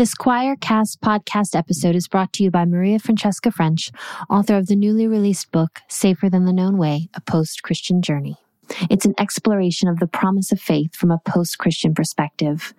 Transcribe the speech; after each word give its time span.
This 0.00 0.14
Choir 0.14 0.56
Cast 0.56 1.02
podcast 1.02 1.54
episode 1.54 1.94
is 1.94 2.08
brought 2.08 2.32
to 2.32 2.42
you 2.42 2.50
by 2.50 2.64
Maria 2.64 2.98
Francesca 2.98 3.50
French, 3.50 3.90
author 4.30 4.56
of 4.56 4.66
the 4.66 4.74
newly 4.74 5.06
released 5.06 5.52
book, 5.52 5.80
Safer 5.88 6.30
Than 6.30 6.46
the 6.46 6.54
Known 6.54 6.78
Way 6.78 7.10
A 7.12 7.20
Post 7.20 7.62
Christian 7.62 8.00
Journey. 8.00 8.38
It's 8.88 9.04
an 9.04 9.14
exploration 9.18 9.88
of 9.88 9.98
the 9.98 10.06
promise 10.06 10.52
of 10.52 10.60
faith 10.60 10.94
from 10.94 11.10
a 11.10 11.18
post 11.18 11.58
Christian 11.58 11.94
perspective. 11.94 12.74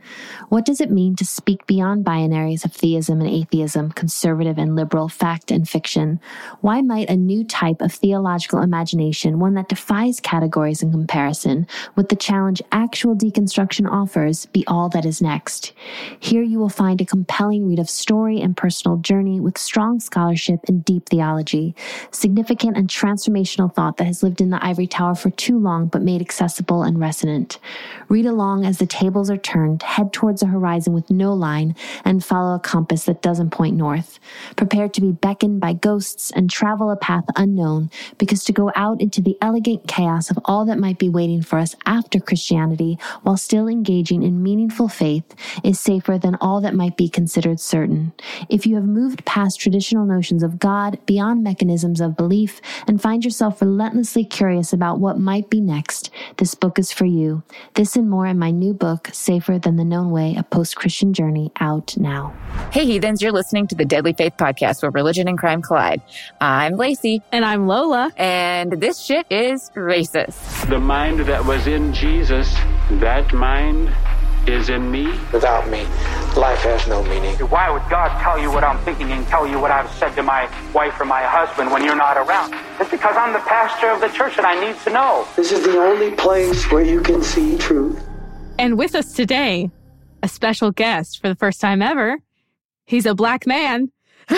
What 0.49 0.65
does 0.65 0.81
it 0.81 0.91
mean 0.91 1.15
to 1.17 1.25
speak 1.25 1.65
beyond 1.67 2.05
binaries 2.05 2.65
of 2.65 2.73
theism 2.73 3.21
and 3.21 3.29
atheism, 3.29 3.91
conservative 3.91 4.57
and 4.57 4.75
liberal, 4.75 5.09
fact 5.09 5.51
and 5.51 5.67
fiction? 5.67 6.19
Why 6.61 6.81
might 6.81 7.09
a 7.09 7.15
new 7.15 7.43
type 7.43 7.81
of 7.81 7.93
theological 7.93 8.61
imagination, 8.61 9.39
one 9.39 9.53
that 9.55 9.69
defies 9.69 10.19
categories 10.19 10.81
and 10.81 10.91
comparison, 10.91 11.67
with 11.95 12.09
the 12.09 12.15
challenge 12.15 12.61
actual 12.71 13.15
deconstruction 13.15 13.89
offers, 13.89 14.45
be 14.47 14.65
all 14.67 14.89
that 14.89 15.05
is 15.05 15.21
next? 15.21 15.73
Here 16.19 16.43
you 16.43 16.59
will 16.59 16.69
find 16.69 17.01
a 17.01 17.05
compelling 17.05 17.67
read 17.67 17.79
of 17.79 17.89
story 17.89 18.41
and 18.41 18.55
personal 18.55 18.97
journey 18.97 19.39
with 19.39 19.57
strong 19.57 19.99
scholarship 19.99 20.61
and 20.67 20.83
deep 20.83 21.09
theology, 21.09 21.75
significant 22.11 22.77
and 22.77 22.87
transformational 22.87 23.73
thought 23.73 23.97
that 23.97 24.07
has 24.07 24.23
lived 24.23 24.41
in 24.41 24.49
the 24.49 24.63
ivory 24.63 24.87
tower 24.87 25.15
for 25.15 25.29
too 25.29 25.57
long 25.57 25.80
long 25.81 25.87
but 25.87 26.01
made 26.01 26.21
accessible 26.21 26.83
and 26.83 26.99
resonant. 26.99 27.59
Read 28.09 28.25
along 28.25 28.65
as 28.65 28.77
the 28.77 28.85
tables 28.85 29.29
are 29.29 29.37
turned, 29.37 29.83
head 29.83 30.13
towards 30.13 30.43
a 30.43 30.47
horizon 30.47 30.93
with 30.93 31.09
no 31.09 31.33
line, 31.33 31.75
and 32.05 32.23
follow 32.23 32.55
a 32.55 32.59
compass 32.59 33.05
that 33.05 33.21
doesn't 33.21 33.51
point 33.51 33.75
north. 33.75 34.19
Prepare 34.55 34.89
to 34.89 35.01
be 35.01 35.11
beckoned 35.11 35.59
by 35.59 35.73
ghosts 35.73 36.31
and 36.31 36.49
travel 36.49 36.91
a 36.91 36.95
path 36.95 37.23
unknown, 37.35 37.89
because 38.17 38.43
to 38.43 38.53
go 38.53 38.71
out 38.75 39.01
into 39.01 39.21
the 39.21 39.37
elegant 39.41 39.87
chaos 39.87 40.29
of 40.29 40.39
all 40.45 40.65
that 40.65 40.79
might 40.79 40.99
be 40.99 41.09
waiting 41.09 41.41
for 41.41 41.57
us 41.59 41.75
after 41.85 42.19
Christianity 42.19 42.97
while 43.23 43.37
still 43.37 43.67
engaging 43.67 44.23
in 44.23 44.43
meaningful 44.43 44.87
faith 44.87 45.35
is 45.63 45.79
safer 45.79 46.17
than 46.17 46.35
all 46.35 46.61
that 46.61 46.75
might 46.75 46.97
be 46.97 47.09
considered 47.09 47.59
certain. 47.59 48.13
If 48.49 48.65
you 48.65 48.75
have 48.75 48.85
moved 48.85 49.25
past 49.25 49.59
traditional 49.59 50.05
notions 50.05 50.43
of 50.43 50.59
God, 50.59 50.99
beyond 51.05 51.43
mechanisms 51.43 52.01
of 52.01 52.17
belief, 52.17 52.61
and 52.87 53.01
find 53.01 53.23
yourself 53.23 53.61
relentlessly 53.61 54.25
curious 54.25 54.73
about 54.73 54.99
what 54.99 55.19
might 55.19 55.49
be 55.49 55.61
next, 55.61 55.70
this 56.37 56.55
book 56.55 56.77
is 56.77 56.91
for 56.91 57.05
you. 57.05 57.43
This 57.75 57.95
and 57.95 58.09
more 58.09 58.27
in 58.27 58.37
my 58.37 58.51
new 58.51 58.73
book, 58.73 59.09
Safer 59.13 59.57
Than 59.57 59.77
the 59.77 59.85
Known 59.85 60.11
Way, 60.11 60.35
A 60.35 60.43
Post 60.43 60.75
Christian 60.75 61.13
Journey, 61.13 61.51
out 61.59 61.95
now. 61.97 62.33
Hey, 62.71 62.85
heathens, 62.85 63.21
you're 63.21 63.31
listening 63.31 63.67
to 63.67 63.75
the 63.75 63.85
Deadly 63.85 64.13
Faith 64.13 64.33
Podcast 64.37 64.81
where 64.81 64.91
religion 64.91 65.27
and 65.27 65.37
crime 65.37 65.61
collide. 65.61 66.01
I'm 66.39 66.75
Lacey. 66.75 67.21
And 67.31 67.45
I'm 67.45 67.67
Lola. 67.67 68.11
And 68.17 68.73
this 68.73 68.99
shit 68.99 69.25
is 69.29 69.69
racist. 69.75 70.69
The 70.69 70.79
mind 70.79 71.21
that 71.21 71.45
was 71.45 71.67
in 71.67 71.93
Jesus, 71.93 72.53
that 72.89 73.33
mind 73.33 73.93
is 74.47 74.69
in 74.69 74.89
me. 74.91 75.05
Without 75.33 75.69
me, 75.69 75.83
life 76.35 76.59
has 76.63 76.87
no 76.87 77.03
meaning. 77.03 77.35
Why 77.49 77.69
would 77.69 77.83
God 77.89 78.09
tell 78.21 78.39
you 78.39 78.51
what 78.51 78.63
I'm 78.63 78.77
thinking 78.83 79.11
and 79.11 79.25
tell 79.27 79.45
you 79.47 79.59
what 79.59 79.71
I've 79.71 79.89
said 79.91 80.15
to 80.15 80.23
my 80.23 80.49
wife 80.73 80.99
or 80.99 81.05
my 81.05 81.21
husband 81.23 81.71
when 81.71 81.83
you're 81.83 81.95
not 81.95 82.17
around? 82.17 82.53
It's 82.79 82.89
because 82.91 83.15
I'm 83.15 83.33
the 83.33 83.39
pastor 83.39 83.87
of 83.89 84.01
the 84.01 84.09
church 84.09 84.37
and 84.37 84.45
I 84.45 84.59
need 84.59 84.77
to 84.81 84.89
know. 84.91 85.27
This 85.35 85.51
is 85.51 85.63
the 85.63 85.77
only 85.79 86.11
place 86.11 86.71
where 86.71 86.83
you 86.83 87.01
can 87.01 87.21
see 87.21 87.57
truth. 87.57 88.01
And 88.59 88.77
with 88.77 88.95
us 88.95 89.13
today, 89.13 89.69
a 90.23 90.27
special 90.27 90.71
guest 90.71 91.19
for 91.21 91.29
the 91.29 91.35
first 91.35 91.59
time 91.61 91.81
ever. 91.81 92.17
He's 92.85 93.05
a 93.05 93.15
black 93.15 93.47
man. 93.47 93.91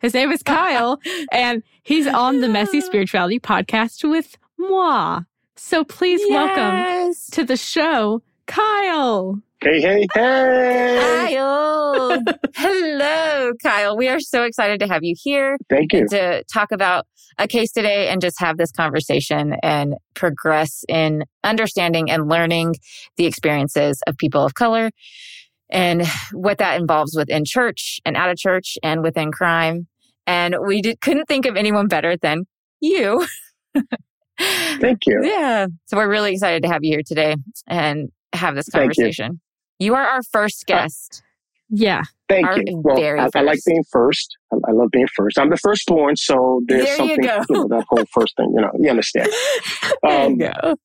His 0.00 0.14
name 0.14 0.30
is 0.30 0.42
Kyle, 0.42 1.00
and 1.32 1.62
he's 1.82 2.06
on 2.06 2.40
the 2.40 2.48
Messy 2.48 2.80
Spirituality 2.80 3.40
podcast 3.40 4.08
with 4.08 4.36
moi. 4.58 5.22
So 5.56 5.82
please 5.84 6.20
Yes. 6.28 6.30
welcome 6.56 7.14
to 7.32 7.44
the 7.44 7.56
show, 7.56 8.22
Kyle. 8.48 9.40
Hey, 9.62 9.80
hey, 9.80 10.06
hey! 10.14 11.28
Kyle. 11.30 12.22
Hello, 12.56 13.52
Kyle. 13.62 13.96
We 13.96 14.08
are 14.08 14.20
so 14.20 14.42
excited 14.42 14.80
to 14.80 14.88
have 14.88 15.04
you 15.04 15.14
here 15.22 15.58
Thank 15.68 15.92
you. 15.92 16.08
to 16.08 16.42
talk 16.44 16.72
about 16.72 17.06
a 17.38 17.46
case 17.46 17.70
today 17.70 18.08
and 18.08 18.20
just 18.20 18.40
have 18.40 18.56
this 18.56 18.72
conversation 18.72 19.54
and 19.62 19.94
progress 20.14 20.82
in 20.88 21.24
understanding 21.44 22.10
and 22.10 22.28
learning 22.28 22.74
the 23.16 23.26
experiences 23.26 24.00
of 24.06 24.16
people 24.16 24.44
of 24.44 24.54
color 24.54 24.90
and 25.70 26.06
what 26.32 26.58
that 26.58 26.80
involves 26.80 27.14
within 27.14 27.44
church 27.44 28.00
and 28.06 28.16
out 28.16 28.30
of 28.30 28.38
church 28.38 28.78
and 28.82 29.02
within 29.02 29.30
crime. 29.30 29.86
And 30.26 30.56
we 30.66 30.80
did, 30.80 31.00
couldn't 31.00 31.26
think 31.26 31.46
of 31.46 31.56
anyone 31.56 31.86
better 31.86 32.16
than 32.16 32.44
you. 32.80 33.26
Thank 34.40 35.00
you. 35.06 35.20
Yeah. 35.24 35.66
So 35.86 35.96
we're 35.96 36.08
really 36.08 36.32
excited 36.32 36.62
to 36.62 36.68
have 36.68 36.80
you 36.82 36.92
here 36.92 37.02
today 37.04 37.36
and 37.66 38.08
have 38.38 38.54
this 38.54 38.68
Thank 38.68 38.96
you. 38.96 39.04
conversation. 39.04 39.40
You. 39.78 39.94
are 39.94 40.04
our 40.06 40.22
first 40.32 40.66
guest. 40.66 41.22
Yeah. 41.70 42.02
Thank 42.28 42.46
Our 42.46 42.58
you. 42.58 42.80
Well, 42.82 42.96
very 42.96 43.20
I, 43.20 43.28
I 43.34 43.40
like 43.42 43.58
being 43.66 43.84
first. 43.92 44.36
I, 44.52 44.56
I 44.68 44.72
love 44.72 44.88
being 44.90 45.06
first. 45.14 45.38
I'm 45.38 45.50
the 45.50 45.56
firstborn, 45.58 46.16
so 46.16 46.62
there's 46.66 46.84
There 46.84 46.92
you 47.04 47.16
something, 47.16 47.24
go. 47.24 47.44
know, 47.50 47.68
that 47.68 47.84
whole 47.90 48.04
first 48.12 48.34
thing, 48.36 48.52
you 48.54 48.60
know, 48.62 48.70
you 48.78 48.88
understand. 48.90 49.28
There 50.02 50.24
Um, 50.26 50.32
you 50.40 50.50
go. 50.62 50.76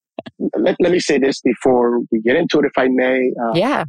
let, 0.57 0.75
let 0.81 0.91
me 0.91 0.99
say 0.99 1.17
this 1.19 1.39
before 1.41 1.99
we 2.11 2.21
get 2.21 2.35
into 2.35 2.59
it, 2.59 2.65
if 2.65 2.73
I 2.77 2.87
may. 2.89 3.31
Uh, 3.41 3.53
Yeah. 3.55 3.85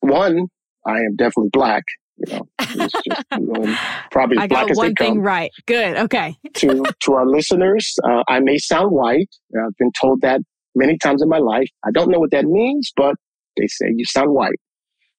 One, 0.00 0.46
I 0.86 0.98
am 0.98 1.16
definitely 1.16 1.50
black. 1.52 1.82
You 2.18 2.34
know, 2.34 2.48
just, 2.60 2.94
you 3.38 3.46
know, 3.46 3.76
probably 4.10 4.38
I 4.38 4.46
black 4.48 4.62
got 4.66 4.70
as 4.70 4.76
they 4.76 4.80
one 4.82 4.94
thing 4.94 5.14
come. 5.14 5.20
right. 5.22 5.50
Good. 5.66 5.96
Okay. 5.96 6.36
to 6.54 6.84
to 7.04 7.12
our 7.14 7.26
listeners, 7.26 7.94
uh, 8.04 8.22
I 8.28 8.40
may 8.40 8.58
sound 8.58 8.90
white. 8.92 9.28
I've 9.56 9.76
been 9.78 9.92
told 10.00 10.20
that 10.22 10.40
many 10.78 10.96
times 10.98 11.22
in 11.22 11.28
my 11.28 11.38
life. 11.38 11.68
I 11.84 11.90
don't 11.92 12.10
know 12.10 12.18
what 12.18 12.30
that 12.30 12.44
means, 12.44 12.92
but 12.96 13.14
they 13.56 13.66
say 13.66 13.86
you 13.94 14.04
sound 14.04 14.30
white. 14.32 14.58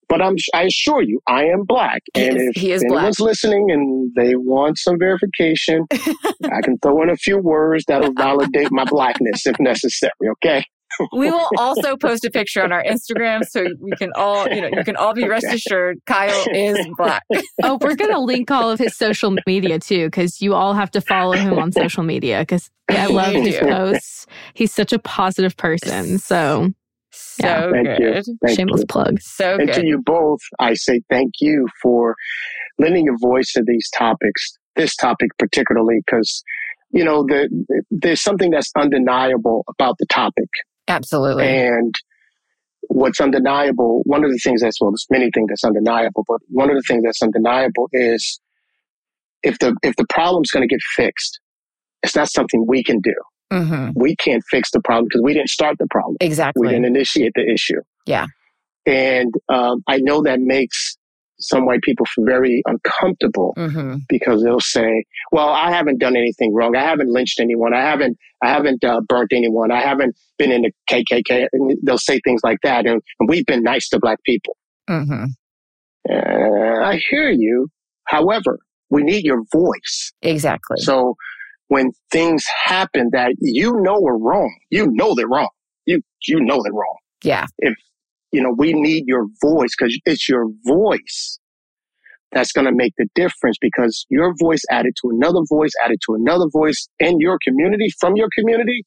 But 0.08 0.24
I'm 0.24 0.36
I 0.56 0.64
assure 0.64 1.04
you, 1.04 1.20
I 1.28 1.44
am 1.46 1.66
black. 1.66 2.02
He 2.16 2.26
and 2.28 2.38
is- 2.38 2.52
if 2.56 2.62
he 2.62 2.72
is 2.72 2.84
anyone's 2.84 3.20
listening 3.20 3.70
and 3.70 4.12
they 4.16 4.36
want 4.36 4.80
some 4.80 4.98
verification, 4.98 5.86
I 5.92 6.62
can 6.64 6.80
throw 6.82 7.04
in 7.04 7.10
a 7.12 7.16
few 7.16 7.38
words 7.38 7.84
that'll 7.88 8.14
validate 8.14 8.70
my 8.72 8.86
blackness 8.86 9.46
if 9.46 9.60
necessary. 9.60 10.12
Okay. 10.44 10.64
We 11.14 11.32
will 11.32 11.48
also 11.58 11.96
post 11.98 12.26
a 12.26 12.32
picture 12.32 12.64
on 12.64 12.72
our 12.72 12.84
Instagram 12.84 13.44
so 13.48 13.66
we 13.80 13.92
can 13.98 14.12
all, 14.16 14.48
you 14.50 14.62
know, 14.62 14.70
you 14.72 14.84
can 14.84 14.96
all 14.96 15.14
be 15.14 15.28
rest 15.28 15.46
assured 15.46 16.00
Kyle 16.06 16.46
is 16.54 16.78
black. 16.98 17.24
Oh, 17.64 17.78
we're 17.82 17.96
going 17.96 18.12
to 18.12 18.20
link 18.20 18.52
all 18.52 18.72
of 18.72 18.80
his 18.80 18.96
social 18.96 19.36
media 19.46 19.80
too, 19.80 20.08
because 20.08 20.42
you 20.42 20.54
all 20.54 20.74
have 20.74 20.92
to 20.92 21.02
follow 21.02 21.34
him 21.34 21.60
on 21.60 21.72
social 21.72 22.04
media. 22.04 22.40
Because 22.40 22.70
I 22.90 23.08
love 23.08 23.34
his 23.34 23.58
posts. 23.58 24.26
He's 24.54 24.74
such 24.74 24.94
a 24.94 25.00
positive 25.00 25.56
person. 25.58 26.18
So, 26.20 26.72
So 27.12 27.48
Yeah. 27.48 27.72
Thank 27.72 27.88
good. 27.88 28.28
you. 28.28 28.38
Thank 28.46 28.58
shameless 28.58 28.82
you. 28.82 28.88
plug. 28.88 29.20
So 29.22 29.56
And 29.56 29.72
to 29.74 29.86
you 29.86 30.02
both, 30.06 30.40
I 30.60 30.74
say 30.74 31.02
thank 31.10 31.34
you 31.42 31.68
for 31.82 32.16
lending 32.78 33.06
your 33.06 33.18
voice 33.20 33.52
to 33.54 33.64
these 33.66 33.90
topics, 33.98 34.58
this 34.76 34.96
topic 34.96 35.30
particularly, 35.38 36.02
because, 36.06 36.44
you 36.92 37.04
know, 37.04 37.24
the, 37.24 37.50
there's 37.92 38.22
something 38.22 38.52
that's 38.52 38.72
undeniable 38.78 39.66
about 39.68 39.96
the 40.00 40.06
topic. 40.08 40.50
Absolutely. 40.90 41.48
And 41.48 41.96
what's 42.90 43.22
undeniable, 43.22 44.02
one 44.06 44.24
of 44.24 44.32
the 44.32 44.40
things 44.40 44.62
that's, 44.62 44.82
well, 44.82 44.92
there's 44.92 45.06
many 45.10 45.30
things 45.34 45.48
that's 45.50 45.64
undeniable, 45.64 46.26
but 46.28 46.40
one 46.50 46.70
of 46.70 46.76
the 46.76 46.84
things 46.88 47.04
that's 47.04 47.22
undeniable 47.22 47.88
is 47.94 48.40
if 49.44 49.60
the, 49.60 49.76
if 49.84 49.96
the 49.96 50.06
problem's 50.10 50.52
going 50.52 50.68
to 50.68 50.74
get 50.74 50.82
fixed, 50.96 51.40
it's 52.04 52.16
not 52.16 52.30
something 52.30 52.66
we 52.68 52.84
can 52.84 53.00
do. 53.00 53.14
hmm 53.52 53.90
We 53.96 54.16
can't 54.16 54.44
fix 54.50 54.72
the 54.72 54.82
problem 54.82 55.06
because 55.06 55.22
we 55.22 55.34
didn't 55.34 55.50
start 55.50 55.78
the 55.80 55.88
problem. 55.90 56.18
Exactly. 56.20 56.68
We 56.68 56.74
didn't 56.74 56.86
initiate 56.86 57.34
the 57.36 57.50
issue. 57.50 57.82
Yeah. 58.06 58.26
And 58.86 59.34
um, 59.50 59.84
I 59.88 59.98
know 59.98 60.24
that 60.24 60.40
makes 60.40 60.98
some 61.40 61.66
white 61.66 61.82
people 61.82 62.06
feel 62.06 62.26
very 62.26 62.62
uncomfortable 62.66 63.54
hmm 63.56 63.96
because 64.08 64.44
they'll 64.44 64.60
say, 64.60 65.04
"Well, 65.32 65.50
I 65.50 65.72
haven't 65.72 66.00
done 66.00 66.16
anything 66.16 66.54
wrong. 66.54 66.76
I 66.76 66.84
haven't 66.84 67.12
lynched 67.12 67.40
anyone. 67.40 67.74
I 67.74 67.82
haven't, 67.82 68.18
I 68.44 68.50
haven't 68.50 68.84
uh, 68.84 69.02
burnt 69.08 69.32
anyone. 69.34 69.72
I 69.72 69.82
haven't 69.82 70.16
been 70.38 70.52
in 70.52 70.64
the 70.64 70.72
KKK." 70.90 71.48
And 71.54 71.78
they'll 71.84 71.98
say 71.98 72.20
things 72.24 72.42
like 72.44 72.60
that, 72.64 72.86
and, 72.86 73.02
and 73.20 73.30
we've 73.30 73.46
been 73.46 73.64
nice 73.64 73.88
to 73.90 74.00
black 74.00 74.20
people. 74.24 74.56
hmm 74.88 75.26
Uh, 76.10 76.84
I 76.92 77.00
hear 77.10 77.30
you. 77.30 77.68
However, 78.06 78.60
we 78.90 79.04
need 79.04 79.24
your 79.24 79.44
voice. 79.52 80.12
Exactly. 80.22 80.78
So 80.80 81.16
when 81.68 81.92
things 82.12 82.44
happen 82.66 83.10
that 83.14 83.34
you 83.40 83.74
know 83.82 83.96
are 84.08 84.18
wrong, 84.18 84.52
you 84.72 84.88
know 84.92 85.14
they're 85.16 85.28
wrong. 85.28 85.50
You 85.86 86.02
you 86.28 86.40
know 86.42 86.62
they're 86.64 86.74
wrong. 86.74 86.98
yeah. 87.24 87.46
You 88.32 88.42
know, 88.42 88.54
we 88.58 88.74
need 88.74 89.06
your 89.08 89.26
voice 89.42 89.72
because 89.78 90.00
it's 90.06 90.30
your 90.30 90.46
voice 90.66 91.40
that's 92.32 92.52
going 92.52 92.66
to 92.66 92.74
make 92.74 92.94
the 92.98 93.08
difference 93.16 93.58
because 93.60 94.06
your 94.10 94.34
voice 94.40 94.62
added 94.70 94.94
to 95.02 95.10
another 95.10 95.40
voice, 95.50 95.72
added 95.84 96.00
to 96.06 96.14
another 96.14 96.46
voice 96.52 96.88
in 97.00 97.20
your 97.20 97.40
community, 97.44 97.90
from 98.00 98.16
your 98.16 98.28
community, 98.38 98.84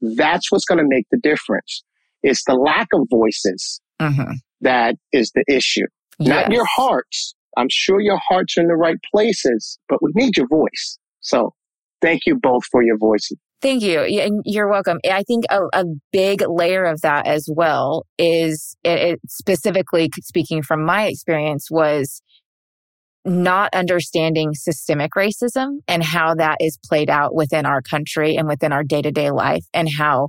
that's 0.00 0.50
what's 0.50 0.64
going 0.64 0.78
to 0.78 0.86
make 0.86 1.06
the 1.10 1.18
difference. 1.22 1.82
It's 2.22 2.44
the 2.44 2.54
lack 2.54 2.88
of 2.94 3.06
voices 3.10 3.80
hmm 4.00 4.32
that 4.62 4.96
is 5.12 5.30
the 5.34 5.44
issue, 5.48 5.86
not 6.18 6.50
your 6.50 6.64
hearts. 6.64 7.34
I'm 7.58 7.68
sure 7.70 8.00
your 8.00 8.18
hearts 8.28 8.56
are 8.56 8.62
in 8.62 8.68
the 8.68 8.76
right 8.76 8.96
places, 9.12 9.78
but 9.88 10.02
we 10.02 10.10
need 10.14 10.36
your 10.36 10.48
voice. 10.48 10.98
So 11.20 11.52
thank 12.00 12.22
you 12.26 12.36
both 12.36 12.64
for 12.70 12.82
your 12.82 12.96
voices. 12.98 13.36
Thank 13.62 13.82
you. 13.82 14.00
And 14.00 14.42
you're 14.44 14.68
welcome. 14.68 14.98
I 15.10 15.22
think 15.22 15.44
a, 15.50 15.60
a 15.72 15.84
big 16.12 16.42
layer 16.46 16.84
of 16.84 17.00
that 17.00 17.26
as 17.26 17.48
well 17.50 18.04
is 18.18 18.76
it, 18.84 19.18
specifically 19.28 20.10
speaking 20.20 20.62
from 20.62 20.84
my 20.84 21.06
experience 21.06 21.68
was 21.70 22.22
not 23.24 23.74
understanding 23.74 24.52
systemic 24.54 25.12
racism 25.16 25.78
and 25.88 26.04
how 26.04 26.34
that 26.34 26.58
is 26.60 26.78
played 26.84 27.10
out 27.10 27.34
within 27.34 27.66
our 27.66 27.80
country 27.82 28.36
and 28.36 28.46
within 28.46 28.72
our 28.72 28.84
day 28.84 29.02
to 29.02 29.10
day 29.10 29.30
life 29.30 29.64
and 29.72 29.88
how, 29.96 30.28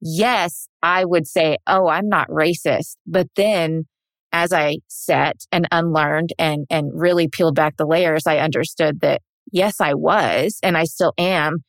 yes, 0.00 0.66
I 0.82 1.04
would 1.04 1.26
say, 1.26 1.56
Oh, 1.66 1.88
I'm 1.88 2.08
not 2.08 2.28
racist. 2.28 2.96
But 3.06 3.28
then 3.36 3.84
as 4.32 4.52
I 4.52 4.78
set 4.88 5.36
and 5.52 5.68
unlearned 5.70 6.30
and, 6.38 6.66
and 6.68 6.90
really 6.92 7.28
peeled 7.28 7.54
back 7.54 7.76
the 7.76 7.86
layers, 7.86 8.26
I 8.26 8.38
understood 8.38 9.00
that 9.00 9.22
yes, 9.52 9.80
I 9.80 9.94
was 9.94 10.58
and 10.62 10.76
I 10.76 10.84
still 10.84 11.12
am 11.16 11.62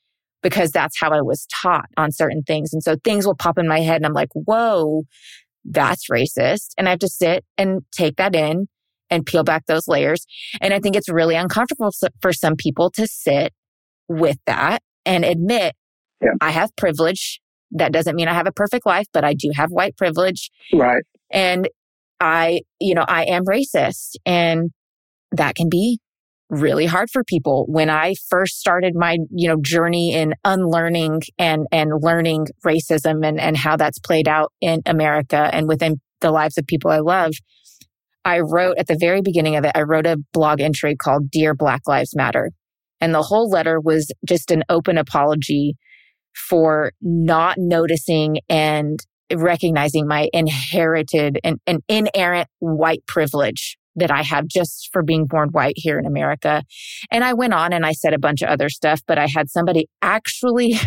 because 0.45 0.69
that's 0.69 0.99
how 0.99 1.09
I 1.09 1.21
was 1.21 1.47
taught 1.63 1.87
on 1.97 2.11
certain 2.11 2.43
things. 2.43 2.71
And 2.71 2.83
so 2.83 2.97
things 3.03 3.25
will 3.25 3.35
pop 3.35 3.57
in 3.57 3.67
my 3.67 3.79
head 3.79 3.95
and 3.95 4.05
I'm 4.05 4.13
like, 4.13 4.29
whoa, 4.33 5.05
that's 5.63 6.07
racist. 6.07 6.67
And 6.77 6.87
I 6.87 6.91
have 6.91 6.99
to 6.99 7.07
sit 7.07 7.43
and 7.57 7.81
take 7.91 8.17
that 8.17 8.35
in 8.35 8.67
and 9.09 9.25
peel 9.25 9.43
back 9.43 9.65
those 9.65 9.87
layers. 9.87 10.23
And 10.61 10.71
I 10.71 10.79
think 10.79 10.95
it's 10.95 11.09
really 11.09 11.33
uncomfortable 11.33 11.89
for 12.21 12.31
some 12.31 12.55
people 12.55 12.91
to 12.91 13.07
sit 13.07 13.53
with 14.07 14.37
that 14.45 14.83
and 15.03 15.25
admit 15.25 15.73
yeah. 16.21 16.33
I 16.39 16.51
have 16.51 16.69
privilege. 16.75 17.41
That 17.71 17.91
doesn't 17.91 18.15
mean 18.15 18.27
I 18.27 18.35
have 18.35 18.45
a 18.45 18.51
perfect 18.51 18.85
life, 18.85 19.07
but 19.13 19.23
I 19.23 19.33
do 19.33 19.49
have 19.55 19.71
white 19.71 19.97
privilege. 19.97 20.51
Right. 20.71 21.01
And 21.31 21.67
I, 22.19 22.61
you 22.79 22.93
know, 22.93 23.05
I 23.07 23.23
am 23.23 23.45
racist 23.45 24.17
and 24.27 24.69
that 25.31 25.55
can 25.55 25.69
be 25.69 25.97
really 26.49 26.85
hard 26.85 27.09
for 27.09 27.23
people. 27.23 27.65
When 27.67 27.89
I 27.89 28.15
first 28.29 28.59
started 28.59 28.93
my, 28.95 29.17
you 29.31 29.47
know, 29.47 29.57
journey 29.61 30.13
in 30.13 30.35
unlearning 30.43 31.21
and, 31.37 31.65
and 31.71 31.91
learning 32.01 32.47
racism 32.65 33.25
and, 33.25 33.39
and 33.39 33.57
how 33.57 33.77
that's 33.77 33.99
played 33.99 34.27
out 34.27 34.51
in 34.61 34.81
America 34.85 35.49
and 35.51 35.67
within 35.67 35.99
the 36.21 36.31
lives 36.31 36.57
of 36.57 36.67
people 36.67 36.91
I 36.91 36.99
love, 36.99 37.33
I 38.23 38.39
wrote 38.39 38.77
at 38.77 38.87
the 38.87 38.97
very 38.99 39.21
beginning 39.21 39.55
of 39.55 39.65
it, 39.65 39.71
I 39.75 39.81
wrote 39.81 40.05
a 40.05 40.17
blog 40.33 40.61
entry 40.61 40.95
called 40.95 41.29
Dear 41.29 41.53
Black 41.53 41.81
Lives 41.87 42.15
Matter. 42.15 42.51
And 43.01 43.13
the 43.13 43.21
whole 43.21 43.49
letter 43.49 43.79
was 43.79 44.11
just 44.27 44.51
an 44.51 44.63
open 44.69 44.97
apology 44.97 45.75
for 46.33 46.91
not 47.01 47.57
noticing 47.57 48.39
and 48.49 48.99
recognizing 49.33 50.07
my 50.07 50.29
inherited 50.33 51.39
and, 51.43 51.59
and 51.65 51.81
inerrant 51.87 52.47
white 52.59 53.05
privilege 53.07 53.77
that 53.95 54.11
I 54.11 54.23
have 54.23 54.47
just 54.47 54.89
for 54.91 55.03
being 55.03 55.25
born 55.25 55.49
white 55.49 55.75
here 55.75 55.97
in 55.97 56.05
America. 56.05 56.63
And 57.11 57.23
I 57.23 57.33
went 57.33 57.53
on 57.53 57.73
and 57.73 57.85
I 57.85 57.93
said 57.93 58.13
a 58.13 58.19
bunch 58.19 58.41
of 58.41 58.49
other 58.49 58.69
stuff, 58.69 59.01
but 59.07 59.17
I 59.17 59.27
had 59.27 59.49
somebody 59.49 59.87
actually 60.01 60.77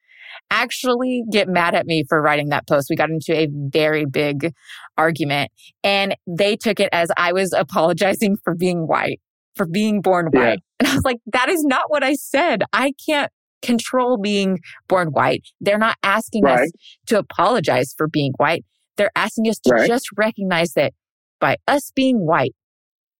actually 0.50 1.24
get 1.30 1.48
mad 1.48 1.74
at 1.74 1.86
me 1.86 2.04
for 2.08 2.20
writing 2.20 2.50
that 2.50 2.66
post. 2.68 2.88
We 2.88 2.96
got 2.96 3.10
into 3.10 3.34
a 3.34 3.48
very 3.50 4.04
big 4.04 4.52
argument 4.96 5.50
and 5.82 6.14
they 6.26 6.56
took 6.56 6.78
it 6.78 6.88
as 6.92 7.10
I 7.16 7.32
was 7.32 7.52
apologizing 7.52 8.36
for 8.44 8.54
being 8.54 8.86
white, 8.86 9.20
for 9.54 9.66
being 9.66 10.00
born 10.00 10.26
white. 10.32 10.60
Yeah. 10.60 10.80
And 10.80 10.88
I 10.88 10.94
was 10.94 11.04
like, 11.04 11.18
that 11.32 11.48
is 11.48 11.64
not 11.64 11.84
what 11.88 12.04
I 12.04 12.14
said. 12.14 12.62
I 12.72 12.92
can't 13.08 13.30
control 13.62 14.18
being 14.18 14.60
born 14.88 15.08
white. 15.08 15.42
They're 15.60 15.78
not 15.78 15.96
asking 16.02 16.44
right. 16.44 16.60
us 16.60 16.70
to 17.08 17.18
apologize 17.18 17.94
for 17.96 18.06
being 18.06 18.32
white. 18.36 18.64
They're 18.96 19.10
asking 19.16 19.48
us 19.48 19.58
to 19.60 19.74
right. 19.74 19.88
just 19.88 20.06
recognize 20.16 20.72
that 20.74 20.92
by 21.40 21.56
us 21.66 21.90
being 21.94 22.26
white, 22.26 22.54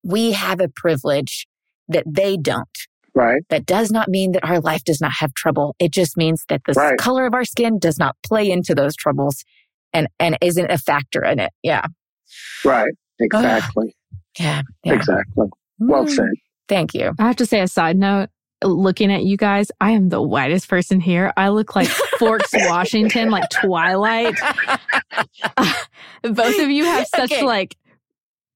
we 0.02 0.32
have 0.32 0.60
a 0.60 0.68
privilege 0.68 1.46
that 1.88 2.04
they 2.06 2.36
don't. 2.36 2.68
Right. 3.14 3.42
That 3.48 3.64
does 3.64 3.90
not 3.90 4.08
mean 4.08 4.32
that 4.32 4.44
our 4.44 4.60
life 4.60 4.84
does 4.84 5.00
not 5.00 5.12
have 5.20 5.32
trouble. 5.34 5.74
It 5.78 5.90
just 5.90 6.16
means 6.16 6.44
that 6.48 6.60
the 6.66 6.74
right. 6.74 6.98
color 6.98 7.26
of 7.26 7.32
our 7.32 7.46
skin 7.46 7.78
does 7.78 7.98
not 7.98 8.14
play 8.22 8.50
into 8.50 8.74
those 8.74 8.94
troubles 8.94 9.42
and, 9.94 10.08
and 10.20 10.36
isn't 10.42 10.70
a 10.70 10.76
factor 10.76 11.24
in 11.24 11.38
it. 11.38 11.50
Yeah. 11.62 11.86
Right. 12.64 12.92
Exactly. 13.18 13.96
yeah, 14.38 14.60
yeah. 14.84 14.92
Exactly. 14.94 15.46
Well 15.78 16.04
mm. 16.04 16.10
said. 16.10 16.26
Thank 16.68 16.92
you. 16.92 17.12
I 17.18 17.26
have 17.26 17.36
to 17.36 17.46
say 17.46 17.60
a 17.60 17.68
side 17.68 17.96
note. 17.96 18.28
Looking 18.62 19.12
at 19.12 19.22
you 19.22 19.36
guys, 19.36 19.70
I 19.80 19.92
am 19.92 20.08
the 20.08 20.20
whitest 20.20 20.68
person 20.68 21.00
here. 21.00 21.32
I 21.36 21.50
look 21.50 21.76
like 21.76 21.88
Forks, 22.18 22.50
Washington, 22.52 23.30
like 23.30 23.48
Twilight. 23.50 24.34
Uh, 25.56 25.72
both 26.22 26.58
of 26.58 26.70
you 26.70 26.84
have 26.84 27.06
such 27.14 27.32
okay. 27.32 27.44
like 27.44 27.76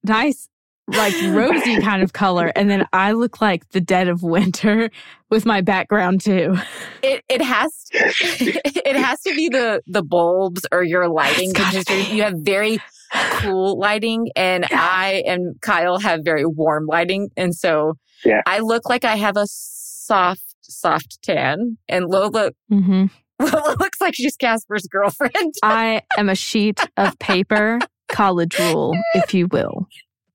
nice 0.05 0.49
like 0.97 1.15
rosy 1.29 1.81
kind 1.83 2.03
of 2.03 2.13
color 2.13 2.53
and 2.57 2.71
then 2.71 2.87
i 2.93 3.13
look 3.13 3.41
like 3.41 3.69
the 3.71 3.81
dead 3.81 4.09
of 4.09 4.23
winter 4.23 4.91
with 5.31 5.47
my 5.47 5.61
background 5.61 6.21
too 6.21 6.57
it 7.03 7.23
it 7.29 7.43
has 7.43 7.73
to, 7.85 7.99
it 8.89 8.97
has 8.97 9.21
to 9.21 9.35
be 9.35 9.49
the 9.49 9.81
the 9.87 10.03
bulbs 10.03 10.67
or 10.73 10.83
your 10.83 11.09
lighting 11.09 11.53
because 11.53 11.89
you 12.11 12.23
have 12.23 12.35
very 12.39 12.81
cool 13.39 13.79
lighting 13.79 14.29
and 14.37 14.67
yeah. 14.71 14.79
i 14.81 15.23
and 15.27 15.61
kyle 15.61 15.99
have 15.99 16.21
very 16.25 16.45
warm 16.45 16.87
lighting 16.87 17.29
and 17.37 17.55
so 17.55 17.95
yeah. 18.25 18.43
i 18.47 18.59
look 18.59 18.89
like 18.89 19.05
i 19.05 19.17
have 19.17 19.37
a 19.37 19.47
soft 19.47 20.57
soft 20.63 21.21
tan 21.23 21.77
and 21.89 22.07
lola 22.07 22.53
mm-hmm. 22.71 23.07
Lola 23.41 23.75
looks 23.81 24.03
like 24.03 24.15
she's 24.15 24.37
Casper's 24.37 24.87
girlfriend. 24.87 25.55
I 25.63 26.03
am 26.19 26.29
a 26.29 26.35
sheet 26.35 26.79
of 26.99 27.19
paper, 27.19 27.79
college 28.13 28.59
rule, 28.59 28.97
if 29.15 29.35
you 29.35 29.47
will. 29.49 29.87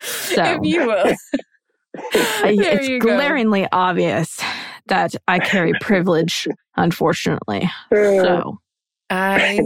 So, 0.01 0.43
if 0.43 0.59
you 0.63 0.87
will. 0.87 1.15
it's 2.13 2.87
you 2.87 2.99
glaringly 2.99 3.61
go. 3.61 3.67
obvious 3.71 4.39
that 4.87 5.15
I 5.27 5.39
carry 5.39 5.73
privilege, 5.81 6.47
unfortunately. 6.75 7.69
So 7.91 8.57
I 9.09 9.61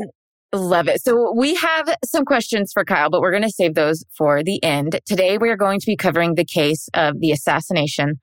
love 0.54 0.88
it. 0.88 1.02
So 1.04 1.34
we 1.36 1.56
have 1.56 1.96
some 2.06 2.26
questions 2.26 2.72
for 2.74 2.84
Kyle, 2.84 3.10
but 3.10 3.22
we're 3.22 3.32
going 3.32 3.44
to 3.44 3.50
save 3.50 3.76
those 3.76 4.04
for 4.16 4.44
the 4.44 4.64
end. 4.64 5.00
Today 5.06 5.38
we 5.38 5.50
are 5.50 5.58
going 5.58 5.80
to 5.80 5.86
be 5.86 5.96
covering 5.96 6.36
the 6.36 6.46
case 6.46 6.88
of 6.94 7.20
the 7.20 7.32
assassination 7.32 8.20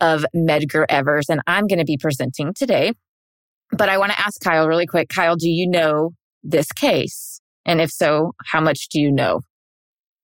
of 0.00 0.24
Medgar 0.34 0.86
Evers, 0.88 1.28
and 1.28 1.40
I'm 1.46 1.66
going 1.66 1.78
to 1.78 1.84
be 1.84 1.98
presenting 1.98 2.54
today. 2.54 2.92
But 3.70 3.88
I 3.88 3.98
want 3.98 4.12
to 4.12 4.20
ask 4.20 4.40
Kyle 4.40 4.66
really 4.66 4.86
quick. 4.86 5.10
Kyle, 5.10 5.36
do 5.36 5.48
you 5.48 5.68
know 5.68 6.12
this 6.42 6.72
case? 6.72 7.37
And 7.66 7.80
if 7.80 7.90
so, 7.90 8.32
how 8.46 8.60
much 8.60 8.88
do 8.88 9.00
you 9.00 9.12
know 9.12 9.40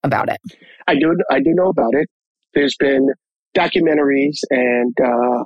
about 0.02 0.28
it? 0.28 0.38
I 0.86 0.94
do. 0.94 1.16
I 1.30 1.40
do 1.40 1.52
know 1.54 1.68
about 1.68 1.94
it. 1.94 2.08
There's 2.54 2.76
been 2.76 3.08
documentaries 3.56 4.38
and 4.50 4.94
uh, 5.02 5.44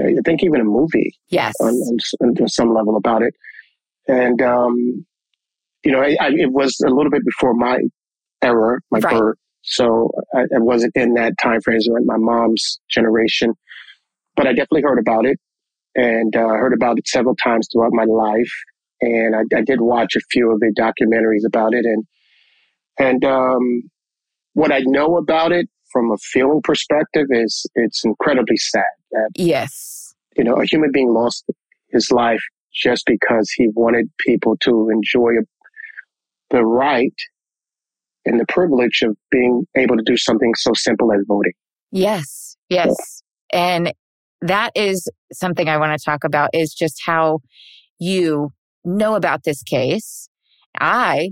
I 0.00 0.14
think 0.24 0.42
even 0.42 0.60
a 0.60 0.64
movie. 0.64 1.14
Yes, 1.28 1.54
on, 1.60 1.74
on, 2.20 2.36
on 2.40 2.48
some 2.48 2.74
level 2.74 2.96
about 2.96 3.22
it. 3.22 3.34
And 4.08 4.40
um, 4.42 5.04
you 5.84 5.92
know, 5.92 6.00
I, 6.00 6.16
I, 6.20 6.28
it 6.28 6.52
was 6.52 6.76
a 6.86 6.90
little 6.90 7.10
bit 7.10 7.24
before 7.24 7.54
my 7.54 7.78
era, 8.42 8.78
my 8.90 8.98
right. 9.00 9.18
birth. 9.18 9.36
So 9.62 10.10
I, 10.34 10.40
I, 10.40 10.58
wasn't 10.58 10.92
in 10.96 11.14
that 11.14 11.34
time 11.40 11.60
frame. 11.60 11.78
It 11.80 11.92
was 11.92 12.02
my 12.04 12.16
mom's 12.18 12.80
generation, 12.90 13.54
but 14.34 14.46
I 14.46 14.50
definitely 14.50 14.82
heard 14.82 14.98
about 14.98 15.24
it 15.24 15.38
and 15.94 16.34
uh, 16.34 16.48
heard 16.48 16.72
about 16.74 16.98
it 16.98 17.06
several 17.06 17.36
times 17.36 17.68
throughout 17.72 17.92
my 17.92 18.04
life. 18.04 18.50
And 19.02 19.34
I, 19.34 19.40
I, 19.56 19.62
did 19.62 19.80
watch 19.80 20.14
a 20.14 20.20
few 20.30 20.52
of 20.52 20.60
the 20.60 20.72
documentaries 20.78 21.44
about 21.44 21.74
it, 21.74 21.84
and 21.84 22.04
and 22.98 23.24
um, 23.24 23.82
what 24.54 24.72
I 24.72 24.80
know 24.84 25.16
about 25.16 25.52
it 25.52 25.68
from 25.90 26.10
a 26.10 26.16
feeling 26.18 26.60
perspective 26.62 27.26
is 27.30 27.66
it's 27.74 28.04
incredibly 28.04 28.56
sad. 28.56 28.84
That, 29.10 29.30
yes. 29.36 30.14
You 30.36 30.44
know, 30.44 30.54
a 30.54 30.64
human 30.64 30.90
being 30.92 31.12
lost 31.12 31.44
his 31.88 32.10
life 32.10 32.42
just 32.74 33.04
because 33.06 33.50
he 33.50 33.68
wanted 33.74 34.10
people 34.18 34.56
to 34.62 34.88
enjoy 34.88 35.32
the 36.50 36.64
right 36.64 37.14
and 38.24 38.40
the 38.40 38.46
privilege 38.46 39.02
of 39.02 39.16
being 39.30 39.66
able 39.76 39.96
to 39.96 40.02
do 40.04 40.16
something 40.16 40.54
so 40.54 40.72
simple 40.74 41.12
as 41.12 41.20
voting. 41.26 41.52
Yes. 41.90 42.56
Yes. 42.70 43.22
Yeah. 43.52 43.58
And 43.58 43.92
that 44.40 44.70
is 44.74 45.08
something 45.32 45.68
I 45.68 45.76
want 45.76 45.98
to 45.98 46.02
talk 46.02 46.24
about 46.24 46.50
is 46.54 46.72
just 46.72 47.02
how 47.04 47.40
you 47.98 48.50
know 48.84 49.14
about 49.14 49.44
this 49.44 49.62
case. 49.62 50.28
I 50.80 51.30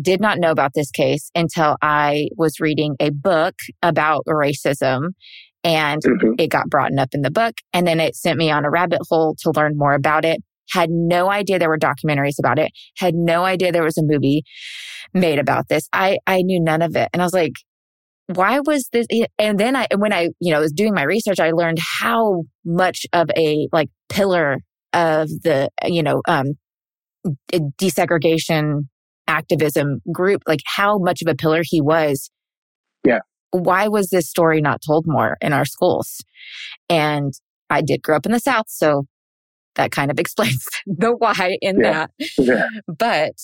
did 0.00 0.20
not 0.20 0.38
know 0.38 0.50
about 0.50 0.72
this 0.74 0.90
case 0.90 1.30
until 1.34 1.76
I 1.82 2.28
was 2.36 2.60
reading 2.60 2.96
a 3.00 3.10
book 3.10 3.54
about 3.82 4.24
racism 4.26 5.08
and 5.64 6.02
mm-hmm. 6.02 6.34
it 6.38 6.48
got 6.48 6.68
brought 6.68 6.96
up 6.98 7.10
in 7.12 7.22
the 7.22 7.30
book. 7.30 7.54
And 7.72 7.86
then 7.86 8.00
it 8.00 8.16
sent 8.16 8.38
me 8.38 8.50
on 8.50 8.64
a 8.64 8.70
rabbit 8.70 9.00
hole 9.08 9.36
to 9.40 9.52
learn 9.54 9.76
more 9.76 9.94
about 9.94 10.24
it. 10.24 10.40
Had 10.70 10.90
no 10.90 11.30
idea 11.30 11.58
there 11.58 11.68
were 11.68 11.78
documentaries 11.78 12.38
about 12.38 12.58
it. 12.58 12.70
Had 12.96 13.14
no 13.14 13.44
idea 13.44 13.72
there 13.72 13.82
was 13.82 13.98
a 13.98 14.04
movie 14.04 14.44
made 15.12 15.38
about 15.38 15.68
this. 15.68 15.88
I, 15.92 16.18
I 16.26 16.42
knew 16.42 16.60
none 16.62 16.82
of 16.82 16.94
it. 16.96 17.08
And 17.12 17.20
I 17.20 17.24
was 17.24 17.34
like, 17.34 17.54
why 18.26 18.60
was 18.60 18.88
this? 18.92 19.06
And 19.38 19.58
then 19.58 19.74
I, 19.74 19.88
when 19.96 20.12
I, 20.12 20.28
you 20.38 20.52
know, 20.52 20.60
was 20.60 20.72
doing 20.72 20.94
my 20.94 21.02
research, 21.02 21.40
I 21.40 21.50
learned 21.50 21.78
how 21.80 22.44
much 22.64 23.04
of 23.12 23.28
a 23.36 23.66
like 23.72 23.88
pillar 24.08 24.58
of 24.92 25.28
the, 25.28 25.68
you 25.84 26.02
know, 26.02 26.22
um, 26.28 26.52
desegregation 27.52 28.88
activism 29.26 30.00
group, 30.12 30.42
like 30.46 30.60
how 30.66 30.98
much 30.98 31.22
of 31.22 31.28
a 31.28 31.34
pillar 31.34 31.62
he 31.64 31.80
was. 31.80 32.30
Yeah. 33.04 33.20
Why 33.52 33.88
was 33.88 34.10
this 34.10 34.28
story 34.28 34.60
not 34.60 34.80
told 34.86 35.04
more 35.06 35.36
in 35.40 35.52
our 35.52 35.64
schools? 35.64 36.18
And 36.88 37.32
I 37.68 37.82
did 37.82 38.02
grow 38.02 38.16
up 38.16 38.26
in 38.26 38.32
the 38.32 38.38
South, 38.40 38.66
so 38.68 39.04
that 39.76 39.92
kind 39.92 40.10
of 40.10 40.18
explains 40.18 40.64
the 40.86 41.14
why 41.16 41.58
in 41.60 41.80
Yeah. 41.80 42.06
that. 42.18 42.30
Yeah. 42.38 42.66
But 42.86 43.34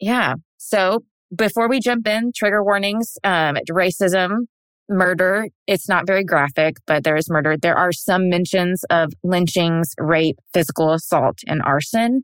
yeah. 0.00 0.34
So 0.58 1.04
before 1.34 1.68
we 1.68 1.80
jump 1.80 2.06
in, 2.06 2.32
trigger 2.34 2.62
warnings, 2.62 3.16
um, 3.24 3.56
racism, 3.70 4.46
murder. 4.88 5.48
It's 5.66 5.88
not 5.88 6.06
very 6.06 6.24
graphic, 6.24 6.76
but 6.86 7.04
there 7.04 7.16
is 7.16 7.30
murder. 7.30 7.56
There 7.56 7.76
are 7.76 7.92
some 7.92 8.28
mentions 8.28 8.84
of 8.90 9.12
lynchings, 9.22 9.94
rape, 9.98 10.36
physical 10.52 10.92
assault, 10.92 11.38
and 11.46 11.62
arson. 11.62 12.22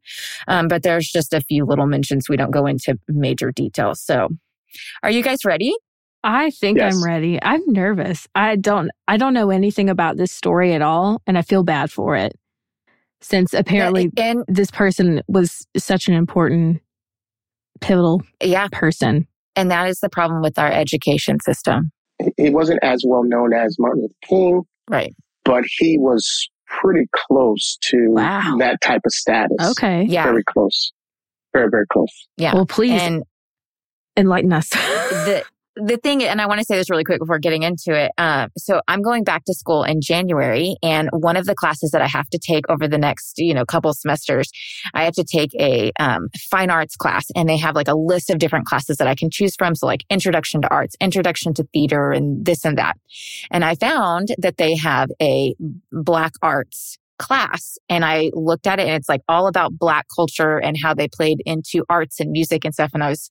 Um, 0.48 0.68
but 0.68 0.82
there's 0.82 1.08
just 1.08 1.32
a 1.32 1.40
few 1.40 1.64
little 1.64 1.86
mentions. 1.86 2.28
We 2.28 2.36
don't 2.36 2.50
go 2.50 2.66
into 2.66 2.98
major 3.08 3.50
details. 3.52 4.00
So 4.00 4.28
are 5.02 5.10
you 5.10 5.22
guys 5.22 5.44
ready? 5.44 5.74
I 6.22 6.50
think 6.50 6.78
Yes. 6.78 6.94
I'm 6.94 7.02
ready. 7.04 7.38
I'm 7.42 7.62
nervous. 7.66 8.26
I 8.34 8.56
don't 8.56 8.90
I 9.08 9.16
don't 9.16 9.32
know 9.34 9.50
anything 9.50 9.88
about 9.88 10.16
this 10.18 10.30
story 10.32 10.74
at 10.74 10.82
all 10.82 11.22
and 11.26 11.38
I 11.38 11.42
feel 11.42 11.62
bad 11.64 11.90
for 11.90 12.14
it. 12.14 12.34
Since 13.22 13.54
apparently 13.54 14.10
and 14.16 14.44
this 14.46 14.70
person 14.70 15.22
was 15.28 15.66
such 15.76 16.08
an 16.08 16.14
important 16.14 16.82
pivotal 17.80 18.22
yeah, 18.42 18.68
person. 18.70 19.26
and 19.56 19.70
that 19.70 19.88
is 19.88 20.00
the 20.00 20.10
problem 20.10 20.42
with 20.42 20.58
our 20.58 20.70
education 20.70 21.38
system. 21.40 21.90
He- 22.36 22.44
He 22.44 22.50
wasn't 22.50 22.80
as 22.82 23.04
well 23.06 23.22
known 23.24 23.52
as 23.54 23.76
Martin 23.78 24.02
Luther 24.02 24.14
King, 24.22 24.62
Right. 24.88 25.14
but 25.44 25.64
he 25.78 25.98
was 25.98 26.48
pretty 26.80 27.06
close 27.12 27.78
to 27.90 28.10
Wow. 28.10 28.56
that 28.58 28.80
type 28.80 29.00
of 29.04 29.12
status. 29.12 29.56
Okay. 29.72 30.04
Yeah. 30.04 30.24
Very 30.24 30.44
close. 30.44 30.92
Very, 31.52 31.68
very 31.70 31.86
close. 31.92 32.28
Yeah. 32.36 32.54
Well, 32.54 32.66
please 32.66 33.00
and 33.02 33.24
enlighten 34.16 34.52
us. 34.52 34.68
the 34.70 35.44
the 35.76 35.96
thing, 35.96 36.22
and 36.22 36.40
I 36.40 36.46
want 36.46 36.58
to 36.58 36.64
say 36.64 36.76
this 36.76 36.90
really 36.90 37.04
quick 37.04 37.20
before 37.20 37.38
getting 37.38 37.62
into 37.62 37.94
it. 37.94 38.12
Um, 38.18 38.48
so 38.56 38.80
I'm 38.88 39.02
going 39.02 39.24
back 39.24 39.44
to 39.44 39.54
school 39.54 39.84
in 39.84 40.00
January, 40.00 40.76
and 40.82 41.08
one 41.12 41.36
of 41.36 41.46
the 41.46 41.54
classes 41.54 41.90
that 41.92 42.02
I 42.02 42.08
have 42.08 42.28
to 42.30 42.38
take 42.38 42.68
over 42.68 42.88
the 42.88 42.98
next, 42.98 43.38
you 43.38 43.54
know, 43.54 43.64
couple 43.64 43.92
semesters, 43.94 44.50
I 44.94 45.04
have 45.04 45.14
to 45.14 45.24
take 45.24 45.54
a 45.54 45.92
um, 46.00 46.28
fine 46.50 46.70
arts 46.70 46.96
class, 46.96 47.26
and 47.36 47.48
they 47.48 47.56
have 47.56 47.74
like 47.74 47.88
a 47.88 47.94
list 47.94 48.30
of 48.30 48.38
different 48.38 48.66
classes 48.66 48.96
that 48.96 49.08
I 49.08 49.14
can 49.14 49.30
choose 49.30 49.54
from. 49.56 49.74
So 49.74 49.86
like 49.86 50.04
introduction 50.10 50.62
to 50.62 50.68
arts, 50.68 50.96
introduction 51.00 51.54
to 51.54 51.64
theater, 51.72 52.10
and 52.10 52.44
this 52.44 52.64
and 52.64 52.76
that. 52.78 52.96
And 53.50 53.64
I 53.64 53.74
found 53.76 54.28
that 54.38 54.56
they 54.56 54.76
have 54.76 55.10
a 55.22 55.54
black 55.92 56.32
arts 56.42 56.98
class 57.20 57.76
and 57.90 58.02
I 58.02 58.30
looked 58.32 58.66
at 58.66 58.80
it 58.80 58.86
and 58.86 58.96
it's 58.96 59.08
like 59.08 59.20
all 59.28 59.46
about 59.46 59.78
black 59.78 60.06
culture 60.14 60.56
and 60.56 60.76
how 60.82 60.94
they 60.94 61.06
played 61.06 61.42
into 61.44 61.84
arts 61.90 62.18
and 62.18 62.30
music 62.30 62.64
and 62.64 62.72
stuff. 62.72 62.92
And 62.94 63.04
I 63.04 63.10
was 63.10 63.30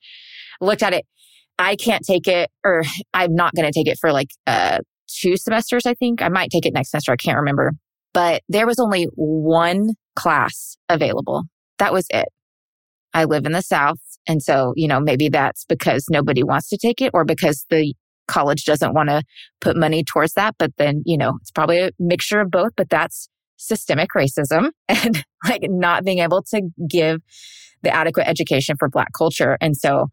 looked 0.62 0.84
at 0.84 0.94
it. 0.94 1.06
I 1.60 1.76
can't 1.76 2.04
take 2.04 2.28
it 2.28 2.50
or 2.64 2.84
I'm 3.14 3.36
not 3.36 3.54
going 3.54 3.72
to 3.72 3.78
take 3.78 3.88
it 3.88 4.00
for 4.00 4.12
like 4.12 4.30
uh 4.48 4.80
two 5.08 5.38
semesters, 5.38 5.86
I 5.86 5.94
think. 5.94 6.22
I 6.22 6.30
might 6.30 6.50
take 6.50 6.66
it 6.66 6.74
next 6.74 6.92
semester. 6.92 7.12
I 7.12 7.18
can't 7.18 7.38
remember. 7.38 7.74
But 8.14 8.42
there 8.50 8.66
was 8.66 8.80
only 8.80 9.08
one 9.16 9.92
class 10.16 10.78
available. 10.88 11.44
That 11.78 11.94
was 11.94 12.06
it. 12.10 12.28
I 13.14 13.26
live 13.26 13.46
in 13.46 13.52
the 13.52 13.62
South. 13.62 14.00
And 14.28 14.42
so, 14.42 14.74
you 14.76 14.88
know, 14.88 15.00
maybe 15.00 15.30
that's 15.30 15.66
because 15.66 16.06
nobody 16.10 16.44
wants 16.44 16.70
to 16.70 16.78
take 16.78 17.02
it 17.02 17.12
or 17.14 17.26
because 17.26 17.66
the 17.70 17.94
college 18.28 18.66
doesn't 18.66 18.94
want 18.94 19.10
to 19.10 19.24
put 19.62 19.76
money 19.76 20.04
towards 20.04 20.34
that. 20.34 20.56
But 20.60 20.72
then, 20.78 21.02
you 21.06 21.18
know, 21.18 21.38
it's 21.42 21.52
probably 21.52 21.80
a 21.80 21.92
mixture 22.00 22.40
of 22.40 22.52
both, 22.52 22.72
but 22.78 22.90
that's 22.90 23.30
systemic 23.58 24.10
racism 24.16 24.70
and 24.88 25.26
like 25.48 25.62
not 25.64 26.06
being 26.06 26.20
able 26.20 26.44
to 26.44 26.62
give 26.88 27.20
the 27.82 27.94
adequate 27.94 28.28
education 28.28 28.76
for 28.78 28.90
Black 28.90 29.10
culture. 29.18 29.58
And 29.62 29.76
so 29.76 30.08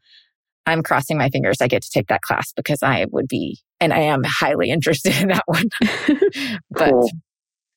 I'm 0.66 0.82
crossing 0.82 1.16
my 1.18 1.28
fingers 1.30 1.58
I 1.61 1.68
get 1.68 1.82
to 1.82 1.90
take 1.90 2.08
that 2.08 2.23
class 2.23 2.52
because 2.54 2.82
I 2.82 3.06
would 3.11 3.28
be, 3.28 3.58
and 3.80 3.92
I 3.92 4.00
am 4.00 4.23
highly 4.25 4.70
interested 4.76 5.14
in 5.20 5.28
that 5.28 5.42
one. 5.46 5.64
but 6.70 6.90
Cool. 6.90 7.11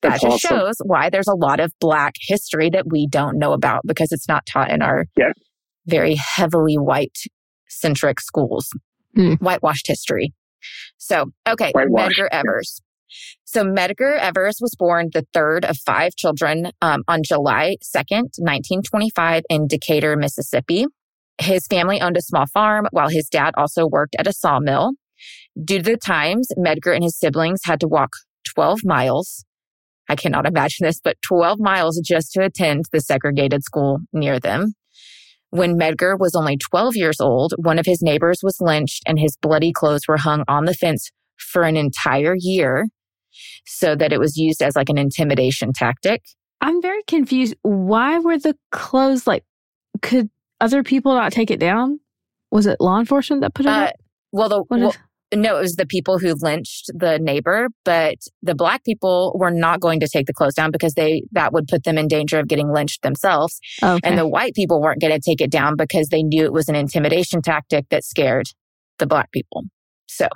that 0.01 0.09
That's 0.09 0.21
just 0.21 0.45
awesome. 0.45 0.57
shows 0.57 0.75
why 0.83 1.09
there's 1.09 1.27
a 1.27 1.35
lot 1.35 1.59
of 1.59 1.71
Black 1.79 2.13
history 2.19 2.69
that 2.71 2.85
we 2.89 3.07
don't 3.07 3.37
know 3.37 3.53
about 3.53 3.81
because 3.85 4.11
it's 4.11 4.27
not 4.27 4.45
taught 4.45 4.71
in 4.71 4.81
our 4.81 5.05
Yeah. 5.17 5.33
very 5.85 6.15
heavily 6.15 6.75
white 6.77 7.17
centric 7.67 8.19
schools, 8.19 8.69
Hmm. 9.15 9.33
whitewashed 9.35 9.87
history. 9.87 10.33
So, 10.97 11.25
okay, 11.47 11.71
Medgar 11.73 12.27
Evers. 12.31 12.81
So 13.43 13.63
Medgar 13.63 14.17
Evers 14.19 14.57
was 14.61 14.75
born 14.77 15.09
the 15.13 15.25
third 15.33 15.65
of 15.65 15.77
five 15.77 16.15
children 16.15 16.71
um, 16.81 17.03
on 17.07 17.21
July 17.23 17.77
2nd, 17.83 18.37
1925 18.37 19.43
in 19.49 19.67
Decatur, 19.67 20.15
Mississippi. 20.15 20.85
His 21.39 21.65
family 21.67 22.01
owned 22.01 22.17
a 22.17 22.21
small 22.21 22.45
farm 22.47 22.87
while 22.91 23.09
his 23.09 23.29
dad 23.29 23.53
also 23.57 23.87
worked 23.87 24.15
at 24.19 24.27
a 24.27 24.33
sawmill. 24.33 24.91
Due 25.63 25.77
to 25.77 25.83
the 25.83 25.97
times, 25.97 26.49
Medgar 26.57 26.93
and 26.93 27.03
his 27.03 27.17
siblings 27.17 27.61
had 27.63 27.79
to 27.79 27.87
walk 27.87 28.09
12 28.53 28.79
miles. 28.83 29.45
I 30.09 30.15
cannot 30.15 30.45
imagine 30.45 30.85
this, 30.85 30.99
but 31.01 31.21
12 31.21 31.59
miles 31.59 32.01
just 32.05 32.33
to 32.33 32.43
attend 32.43 32.85
the 32.91 32.99
segregated 32.99 33.63
school 33.63 33.99
near 34.11 34.39
them. 34.39 34.73
When 35.51 35.77
Medgar 35.77 36.19
was 36.19 36.35
only 36.35 36.57
12 36.57 36.95
years 36.95 37.21
old, 37.21 37.53
one 37.57 37.79
of 37.79 37.85
his 37.85 38.01
neighbors 38.01 38.39
was 38.43 38.57
lynched 38.59 39.03
and 39.07 39.19
his 39.19 39.37
bloody 39.41 39.71
clothes 39.71 40.07
were 40.07 40.17
hung 40.17 40.43
on 40.47 40.65
the 40.65 40.73
fence 40.73 41.09
for 41.37 41.63
an 41.63 41.77
entire 41.77 42.35
year 42.37 42.87
so 43.65 43.95
that 43.95 44.11
it 44.11 44.19
was 44.19 44.35
used 44.35 44.61
as 44.61 44.75
like 44.75 44.89
an 44.89 44.97
intimidation 44.97 45.71
tactic. 45.73 46.21
I'm 46.61 46.81
very 46.81 47.03
confused. 47.07 47.55
Why 47.61 48.19
were 48.19 48.37
the 48.37 48.55
clothes 48.71 49.25
like 49.25 49.43
could 50.01 50.29
other 50.61 50.83
people 50.83 51.13
not 51.13 51.31
take 51.31 51.51
it 51.51 51.59
down? 51.59 51.99
Was 52.51 52.65
it 52.65 52.77
law 52.79 52.99
enforcement 52.99 53.41
that 53.41 53.53
put 53.53 53.65
it 53.65 53.69
Uh, 53.69 53.85
up? 53.85 53.93
well, 54.31 54.49
the 54.49 54.63
well, 54.69 54.95
no, 55.33 55.57
it 55.57 55.61
was 55.61 55.75
the 55.75 55.85
people 55.85 56.17
who 56.17 56.33
lynched 56.33 56.89
the 56.93 57.19
neighbor, 57.19 57.67
but 57.85 58.15
the 58.41 58.55
black 58.55 58.83
people 58.83 59.35
were 59.39 59.51
not 59.51 59.79
going 59.79 59.99
to 59.99 60.07
take 60.07 60.25
the 60.25 60.33
clothes 60.33 60.55
down 60.55 60.71
because 60.71 60.93
they 60.95 61.21
that 61.33 61.53
would 61.53 61.67
put 61.67 61.83
them 61.83 61.97
in 61.99 62.07
danger 62.07 62.39
of 62.39 62.47
getting 62.47 62.71
lynched 62.71 63.03
themselves. 63.03 63.59
okay. 63.83 63.99
And 64.03 64.17
the 64.17 64.27
white 64.27 64.55
people 64.55 64.81
weren't 64.81 64.99
going 65.01 65.13
to 65.13 65.19
take 65.19 65.39
it 65.41 65.51
down 65.51 65.75
because 65.75 66.07
they 66.07 66.23
knew 66.23 66.43
it 66.45 66.53
was 66.53 66.67
an 66.67 66.75
intimidation 66.75 67.41
tactic 67.43 67.87
that 67.89 68.03
scared 68.03 68.47
the 68.97 69.05
black 69.05 69.31
people. 69.31 69.65
So 70.07 70.27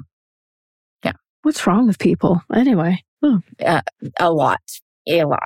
yeah. 1.04 1.14
What's 1.42 1.66
wrong 1.66 1.88
with 1.88 1.98
people? 1.98 2.42
Anyway. 2.54 3.04
Oh. 3.24 3.40
a 4.20 4.32
lot, 4.32 4.60
a 5.08 5.24
lot. 5.24 5.40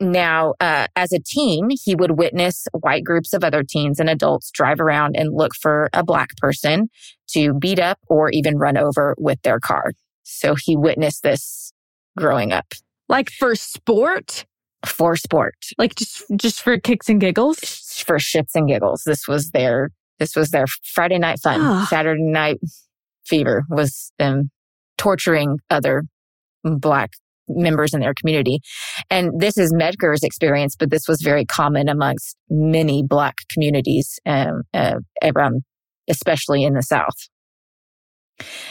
Now, 0.00 0.54
uh, 0.60 0.86
as 0.96 1.12
a 1.12 1.18
teen, 1.18 1.68
he 1.84 1.94
would 1.94 2.12
witness 2.18 2.66
white 2.72 3.04
groups 3.04 3.34
of 3.34 3.44
other 3.44 3.62
teens 3.62 4.00
and 4.00 4.08
adults 4.08 4.50
drive 4.50 4.80
around 4.80 5.14
and 5.16 5.34
look 5.34 5.52
for 5.54 5.90
a 5.92 6.02
black 6.02 6.36
person 6.38 6.88
to 7.32 7.52
beat 7.54 7.78
up 7.78 7.98
or 8.08 8.30
even 8.30 8.56
run 8.56 8.78
over 8.78 9.14
with 9.18 9.42
their 9.42 9.60
car. 9.60 9.92
So 10.22 10.54
he 10.54 10.76
witnessed 10.76 11.22
this 11.22 11.72
growing 12.16 12.50
up 12.52 12.66
Like 13.08 13.30
for 13.30 13.54
sport? 13.54 14.46
for 14.86 15.14
sport, 15.16 15.54
Like 15.76 15.94
just 15.94 16.24
just 16.36 16.62
for 16.62 16.78
kicks 16.78 17.10
and 17.10 17.20
giggles? 17.20 17.58
for 18.06 18.16
shits 18.18 18.52
and 18.54 18.66
giggles. 18.66 19.02
This 19.04 19.28
was 19.28 19.50
their, 19.50 19.90
this 20.18 20.34
was 20.34 20.50
their 20.50 20.64
Friday 20.94 21.18
night 21.18 21.38
fun. 21.42 21.60
Ah. 21.60 21.86
Saturday 21.90 22.22
night 22.22 22.58
fever 23.26 23.64
was 23.68 24.10
them 24.18 24.50
torturing 24.96 25.58
other 25.68 26.04
black 26.64 27.10
members 27.56 27.94
in 27.94 28.00
their 28.00 28.14
community. 28.14 28.60
And 29.10 29.32
this 29.38 29.56
is 29.56 29.72
Medgar's 29.72 30.22
experience, 30.22 30.76
but 30.78 30.90
this 30.90 31.08
was 31.08 31.20
very 31.22 31.44
common 31.44 31.88
amongst 31.88 32.36
many 32.48 33.02
black 33.02 33.36
communities 33.52 34.18
um, 34.26 34.62
uh, 34.74 34.98
around, 35.22 35.62
especially 36.08 36.64
in 36.64 36.74
the 36.74 36.82
South. 36.82 37.16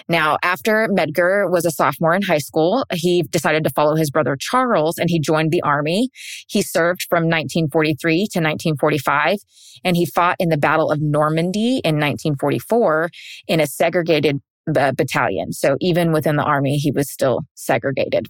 Now, 0.08 0.38
after 0.44 0.88
Medgar 0.88 1.50
was 1.50 1.66
a 1.66 1.72
sophomore 1.72 2.16
in 2.16 2.22
high 2.22 2.40
school, 2.40 2.86
he 2.92 3.24
decided 3.24 3.64
to 3.64 3.70
follow 3.70 3.96
his 3.96 4.10
brother 4.10 4.36
Charles 4.40 4.98
and 4.98 5.10
he 5.10 5.20
joined 5.20 5.52
the 5.52 5.62
army. 5.62 6.10
He 6.48 6.62
served 6.62 7.06
from 7.10 7.24
1943 7.24 8.16
to 8.16 8.40
1945 8.40 9.38
and 9.84 9.96
he 9.96 10.06
fought 10.06 10.38
in 10.40 10.50
the 10.50 10.58
Battle 10.58 10.92
of 10.92 11.00
Normandy 11.02 11.82
in 11.84 11.96
1944 11.96 13.10
in 13.48 13.60
a 13.60 13.68
segregated 13.68 14.40
uh, 14.76 14.92
battalion. 14.92 15.52
So 15.52 15.78
even 15.80 16.12
within 16.12 16.36
the 16.36 16.44
army, 16.44 16.78
he 16.78 16.92
was 16.92 17.12
still 17.12 17.42
segregated. 17.56 18.28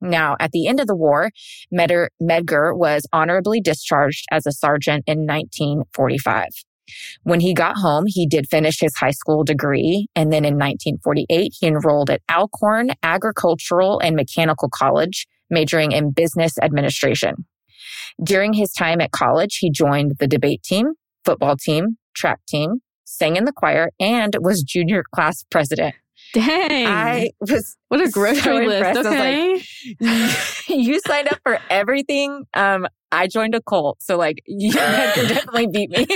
Now, 0.00 0.36
at 0.38 0.52
the 0.52 0.66
end 0.66 0.80
of 0.80 0.86
the 0.86 0.96
war, 0.96 1.30
Medgar, 1.72 2.76
was 2.76 3.06
honorably 3.12 3.60
discharged 3.60 4.24
as 4.30 4.46
a 4.46 4.52
sergeant 4.52 5.04
in 5.06 5.20
1945. 5.20 6.48
When 7.22 7.40
he 7.40 7.54
got 7.54 7.76
home, 7.78 8.04
he 8.06 8.26
did 8.26 8.46
finish 8.48 8.80
his 8.80 8.96
high 8.96 9.12
school 9.12 9.44
degree. 9.44 10.06
And 10.14 10.32
then 10.32 10.44
in 10.44 10.54
1948, 10.54 11.52
he 11.58 11.66
enrolled 11.66 12.10
at 12.10 12.22
Alcorn 12.30 12.90
Agricultural 13.02 14.00
and 14.00 14.16
Mechanical 14.16 14.68
College, 14.68 15.26
majoring 15.50 15.92
in 15.92 16.12
business 16.12 16.58
administration. 16.60 17.46
During 18.22 18.52
his 18.52 18.72
time 18.72 19.00
at 19.00 19.12
college, 19.12 19.58
he 19.58 19.70
joined 19.70 20.16
the 20.18 20.28
debate 20.28 20.62
team, 20.62 20.92
football 21.24 21.56
team, 21.56 21.96
track 22.14 22.40
team, 22.46 22.80
sang 23.04 23.36
in 23.36 23.44
the 23.44 23.52
choir, 23.52 23.90
and 23.98 24.36
was 24.40 24.62
junior 24.62 25.04
class 25.14 25.44
president. 25.50 25.94
Dang. 26.34 26.86
I 26.86 27.30
was 27.40 27.76
what 27.88 28.00
a 28.00 28.06
so 28.10 28.12
grocery 28.12 28.66
list. 28.66 28.76
impressed. 28.76 29.06
I 29.06 29.10
was 29.10 29.18
like, 30.02 30.08
Okay. 30.68 30.74
you 30.82 31.00
signed 31.06 31.28
up 31.28 31.38
for 31.42 31.58
everything. 31.70 32.44
Um, 32.54 32.86
I 33.12 33.28
joined 33.28 33.54
a 33.54 33.62
cult, 33.62 34.02
so 34.02 34.16
like 34.18 34.42
you 34.46 34.72
could 34.72 35.28
definitely 35.28 35.68
beat 35.68 35.90
me. 35.90 36.06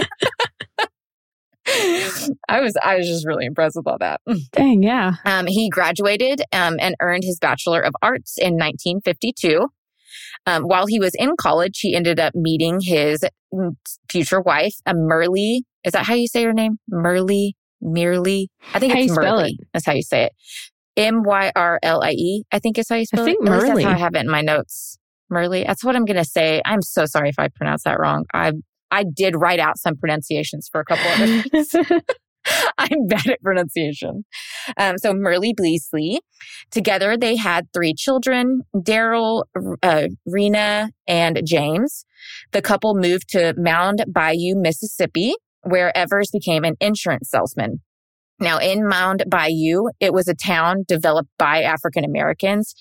I 2.48 2.60
was 2.60 2.76
I 2.82 2.96
was 2.96 3.06
just 3.06 3.26
really 3.26 3.44
impressed 3.46 3.76
with 3.76 3.86
all 3.86 3.98
that. 3.98 4.20
Dang, 4.52 4.82
yeah. 4.82 5.12
Um, 5.24 5.46
he 5.46 5.68
graduated 5.68 6.40
um, 6.52 6.76
and 6.80 6.94
earned 7.00 7.24
his 7.24 7.38
Bachelor 7.38 7.80
of 7.80 7.94
Arts 8.02 8.38
in 8.38 8.54
1952. 8.54 9.68
Um, 10.46 10.62
while 10.62 10.86
he 10.86 10.98
was 10.98 11.12
in 11.14 11.36
college, 11.38 11.80
he 11.80 11.94
ended 11.94 12.18
up 12.18 12.34
meeting 12.34 12.80
his 12.80 13.20
future 14.10 14.40
wife, 14.40 14.74
a 14.86 14.94
Myrlie. 14.94 15.60
Is 15.84 15.92
that 15.92 16.06
how 16.06 16.14
you 16.14 16.26
say 16.26 16.42
her 16.44 16.54
name? 16.54 16.78
Myrlie? 16.90 17.52
Myrlie? 17.82 18.48
I 18.74 18.78
think 18.78 18.92
How 18.92 18.98
it's 19.00 19.12
Myrlie. 19.12 19.50
it? 19.58 19.66
That's 19.72 19.86
how 19.86 19.92
you 19.92 20.02
say 20.02 20.24
it. 20.24 20.32
M 20.96 21.22
Y 21.24 21.52
R 21.54 21.78
L 21.82 22.02
I 22.02 22.10
E. 22.12 22.44
I 22.52 22.58
think 22.58 22.78
is 22.78 22.88
how 22.88 22.96
you 22.96 23.06
spell 23.06 23.24
think 23.24 23.38
it. 23.40 23.48
At 23.48 23.52
least 23.52 23.66
that's 23.66 23.84
how 23.84 23.90
I 23.90 23.98
have 23.98 24.14
it 24.14 24.20
in 24.20 24.30
my 24.30 24.40
notes. 24.42 24.98
Myrlie. 25.32 25.64
That's 25.66 25.84
what 25.84 25.94
I'm 25.94 26.04
going 26.04 26.16
to 26.16 26.24
say. 26.24 26.60
I'm 26.64 26.82
so 26.82 27.04
sorry 27.06 27.28
if 27.28 27.38
I 27.38 27.48
pronounce 27.48 27.84
that 27.84 27.98
wrong. 28.00 28.24
I 28.34 28.52
I 28.90 29.04
did 29.04 29.34
write 29.36 29.60
out 29.60 29.78
some 29.78 29.96
pronunciations 29.96 30.68
for 30.70 30.80
a 30.80 30.84
couple 30.84 31.06
of 31.06 31.44
these. 31.52 31.74
I'm 32.78 33.06
bad 33.08 33.26
at 33.26 33.42
pronunciation. 33.42 34.24
Um, 34.78 34.96
so 34.98 35.12
Myrlie 35.12 35.52
Beasley. 35.56 36.20
Together, 36.70 37.16
they 37.16 37.36
had 37.36 37.66
three 37.74 37.94
children: 37.94 38.62
Darrell, 38.82 39.46
uh, 39.82 40.08
Reena, 40.28 40.88
and 41.06 41.40
James. 41.44 42.04
The 42.52 42.62
couple 42.62 42.94
moved 42.94 43.28
to 43.30 43.54
Mound 43.56 44.04
Bayou, 44.08 44.54
Mississippi, 44.56 45.34
where 45.62 45.96
Evers 45.96 46.30
became 46.32 46.64
an 46.64 46.76
insurance 46.80 47.30
salesman. 47.30 47.80
Now, 48.40 48.58
in 48.58 48.86
Mound 48.86 49.24
Bayou, 49.28 49.88
it 49.98 50.12
was 50.12 50.28
a 50.28 50.34
town 50.34 50.84
developed 50.86 51.30
by 51.38 51.62
African 51.62 52.04
Americans. 52.04 52.72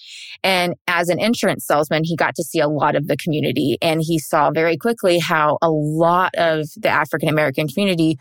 And 0.44 0.76
as 0.88 1.10
an 1.10 1.20
insurance 1.20 1.66
salesman, 1.66 2.04
he 2.04 2.16
got 2.16 2.36
to 2.36 2.44
see 2.44 2.60
a 2.60 2.68
lot 2.68 2.96
of 2.96 3.08
the 3.08 3.18
community. 3.18 3.78
And 3.82 4.02
he 4.04 4.20
saw 4.20 4.52
very 4.52 4.78
quickly 4.78 5.18
how 5.18 5.58
a 5.62 5.72
lot 5.72 6.32
of 6.38 6.68
the 6.76 6.90
African 6.90 7.28
American 7.28 7.68
community 7.68 8.20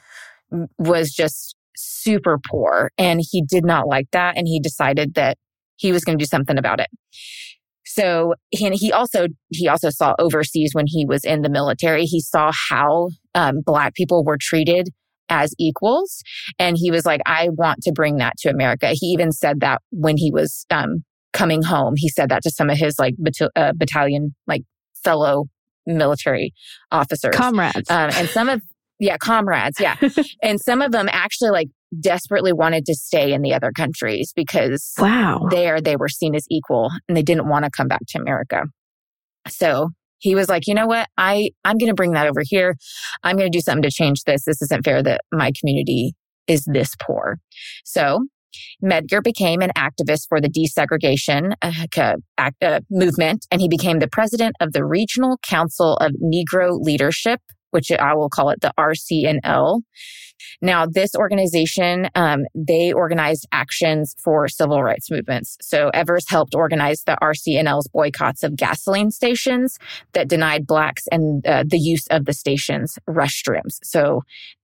was 0.78 1.10
just 1.10 1.56
super 1.76 2.38
poor. 2.50 2.90
And 2.96 3.20
he 3.22 3.42
did 3.42 3.66
not 3.66 3.86
like 3.86 4.10
that. 4.12 4.38
And 4.38 4.48
he 4.48 4.58
decided 4.58 5.14
that 5.14 5.36
he 5.76 5.92
was 5.92 6.04
going 6.04 6.16
to 6.18 6.22
do 6.22 6.28
something 6.28 6.56
about 6.56 6.80
it. 6.80 6.88
So, 7.96 8.34
and 8.60 8.74
he 8.74 8.92
also, 8.92 9.28
he 9.48 9.68
also 9.68 9.90
saw 9.90 10.14
overseas 10.18 10.70
when 10.74 10.86
he 10.86 11.06
was 11.06 11.24
in 11.24 11.42
the 11.42 11.48
military, 11.48 12.04
he 12.04 12.20
saw 12.20 12.52
how 12.68 13.08
um, 13.34 13.60
Black 13.64 13.94
people 13.94 14.24
were 14.24 14.36
treated 14.38 14.90
as 15.28 15.54
equals. 15.58 16.22
And 16.58 16.76
he 16.78 16.90
was 16.90 17.06
like, 17.06 17.20
I 17.26 17.48
want 17.48 17.82
to 17.82 17.92
bring 17.92 18.16
that 18.16 18.36
to 18.38 18.50
America. 18.50 18.90
He 18.92 19.06
even 19.06 19.32
said 19.32 19.60
that 19.60 19.80
when 19.90 20.16
he 20.16 20.30
was 20.30 20.66
um, 20.70 21.04
coming 21.32 21.62
home. 21.62 21.94
He 21.96 22.08
said 22.08 22.28
that 22.28 22.42
to 22.42 22.50
some 22.50 22.70
of 22.70 22.76
his 22.76 22.98
like 22.98 23.14
bat- 23.18 23.50
uh, 23.56 23.72
battalion, 23.74 24.34
like 24.46 24.62
fellow 25.02 25.44
military 25.86 26.52
officers. 26.90 27.34
Comrades. 27.34 27.90
Um, 27.90 28.10
and 28.14 28.28
some 28.28 28.48
of, 28.48 28.62
yeah, 28.98 29.16
comrades. 29.16 29.80
Yeah. 29.80 29.96
and 30.42 30.60
some 30.60 30.82
of 30.82 30.92
them 30.92 31.08
actually 31.10 31.50
like 31.50 31.68
desperately 32.00 32.52
wanted 32.52 32.84
to 32.86 32.94
stay 32.94 33.32
in 33.32 33.42
the 33.42 33.54
other 33.54 33.70
countries 33.72 34.32
because 34.34 34.92
wow. 34.98 35.46
there 35.50 35.80
they 35.80 35.96
were 35.96 36.08
seen 36.08 36.34
as 36.34 36.46
equal 36.50 36.90
and 37.08 37.16
they 37.16 37.22
didn't 37.22 37.48
want 37.48 37.64
to 37.64 37.70
come 37.70 37.88
back 37.88 38.02
to 38.08 38.18
America. 38.18 38.62
So 39.48 39.90
he 40.18 40.34
was 40.34 40.48
like, 40.48 40.66
you 40.66 40.74
know 40.74 40.86
what? 40.86 41.08
I, 41.16 41.50
I'm 41.64 41.78
going 41.78 41.90
to 41.90 41.94
bring 41.94 42.12
that 42.12 42.26
over 42.26 42.42
here. 42.44 42.74
I'm 43.22 43.36
going 43.36 43.50
to 43.50 43.56
do 43.56 43.62
something 43.62 43.82
to 43.82 43.90
change 43.90 44.22
this. 44.24 44.44
This 44.44 44.62
isn't 44.62 44.84
fair 44.84 45.02
that 45.02 45.20
my 45.32 45.52
community 45.58 46.14
is 46.46 46.64
this 46.64 46.94
poor. 47.00 47.38
So 47.84 48.24
Medgar 48.82 49.22
became 49.22 49.60
an 49.60 49.70
activist 49.76 50.28
for 50.28 50.40
the 50.40 50.48
desegregation 50.48 51.54
uh, 51.62 52.16
act, 52.38 52.62
uh, 52.62 52.80
movement, 52.90 53.46
and 53.50 53.60
he 53.60 53.68
became 53.68 53.98
the 53.98 54.08
president 54.08 54.56
of 54.60 54.72
the 54.72 54.84
Regional 54.84 55.38
Council 55.42 55.96
of 55.96 56.12
Negro 56.22 56.78
Leadership, 56.80 57.40
which 57.76 57.92
I 57.92 58.14
will 58.14 58.30
call 58.30 58.48
it 58.50 58.60
the 58.62 58.72
RCNL. 58.78 59.82
Now, 60.62 60.86
this 60.86 61.14
organization, 61.14 62.08
um, 62.14 62.44
they 62.54 62.92
organized 62.92 63.46
actions 63.52 64.14
for 64.24 64.48
civil 64.48 64.82
rights 64.82 65.10
movements. 65.10 65.56
So 65.60 65.90
Evers 65.94 66.24
helped 66.28 66.54
organize 66.54 67.02
the 67.04 67.16
RCNL's 67.22 67.88
boycotts 67.88 68.42
of 68.42 68.56
gasoline 68.56 69.10
stations 69.10 69.78
that 70.14 70.28
denied 70.28 70.66
blacks 70.66 71.04
and 71.12 71.46
uh, 71.46 71.64
the 71.66 71.78
use 71.78 72.06
of 72.10 72.24
the 72.24 72.32
station's 72.32 72.98
restrooms. 73.08 73.78
So 73.82 74.22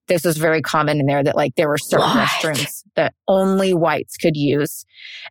this 0.09 0.25
was 0.25 0.37
very 0.37 0.63
common 0.63 0.99
in 1.01 1.07
there 1.07 1.23
that 1.23 1.37
like 1.37 1.55
there 1.57 1.69
were 1.69 1.79
certain 1.79 2.07
What? 2.09 2.29
restrooms 2.29 2.83
that 2.97 3.15
only 3.29 3.73
whites 3.73 4.17
could 4.17 4.37
use. 4.37 4.85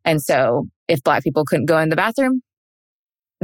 And 0.06 0.22
so 0.22 0.68
if 0.88 1.04
black 1.04 1.24
people 1.24 1.46
couldn't 1.46 1.66
go 1.66 1.78
in 1.80 1.90
the 1.90 1.96
bathroom, 1.96 2.42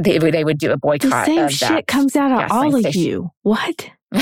they, 0.00 0.18
would- 0.18 0.32
they 0.34 0.44
would 0.44 0.58
do 0.58 0.68
a 0.70 0.74
the 0.74 0.78
boycott 0.78 1.26
same 1.26 1.44
of 1.44 1.52
shit 1.52 1.86
comes 1.86 2.14
out 2.16 2.30
of 2.44 2.50
all 2.52 2.74
of 2.74 2.80
station. 2.80 3.02
you. 3.02 3.30
What? 3.42 3.90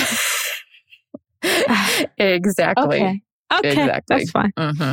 exactly. 2.18 2.96
Okay. 2.99 3.20
Okay. 3.55 3.68
Exactly. 3.70 4.03
That's 4.09 4.31
fine. 4.31 4.53
hmm 4.59 4.92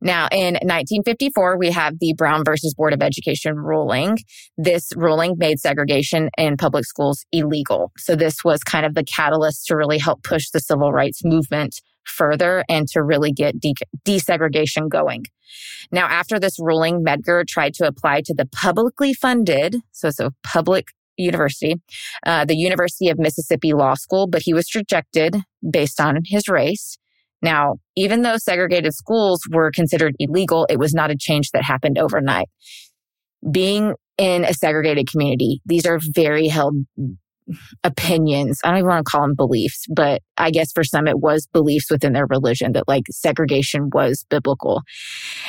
Now, 0.00 0.28
in 0.30 0.54
1954, 0.54 1.58
we 1.58 1.70
have 1.72 1.94
the 2.00 2.14
Brown 2.16 2.44
versus 2.44 2.74
Board 2.74 2.92
of 2.92 3.02
Education 3.02 3.56
ruling. 3.56 4.18
This 4.56 4.90
ruling 4.96 5.34
made 5.38 5.58
segregation 5.58 6.30
in 6.38 6.56
public 6.56 6.84
schools 6.84 7.24
illegal. 7.32 7.90
So 7.98 8.14
this 8.14 8.44
was 8.44 8.62
kind 8.62 8.86
of 8.86 8.94
the 8.94 9.04
catalyst 9.04 9.66
to 9.66 9.76
really 9.76 9.98
help 9.98 10.22
push 10.22 10.50
the 10.50 10.60
civil 10.60 10.92
rights 10.92 11.24
movement 11.24 11.80
further 12.04 12.64
and 12.68 12.86
to 12.88 13.02
really 13.02 13.32
get 13.32 13.58
de- 13.60 13.74
desegregation 14.06 14.88
going. 14.88 15.24
Now, 15.90 16.06
after 16.06 16.38
this 16.38 16.58
ruling, 16.60 17.04
Medgar 17.04 17.46
tried 17.46 17.74
to 17.74 17.86
apply 17.86 18.22
to 18.26 18.34
the 18.34 18.46
publicly 18.46 19.14
funded, 19.14 19.76
so 19.92 20.08
it's 20.08 20.18
so 20.18 20.30
public 20.42 20.88
university, 21.18 21.76
uh, 22.24 22.44
the 22.44 22.56
University 22.56 23.08
of 23.08 23.18
Mississippi 23.18 23.72
Law 23.72 23.94
School, 23.94 24.26
but 24.26 24.42
he 24.44 24.54
was 24.54 24.74
rejected 24.74 25.36
based 25.68 26.00
on 26.00 26.20
his 26.24 26.48
race. 26.48 26.96
Now, 27.42 27.76
even 27.96 28.22
though 28.22 28.36
segregated 28.36 28.94
schools 28.94 29.40
were 29.50 29.70
considered 29.70 30.14
illegal, 30.18 30.66
it 30.68 30.78
was 30.78 30.94
not 30.94 31.10
a 31.10 31.16
change 31.16 31.50
that 31.52 31.62
happened 31.62 31.98
overnight. 31.98 32.48
Being 33.50 33.94
in 34.16 34.44
a 34.44 34.52
segregated 34.52 35.08
community, 35.08 35.60
these 35.64 35.86
are 35.86 36.00
very 36.02 36.48
held 36.48 36.74
opinions. 37.84 38.60
I 38.62 38.68
don't 38.68 38.78
even 38.78 38.88
want 38.88 39.06
to 39.06 39.10
call 39.10 39.22
them 39.22 39.34
beliefs, 39.34 39.86
but 39.88 40.22
I 40.36 40.50
guess 40.50 40.72
for 40.72 40.84
some 40.84 41.06
it 41.06 41.20
was 41.20 41.46
beliefs 41.52 41.90
within 41.90 42.12
their 42.12 42.26
religion 42.26 42.72
that 42.72 42.88
like 42.88 43.04
segregation 43.10 43.90
was 43.92 44.26
biblical. 44.28 44.82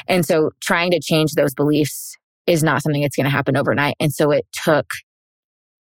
And 0.08 0.26
so 0.26 0.52
trying 0.62 0.92
to 0.92 1.00
change 1.02 1.34
those 1.34 1.54
beliefs 1.54 2.16
is 2.48 2.64
not 2.64 2.82
something 2.82 3.02
that's 3.02 3.16
going 3.16 3.26
to 3.26 3.32
happen 3.32 3.58
overnight. 3.58 3.96
And 4.00 4.14
so 4.14 4.32
it 4.32 4.46
took 4.52 4.88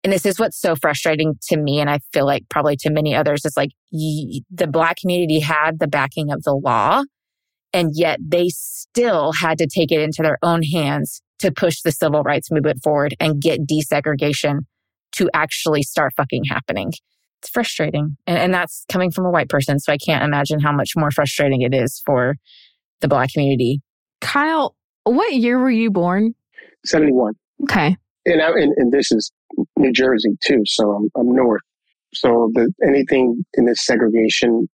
and 0.04 0.14
this 0.14 0.26
is 0.26 0.40
what's 0.40 0.60
so 0.60 0.76
frustrating 0.76 1.36
to 1.42 1.58
me 1.58 1.80
and 1.80 1.90
i 1.90 2.00
feel 2.14 2.26
like 2.26 2.44
probably 2.50 2.76
to 2.76 2.90
many 2.90 3.16
others 3.16 3.46
is 3.46 3.56
like 3.58 3.72
y- 3.92 4.42
the 4.50 4.68
black 4.68 4.98
community 4.98 5.40
had 5.40 5.80
the 5.80 5.88
backing 5.88 6.32
of 6.32 6.44
the 6.44 6.54
law 6.54 7.04
and 7.74 7.92
yet 7.94 8.20
they 8.22 8.50
still 8.50 9.32
had 9.34 9.58
to 9.58 9.68
take 9.68 9.92
it 9.92 10.02
into 10.02 10.22
their 10.22 10.38
own 10.42 10.64
hands 10.64 11.22
to 11.38 11.52
push 11.52 11.82
the 11.82 11.92
civil 11.92 12.24
rights 12.24 12.52
movement 12.52 12.82
forward 12.84 13.16
and 13.20 13.42
get 13.42 13.68
desegregation 13.68 14.60
to 15.12 15.30
actually 15.34 15.84
start 15.84 16.14
fucking 16.16 16.44
happening 16.46 16.92
it's 17.42 17.50
frustrating 17.50 18.18
and, 18.28 18.38
and 18.38 18.54
that's 18.54 18.86
coming 18.92 19.12
from 19.12 19.26
a 19.26 19.32
white 19.32 19.50
person 19.50 19.80
so 19.80 19.92
i 19.92 19.98
can't 19.98 20.24
imagine 20.24 20.60
how 20.60 20.72
much 20.72 20.92
more 20.96 21.12
frustrating 21.12 21.62
it 21.62 21.74
is 21.74 22.02
for 22.06 22.36
the 23.02 23.08
black 23.08 23.32
community 23.32 23.82
Kyle, 24.22 24.76
what 25.04 25.34
year 25.34 25.60
were 25.60 25.72
you 25.72 25.92
born? 25.92 26.34
71. 26.86 27.34
Okay. 27.64 27.98
And, 28.26 28.42
I, 28.42 28.48
and, 28.50 28.74
and 28.78 28.92
this 28.92 29.12
is 29.12 29.32
New 29.78 29.92
Jersey 29.92 30.38
too, 30.44 30.62
so 30.66 30.92
I'm, 30.92 31.10
I'm 31.18 31.36
north. 31.36 31.62
So 32.14 32.52
the, 32.54 32.72
anything 32.86 33.46
in 33.54 33.66
this 33.66 33.86
segregation 33.86 34.68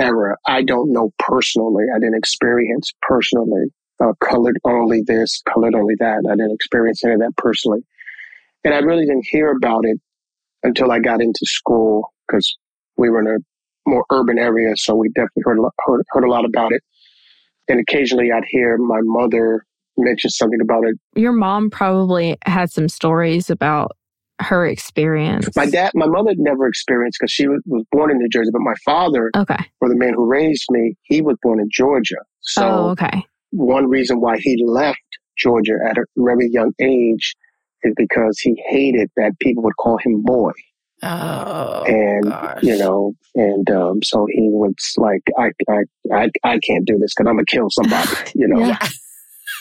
era, 0.00 0.36
I 0.46 0.62
don't 0.62 0.92
know 0.92 1.12
personally. 1.18 1.84
I 1.94 1.98
didn't 1.98 2.16
experience 2.16 2.92
personally. 3.02 3.66
Uh, 4.02 4.12
colored 4.20 4.58
only 4.64 5.02
this, 5.06 5.42
colored 5.52 5.74
only 5.74 5.94
that. 6.00 6.22
I 6.28 6.34
didn't 6.34 6.54
experience 6.54 7.04
any 7.04 7.14
of 7.14 7.20
that 7.20 7.36
personally. 7.36 7.80
And 8.64 8.74
I 8.74 8.78
really 8.78 9.06
didn't 9.06 9.26
hear 9.30 9.52
about 9.52 9.84
it 9.84 10.00
until 10.62 10.90
I 10.90 10.98
got 10.98 11.20
into 11.20 11.40
school 11.44 12.12
because 12.26 12.56
we 12.96 13.10
were 13.10 13.20
in 13.20 13.28
a 13.28 13.90
more 13.90 14.04
urban 14.10 14.38
area. 14.38 14.74
So 14.76 14.94
we 14.94 15.10
definitely 15.10 15.42
heard 15.44 15.58
heard, 15.86 16.02
heard 16.08 16.24
a 16.24 16.30
lot 16.30 16.44
about 16.44 16.72
it. 16.72 16.82
And 17.68 17.80
occasionally 17.80 18.30
I'd 18.32 18.44
hear 18.48 18.78
my 18.78 19.00
mother 19.02 19.64
mention 19.96 20.30
something 20.30 20.60
about 20.60 20.84
it. 20.86 20.96
Your 21.18 21.32
mom 21.32 21.70
probably 21.70 22.36
had 22.46 22.70
some 22.70 22.88
stories 22.88 23.50
about 23.50 23.92
her 24.40 24.66
experience. 24.66 25.48
My 25.54 25.66
dad, 25.66 25.92
my 25.94 26.06
mother 26.06 26.32
never 26.36 26.66
experienced 26.66 27.18
because 27.20 27.30
she 27.30 27.46
was, 27.46 27.62
was 27.66 27.84
born 27.92 28.10
in 28.10 28.18
New 28.18 28.28
Jersey, 28.28 28.50
but 28.52 28.62
my 28.62 28.74
father, 28.84 29.30
Okay. 29.36 29.56
or 29.80 29.88
the 29.88 29.96
man 29.96 30.14
who 30.14 30.26
raised 30.26 30.64
me, 30.70 30.96
he 31.02 31.20
was 31.22 31.36
born 31.42 31.60
in 31.60 31.68
Georgia. 31.70 32.16
So 32.40 32.68
oh, 32.68 32.88
okay. 32.90 33.24
one 33.50 33.88
reason 33.88 34.20
why 34.20 34.38
he 34.38 34.62
left 34.66 34.98
Georgia 35.38 35.74
at 35.88 35.98
a 35.98 36.04
very 36.16 36.48
young 36.50 36.72
age 36.80 37.34
is 37.84 37.94
because 37.96 38.38
he 38.40 38.60
hated 38.68 39.10
that 39.16 39.38
people 39.40 39.62
would 39.62 39.76
call 39.76 39.98
him 39.98 40.22
boy. 40.22 40.52
oh 41.02 41.84
and 41.86 42.24
gosh. 42.24 42.62
you 42.62 42.76
know, 42.78 43.12
and 43.34 43.70
um, 43.70 44.02
so 44.02 44.26
he 44.30 44.48
was 44.50 44.94
like, 44.96 45.22
I, 45.38 45.50
I, 45.68 45.82
I, 46.12 46.30
I 46.44 46.58
can't 46.58 46.86
do 46.86 46.98
this 46.98 47.12
because 47.14 47.28
I'm 47.28 47.36
gonna 47.36 47.44
kill 47.46 47.68
somebody, 47.70 48.10
you 48.34 48.48
know. 48.48 48.60
Yeah. 48.66 48.78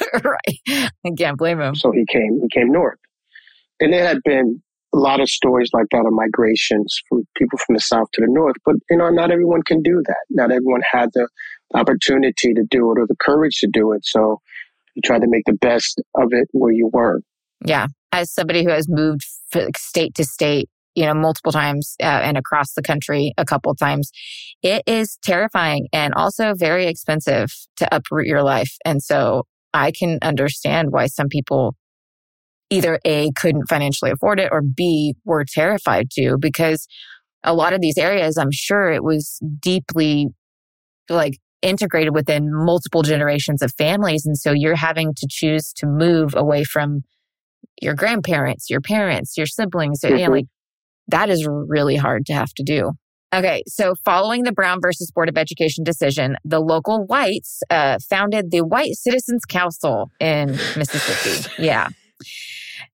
right 0.24 0.90
i 1.06 1.10
can't 1.18 1.38
blame 1.38 1.60
him 1.60 1.76
So 1.76 1.92
he 1.92 2.06
came, 2.10 2.40
he 2.42 2.48
came 2.52 2.72
north, 2.72 3.00
and 3.80 3.94
there 3.94 4.06
had 4.06 4.20
been 4.24 4.62
a 4.94 4.98
lot 4.98 5.20
of 5.20 5.30
stories 5.30 5.70
like 5.74 5.88
that 5.92 6.06
of 6.06 6.14
migrations 6.14 7.02
from 7.10 7.24
people 7.36 7.58
from 7.66 7.76
the 7.76 7.82
south 7.82 8.08
to 8.14 8.22
the 8.22 8.32
north. 8.32 8.56
But 8.64 8.76
you 8.90 8.98
know, 8.98 9.10
not 9.10 9.32
everyone 9.32 9.64
can 9.64 9.82
do 9.82 10.02
that. 10.06 10.26
Not 10.30 10.52
everyone 10.52 10.82
had 10.90 11.10
the 11.14 11.28
opportunity 11.74 12.54
to 12.54 12.64
do 12.70 12.92
it 12.92 13.00
or 13.00 13.08
the 13.08 13.16
courage 13.20 13.58
to 13.62 13.68
do 13.72 13.92
it. 13.94 14.06
So 14.06 14.40
you 14.96 15.02
tried 15.04 15.22
to 15.22 15.28
make 15.28 15.44
the 15.46 15.54
best 15.54 16.02
of 16.16 16.30
it 16.32 16.48
where 16.52 16.72
you 16.72 16.90
were. 16.94 17.22
Yeah, 17.66 17.88
as 18.12 18.32
somebody 18.32 18.64
who 18.64 18.70
has 18.70 18.88
moved 18.88 19.24
state 19.76 20.14
to 20.16 20.24
state, 20.24 20.70
you 20.96 21.06
know, 21.06 21.14
multiple 21.14 21.52
times 21.52 21.96
uh, 22.00 22.22
and 22.24 22.38
across 22.38 22.74
the 22.74 22.84
country 22.84 23.34
a 23.38 23.46
couple 23.46 23.74
times, 23.74 24.12
it 24.62 24.84
is 24.86 25.18
terrifying 25.24 25.88
and 25.92 26.14
also 26.14 26.54
very 26.54 26.86
expensive 26.86 27.52
to 27.78 27.96
uproot 27.96 28.28
your 28.28 28.44
life. 28.44 28.76
And 28.86 29.02
so 29.02 29.48
I 29.74 29.92
can 29.92 30.20
understand 30.22 30.92
why 30.92 31.08
some 31.08 31.28
people 31.28 31.76
either 32.70 33.00
A, 33.06 33.32
couldn't 33.36 33.68
financially 33.70 34.12
afford 34.12 34.40
it 34.40 34.50
or 34.52 34.62
B, 34.62 35.16
were 35.26 35.46
terrified 35.48 36.10
to 36.12 36.38
because 36.40 36.88
a 37.44 37.54
lot 37.54 37.74
of 37.74 37.82
these 37.82 37.98
areas, 37.98 38.38
I'm 38.38 38.52
sure 38.52 38.92
it 38.92 39.04
was 39.04 39.40
deeply 39.60 40.28
like 41.10 41.38
integrated 41.62 42.14
within 42.14 42.50
multiple 42.52 43.04
generations 43.04 43.62
of 43.62 43.74
families. 43.78 44.26
And 44.26 44.38
so 44.38 44.52
you're 44.52 44.76
having 44.76 45.14
to 45.16 45.28
choose 45.30 45.72
to 45.78 45.86
move 45.86 46.34
away 46.36 46.64
from 46.64 47.04
your 47.82 47.94
grandparents, 47.96 48.70
your 48.70 48.82
parents, 48.82 49.38
your 49.38 49.46
siblings. 49.46 50.02
Mm-hmm. 50.02 50.16
And 50.16 50.34
like 50.34 50.46
that 51.08 51.30
is 51.30 51.48
really 51.48 51.96
hard 51.96 52.26
to 52.28 52.34
have 52.34 52.54
to 52.56 52.64
do. 52.64 52.92
Okay, 53.34 53.64
so 53.66 53.96
following 54.06 54.44
the 54.44 54.52
Brown 54.52 54.80
versus 54.80 55.10
Board 55.10 55.28
of 55.28 55.40
Education 55.40 55.84
decision, 55.84 56.36
the 56.46 56.60
local 56.60 57.04
whites 57.08 57.64
uh, 57.72 57.98
founded 58.08 58.52
the 58.52 58.62
White 58.62 58.94
Citizens 58.94 59.44
Council 59.46 60.12
in 60.20 60.52
Mississippi. 60.78 61.50
Yeah. 61.64 61.90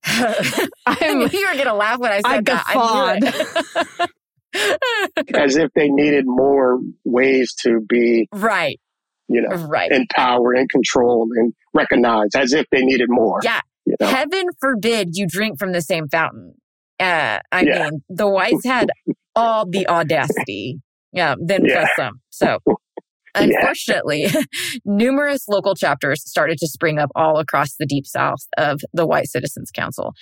I 0.06 1.14
knew 1.14 1.28
you 1.34 1.48
were 1.48 1.56
going 1.56 1.66
to 1.66 1.74
laugh 1.74 2.00
when 2.00 2.12
I 2.12 2.22
said 2.22 2.50
I 2.50 3.20
that. 3.22 4.10
As 5.36 5.58
if 5.58 5.72
they 5.76 5.90
needed 5.90 6.26
more 6.26 6.80
ways 7.04 7.54
to 7.64 7.82
be 7.82 8.30
right, 8.32 8.80
you 9.28 9.42
know, 9.42 9.56
right, 9.68 9.92
empowered 9.92 10.58
and 10.58 10.70
controlled 10.70 11.32
and 11.36 11.54
recognized. 11.74 12.36
As 12.36 12.54
if 12.54 12.66
they 12.72 12.82
needed 12.82 13.08
more. 13.10 13.40
Yeah. 13.44 13.62
You 13.86 13.96
know? 14.00 14.08
Heaven 14.08 14.46
forbid 14.60 15.18
you 15.18 15.28
drink 15.28 15.60
from 15.60 15.74
the 15.74 15.82
same 15.82 16.08
fountain. 16.08 16.56
Uh, 17.00 17.40
I 17.52 17.62
yeah. 17.62 17.90
mean, 17.90 18.04
the 18.10 18.30
whites 18.30 18.66
had 18.66 18.90
all 19.36 19.66
the 19.70 19.88
audacity. 19.88 20.80
Yeah, 21.12 21.36
then 21.40 21.66
yeah. 21.66 21.82
plus 21.82 21.90
some. 21.96 22.22
So 22.30 22.60
Unfortunately, 23.36 24.24
yeah. 24.24 24.42
numerous 24.86 25.48
local 25.48 25.76
chapters 25.76 26.28
started 26.28 26.58
to 26.60 26.68
spring 26.68 27.00
up 27.00 27.10
all 27.16 27.38
across 27.38 27.76
the 27.76 27.86
deep 27.86 28.06
south 28.06 28.40
of 28.58 28.82
the 28.94 29.06
White 29.06 29.28
Citizens 29.28 29.72
Council. 29.72 30.14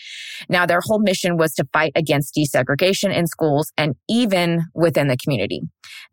Now, 0.49 0.65
their 0.65 0.81
whole 0.83 0.99
mission 0.99 1.37
was 1.37 1.53
to 1.53 1.65
fight 1.73 1.91
against 1.95 2.35
desegregation 2.35 3.15
in 3.15 3.27
schools 3.27 3.71
and 3.77 3.95
even 4.09 4.63
within 4.73 5.07
the 5.07 5.17
community. 5.17 5.61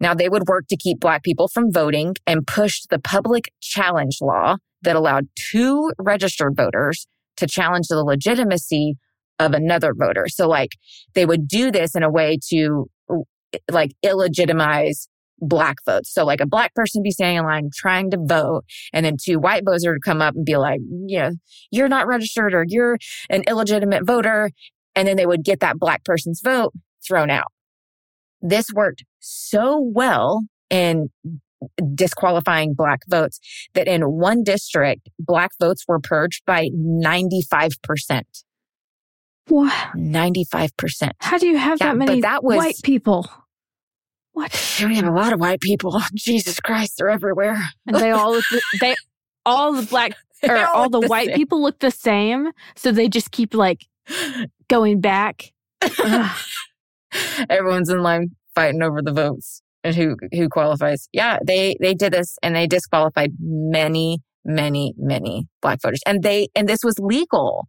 Now, 0.00 0.14
they 0.14 0.28
would 0.28 0.46
work 0.46 0.66
to 0.68 0.76
keep 0.76 1.00
Black 1.00 1.22
people 1.22 1.48
from 1.48 1.72
voting 1.72 2.14
and 2.26 2.46
pushed 2.46 2.90
the 2.90 2.98
public 2.98 3.50
challenge 3.60 4.18
law 4.20 4.56
that 4.82 4.96
allowed 4.96 5.28
two 5.34 5.92
registered 5.98 6.56
voters 6.56 7.06
to 7.36 7.46
challenge 7.46 7.88
the 7.88 8.02
legitimacy 8.02 8.94
of 9.38 9.52
another 9.52 9.94
voter. 9.96 10.26
So, 10.28 10.48
like, 10.48 10.70
they 11.14 11.26
would 11.26 11.48
do 11.48 11.70
this 11.70 11.94
in 11.94 12.02
a 12.02 12.10
way 12.10 12.38
to 12.50 12.86
like 13.70 13.92
illegitimize 14.04 15.06
black 15.40 15.76
votes. 15.84 16.12
So 16.12 16.24
like 16.24 16.40
a 16.40 16.46
black 16.46 16.74
person 16.74 17.02
be 17.02 17.10
standing 17.10 17.38
in 17.38 17.44
line 17.44 17.70
trying 17.74 18.10
to 18.10 18.18
vote 18.20 18.64
and 18.92 19.04
then 19.04 19.16
two 19.22 19.38
white 19.38 19.64
voters 19.64 19.84
would 19.86 20.02
come 20.02 20.22
up 20.22 20.34
and 20.34 20.44
be 20.44 20.56
like, 20.56 20.80
you 21.06 21.18
know, 21.18 21.30
you're 21.70 21.88
not 21.88 22.06
registered 22.06 22.54
or 22.54 22.64
you're 22.66 22.98
an 23.30 23.42
illegitimate 23.48 24.06
voter. 24.06 24.50
And 24.94 25.08
then 25.08 25.16
they 25.16 25.26
would 25.26 25.44
get 25.44 25.60
that 25.60 25.78
black 25.78 26.04
person's 26.04 26.40
vote 26.40 26.72
thrown 27.06 27.30
out. 27.30 27.52
This 28.40 28.66
worked 28.72 29.04
so 29.20 29.80
well 29.80 30.42
in 30.70 31.08
disqualifying 31.94 32.74
black 32.74 33.00
votes 33.08 33.40
that 33.74 33.88
in 33.88 34.02
one 34.02 34.42
district, 34.44 35.08
black 35.18 35.50
votes 35.58 35.84
were 35.88 35.98
purged 35.98 36.44
by 36.46 36.68
95%. 36.76 38.22
What? 39.48 39.72
95%. 39.96 41.10
How 41.20 41.38
do 41.38 41.46
you 41.46 41.58
have 41.58 41.78
yeah, 41.80 41.88
that 41.88 41.96
many 41.96 42.20
that 42.22 42.42
was, 42.42 42.56
white 42.56 42.76
people? 42.82 43.28
What? 44.32 44.52
We 44.80 44.96
have 44.96 45.06
a 45.06 45.12
lot 45.12 45.32
of 45.32 45.40
white 45.40 45.60
people. 45.60 46.00
Jesus 46.14 46.60
Christ, 46.60 46.94
they're 46.98 47.10
everywhere. 47.10 47.62
And 47.86 47.96
they 47.96 48.10
all 48.10 48.32
look, 48.32 48.44
they, 48.80 48.94
all 49.46 49.74
the 49.74 49.86
black, 49.86 50.12
or 50.42 50.56
all, 50.56 50.74
all 50.74 50.88
the, 50.88 51.00
the 51.00 51.08
white 51.08 51.28
same. 51.28 51.36
people 51.36 51.62
look 51.62 51.78
the 51.78 51.90
same. 51.90 52.50
So 52.74 52.90
they 52.90 53.08
just 53.08 53.30
keep 53.30 53.54
like 53.54 53.86
going 54.68 55.00
back. 55.00 55.52
Everyone's 57.48 57.90
in 57.90 58.02
line 58.02 58.30
fighting 58.54 58.82
over 58.82 59.02
the 59.02 59.12
votes 59.12 59.62
and 59.84 59.94
who, 59.94 60.16
who 60.32 60.48
qualifies. 60.48 61.08
Yeah, 61.12 61.38
they, 61.46 61.76
they 61.80 61.94
did 61.94 62.12
this 62.12 62.36
and 62.42 62.56
they 62.56 62.66
disqualified 62.66 63.32
many, 63.38 64.20
many, 64.44 64.94
many 64.96 65.46
black 65.60 65.80
voters. 65.82 66.00
And 66.06 66.22
they, 66.22 66.48
and 66.56 66.68
this 66.68 66.80
was 66.82 66.98
legal. 66.98 67.68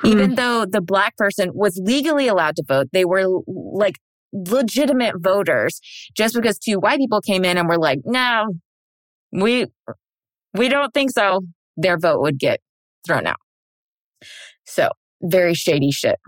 Hmm. 0.00 0.08
Even 0.08 0.34
though 0.34 0.66
the 0.66 0.80
black 0.80 1.16
person 1.16 1.50
was 1.54 1.80
legally 1.82 2.28
allowed 2.28 2.56
to 2.56 2.64
vote, 2.66 2.88
they 2.92 3.04
were 3.04 3.26
like 3.46 3.96
legitimate 4.32 5.14
voters 5.18 5.80
just 6.16 6.34
because 6.34 6.58
two 6.58 6.78
white 6.78 6.98
people 6.98 7.20
came 7.20 7.44
in 7.44 7.58
and 7.58 7.68
were 7.68 7.78
like, 7.78 8.00
no, 8.04 8.46
we, 9.30 9.66
we 10.54 10.68
don't 10.68 10.92
think 10.92 11.10
so. 11.10 11.42
Their 11.76 11.98
vote 11.98 12.20
would 12.20 12.38
get 12.38 12.60
thrown 13.06 13.26
out. 13.26 13.40
So 14.64 14.90
very 15.22 15.54
shady 15.54 15.90
shit. 15.90 16.18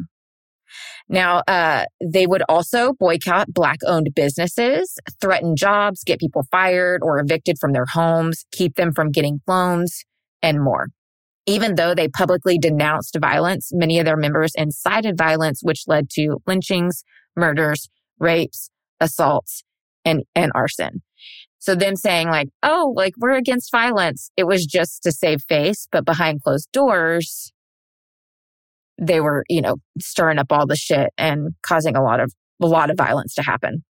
Now, 1.09 1.43
uh, 1.47 1.85
they 2.03 2.27
would 2.27 2.43
also 2.49 2.95
boycott 2.95 3.53
black 3.53 3.79
owned 3.87 4.09
businesses, 4.15 4.99
threaten 5.21 5.55
jobs, 5.55 6.03
get 6.03 6.19
people 6.19 6.45
fired 6.51 7.03
or 7.03 7.19
evicted 7.21 7.59
from 7.59 7.73
their 7.73 7.85
homes, 7.87 8.47
keep 8.53 8.77
them 8.77 8.93
from 8.93 9.11
getting 9.11 9.41
loans 9.47 10.05
and 10.43 10.63
more. 10.63 10.89
Even 11.47 11.75
though 11.75 11.95
they 11.95 12.09
publicly 12.09 12.59
denounced 12.59 13.17
violence, 13.21 13.71
many 13.73 13.99
of 13.99 14.07
their 14.07 14.17
members 14.17 14.53
incited 14.57 15.17
violence, 15.19 15.61
which 15.63 15.85
led 15.87 16.09
to 16.11 16.39
lynchings, 16.47 17.05
murders, 17.37 17.89
rapes, 18.19 18.71
assaults, 19.01 19.63
and, 20.05 20.23
and 20.35 20.53
arson. 20.55 21.03
So 21.59 21.75
them 21.75 21.97
saying 21.97 22.29
like, 22.29 22.49
oh, 22.63 22.93
like 22.95 23.15
we're 23.19 23.33
against 23.33 23.71
violence. 23.71 24.31
It 24.37 24.45
was 24.45 24.67
just 24.67 25.03
to 25.05 25.13
save 25.13 25.43
face, 25.49 25.89
but 25.91 26.05
behind 26.05 26.43
closed 26.43 26.71
doors, 26.73 27.53
they 29.01 29.21
were, 29.21 29.45
you 29.49 29.63
know, 29.63 29.77
stirring 29.99 30.39
up 30.39 30.49
all 30.51 30.67
the 30.67 30.77
shit 30.77 31.11
and 31.17 31.55
causing 31.63 31.97
a 31.97 32.03
lot 32.03 32.21
of, 32.21 32.33
a 32.63 32.67
lot 32.67 32.91
of 32.91 32.97
violence 32.97 33.35
to 33.35 33.43
happen. 33.43 33.83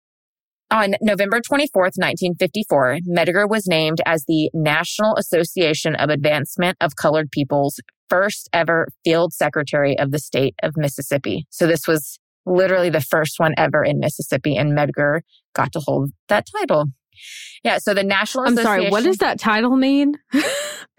On 0.73 0.95
November 1.01 1.37
24th, 1.37 1.99
1954, 2.01 2.97
Medgar 3.07 3.47
was 3.47 3.67
named 3.67 4.01
as 4.07 4.25
the 4.27 4.49
National 4.55 5.15
Association 5.17 5.93
of 5.93 6.09
Advancement 6.09 6.77
of 6.81 6.95
Colored 6.95 7.29
People's 7.29 7.79
first 8.09 8.49
ever 8.53 8.87
field 9.03 9.33
secretary 9.33 9.95
of 9.99 10.09
the 10.09 10.17
state 10.17 10.55
of 10.63 10.73
Mississippi. 10.75 11.45
So 11.51 11.67
this 11.67 11.87
was 11.87 12.19
literally 12.47 12.89
the 12.89 13.01
first 13.01 13.35
one 13.37 13.53
ever 13.55 13.83
in 13.83 13.99
Mississippi, 13.99 14.57
and 14.57 14.75
Medgar 14.75 15.19
got 15.53 15.71
to 15.73 15.79
hold 15.79 16.09
that 16.27 16.47
title. 16.59 16.85
Yeah, 17.63 17.77
so 17.77 17.93
the 17.93 18.03
National 18.03 18.45
I'm 18.47 18.55
sorry, 18.55 18.89
what 18.89 19.03
does 19.03 19.17
that 19.17 19.39
title 19.39 19.77
mean? 19.77 20.15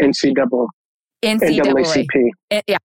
NCAA. 0.00 0.68
NCAA. 1.24 2.28
Eh, 2.50 2.62
yeah. 2.66 2.78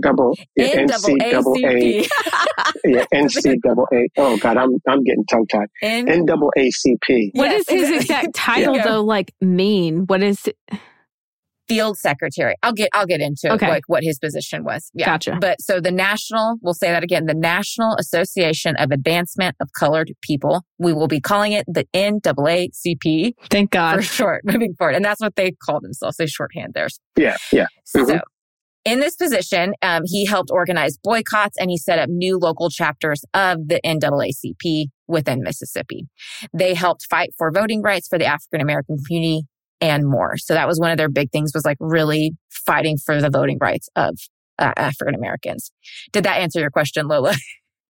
double. 0.00 0.36
Yeah, 0.56 0.86
NCAA. 0.86 2.08
yeah, 2.84 3.04
NCAA. 3.12 4.06
Oh 4.16 4.36
God, 4.38 4.56
I'm 4.56 4.70
I'm 4.88 5.02
getting 5.04 5.24
tongue 5.26 5.46
tied. 5.46 5.68
NAACP. 5.82 7.30
What 7.34 7.48
does 7.50 7.68
his 7.68 7.90
exact 7.90 8.34
title 8.34 8.76
yeah. 8.76 8.84
though 8.84 9.02
like 9.02 9.32
mean? 9.40 10.06
What 10.06 10.22
is 10.22 10.46
it? 10.46 10.56
Field 11.70 11.96
secretary. 11.96 12.56
I'll 12.64 12.72
get 12.72 12.88
I'll 12.92 13.06
get 13.06 13.20
into 13.20 13.52
okay. 13.52 13.68
like 13.68 13.84
what 13.86 14.02
his 14.02 14.18
position 14.18 14.64
was. 14.64 14.90
Yeah. 14.92 15.06
Gotcha. 15.06 15.38
But 15.40 15.60
so 15.60 15.80
the 15.80 15.92
national, 15.92 16.56
we'll 16.62 16.74
say 16.74 16.90
that 16.90 17.04
again, 17.04 17.26
the 17.26 17.34
National 17.34 17.94
Association 17.96 18.74
of 18.76 18.90
Advancement 18.90 19.54
of 19.60 19.70
Colored 19.78 20.12
People. 20.20 20.64
We 20.78 20.92
will 20.92 21.06
be 21.06 21.20
calling 21.20 21.52
it 21.52 21.64
the 21.68 21.86
NAACP. 21.94 23.34
Thank 23.50 23.70
God. 23.70 23.96
For 23.96 24.02
short, 24.02 24.42
moving 24.44 24.74
forward. 24.74 24.96
And 24.96 25.04
that's 25.04 25.20
what 25.20 25.36
they 25.36 25.52
call 25.52 25.80
themselves. 25.80 26.16
They 26.16 26.26
shorthand 26.26 26.74
theirs. 26.74 26.98
Yeah. 27.16 27.36
Yeah. 27.52 27.66
Mm-hmm. 27.94 28.10
So 28.10 28.20
in 28.84 28.98
this 28.98 29.14
position, 29.14 29.74
um, 29.82 30.02
he 30.06 30.26
helped 30.26 30.50
organize 30.50 30.98
boycotts 31.02 31.56
and 31.58 31.70
he 31.70 31.76
set 31.76 31.98
up 31.98 32.08
new 32.08 32.38
local 32.38 32.68
chapters 32.70 33.22
of 33.34 33.68
the 33.68 33.80
NAACP 33.84 34.86
within 35.06 35.42
Mississippi. 35.42 36.08
They 36.52 36.74
helped 36.74 37.06
fight 37.08 37.30
for 37.38 37.52
voting 37.52 37.82
rights 37.82 38.08
for 38.08 38.18
the 38.18 38.24
African 38.24 38.60
American 38.60 38.96
community 39.06 39.42
and 39.80 40.06
more. 40.06 40.36
So 40.36 40.54
that 40.54 40.68
was 40.68 40.78
one 40.78 40.90
of 40.90 40.98
their 40.98 41.08
big 41.08 41.30
things 41.30 41.52
was 41.54 41.64
like 41.64 41.78
really 41.80 42.32
fighting 42.50 42.98
for 42.98 43.20
the 43.20 43.30
voting 43.30 43.58
rights 43.60 43.88
of 43.96 44.16
uh, 44.58 44.72
African 44.76 45.14
Americans. 45.14 45.70
Did 46.12 46.24
that 46.24 46.38
answer 46.38 46.60
your 46.60 46.70
question, 46.70 47.08
Lola? 47.08 47.34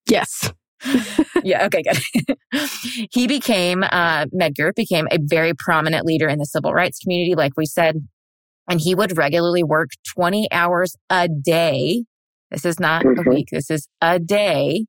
Yes. 0.08 0.50
yeah. 1.44 1.66
Okay. 1.66 1.82
Good. 1.82 2.36
he 3.12 3.28
became, 3.28 3.84
uh, 3.84 4.26
Medgar 4.34 4.74
became 4.74 5.06
a 5.12 5.18
very 5.20 5.52
prominent 5.54 6.04
leader 6.04 6.26
in 6.26 6.38
the 6.38 6.46
civil 6.46 6.72
rights 6.72 6.98
community, 6.98 7.36
like 7.36 7.52
we 7.56 7.66
said, 7.66 8.08
and 8.68 8.80
he 8.80 8.94
would 8.94 9.16
regularly 9.16 9.62
work 9.62 9.90
20 10.16 10.50
hours 10.50 10.96
a 11.10 11.28
day. 11.28 12.06
This 12.50 12.64
is 12.64 12.80
not 12.80 13.04
mm-hmm. 13.04 13.28
a 13.28 13.30
week. 13.30 13.48
This 13.52 13.70
is 13.70 13.86
a 14.00 14.18
day 14.18 14.86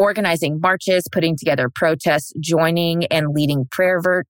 organizing 0.00 0.60
marches, 0.60 1.04
putting 1.12 1.36
together 1.36 1.68
protests, 1.68 2.32
joining 2.40 3.04
and 3.06 3.34
leading 3.34 3.66
prayer 3.70 4.00
ver- 4.00 4.24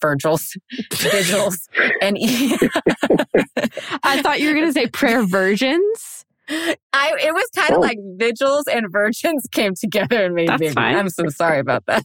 Virgils, 0.00 0.56
vigils, 0.92 1.68
and 2.00 2.16
I 4.02 4.20
thought 4.22 4.40
you 4.40 4.48
were 4.48 4.54
going 4.54 4.66
to 4.66 4.72
say 4.72 4.86
prayer 4.88 5.24
virgins. 5.24 6.24
I 6.48 7.14
it 7.22 7.32
was 7.32 7.46
kind 7.54 7.70
of 7.70 7.76
Oh. 7.78 7.80
like 7.80 7.98
vigils 8.16 8.64
and 8.66 8.86
virgins 8.90 9.46
came 9.52 9.72
together 9.80 10.24
and 10.24 10.34
made 10.34 10.48
That's 10.48 10.60
baby. 10.60 10.74
fine. 10.74 10.96
I'm 10.96 11.08
so 11.08 11.28
sorry 11.28 11.60
about 11.60 11.84
that. 11.86 12.02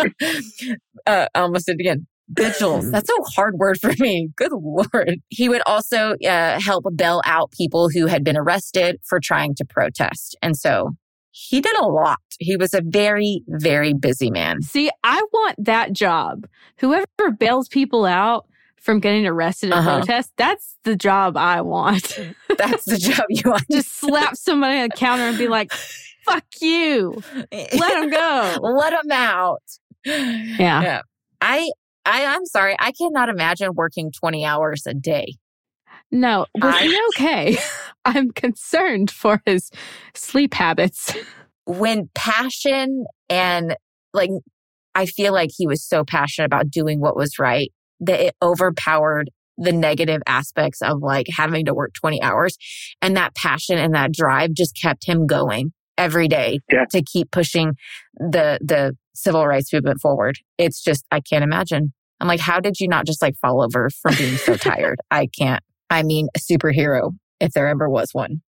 uh, 1.06 1.26
I 1.34 1.38
almost 1.40 1.66
did 1.66 1.76
it 1.78 1.80
again. 1.80 2.06
Vigils. 2.30 2.90
That's 2.90 3.10
a 3.10 3.22
hard 3.36 3.56
word 3.56 3.76
for 3.80 3.92
me. 4.00 4.30
Good 4.36 4.52
lord. 4.52 5.16
He 5.28 5.48
would 5.50 5.60
also 5.66 6.14
uh, 6.26 6.58
help 6.58 6.86
bail 6.96 7.20
out 7.26 7.50
people 7.52 7.90
who 7.90 8.06
had 8.06 8.24
been 8.24 8.36
arrested 8.38 8.96
for 9.04 9.20
trying 9.20 9.54
to 9.56 9.64
protest, 9.66 10.34
and 10.40 10.56
so 10.56 10.92
he 11.36 11.60
did 11.60 11.76
a 11.78 11.84
lot. 11.86 12.18
He 12.38 12.56
was 12.56 12.74
a 12.74 12.80
very 12.80 13.42
very 13.48 13.92
busy 13.92 14.30
man. 14.30 14.62
See, 14.62 14.88
I 15.02 15.20
want 15.32 15.56
that 15.64 15.92
job. 15.92 16.46
Whoever 16.78 17.06
bails 17.36 17.68
people 17.68 18.04
out 18.06 18.46
from 18.80 19.00
getting 19.00 19.26
arrested 19.26 19.72
at 19.72 19.78
Uh-huh. 19.78 19.96
protest, 19.98 20.30
that's 20.36 20.76
the 20.84 20.94
job 20.94 21.36
I 21.36 21.60
want. 21.62 22.18
That's 22.58 22.84
the 22.84 22.98
job 22.98 23.24
you 23.30 23.50
want. 23.50 23.64
Just 23.70 23.98
slap 23.98 24.36
somebody 24.36 24.78
on 24.78 24.88
the 24.90 24.96
counter 24.96 25.24
and 25.24 25.36
be 25.38 25.48
like, 25.48 25.72
fuck 26.24 26.44
you. 26.60 27.20
Let 27.50 28.02
him 28.04 28.10
go. 28.10 28.58
Let 28.62 28.92
him 28.92 29.10
out. 29.10 29.62
Yeah. 30.04 30.82
Yeah. 30.82 31.00
I 31.40 31.70
I 32.06 32.26
I'm 32.26 32.44
sorry. 32.46 32.76
I 32.78 32.92
cannot 32.92 33.28
imagine 33.28 33.70
working 33.74 34.12
20 34.12 34.44
hours 34.44 34.86
a 34.86 34.94
day. 34.94 35.34
No, 36.14 36.46
was 36.54 36.74
I- 36.74 36.82
he 36.84 36.98
okay? 37.08 37.58
I'm 38.06 38.30
concerned 38.32 39.10
for 39.10 39.42
his 39.46 39.70
sleep 40.14 40.54
habits. 40.54 41.14
When 41.66 42.08
passion 42.14 43.04
and 43.30 43.76
like 44.12 44.30
I 44.94 45.06
feel 45.06 45.32
like 45.32 45.50
he 45.56 45.66
was 45.66 45.82
so 45.82 46.04
passionate 46.04 46.46
about 46.46 46.70
doing 46.70 47.00
what 47.00 47.16
was 47.16 47.38
right 47.38 47.72
that 48.00 48.20
it 48.20 48.36
overpowered 48.42 49.30
the 49.56 49.72
negative 49.72 50.20
aspects 50.26 50.82
of 50.82 50.98
like 51.00 51.26
having 51.36 51.64
to 51.64 51.74
work 51.74 51.94
20 51.94 52.20
hours 52.22 52.56
and 53.00 53.16
that 53.16 53.34
passion 53.34 53.78
and 53.78 53.94
that 53.94 54.12
drive 54.12 54.52
just 54.52 54.76
kept 54.80 55.06
him 55.06 55.26
going 55.26 55.72
every 55.96 56.28
day 56.28 56.58
Yeah. 56.70 56.84
to 56.90 57.02
keep 57.02 57.30
pushing 57.30 57.72
the 58.16 58.58
the 58.60 58.96
civil 59.14 59.46
rights 59.46 59.72
movement 59.72 60.00
forward. 60.00 60.36
It's 60.58 60.82
just 60.84 61.06
I 61.10 61.20
can't 61.20 61.42
imagine. 61.44 61.92
I'm 62.20 62.28
like 62.28 62.40
how 62.40 62.60
did 62.60 62.78
you 62.78 62.86
not 62.88 63.06
just 63.06 63.22
like 63.22 63.34
fall 63.40 63.62
over 63.62 63.88
from 64.02 64.14
being 64.16 64.36
so 64.36 64.56
tired? 64.58 65.00
I 65.10 65.26
can't. 65.26 65.63
I 65.90 66.02
mean 66.02 66.28
a 66.34 66.38
superhero 66.38 67.12
if 67.40 67.52
there 67.52 67.68
ever 67.68 67.88
was 67.88 68.10
one. 68.12 68.42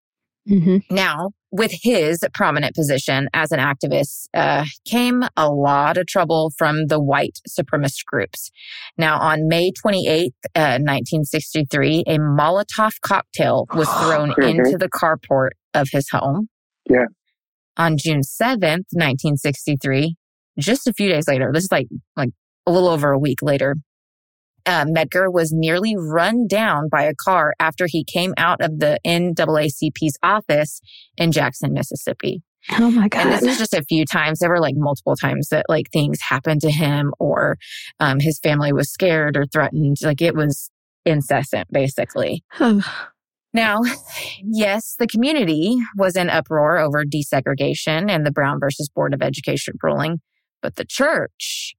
Mm-hmm. 0.49 0.95
Now, 0.95 1.31
with 1.51 1.73
his 1.83 2.21
prominent 2.33 2.75
position 2.75 3.29
as 3.35 3.51
an 3.51 3.59
activist, 3.59 4.29
uh, 4.35 4.65
came 4.85 5.25
a 5.37 5.51
lot 5.51 5.97
of 5.97 6.07
trouble 6.07 6.53
from 6.57 6.87
the 6.87 7.01
white 7.01 7.39
supremacist 7.49 8.05
groups. 8.07 8.51
Now, 8.97 9.19
on 9.19 9.49
May 9.49 9.73
28th, 9.73 10.27
uh, 10.55 10.79
1963, 10.79 12.05
a 12.07 12.19
Molotov 12.19 12.93
cocktail 13.01 13.67
was 13.75 13.89
thrown 14.03 14.31
into 14.43 14.79
the 14.79 14.89
carport 14.89 15.51
of 15.75 15.89
his 15.91 16.09
home. 16.11 16.49
Yeah. 16.89 17.07
On 17.77 17.97
June 17.99 18.21
7th, 18.21 18.87
1963, 18.93 20.17
just 20.59 20.87
a 20.87 20.93
few 20.93 21.09
days 21.09 21.27
later, 21.29 21.51
this 21.53 21.65
is 21.65 21.73
like, 21.73 21.89
like 22.17 22.31
a 22.67 22.73
little 22.73 22.89
over 22.89 23.11
a 23.11 23.19
week 23.19 23.43
later, 23.43 23.77
uh, 24.67 24.85
Medgar 24.85 25.33
was 25.33 25.53
nearly 25.53 25.97
run 25.97 26.47
down 26.47 26.89
by 26.91 27.05
a 27.05 27.15
car 27.15 27.55
after 27.59 27.87
he 27.87 28.05
came 28.05 28.35
out 28.37 28.61
of 28.61 28.81
the 28.81 28.99
NAACP's 29.07 30.19
office 30.23 30.81
in 31.17 31.33
Jackson, 31.33 31.73
Mississippi. 31.73 32.43
Oh 32.79 32.91
my 32.91 33.09
God. 33.09 33.27
And 33.27 33.33
this 33.33 33.43
is 33.43 33.59
just 33.59 33.75
a 33.75 33.85
few 33.85 34.05
times. 34.05 34.41
There 34.41 34.51
were 34.51 34.61
like 34.61 34.75
multiple 34.77 35.15
times 35.15 35.49
that 35.51 35.67
like 35.69 35.91
things 35.93 36.19
happened 36.21 36.61
to 36.63 36.71
him 36.71 37.15
or 37.21 37.59
um, 38.01 38.19
his 38.19 38.41
family 38.41 38.73
was 38.73 38.91
scared 38.91 39.37
or 39.37 39.47
threatened. 39.47 39.99
Like 40.03 40.21
it 40.21 40.35
was 40.35 40.71
incessant, 41.05 41.69
basically. 41.73 42.45
Now, 43.55 43.81
yes, 44.43 44.97
the 44.99 45.07
community 45.07 45.79
was 45.97 46.15
in 46.15 46.29
uproar 46.29 46.77
over 46.77 47.07
desegregation 47.07 48.11
and 48.11 48.27
the 48.27 48.31
Brown 48.31 48.61
versus 48.61 48.91
Board 48.91 49.15
of 49.15 49.23
Education 49.23 49.77
ruling, 49.83 50.21
but 50.61 50.77
the 50.77 50.85
church, 50.85 51.75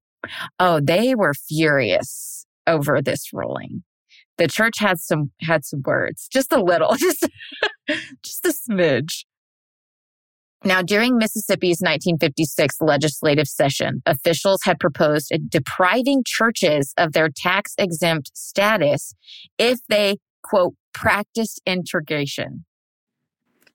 oh, 0.60 0.80
they 0.80 1.14
were 1.14 1.36
furious 1.36 2.37
over 2.68 3.02
this 3.02 3.32
ruling. 3.34 3.84
The 4.38 4.48
church 4.48 4.80
had 4.80 5.00
some 5.00 5.32
had 5.42 5.66
some 5.66 5.82
words, 5.86 6.28
just 6.32 6.52
a 6.52 6.62
little, 6.62 6.96
just 6.98 7.28
just 8.24 8.46
a 8.46 8.50
smidge. 8.50 9.24
Now, 10.64 10.82
during 10.82 11.18
Mississippi's 11.18 11.80
1956 11.82 12.82
legislative 12.82 13.48
session, 13.48 14.02
officials 14.06 14.62
had 14.64 14.80
proposed 14.80 15.32
depriving 15.50 16.24
churches 16.26 16.94
of 16.98 17.14
their 17.14 17.30
tax 17.30 17.74
exempt 17.78 18.32
status 18.36 19.14
if 19.60 19.80
they, 19.88 20.18
quote, 20.44 20.74
practiced 20.94 21.62
integration. 21.66 22.66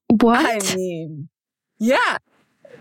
what? 0.09 0.72
I 0.72 0.76
mean, 0.76 1.28
yeah. 1.78 2.18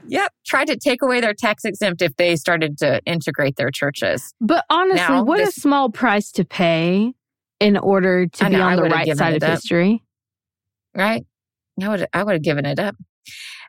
Yep. 0.07 0.31
Tried 0.45 0.67
to 0.67 0.77
take 0.77 1.01
away 1.01 1.21
their 1.21 1.33
tax 1.33 1.63
exempt 1.65 2.01
if 2.01 2.15
they 2.17 2.35
started 2.35 2.77
to 2.79 3.01
integrate 3.05 3.55
their 3.55 3.71
churches. 3.71 4.33
but 4.41 4.65
honestly, 4.69 4.97
Now, 5.07 5.23
what 5.23 5.37
this- 5.37 5.57
a 5.57 5.61
small 5.61 5.89
price 5.89 6.31
to 6.33 6.43
pay 6.45 7.13
in 7.59 7.77
order 7.77 8.25
to 8.27 8.45
I 8.45 8.49
be 8.49 8.55
know, 8.55 8.63
on 8.63 8.75
the 8.77 8.83
right 8.83 9.17
side 9.17 9.35
of 9.35 9.43
up. 9.43 9.49
history. 9.51 10.03
right? 10.95 11.23
I 11.81 11.87
would 11.89 12.05
I 12.13 12.23
would 12.23 12.33
have 12.33 12.43
given 12.43 12.65
it 12.65 12.79
up. 12.79 12.95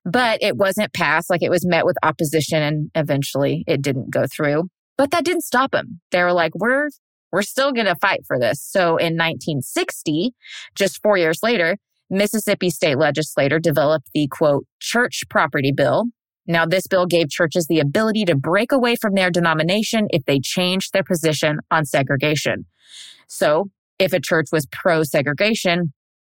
But 0.04 0.42
it 0.42 0.56
wasn't 0.56 0.92
passed. 0.92 1.30
Like 1.30 1.42
it 1.42 1.50
was 1.50 1.64
met 1.66 1.84
with 1.86 1.96
opposition 2.02 2.60
and 2.62 2.90
eventually 2.94 3.64
it 3.68 3.80
didn't 3.82 4.10
go 4.10 4.24
through. 4.26 4.64
But 4.98 5.10
that 5.12 5.24
didn't 5.24 5.42
stop 5.42 5.70
them. 5.70 6.00
They 6.10 6.22
were 6.22 6.32
like, 6.32 6.52
we're 6.54 6.88
we're 7.30 7.42
still 7.42 7.72
gonna 7.72 7.94
fight 8.00 8.20
for 8.26 8.38
this. 8.38 8.60
So 8.62 8.96
in 8.96 9.16
1960, 9.16 10.32
just 10.74 11.00
four 11.02 11.16
years 11.16 11.38
later, 11.42 11.76
Mississippi 12.10 12.68
state 12.70 12.98
legislator 12.98 13.58
developed 13.58 14.10
the 14.12 14.26
quote 14.30 14.66
church 14.80 15.22
property 15.30 15.72
bill. 15.72 16.06
Now, 16.46 16.66
this 16.66 16.86
bill 16.86 17.06
gave 17.06 17.30
churches 17.30 17.66
the 17.66 17.80
ability 17.80 18.24
to 18.26 18.34
break 18.34 18.72
away 18.72 18.96
from 18.96 19.14
their 19.14 19.30
denomination 19.30 20.08
if 20.10 20.24
they 20.24 20.40
changed 20.40 20.92
their 20.92 21.04
position 21.04 21.58
on 21.70 21.84
segregation. 21.84 22.66
So 23.28 23.70
if 23.98 24.12
a 24.12 24.20
church 24.20 24.46
was 24.52 24.66
pro 24.66 25.04
segregation, 25.04 25.92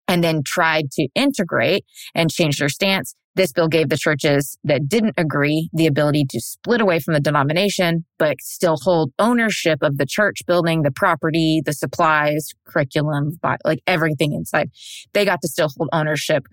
and 0.08 0.22
then 0.22 0.42
tried 0.44 0.90
to 0.92 1.08
integrate 1.14 1.84
and 2.14 2.30
change 2.30 2.58
their 2.58 2.68
stance. 2.68 3.14
This 3.34 3.52
bill 3.52 3.68
gave 3.68 3.90
the 3.90 3.98
churches 3.98 4.56
that 4.64 4.88
didn't 4.88 5.14
agree 5.18 5.68
the 5.74 5.86
ability 5.86 6.24
to 6.30 6.40
split 6.40 6.80
away 6.80 7.00
from 7.00 7.12
the 7.12 7.20
denomination, 7.20 8.06
but 8.18 8.40
still 8.40 8.78
hold 8.80 9.12
ownership 9.18 9.80
of 9.82 9.98
the 9.98 10.06
church 10.06 10.40
building, 10.46 10.82
the 10.82 10.90
property, 10.90 11.60
the 11.64 11.74
supplies, 11.74 12.48
curriculum, 12.64 13.38
like 13.64 13.80
everything 13.86 14.32
inside. 14.32 14.70
They 15.12 15.26
got 15.26 15.42
to 15.42 15.48
still 15.48 15.68
hold 15.76 15.90
ownership 15.92 16.46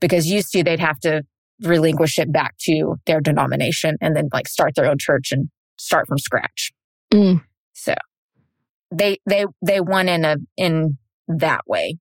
because 0.00 0.26
used 0.26 0.50
to 0.52 0.64
they'd 0.64 0.80
have 0.80 0.98
to 1.00 1.22
relinquish 1.62 2.18
it 2.18 2.32
back 2.32 2.56
to 2.58 2.96
their 3.06 3.20
denomination 3.20 3.96
and 4.00 4.16
then 4.16 4.28
like 4.32 4.48
start 4.48 4.74
their 4.74 4.86
own 4.86 4.98
church 4.98 5.32
and 5.32 5.48
start 5.76 6.06
from 6.06 6.18
scratch. 6.18 6.72
Mm. 7.12 7.42
So 7.72 7.94
they 8.90 9.18
they 9.26 9.46
they 9.64 9.80
won 9.80 10.08
in 10.08 10.24
a 10.24 10.36
in 10.56 10.98
that 11.28 11.62
way. 11.66 11.96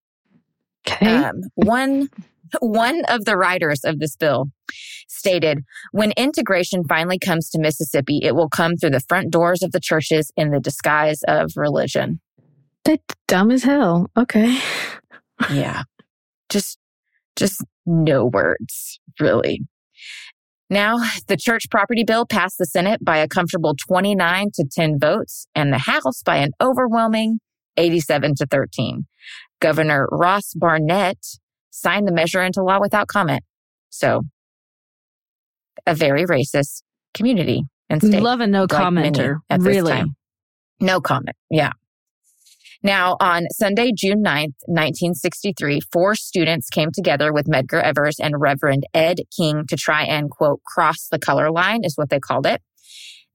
Okay. 0.87 1.15
Um, 1.15 1.41
one 1.55 2.09
one 2.59 3.03
of 3.05 3.25
the 3.25 3.37
writers 3.37 3.81
of 3.83 3.99
this 3.99 4.15
bill 4.15 4.47
stated, 5.07 5.59
"When 5.91 6.11
integration 6.17 6.83
finally 6.83 7.19
comes 7.19 7.49
to 7.51 7.59
Mississippi, 7.59 8.19
it 8.23 8.35
will 8.35 8.49
come 8.49 8.75
through 8.75 8.91
the 8.91 8.99
front 8.99 9.31
doors 9.31 9.61
of 9.63 9.71
the 9.71 9.79
churches 9.79 10.31
in 10.35 10.51
the 10.51 10.59
disguise 10.59 11.21
of 11.27 11.51
religion." 11.55 12.19
That's 12.83 13.15
dumb 13.27 13.51
as 13.51 13.63
hell. 13.63 14.09
Okay. 14.17 14.59
Yeah, 15.51 15.83
just 16.49 16.77
just 17.35 17.63
no 17.85 18.25
words, 18.25 18.99
really. 19.19 19.61
Now, 20.69 20.97
the 21.27 21.37
church 21.37 21.65
property 21.69 22.03
bill 22.03 22.25
passed 22.25 22.57
the 22.57 22.65
Senate 22.65 23.03
by 23.03 23.17
a 23.17 23.27
comfortable 23.27 23.75
29 23.87 24.47
to 24.55 24.65
10 24.71 24.97
votes 24.99 25.45
and 25.53 25.71
the 25.71 25.77
House 25.77 26.23
by 26.23 26.37
an 26.37 26.51
overwhelming 26.61 27.39
87 27.77 28.35
to 28.35 28.45
13. 28.47 29.05
Governor 29.59 30.07
Ross 30.11 30.53
Barnett 30.55 31.17
signed 31.69 32.07
the 32.07 32.11
measure 32.13 32.41
into 32.41 32.63
law 32.63 32.79
without 32.79 33.07
comment. 33.07 33.43
So, 33.89 34.21
a 35.85 35.93
very 35.93 36.25
racist 36.25 36.81
community 37.13 37.63
and 37.89 38.01
state. 38.01 38.21
love 38.21 38.39
a 38.39 38.47
no 38.47 38.61
like 38.61 38.69
commenter. 38.69 39.37
at 39.49 39.59
this 39.59 39.67
Really. 39.67 39.91
time. 39.91 40.15
No 40.79 40.99
comment. 41.01 41.35
Yeah. 41.49 41.71
Now, 42.85 43.15
on 43.21 43.47
Sunday, 43.51 43.93
June 43.95 44.21
9th, 44.21 44.59
1963, 44.67 45.79
four 45.93 46.15
students 46.15 46.69
came 46.69 46.89
together 46.91 47.31
with 47.31 47.47
Medgar 47.47 47.81
Evers 47.81 48.17
and 48.19 48.41
Reverend 48.41 48.83
Ed 48.93 49.21
King 49.35 49.63
to 49.69 49.77
try 49.77 50.03
and, 50.03 50.29
quote, 50.29 50.61
cross 50.65 51.07
the 51.09 51.17
color 51.17 51.49
line, 51.49 51.85
is 51.85 51.95
what 51.95 52.09
they 52.09 52.19
called 52.19 52.45
it. 52.45 52.61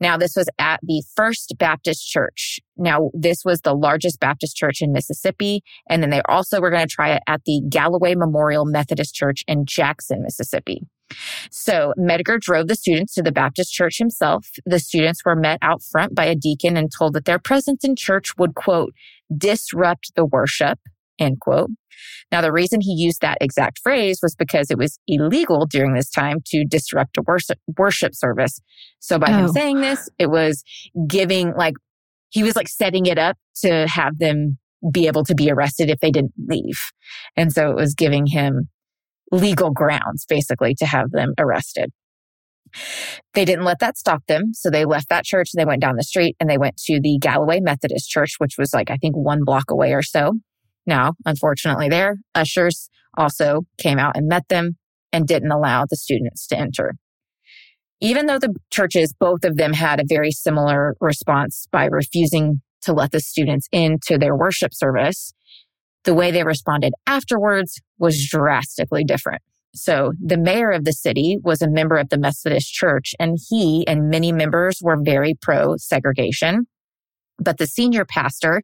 Now, 0.00 0.18
this 0.18 0.36
was 0.36 0.48
at 0.58 0.80
the 0.82 1.02
First 1.16 1.54
Baptist 1.58 2.06
Church. 2.06 2.60
Now, 2.76 3.10
this 3.14 3.38
was 3.42 3.62
the 3.62 3.74
largest 3.74 4.20
Baptist 4.20 4.54
church 4.54 4.82
in 4.82 4.92
Mississippi. 4.92 5.62
And 5.88 6.02
then 6.02 6.10
they 6.10 6.22
also 6.28 6.60
were 6.60 6.70
going 6.70 6.86
to 6.86 6.94
try 6.94 7.14
it 7.14 7.22
at 7.26 7.40
the 7.46 7.62
Galloway 7.68 8.14
Memorial 8.14 8.66
Methodist 8.66 9.14
Church 9.14 9.42
in 9.48 9.64
Jackson, 9.64 10.22
Mississippi. 10.22 10.82
So 11.50 11.94
Medgar 11.98 12.38
drove 12.38 12.68
the 12.68 12.74
students 12.74 13.14
to 13.14 13.22
the 13.22 13.32
Baptist 13.32 13.72
church 13.72 13.98
himself. 13.98 14.46
The 14.66 14.78
students 14.78 15.24
were 15.24 15.34
met 15.34 15.58
out 15.62 15.82
front 15.82 16.14
by 16.14 16.26
a 16.26 16.34
deacon 16.34 16.76
and 16.76 16.90
told 16.96 17.14
that 17.14 17.24
their 17.24 17.38
presence 17.38 17.82
in 17.82 17.96
church 17.96 18.36
would, 18.36 18.54
quote, 18.54 18.92
disrupt 19.36 20.12
the 20.16 20.24
worship 20.24 20.78
end 21.18 21.40
quote. 21.40 21.70
Now, 22.30 22.40
the 22.40 22.52
reason 22.52 22.80
he 22.80 22.92
used 22.92 23.22
that 23.22 23.38
exact 23.40 23.80
phrase 23.82 24.20
was 24.22 24.34
because 24.36 24.70
it 24.70 24.78
was 24.78 24.98
illegal 25.08 25.66
during 25.66 25.94
this 25.94 26.10
time 26.10 26.38
to 26.46 26.64
disrupt 26.64 27.16
a 27.16 27.22
worship, 27.26 27.58
worship 27.76 28.14
service. 28.14 28.60
So 29.00 29.18
by 29.18 29.28
Oh. 29.32 29.38
him 29.38 29.48
saying 29.48 29.80
this, 29.80 30.08
it 30.18 30.30
was 30.30 30.62
giving 31.08 31.52
like, 31.56 31.74
he 32.30 32.42
was 32.42 32.54
like 32.54 32.68
setting 32.68 33.06
it 33.06 33.18
up 33.18 33.36
to 33.62 33.86
have 33.88 34.18
them 34.18 34.58
be 34.92 35.06
able 35.08 35.24
to 35.24 35.34
be 35.34 35.50
arrested 35.50 35.90
if 35.90 35.98
they 36.00 36.10
didn't 36.10 36.34
leave. 36.46 36.78
And 37.36 37.52
so 37.52 37.70
it 37.70 37.74
was 37.76 37.94
giving 37.94 38.26
him 38.26 38.68
legal 39.32 39.70
grounds 39.70 40.24
basically 40.28 40.74
to 40.76 40.86
have 40.86 41.10
them 41.10 41.34
arrested. 41.38 41.90
They 43.34 43.44
didn't 43.44 43.64
let 43.64 43.78
that 43.80 43.98
stop 43.98 44.26
them. 44.26 44.52
So 44.54 44.70
they 44.70 44.84
left 44.84 45.08
that 45.08 45.24
church 45.24 45.50
and 45.54 45.60
they 45.60 45.66
went 45.66 45.80
down 45.80 45.96
the 45.96 46.02
street 46.02 46.36
and 46.40 46.48
they 46.48 46.58
went 46.58 46.76
to 46.86 47.00
the 47.00 47.18
Galloway 47.20 47.60
Methodist 47.60 48.08
Church, 48.08 48.34
which 48.38 48.54
was 48.58 48.72
like, 48.72 48.90
I 48.90 48.96
think 48.96 49.16
one 49.16 49.44
block 49.44 49.70
away 49.70 49.92
or 49.92 50.02
so. 50.02 50.34
Now, 50.86 51.14
unfortunately, 51.26 51.88
there, 51.88 52.16
ushers 52.34 52.88
also 53.16 53.62
came 53.78 53.98
out 53.98 54.16
and 54.16 54.26
met 54.26 54.48
them 54.48 54.76
and 55.12 55.26
didn't 55.26 55.50
allow 55.50 55.84
the 55.88 55.96
students 55.96 56.46
to 56.48 56.58
enter. 56.58 56.94
Even 58.00 58.26
though 58.26 58.38
the 58.38 58.54
churches, 58.70 59.12
both 59.18 59.44
of 59.44 59.56
them 59.56 59.72
had 59.72 60.00
a 60.00 60.04
very 60.06 60.30
similar 60.30 60.94
response 61.00 61.66
by 61.72 61.86
refusing 61.86 62.62
to 62.82 62.92
let 62.92 63.10
the 63.10 63.20
students 63.20 63.68
into 63.72 64.18
their 64.18 64.36
worship 64.36 64.72
service, 64.72 65.32
the 66.04 66.14
way 66.14 66.30
they 66.30 66.44
responded 66.44 66.92
afterwards 67.06 67.80
was 67.98 68.26
drastically 68.26 69.04
different. 69.04 69.42
So 69.74 70.12
the 70.22 70.38
mayor 70.38 70.70
of 70.70 70.84
the 70.84 70.92
city 70.92 71.38
was 71.42 71.62
a 71.62 71.68
member 71.68 71.96
of 71.96 72.08
the 72.08 72.18
Methodist 72.18 72.72
Church 72.72 73.14
and 73.18 73.38
he 73.48 73.86
and 73.86 74.08
many 74.08 74.32
members 74.32 74.80
were 74.82 74.96
very 75.00 75.34
pro 75.34 75.76
segregation. 75.76 76.66
But 77.38 77.58
the 77.58 77.66
senior 77.66 78.04
pastor, 78.04 78.62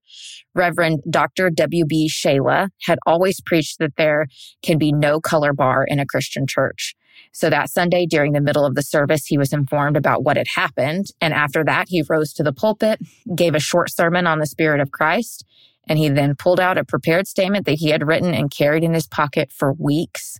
Reverend 0.55 1.03
Dr. 1.09 1.49
W.B. 1.51 2.09
Selah, 2.09 2.71
had 2.83 2.99
always 3.07 3.41
preached 3.47 3.79
that 3.79 3.97
there 3.97 4.27
can 4.63 4.79
be 4.79 4.93
no 4.93 5.21
color 5.21 5.53
bar 5.53 5.85
in 5.85 6.01
a 6.01 6.07
Christian 6.07 6.47
church. 6.47 6.97
So 7.33 7.51
that 7.51 7.71
Sunday 7.71 8.07
during 8.07 8.33
the 8.33 8.41
middle 8.41 8.67
of 8.67 8.75
the 8.75 8.83
service, 8.83 9.27
he 9.27 9.39
was 9.39 9.53
informed 9.53 9.97
about 9.97 10.25
what 10.25 10.37
had 10.37 10.49
happened. 10.57 11.07
And 11.21 11.33
after 11.33 11.65
that, 11.65 11.87
he 11.89 12.03
rose 12.09 12.33
to 12.35 12.43
the 12.43 12.53
pulpit, 12.53 13.01
gave 13.35 13.55
a 13.55 13.61
short 13.61 13.91
sermon 13.91 14.27
on 14.27 14.41
the 14.41 14.47
Spirit 14.47 14.81
of 14.81 14.91
Christ, 14.91 15.45
and 15.89 15.99
he 15.99 16.09
then 16.09 16.35
pulled 16.35 16.61
out 16.61 16.79
a 16.79 16.85
prepared 16.85 17.29
statement 17.29 17.67
that 17.67 17.79
he 17.79 17.91
had 17.91 18.07
written 18.07 18.35
and 18.35 18.51
carried 18.51 18.83
in 18.83 18.95
his 18.95 19.07
pocket 19.07 19.53
for 19.53 19.73
weeks, 19.73 20.39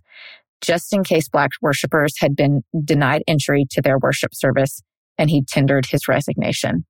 just 0.65 0.93
in 0.93 1.03
case 1.03 1.29
Black 1.29 1.51
worshipers 1.61 2.15
had 2.19 2.35
been 2.35 2.63
denied 2.83 3.23
entry 3.27 3.65
to 3.71 3.81
their 3.81 3.97
worship 3.97 4.33
service. 4.33 4.81
And 5.17 5.29
he 5.29 5.43
tendered 5.43 5.85
his 5.85 6.07
resignation 6.07 6.85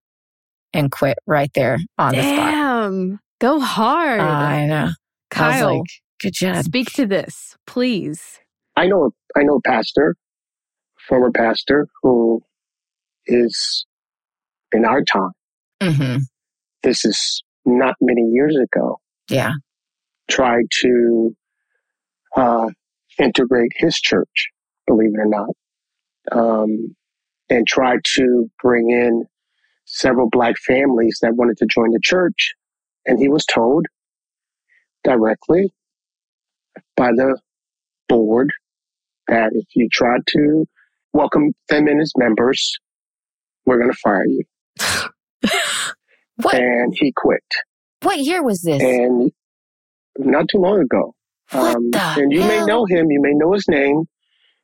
and 0.74 0.92
quit 0.92 1.18
right 1.28 1.52
there 1.54 1.78
on 1.98 2.16
the 2.16 2.22
spot. 2.22 2.52
Damn. 2.52 3.20
Go 3.40 3.60
hard. 3.60 4.20
I 4.20 4.66
know. 4.66 4.76
I 4.76 4.86
was 4.86 4.96
Kyle, 5.30 5.78
like, 5.78 5.90
good 6.20 6.34
job. 6.34 6.64
speak 6.64 6.92
to 6.94 7.06
this, 7.06 7.56
please. 7.68 8.40
I 8.76 8.88
know 8.88 9.12
I 9.36 9.44
know 9.44 9.58
a 9.58 9.62
pastor, 9.62 10.16
former 11.08 11.32
pastor, 11.32 11.88
who 12.02 12.42
is 13.28 13.86
in 14.72 14.86
our 14.86 15.04
time. 15.04 15.32
hmm 15.82 16.18
This 16.84 17.06
is 17.06 17.44
not 17.66 17.96
many 18.02 18.22
years 18.32 18.56
ago. 18.58 18.98
Yeah. 19.30 19.54
Tried 20.30 20.66
to 20.82 21.36
uh, 22.36 22.68
integrate 23.20 23.72
his 23.76 23.96
church, 23.96 24.50
believe 24.88 25.12
it 25.14 25.20
or 25.20 25.26
not, 25.26 25.50
um, 26.32 26.96
and 27.50 27.68
tried 27.68 28.00
to 28.16 28.50
bring 28.62 28.90
in 28.92 29.26
several 29.86 30.30
black 30.30 30.56
families 30.58 31.20
that 31.22 31.36
wanted 31.36 31.58
to 31.58 31.66
join 31.68 31.92
the 31.92 32.00
church, 32.02 32.54
and 33.06 33.20
he 33.20 33.30
was 33.30 33.46
told 33.46 33.86
directly 35.04 35.74
by 36.98 37.10
the 37.12 37.40
board 38.10 38.52
that 39.28 39.52
if 39.54 39.66
you 39.76 39.88
try 39.92 40.18
to 40.28 40.66
welcome 41.14 41.54
them 41.70 41.88
in 41.88 42.00
as 42.00 42.12
members, 42.18 42.78
we're 43.66 43.78
going 43.80 43.92
to 43.92 43.98
fire 43.98 44.26
you. 44.26 44.44
What 46.42 46.56
And 46.56 46.94
he 46.98 47.14
quit. 47.16 47.44
what 48.02 48.18
year 48.20 48.44
was 48.44 48.62
this? 48.62 48.82
And 48.82 49.32
not 50.18 50.48
too 50.50 50.58
long 50.58 50.82
ago. 50.82 51.16
What 51.52 51.76
Um, 51.76 51.90
and 51.94 52.32
you 52.32 52.44
may 52.44 52.64
know 52.66 52.86
him, 52.86 53.12
you 53.12 53.22
may 53.22 53.34
know 53.34 53.54
his 53.54 53.68
name. 53.68 54.04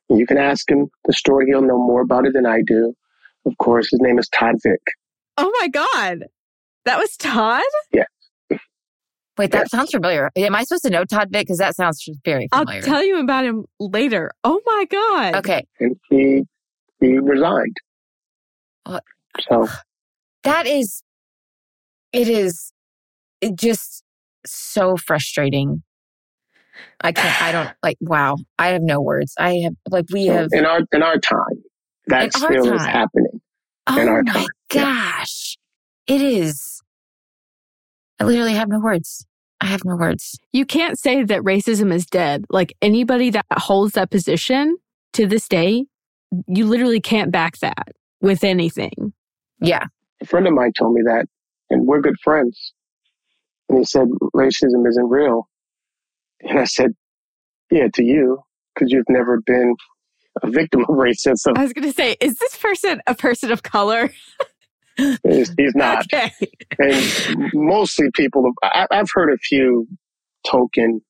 You 0.10 0.26
can 0.26 0.38
ask 0.38 0.70
him 0.70 0.90
the 1.06 1.14
story. 1.14 1.46
He'll 1.48 1.62
know 1.62 1.78
more 1.78 2.02
about 2.02 2.26
it 2.26 2.34
than 2.34 2.46
I 2.46 2.62
do. 2.66 2.94
Of 3.46 3.58
course, 3.58 3.90
his 3.90 4.00
name 4.02 4.20
is 4.20 4.28
Todd 4.30 4.56
Vick. 4.64 4.82
Oh 5.38 5.52
my 5.62 5.68
God. 5.70 6.26
That 6.86 6.98
was 6.98 7.16
Todd? 7.18 7.62
Yeah. 7.94 8.04
Wait, 9.38 9.52
that 9.52 9.60
Yes. 9.62 9.72
sounds 9.72 9.92
familiar. 9.92 10.30
Am 10.36 10.56
I 10.56 10.64
supposed 10.64 10.84
to 10.84 10.90
know 10.90 11.06
Todd 11.06 11.30
Vick? 11.32 11.44
Because 11.48 11.60
that 11.60 11.76
sounds 11.76 12.04
very 12.26 12.48
familiar. 12.54 12.80
I'll 12.80 12.84
tell 12.84 13.04
you 13.04 13.20
about 13.20 13.46
him 13.46 13.66
later. 13.80 14.32
Oh 14.44 14.60
my 14.66 14.86
God. 14.90 15.36
okay, 15.38 15.66
And 15.80 15.96
he 16.10 16.44
he 17.00 17.18
resigned. 17.18 17.78
What? 18.84 19.04
So 19.50 19.68
that 20.44 20.68
is, 20.68 21.02
it 22.12 22.28
is, 22.28 22.74
it 23.40 23.56
just 23.56 24.04
so 24.46 24.98
frustrating. 24.98 25.84
I 27.02 27.12
can't. 27.12 27.42
I 27.42 27.52
don't 27.52 27.70
like. 27.84 27.98
Wow, 28.02 28.38
I 28.60 28.68
have 28.70 28.82
no 28.84 29.02
words. 29.02 29.34
I 29.40 29.56
have 29.64 29.74
like 29.90 30.06
we 30.12 30.26
have. 30.28 30.50
in 30.52 30.66
our 30.66 30.82
in 30.92 31.04
our 31.04 31.18
time, 31.18 31.64
that 32.08 32.36
In 32.36 32.44
our 32.44 32.52
still 32.62 32.74
is 32.76 32.82
time. 32.82 32.90
happening. 32.92 33.42
Oh 33.88 34.00
in 34.02 34.08
Oh 34.08 34.12
our 34.12 34.24
my 34.24 34.34
time, 34.34 34.46
yeah. 34.74 34.84
gosh, 35.18 35.58
it 36.08 36.22
is. 36.22 36.82
I 38.20 38.26
literally 38.26 38.54
have 38.54 38.70
no 38.70 38.80
words. 38.80 39.26
I 39.60 39.66
have 39.68 39.84
no 39.86 39.96
words. 39.96 40.38
You 40.54 40.66
can't 40.66 40.98
say 41.00 41.24
that 41.24 41.42
racism 41.42 41.94
is 41.94 42.06
dead. 42.06 42.46
Like 42.50 42.74
anybody 42.82 43.30
that 43.32 43.46
holds 43.58 43.94
that 43.94 44.10
position 44.12 44.78
to 45.14 45.28
this 45.28 45.48
day, 45.48 45.86
you 46.48 46.66
literally 46.66 47.00
can't 47.02 47.32
back 47.32 47.58
that 47.60 47.90
with 48.22 48.44
anything. 48.44 49.14
Yeah, 49.60 49.86
A 50.22 50.26
friend 50.26 50.48
of 50.48 50.54
mine 50.54 50.72
told 50.78 50.94
me 50.96 51.02
that, 51.06 51.26
and 51.70 51.88
we're 51.88 52.02
good 52.02 52.20
friends. 52.24 52.74
And 53.70 53.78
he 53.80 53.86
said 53.86 54.08
racism 54.36 54.88
isn't 54.88 55.10
real. 55.10 55.48
And 56.44 56.60
I 56.60 56.66
said, 56.66 56.92
yeah, 57.72 57.88
to 57.94 58.04
you, 58.04 58.42
because 58.74 58.92
you've 58.92 59.10
never 59.10 59.42
been 59.46 59.76
a 60.44 60.50
victim 60.50 60.82
of 60.82 60.88
racism. 60.88 61.58
I 61.58 61.64
was 61.64 61.74
going 61.74 61.88
to 61.88 61.94
say, 61.94 62.16
is 62.22 62.38
this 62.38 62.58
person 62.58 63.02
a 63.08 63.16
person 63.16 63.52
of 63.52 63.64
color? 63.64 64.10
He's, 64.98 65.54
he's 65.58 65.74
not. 65.76 66.06
Okay. 66.14 66.32
and 66.80 67.50
mostly 67.54 68.08
people 68.14 68.52
I, 68.64 68.88
I've 68.92 69.10
heard 69.14 69.32
a 69.34 69.38
few 69.38 69.88
token 70.46 71.02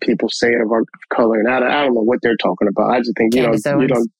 people 0.00 0.28
say 0.30 0.48
it 0.48 0.60
of 0.60 0.70
our 0.72 0.82
color, 1.12 1.38
and 1.38 1.48
I, 1.48 1.60
don't- 1.60 1.70
I 1.70 1.84
don't 1.84 1.94
know 1.94 2.02
what 2.02 2.18
they're 2.22 2.36
talking 2.36 2.68
about. 2.68 2.90
I 2.90 2.98
just 2.98 3.12
think 3.16 3.34
you 3.34 3.42
Candace 3.42 3.62
don't, 3.62 3.80
you 3.80 3.86
Owens. 3.88 3.92
don't. 3.92 4.10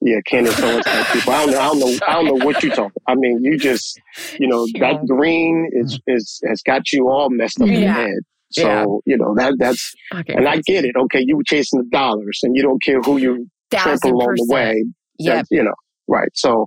Yeah, 0.00 0.20
Candace 0.26 0.60
Owens 0.60 0.84
type 0.84 1.06
people. 1.12 1.32
I 1.32 1.46
don't 1.46 1.52
know. 1.54 1.60
I 1.60 1.66
don't 1.66 1.78
know. 1.80 1.98
I 2.08 2.12
don't 2.14 2.24
know 2.26 2.44
what 2.44 2.62
you're 2.62 2.74
talking. 2.74 3.02
I 3.08 3.14
mean, 3.14 3.42
you 3.42 3.58
just, 3.58 4.00
you 4.38 4.46
know, 4.46 4.66
that 4.78 5.04
green 5.06 5.68
is 5.72 5.98
is 6.06 6.40
has 6.46 6.62
got 6.62 6.92
you 6.92 7.08
all 7.08 7.30
messed 7.30 7.60
up 7.60 7.68
in 7.68 7.74
the 7.80 7.86
head. 7.86 8.18
So 8.50 8.62
Yeah. 8.62 8.84
you 9.06 9.16
know 9.18 9.34
that 9.36 9.54
that's, 9.58 9.92
okay. 10.14 10.34
and 10.34 10.46
I 10.48 10.58
get 10.66 10.84
it. 10.84 10.94
Okay, 10.96 11.22
you 11.24 11.36
were 11.36 11.42
chasing 11.46 11.80
the 11.80 11.88
dollars, 11.90 12.40
and 12.42 12.54
you 12.56 12.62
don't 12.62 12.82
care 12.82 13.00
who 13.00 13.16
you 13.18 13.46
Thousand 13.70 13.98
trample 14.00 14.10
along 14.20 14.34
the 14.36 14.46
way. 14.54 14.84
Yep. 15.18 15.34
That, 15.36 15.46
you 15.50 15.62
know, 15.62 15.74
right. 16.08 16.28
So, 16.34 16.66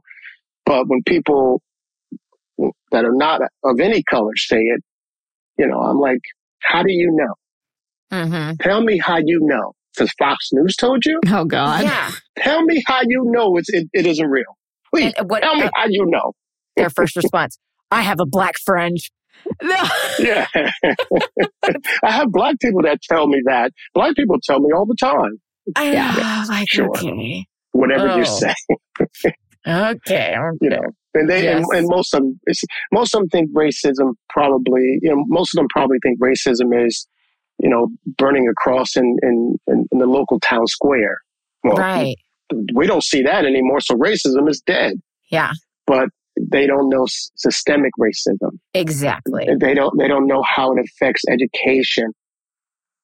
but 0.66 0.88
when 0.88 1.02
people 1.06 1.62
that 2.92 3.06
are 3.06 3.14
not 3.14 3.42
of 3.64 3.80
any 3.80 4.04
color 4.04 4.32
say 4.36 4.58
it, 4.58 4.82
you 5.58 5.68
know, 5.68 5.80
I'm 5.80 6.00
like, 6.00 6.20
how 6.64 6.82
do 6.82 6.92
you 6.92 7.10
know? 7.12 7.34
Mm-hmm. 8.18 8.56
Tell 8.62 8.82
me 8.82 8.98
how 8.98 9.18
you 9.18 9.40
know. 9.44 9.74
Because 9.96 10.14
Fox 10.20 10.50
News 10.54 10.76
told 10.76 11.06
you? 11.06 11.20
Oh 11.28 11.44
God. 11.46 11.84
Yeah. 11.84 12.12
Tell 12.38 12.62
me 12.64 12.84
how 12.86 13.02
you 13.04 13.24
know 13.26 13.58
it's, 13.58 13.70
it, 13.70 13.88
it 13.94 14.06
isn't 14.06 14.28
real. 14.28 14.46
Please, 14.94 15.12
And 15.18 15.28
what 15.30 15.42
tell 15.42 15.56
me 15.56 15.64
uh, 15.64 15.70
how 15.74 15.86
you 15.90 16.06
know. 16.06 16.34
their 16.76 16.90
first 16.92 17.16
response? 17.16 17.58
I 17.90 18.02
have 18.04 18.20
a 18.20 18.26
black 18.26 18.56
friend. 18.64 18.98
No. 19.62 19.84
Yeah. 20.20 20.48
I 22.04 22.12
have 22.12 22.32
black 22.32 22.56
people 22.60 22.82
that 22.84 23.00
tell 23.04 23.28
me 23.28 23.40
that. 23.46 23.72
Black 23.94 24.16
people 24.16 24.38
tell 24.44 24.60
me 24.60 24.70
all 24.76 24.86
the 24.86 24.96
time, 25.00 25.40
Yeah. 25.80 26.46
Like, 26.50 26.68
sure. 26.70 26.90
okay. 26.90 27.46
whatever 27.72 28.10
Oh. 28.10 28.18
you 28.18 28.26
say. 28.26 28.54
Okay. 29.68 30.36
you 30.62 30.70
know. 30.70 30.82
And 31.14 31.30
they 31.30 31.48
and, 31.48 31.60
Yes. 31.60 31.68
and 31.74 31.88
most 31.90 32.14
of 32.14 32.22
them, 32.22 32.40
most 32.92 33.16
of 33.16 33.22
them 33.22 33.30
think 33.30 33.52
racism 33.52 34.14
probably, 34.30 35.00
you 35.02 35.10
know, 35.10 35.24
most 35.28 35.54
of 35.56 35.58
them 35.60 35.68
probably 35.70 35.98
think 36.04 36.20
racism 36.20 36.86
is, 36.86 37.08
you 37.60 37.70
know, 37.70 37.88
burning 38.18 38.48
a 38.48 38.54
cross 38.56 38.96
in 38.96 39.18
in, 39.24 39.56
in, 39.68 39.86
in 39.92 39.98
the 40.00 40.06
local 40.06 40.40
town 40.40 40.68
square. 40.68 41.18
Well, 41.64 41.78
Right. 41.78 42.16
we 42.76 42.86
don't 42.88 43.04
see 43.04 43.24
that 43.24 43.46
anymore, 43.46 43.80
so 43.82 43.96
racism 43.96 44.48
is 44.50 44.62
dead. 44.66 44.94
Yeah. 45.32 45.52
But 45.88 46.10
they 46.40 46.68
don't 46.68 46.90
know 46.90 47.04
s- 47.04 47.32
systemic 47.36 47.92
racism. 48.00 48.58
Exactly. 48.74 49.48
They 49.60 49.74
don't 49.74 49.98
they 49.98 50.08
don't 50.08 50.28
know 50.28 50.44
how 50.44 50.74
it 50.74 50.80
affects 50.86 51.24
education, 51.30 52.12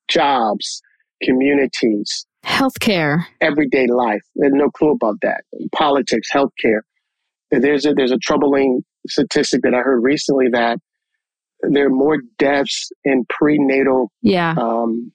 jobs, 0.08 0.82
communities, 1.22 2.26
Healthcare. 2.46 3.24
everyday 3.42 3.88
life. 3.88 4.22
They 4.36 4.46
have 4.48 4.54
no 4.54 4.70
clue 4.70 4.92
about 4.92 5.16
that. 5.22 5.44
Politics, 5.74 6.28
healthcare. 6.34 6.82
There's 7.52 7.86
a 7.86 7.94
there's 7.94 8.12
a 8.12 8.18
troubling 8.18 8.82
statistic 9.08 9.62
that 9.64 9.74
I 9.74 9.80
heard 9.80 10.02
recently 10.02 10.48
that 10.52 10.80
there 11.70 11.88
are 11.88 11.90
more 11.90 12.18
deaths 12.40 12.90
in 13.06 13.26
prenatal 13.30 14.12
Yeah. 14.22 14.54
um, 14.58 15.12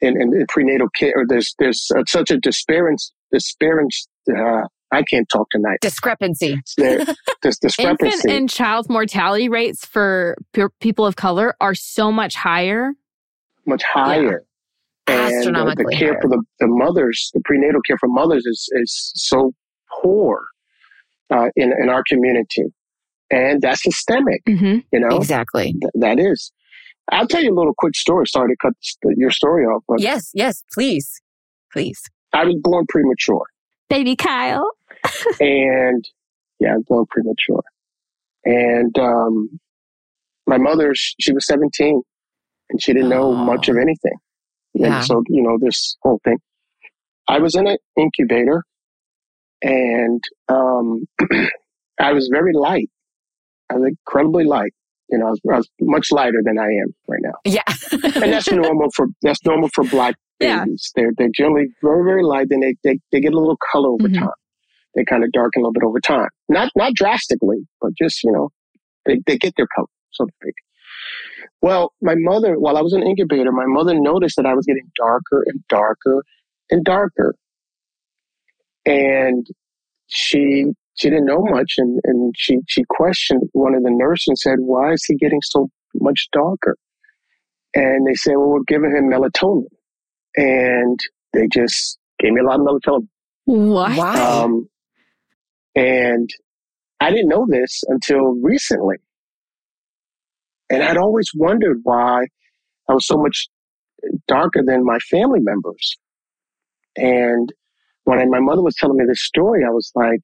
in, 0.00 0.20
in, 0.20 0.34
in 0.34 0.46
prenatal 0.48 0.88
care. 0.90 1.12
Or 1.16 1.24
there's 1.28 1.54
there's 1.58 1.86
uh, 1.96 2.02
such 2.06 2.30
a 2.30 2.38
disparity. 2.38 2.96
Disparity. 3.32 3.88
Uh, 4.28 4.62
I 4.92 5.02
can't 5.02 5.28
talk 5.30 5.48
tonight. 5.50 5.78
Discrepancy. 5.82 6.60
There, 6.78 7.04
this 7.42 7.58
Infant 7.78 8.24
and 8.26 8.48
child 8.48 8.88
mortality 8.88 9.48
rates 9.48 9.84
for 9.84 10.36
pe- 10.54 10.62
people 10.80 11.04
of 11.06 11.16
color 11.16 11.54
are 11.60 11.74
so 11.74 12.10
much 12.10 12.34
higher. 12.34 12.92
much 13.66 13.82
higher. 13.84 14.44
And 15.06 15.56
uh, 15.56 15.74
the 15.74 15.84
care 15.96 16.12
higher. 16.12 16.20
for 16.22 16.28
the, 16.28 16.42
the 16.60 16.66
mothers, 16.68 17.30
the 17.34 17.40
prenatal 17.44 17.80
care 17.82 17.96
for 17.98 18.08
mothers 18.08 18.44
is, 18.46 18.68
is 18.72 19.12
so 19.14 19.52
poor 20.02 20.40
uh, 21.30 21.48
in, 21.56 21.72
in 21.82 21.88
our 21.88 22.02
community. 22.08 22.64
And 23.30 23.60
that's 23.60 23.82
systemic, 23.82 24.42
Mm-hmm. 24.46 24.78
you 24.92 25.00
know? 25.00 25.16
Exactly. 25.16 25.72
Th- 25.72 25.92
that 25.96 26.18
is. 26.18 26.50
I'll 27.10 27.26
tell 27.26 27.42
you 27.42 27.52
a 27.54 27.56
little 27.58 27.74
quick 27.76 27.94
story. 27.96 28.26
Sorry 28.26 28.48
to 28.50 28.56
cut 28.60 28.72
your 29.16 29.30
story 29.30 29.64
off, 29.64 29.82
but 29.88 30.00
Yes, 30.00 30.30
yes, 30.34 30.62
please. 30.72 31.20
Please. 31.72 32.00
I 32.34 32.44
was 32.44 32.56
born 32.62 32.84
premature. 32.88 33.44
Baby 33.88 34.14
Kyle. 34.16 34.70
and 35.40 36.04
yeah, 36.60 36.72
I 36.72 36.76
was 36.76 36.84
born 36.88 37.06
premature. 37.10 37.62
And 38.44 38.96
um, 38.98 39.60
my 40.46 40.58
mother, 40.58 40.94
sh- 40.94 41.14
she 41.20 41.32
was 41.32 41.46
17 41.46 42.00
and 42.70 42.82
she 42.82 42.92
didn't 42.92 43.08
know 43.10 43.32
Oh. 43.32 43.34
much 43.34 43.68
of 43.68 43.76
anything. 43.76 44.16
Yeah. 44.74 44.98
And 44.98 45.06
so, 45.06 45.22
you 45.28 45.42
know, 45.42 45.58
this 45.60 45.96
whole 46.02 46.20
thing. 46.24 46.38
I 47.28 47.38
was 47.38 47.54
in 47.54 47.66
an 47.66 47.76
incubator 47.96 48.62
and 49.62 50.22
um, 50.48 51.04
I 52.00 52.12
was 52.12 52.28
very 52.32 52.52
light. 52.54 52.88
I 53.70 53.74
was 53.76 53.88
incredibly 53.90 54.44
light. 54.44 54.72
You 55.10 55.18
know, 55.18 55.26
I 55.26 55.30
was, 55.30 55.40
I 55.52 55.56
was 55.58 55.68
much 55.80 56.10
lighter 56.12 56.40
than 56.44 56.58
I 56.58 56.66
am 56.66 56.94
right 57.08 57.20
now. 57.22 57.32
Yeah. 57.44 57.62
And 58.22 58.32
that's 58.32 58.50
normal 58.50 58.88
for 58.94 59.06
that's 59.22 59.44
normal 59.44 59.68
for 59.74 59.84
black 59.84 60.14
Yeah. 60.40 60.64
babies. 60.64 60.92
They're 60.94 61.10
they're 61.16 61.30
generally 61.34 61.66
very, 61.82 62.04
very 62.04 62.22
light, 62.22 62.46
and 62.50 62.62
they, 62.62 62.74
they, 62.84 62.98
they 63.10 63.20
get 63.20 63.32
a 63.32 63.38
little 63.38 63.58
color 63.72 63.88
over 63.90 64.08
Mhm. 64.08 64.18
time. 64.20 64.28
They 64.98 65.04
kind 65.04 65.22
of 65.22 65.30
darken 65.30 65.62
a 65.62 65.62
little 65.62 65.72
bit 65.72 65.84
over 65.84 66.00
time. 66.00 66.28
Not 66.48 66.72
not 66.74 66.92
drastically, 66.92 67.58
but 67.80 67.92
just, 67.96 68.24
you 68.24 68.32
know, 68.32 68.50
they, 69.06 69.20
they 69.28 69.38
get 69.38 69.54
their 69.56 69.68
color, 69.72 69.86
so 70.10 70.24
to 70.24 70.32
speak. 70.42 70.54
Well, 71.62 71.92
my 72.02 72.16
mother, 72.16 72.58
while 72.58 72.76
I 72.76 72.80
was 72.80 72.94
in 72.94 73.04
incubator, 73.04 73.52
my 73.52 73.66
mother 73.66 73.94
noticed 73.94 74.34
that 74.38 74.46
I 74.46 74.54
was 74.54 74.66
getting 74.66 74.90
darker 74.96 75.44
and 75.46 75.60
darker 75.68 76.24
and 76.70 76.84
darker. 76.84 77.36
And 78.84 79.46
she 80.08 80.66
she 80.94 81.10
didn't 81.10 81.26
know 81.26 81.44
much 81.44 81.74
and, 81.78 82.00
and 82.02 82.34
she 82.36 82.58
she 82.66 82.82
questioned 82.88 83.42
one 83.52 83.76
of 83.76 83.84
the 83.84 83.92
nurses 83.92 84.24
and 84.26 84.38
said, 84.38 84.56
Why 84.58 84.94
is 84.94 85.04
he 85.04 85.14
getting 85.14 85.42
so 85.44 85.68
much 85.94 86.26
darker? 86.32 86.76
And 87.72 88.04
they 88.04 88.14
said, 88.14 88.32
Well, 88.36 88.48
we're 88.48 88.62
giving 88.66 88.90
him 88.90 89.08
melatonin. 89.08 89.66
And 90.36 90.98
they 91.34 91.46
just 91.46 91.98
gave 92.18 92.32
me 92.32 92.40
a 92.40 92.44
lot 92.44 92.58
of 92.58 92.66
melatonin. 92.66 93.06
What? 93.44 93.96
Why? 93.96 94.20
Um, 94.20 94.68
and 95.74 96.30
I 97.00 97.10
didn't 97.10 97.28
know 97.28 97.46
this 97.48 97.82
until 97.88 98.34
recently. 98.42 98.96
And 100.70 100.82
I'd 100.82 100.96
always 100.96 101.30
wondered 101.34 101.80
why 101.82 102.26
I 102.88 102.94
was 102.94 103.06
so 103.06 103.16
much 103.16 103.48
darker 104.26 104.62
than 104.64 104.84
my 104.84 104.98
family 105.10 105.40
members. 105.40 105.96
And 106.96 107.52
when 108.04 108.30
my 108.30 108.40
mother 108.40 108.62
was 108.62 108.74
telling 108.76 108.96
me 108.98 109.04
this 109.06 109.24
story, 109.24 109.64
I 109.64 109.70
was 109.70 109.90
like, 109.94 110.22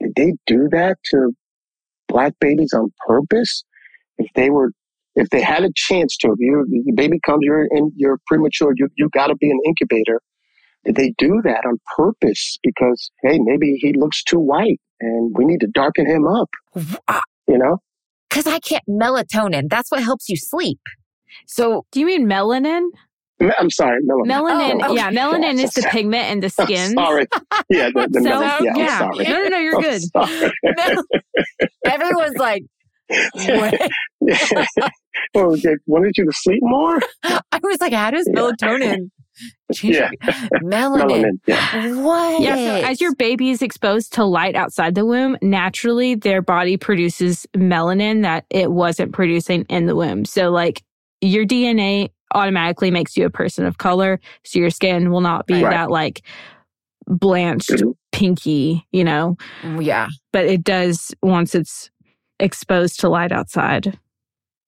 did 0.00 0.12
they 0.16 0.32
do 0.46 0.68
that 0.70 0.98
to 1.10 1.32
black 2.08 2.34
babies 2.40 2.72
on 2.74 2.92
purpose? 3.06 3.64
If 4.18 4.30
they 4.34 4.50
were, 4.50 4.72
if 5.14 5.30
they 5.30 5.40
had 5.40 5.64
a 5.64 5.70
chance 5.74 6.16
to, 6.18 6.32
if 6.32 6.38
your 6.38 6.64
baby 6.94 7.18
comes, 7.24 7.40
you're 7.42 7.66
in, 7.70 7.92
you're 7.96 8.18
premature, 8.26 8.72
you, 8.76 8.88
you 8.96 9.08
gotta 9.12 9.34
be 9.36 9.50
an 9.50 9.60
incubator. 9.64 10.20
Did 10.84 10.96
they 10.96 11.14
do 11.18 11.40
that 11.44 11.64
on 11.66 11.78
purpose? 11.96 12.58
Because, 12.62 13.10
hey, 13.22 13.38
maybe 13.40 13.74
he 13.80 13.92
looks 13.92 14.22
too 14.24 14.38
white 14.38 14.80
and 15.00 15.32
we 15.36 15.44
need 15.44 15.60
to 15.60 15.68
darken 15.68 16.06
him 16.06 16.26
up, 16.26 16.48
uh, 17.08 17.20
you 17.48 17.58
know? 17.58 17.78
Because 18.28 18.46
I 18.46 18.58
can't 18.60 18.82
melatonin. 18.88 19.68
That's 19.70 19.90
what 19.90 20.02
helps 20.02 20.28
you 20.28 20.36
sleep. 20.36 20.80
So 21.46 21.84
Do 21.92 22.00
you 22.00 22.06
mean 22.06 22.26
melanin? 22.26 22.88
I'm 23.58 23.70
sorry, 23.70 24.00
melanin. 24.02 24.26
Melanin, 24.26 24.80
Oh, 24.84 24.94
yeah, 24.94 25.08
okay. 25.08 25.16
melanin 25.16 25.62
is 25.62 25.70
the 25.72 25.82
pigment 25.90 26.30
in 26.30 26.40
the 26.40 26.52
I'm 26.58 26.66
skin. 26.66 26.92
sorry. 26.92 27.26
Yeah, 27.68 27.88
the, 27.94 28.08
the 28.10 28.20
So, 28.22 28.28
melanin. 28.30 28.64
Yeah, 28.64 28.72
yeah. 28.76 28.98
I'm 29.00 29.14
sorry. 29.14 29.24
No, 29.24 29.42
no, 29.42 29.48
no, 29.48 29.58
you're 29.58 29.76
I'm 29.76 29.82
good. 29.82 30.02
sorry. 30.02 30.52
no, 30.64 31.02
everyone's 31.86 32.36
like, 32.38 32.62
what? 33.34 33.90
oh, 35.34 35.56
they 35.56 35.74
wanted 35.86 36.12
you 36.16 36.24
to 36.24 36.32
sleep 36.32 36.60
more? 36.62 36.98
I 37.24 37.40
was 37.62 37.80
like, 37.80 37.92
how 37.92 38.10
does 38.10 38.28
Yeah. 38.32 38.40
melatonin 38.40 38.80
change? 38.80 39.10
Yeah. 39.82 40.10
Melanin. 40.62 41.08
Melanin, 41.08 41.38
yeah. 41.46 41.94
What? 42.02 42.42
Yeah, 42.42 42.54
so 42.56 42.86
as 42.86 43.00
your 43.00 43.14
baby 43.14 43.50
is 43.50 43.62
exposed 43.62 44.12
to 44.14 44.24
light 44.24 44.54
outside 44.54 44.94
the 44.94 45.06
womb, 45.06 45.36
naturally 45.40 46.14
their 46.14 46.42
body 46.42 46.76
produces 46.76 47.46
melanin 47.56 48.22
that 48.22 48.44
it 48.50 48.70
wasn't 48.70 49.12
producing 49.12 49.62
in 49.70 49.86
the 49.86 49.96
womb. 49.96 50.24
So, 50.26 50.50
like, 50.50 50.82
your 51.22 51.46
DNA 51.46 52.10
automatically 52.34 52.90
makes 52.90 53.16
you 53.16 53.24
a 53.24 53.30
person 53.30 53.64
of 53.64 53.78
color. 53.78 54.20
So, 54.44 54.58
your 54.58 54.70
skin 54.70 55.10
will 55.10 55.20
not 55.22 55.46
be 55.46 55.62
Right. 55.62 55.70
that, 55.70 55.90
like, 55.90 56.20
blanched, 57.06 57.70
Mhm. 57.70 57.94
pinky, 58.12 58.86
you 58.92 59.04
know, 59.04 59.36
yeah. 59.80 60.08
but 60.32 60.44
it 60.44 60.62
does 60.62 61.14
once 61.22 61.54
it's 61.54 61.90
exposed 62.38 63.00
to 63.00 63.08
light 63.08 63.32
outside. 63.32 63.98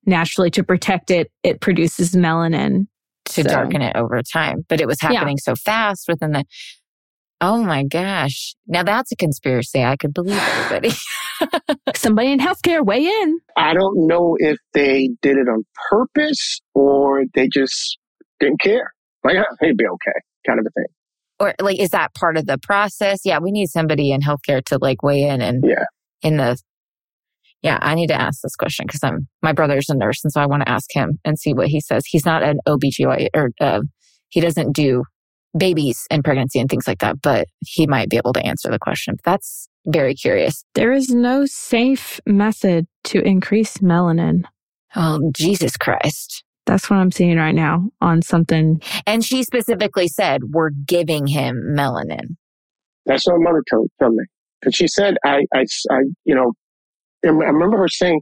Naturally, 0.06 0.50
to 0.52 0.62
protect 0.64 1.10
it, 1.10 1.30
it 1.42 1.60
produces 1.60 2.12
melanin. 2.14 2.86
To 3.26 3.42
So- 3.42 3.48
darken 3.48 3.80
it 3.82 3.96
over 3.96 4.20
time. 4.22 4.64
But 4.68 4.80
it 4.80 4.86
was 4.86 4.98
Yeah. 5.02 5.12
happening 5.12 5.38
so 5.38 5.54
fast 5.54 6.06
within 6.08 6.32
the. 6.32 6.44
Oh 7.40 7.62
my 7.62 7.82
gosh. 7.84 8.54
Now 8.66 8.82
that's 8.84 9.10
a 9.12 9.16
conspiracy. 9.16 9.82
I 9.82 9.96
could 9.96 10.14
believe 10.14 10.38
everybody. 10.38 10.94
Somebody 11.94 12.32
in 12.32 12.38
healthcare 12.38 12.84
weigh 12.84 13.04
in. 13.06 13.38
I 13.56 13.74
don't 13.74 14.06
know 14.06 14.36
if 14.38 14.56
they 14.72 15.10
did 15.20 15.36
it 15.36 15.48
on 15.48 15.64
purpose 15.90 16.60
or 16.74 17.24
they 17.34 17.48
just 17.52 17.98
didn't 18.40 18.60
care. 18.60 18.92
Like, 19.24 19.36
"Ah, 19.38 19.44
he'd 19.60 19.76
be 19.76 19.86
okay, 19.86 20.18
kind 20.46 20.58
of 20.60 20.66
a 20.66 20.70
thing. 20.70 20.86
or 21.40 21.54
like, 21.60 21.80
is 21.80 21.90
that 21.90 22.14
part 22.14 22.36
of 22.36 22.46
the 22.46 22.58
process? 22.58 23.20
Yeah. 23.24 23.38
We 23.40 23.50
need 23.50 23.66
somebody 23.68 24.12
in 24.12 24.20
healthcare 24.20 24.64
to 24.66 24.78
like 24.80 25.02
weigh 25.02 25.24
in 25.24 25.40
and 25.42 25.64
Yeah. 25.66 25.84
in 26.22 26.36
the. 26.36 26.56
Yeah. 27.64 27.78
I 27.82 27.96
need 27.96 28.06
to 28.08 28.20
ask 28.20 28.40
this 28.42 28.54
question 28.54 28.86
because 28.86 29.02
I'm, 29.02 29.26
my 29.42 29.52
brother's 29.52 29.88
a 29.88 29.96
nurse. 29.96 30.22
And 30.22 30.32
so 30.32 30.40
I 30.40 30.46
want 30.46 30.62
to 30.62 30.68
ask 30.68 30.86
him 30.92 31.18
and 31.24 31.36
see 31.36 31.52
what 31.52 31.66
he 31.66 31.80
says. 31.80 32.04
He's 32.06 32.24
not 32.24 32.44
an 32.44 32.58
OBGYN 32.68 33.30
or, 33.34 33.50
uh, 33.60 33.80
he 34.28 34.40
doesn't 34.40 34.72
do 34.72 35.02
babies 35.56 36.06
and 36.10 36.22
pregnancy 36.22 36.60
and 36.60 36.68
things 36.68 36.86
like 36.86 36.98
that, 36.98 37.22
but 37.22 37.46
he 37.60 37.86
might 37.86 38.10
be 38.10 38.16
able 38.16 38.32
to 38.34 38.44
answer 38.44 38.70
the 38.70 38.78
question. 38.78 39.16
That's 39.24 39.68
very 39.86 40.14
curious. 40.14 40.64
There 40.74 40.92
is 40.92 41.10
no 41.10 41.46
safe 41.46 42.20
method 42.26 42.86
to 43.04 43.20
increase 43.20 43.78
melanin. 43.78 44.44
Oh, 44.96 45.30
Jesus 45.34 45.76
Christ. 45.76 46.44
That's 46.66 46.88
what 46.88 46.96
I'm 46.96 47.12
seeing 47.12 47.36
right 47.36 47.54
now 47.54 47.90
on 48.00 48.22
something. 48.22 48.80
And 49.06 49.24
she 49.24 49.42
specifically 49.42 50.08
said, 50.08 50.42
we're 50.50 50.70
giving 50.70 51.26
him 51.26 51.74
melanin. 51.76 52.36
That's 53.06 53.26
what 53.26 53.38
my 53.38 53.50
mother 53.50 53.62
told, 53.70 53.90
told 54.00 54.14
me. 54.14 54.24
Because 54.60 54.74
she 54.74 54.88
said, 54.88 55.16
I, 55.24 55.44
I, 55.54 55.64
I, 55.90 55.98
you 56.24 56.34
know, 56.34 56.52
I 57.24 57.28
remember 57.30 57.78
her 57.78 57.88
saying, 57.88 58.20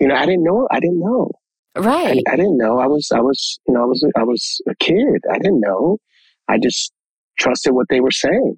you 0.00 0.08
know, 0.08 0.14
I 0.14 0.24
didn't 0.26 0.44
know, 0.44 0.66
I 0.70 0.80
didn't 0.80 1.00
know. 1.00 1.30
Right. 1.76 2.22
I 2.28 2.36
didn't 2.36 2.56
know. 2.58 2.78
I 2.78 2.86
was, 2.86 3.08
I 3.14 3.20
was, 3.20 3.58
you 3.68 3.74
know, 3.74 3.82
I 3.82 3.84
was, 3.86 4.04
I 4.16 4.22
was 4.24 4.60
a 4.68 4.74
kid. 4.76 5.20
I 5.30 5.38
didn't 5.38 5.60
know. 5.60 5.98
I 6.48 6.58
just 6.58 6.92
trusted 7.38 7.74
what 7.74 7.86
they 7.90 8.00
were 8.00 8.10
saying. 8.10 8.56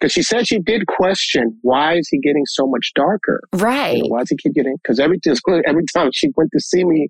Because 0.00 0.12
she 0.12 0.22
said 0.22 0.48
she 0.48 0.58
did 0.58 0.86
question, 0.86 1.58
why 1.60 1.96
is 1.98 2.08
he 2.10 2.18
getting 2.20 2.44
so 2.46 2.66
much 2.66 2.90
darker? 2.94 3.40
You 3.52 3.58
Right. 3.60 3.98
know, 3.98 4.06
why 4.08 4.20
does 4.20 4.30
he 4.30 4.36
keep 4.36 4.54
getting? 4.54 4.76
Because 4.82 4.98
every 4.98 5.18
every 5.66 5.84
time 5.94 6.10
she 6.12 6.30
went 6.36 6.50
to 6.52 6.60
see 6.60 6.84
me 6.84 7.08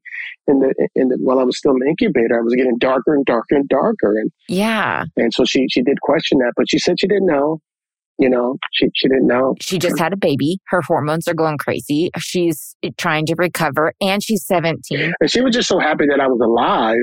in 0.48 0.58
the 0.58 0.74
in 0.96 1.08
the 1.08 1.16
while 1.20 1.38
I 1.38 1.44
was 1.44 1.56
still 1.56 1.70
in 1.72 1.78
the 1.78 1.86
incubator, 1.86 2.36
I 2.36 2.42
was 2.42 2.54
getting 2.54 2.76
darker 2.78 3.14
and 3.14 3.24
darker 3.24 3.54
and 3.54 3.68
darker, 3.68 4.18
and 4.18 4.30
Yeah. 4.48 5.04
and 5.16 5.32
so 5.32 5.44
she 5.44 5.66
she 5.70 5.82
did 5.82 6.00
question 6.00 6.38
that, 6.38 6.52
but 6.56 6.68
she 6.68 6.80
said 6.80 6.98
she 6.98 7.06
didn't 7.06 7.26
know. 7.26 7.60
You 8.20 8.28
know, 8.28 8.58
she 8.72 8.86
she 8.94 9.08
didn't 9.08 9.26
know. 9.26 9.54
She 9.62 9.78
just 9.78 9.98
had 9.98 10.12
a 10.12 10.16
baby. 10.16 10.58
Her 10.68 10.82
hormones 10.82 11.26
are 11.26 11.34
going 11.34 11.56
crazy. 11.56 12.10
She's 12.18 12.76
trying 12.98 13.24
to 13.26 13.34
recover 13.38 13.94
and 13.98 14.22
she's 14.22 14.44
17. 14.46 15.14
And 15.18 15.30
she 15.30 15.40
was 15.40 15.54
just 15.54 15.68
so 15.68 15.78
happy 15.78 16.04
that 16.06 16.20
I 16.20 16.28
was 16.28 16.38
alive. 16.44 17.00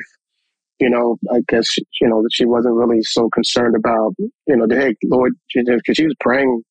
You 0.79 0.91
know, 0.91 1.17
I 1.33 1.39
guess, 1.47 1.65
you 1.99 2.07
know, 2.07 2.21
that 2.21 2.29
she 2.31 2.45
wasn't 2.45 2.75
really 2.75 3.01
so 3.01 3.29
concerned 3.33 3.75
about, 3.75 4.13
you 4.19 4.55
know, 4.55 4.67
the 4.67 4.75
heck, 4.75 4.95
Lord, 5.05 5.33
because 5.51 5.81
she 5.93 6.05
was 6.05 6.13
praying. 6.19 6.61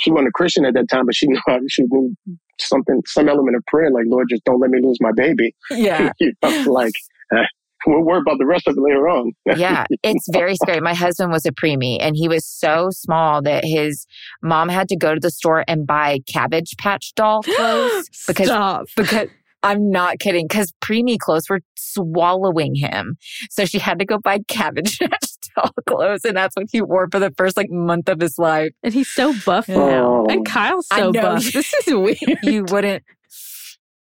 She 0.00 0.10
wasn't 0.10 0.28
a 0.28 0.32
Christian 0.34 0.66
at 0.66 0.74
that 0.74 0.90
time, 0.90 1.06
but 1.06 1.14
she 1.14 1.26
knew, 1.28 1.40
she 1.70 1.84
knew 1.84 2.14
something, 2.58 3.00
some 3.06 3.30
element 3.30 3.56
of 3.56 3.64
prayer, 3.66 3.90
like, 3.90 4.04
Lord, 4.08 4.26
just 4.28 4.44
don't 4.44 4.60
let 4.60 4.70
me 4.70 4.80
lose 4.82 4.98
my 5.00 5.12
baby. 5.16 5.54
Yeah. 5.70 6.12
you 6.20 6.34
know, 6.42 6.64
like, 6.70 6.92
we'll 7.86 8.02
worry 8.02 8.20
about 8.20 8.38
the 8.38 8.46
rest 8.46 8.66
of 8.68 8.76
it 8.76 8.80
later 8.80 9.08
on. 9.08 9.32
Yeah. 9.56 9.84
It's 10.02 10.26
very 10.32 10.54
scary. 10.56 10.80
My 10.80 10.94
husband 10.94 11.30
was 11.32 11.44
a 11.46 11.52
preemie 11.52 11.98
and 12.00 12.16
he 12.16 12.28
was 12.28 12.46
so 12.46 12.88
small 12.90 13.42
that 13.42 13.64
his 13.64 14.06
mom 14.42 14.68
had 14.68 14.88
to 14.88 14.96
go 14.96 15.14
to 15.14 15.20
the 15.20 15.30
store 15.30 15.64
and 15.68 15.86
buy 15.86 16.20
cabbage 16.26 16.74
patch 16.78 17.12
doll 17.14 17.42
clothes 17.56 18.08
because 18.26 18.46
Stop. 18.48 18.86
because 18.96 19.28
I'm 19.62 19.90
not 19.90 20.20
kidding 20.20 20.46
because 20.48 20.72
preemie 20.82 21.18
clothes 21.18 21.50
were 21.50 21.60
swallowing 21.76 22.74
him. 22.74 23.16
So 23.50 23.66
she 23.66 23.78
had 23.78 23.98
to 23.98 24.06
go 24.06 24.16
buy 24.18 24.38
cabbage 24.48 24.98
patch 25.00 25.30
doll 25.54 25.70
clothes. 25.86 26.24
And 26.24 26.34
that's 26.36 26.56
what 26.56 26.66
he 26.72 26.80
wore 26.80 27.08
for 27.12 27.18
the 27.18 27.30
first 27.36 27.58
like 27.58 27.70
month 27.70 28.08
of 28.08 28.20
his 28.20 28.38
life. 28.38 28.70
And 28.82 28.94
he's 28.94 29.10
so 29.10 29.34
buff 29.44 29.68
Yeah. 29.68 29.76
now. 29.76 30.24
Oh. 30.24 30.26
And 30.30 30.46
Kyle's 30.46 30.86
so 30.92 31.12
buff. 31.12 31.44
This 31.52 31.72
is 31.86 31.94
weird. 31.94 32.38
You 32.42 32.64
wouldn't, 32.68 33.02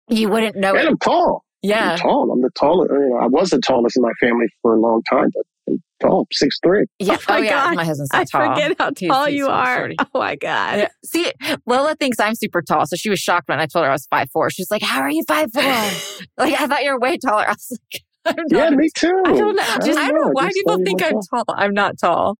you 0.08 0.28
wouldn't 0.28 0.56
know 0.56 0.70
And 0.76 0.78
it. 0.86 0.86
I'm 0.90 0.98
tall. 0.98 1.44
Yeah. 1.62 1.92
I'm 1.92 1.98
tall. 1.98 2.30
I'm 2.32 2.40
the 2.42 2.50
tallest. 2.58 2.90
You 2.92 3.10
know, 3.10 3.16
I 3.18 3.26
was 3.26 3.50
the 3.50 3.60
tallest 3.60 3.96
in 3.96 4.02
my 4.02 4.12
family 4.20 4.46
for 4.62 4.74
a 4.74 4.80
long 4.80 5.02
time, 5.10 5.28
but 5.34 5.42
I'm 5.68 5.82
tall, 6.00 6.26
six 6.32 6.58
three. 6.62 6.84
Yeah. 6.98 7.16
Oh 7.16 7.18
my 7.28 7.38
oh, 7.38 7.42
yeah. 7.42 7.50
God. 7.50 7.76
My 7.76 7.84
husband's 7.84 8.10
so 8.12 8.18
I 8.18 8.24
tall. 8.24 8.54
forget 8.54 8.76
how 8.78 8.90
He's- 8.96 9.10
tall 9.10 9.26
he's 9.26 9.36
you 9.36 9.44
so 9.44 9.50
are. 9.52 9.76
shorty. 9.78 9.96
Oh 10.00 10.18
my 10.18 10.36
God. 10.36 10.78
Yeah. 10.78 10.88
See, 11.04 11.32
Lola 11.66 11.94
thinks 11.94 12.18
I'm 12.18 12.34
super 12.34 12.62
tall, 12.62 12.86
so 12.86 12.96
she 12.96 13.10
was 13.10 13.20
shocked 13.20 13.48
when 13.48 13.60
I 13.60 13.66
told 13.66 13.84
her 13.84 13.90
I 13.90 13.94
was 13.94 14.06
five 14.06 14.28
four. 14.32 14.50
She's 14.50 14.70
like, 14.70 14.82
"How 14.82 15.00
are 15.00 15.10
you 15.10 15.22
five 15.28 15.52
four? 15.52 15.62
like 16.38 16.60
I 16.60 16.66
thought 16.66 16.82
you 16.82 16.92
were 16.92 16.98
way 17.00 17.16
taller." 17.18 17.44
I 17.48 17.52
was 17.52 17.78
like, 18.26 18.36
"I'm 18.38 18.44
Yeah, 18.50 18.70
me 18.70 18.88
too. 18.96 19.22
I 19.24 19.32
don't 19.32 19.54
know. 19.56 19.76
Just, 19.84 19.98
I 19.98 20.08
don't 20.10 20.20
know 20.20 20.30
why 20.32 20.44
just 20.46 20.56
people 20.56 20.72
thought 20.74 20.78
you 20.80 20.84
think 20.84 21.02
I'm 21.04 21.12
tall. 21.12 21.44
tall. 21.44 21.54
I'm 21.56 21.74
not 21.74 21.98
tall. 21.98 22.36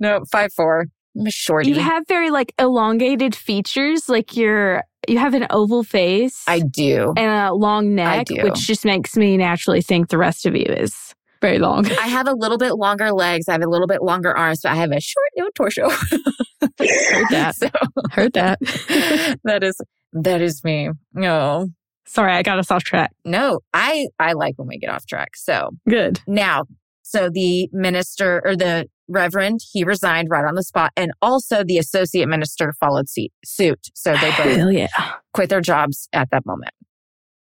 No, 0.00 0.20
five 0.30 0.52
four. 0.54 0.86
I'm 1.18 1.26
a 1.26 1.30
shorty. 1.30 1.70
You 1.70 1.80
have 1.80 2.04
very 2.06 2.30
like 2.30 2.52
elongated 2.58 3.34
features. 3.34 4.08
Like 4.08 4.36
you're, 4.36 4.84
you 5.08 5.18
have 5.18 5.34
an 5.34 5.46
oval 5.50 5.82
face 5.82 6.42
I 6.46 6.60
do. 6.60 7.12
and 7.16 7.48
a 7.48 7.54
long 7.54 7.94
neck, 7.94 8.26
do. 8.26 8.42
which 8.42 8.66
just 8.66 8.84
makes 8.84 9.16
me 9.16 9.36
naturally 9.36 9.82
think 9.82 10.08
the 10.08 10.18
rest 10.18 10.46
of 10.46 10.54
you 10.54 10.64
is 10.66 11.14
very 11.40 11.58
long. 11.58 11.86
I 11.92 12.06
have 12.08 12.28
a 12.28 12.34
little 12.34 12.58
bit 12.58 12.74
longer 12.74 13.12
legs. 13.12 13.48
I 13.48 13.52
have 13.52 13.62
a 13.62 13.68
little 13.68 13.86
bit 13.86 14.02
longer 14.02 14.36
arms, 14.36 14.60
but 14.62 14.72
I 14.72 14.74
have 14.76 14.92
a 14.92 15.00
short 15.00 15.26
no 15.36 15.48
torso. 15.54 15.88
Heard 15.88 17.26
that. 17.30 17.54
so 17.56 17.68
Heard 18.12 18.32
that. 18.34 18.58
that 19.44 19.62
is 19.64 19.80
that 20.12 20.40
is 20.42 20.62
me. 20.64 20.90
No, 21.14 21.68
Sorry, 22.06 22.32
I 22.32 22.42
got 22.42 22.58
us 22.58 22.70
off 22.70 22.82
track. 22.82 23.12
no. 23.24 23.60
I 23.72 24.08
I 24.18 24.32
like 24.32 24.54
when 24.56 24.68
we 24.68 24.78
get 24.78 24.90
off 24.90 25.06
track. 25.06 25.36
So 25.36 25.70
Good. 25.88 26.20
Now, 26.26 26.64
so 27.02 27.30
the 27.30 27.68
minister 27.72 28.42
or 28.44 28.56
the 28.56 28.86
reverend, 29.10 29.60
he 29.72 29.84
resigned 29.84 30.28
right 30.30 30.44
on 30.44 30.54
the 30.54 30.62
spot. 30.62 30.92
And 30.96 31.12
also 31.20 31.62
the 31.64 31.78
associate 31.78 32.28
minister 32.28 32.72
followed 32.80 33.08
seat, 33.08 33.32
suit. 33.44 33.88
So 33.94 34.14
they 34.14 34.30
both 34.30 34.72
yeah. 34.72 34.88
quit 35.34 35.50
their 35.50 35.60
jobs 35.60 36.08
at 36.12 36.30
that 36.30 36.46
moment. 36.46 36.72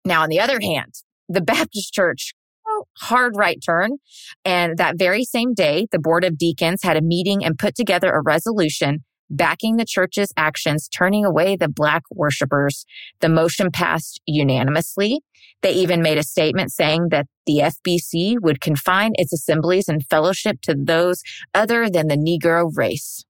Now, 0.06 0.24
on 0.24 0.30
the 0.30 0.40
other 0.40 0.60
hand, 0.60 0.94
the 1.28 1.42
Baptist 1.42 1.94
church, 1.94 2.34
oh, 2.68 2.86
hard 2.98 3.36
right 3.36 3.60
turn. 3.64 3.98
And 4.44 4.78
that 4.78 4.98
very 4.98 5.24
same 5.24 5.54
day, 5.54 5.88
the 5.92 6.00
board 6.00 6.24
of 6.24 6.38
deacons 6.38 6.82
had 6.84 6.98
a 6.98 7.02
meeting 7.02 7.46
and 7.46 7.58
put 7.58 7.76
together 7.76 8.12
a 8.12 8.22
resolution 8.22 9.04
backing 9.30 9.78
the 9.78 9.86
church's 9.86 10.32
actions, 10.38 10.88
turning 10.88 11.26
away 11.26 11.56
the 11.56 11.70
black 11.70 12.04
worshipers. 12.12 12.86
The 13.20 13.30
motion 13.30 13.72
passed 13.72 14.22
unanimously. 14.26 15.22
They 15.62 15.74
even 15.74 16.02
made 16.02 16.18
a 16.18 16.24
statement 16.24 16.72
saying 16.72 17.10
that 17.10 17.28
the 17.46 17.60
FBC 17.60 18.36
would 18.42 18.62
confine 18.62 19.12
its 19.16 19.34
assemblies 19.34 19.88
and 19.88 20.06
fellowship 20.08 20.62
to 20.62 20.76
those 20.76 21.22
other 21.54 21.90
than 21.90 22.08
the 22.08 22.16
Negro 22.16 22.70
race. 22.76 23.26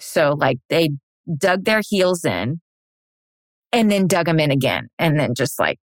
So, 0.00 0.34
like, 0.38 0.58
they 0.68 0.90
dug 1.38 1.64
their 1.64 1.82
heels 1.88 2.24
in 2.24 2.60
and 3.72 3.90
then 3.90 4.06
dug 4.06 4.26
them 4.26 4.40
in 4.40 4.50
again 4.50 4.88
and 4.98 5.18
then 5.18 5.34
just 5.34 5.58
like 5.58 5.78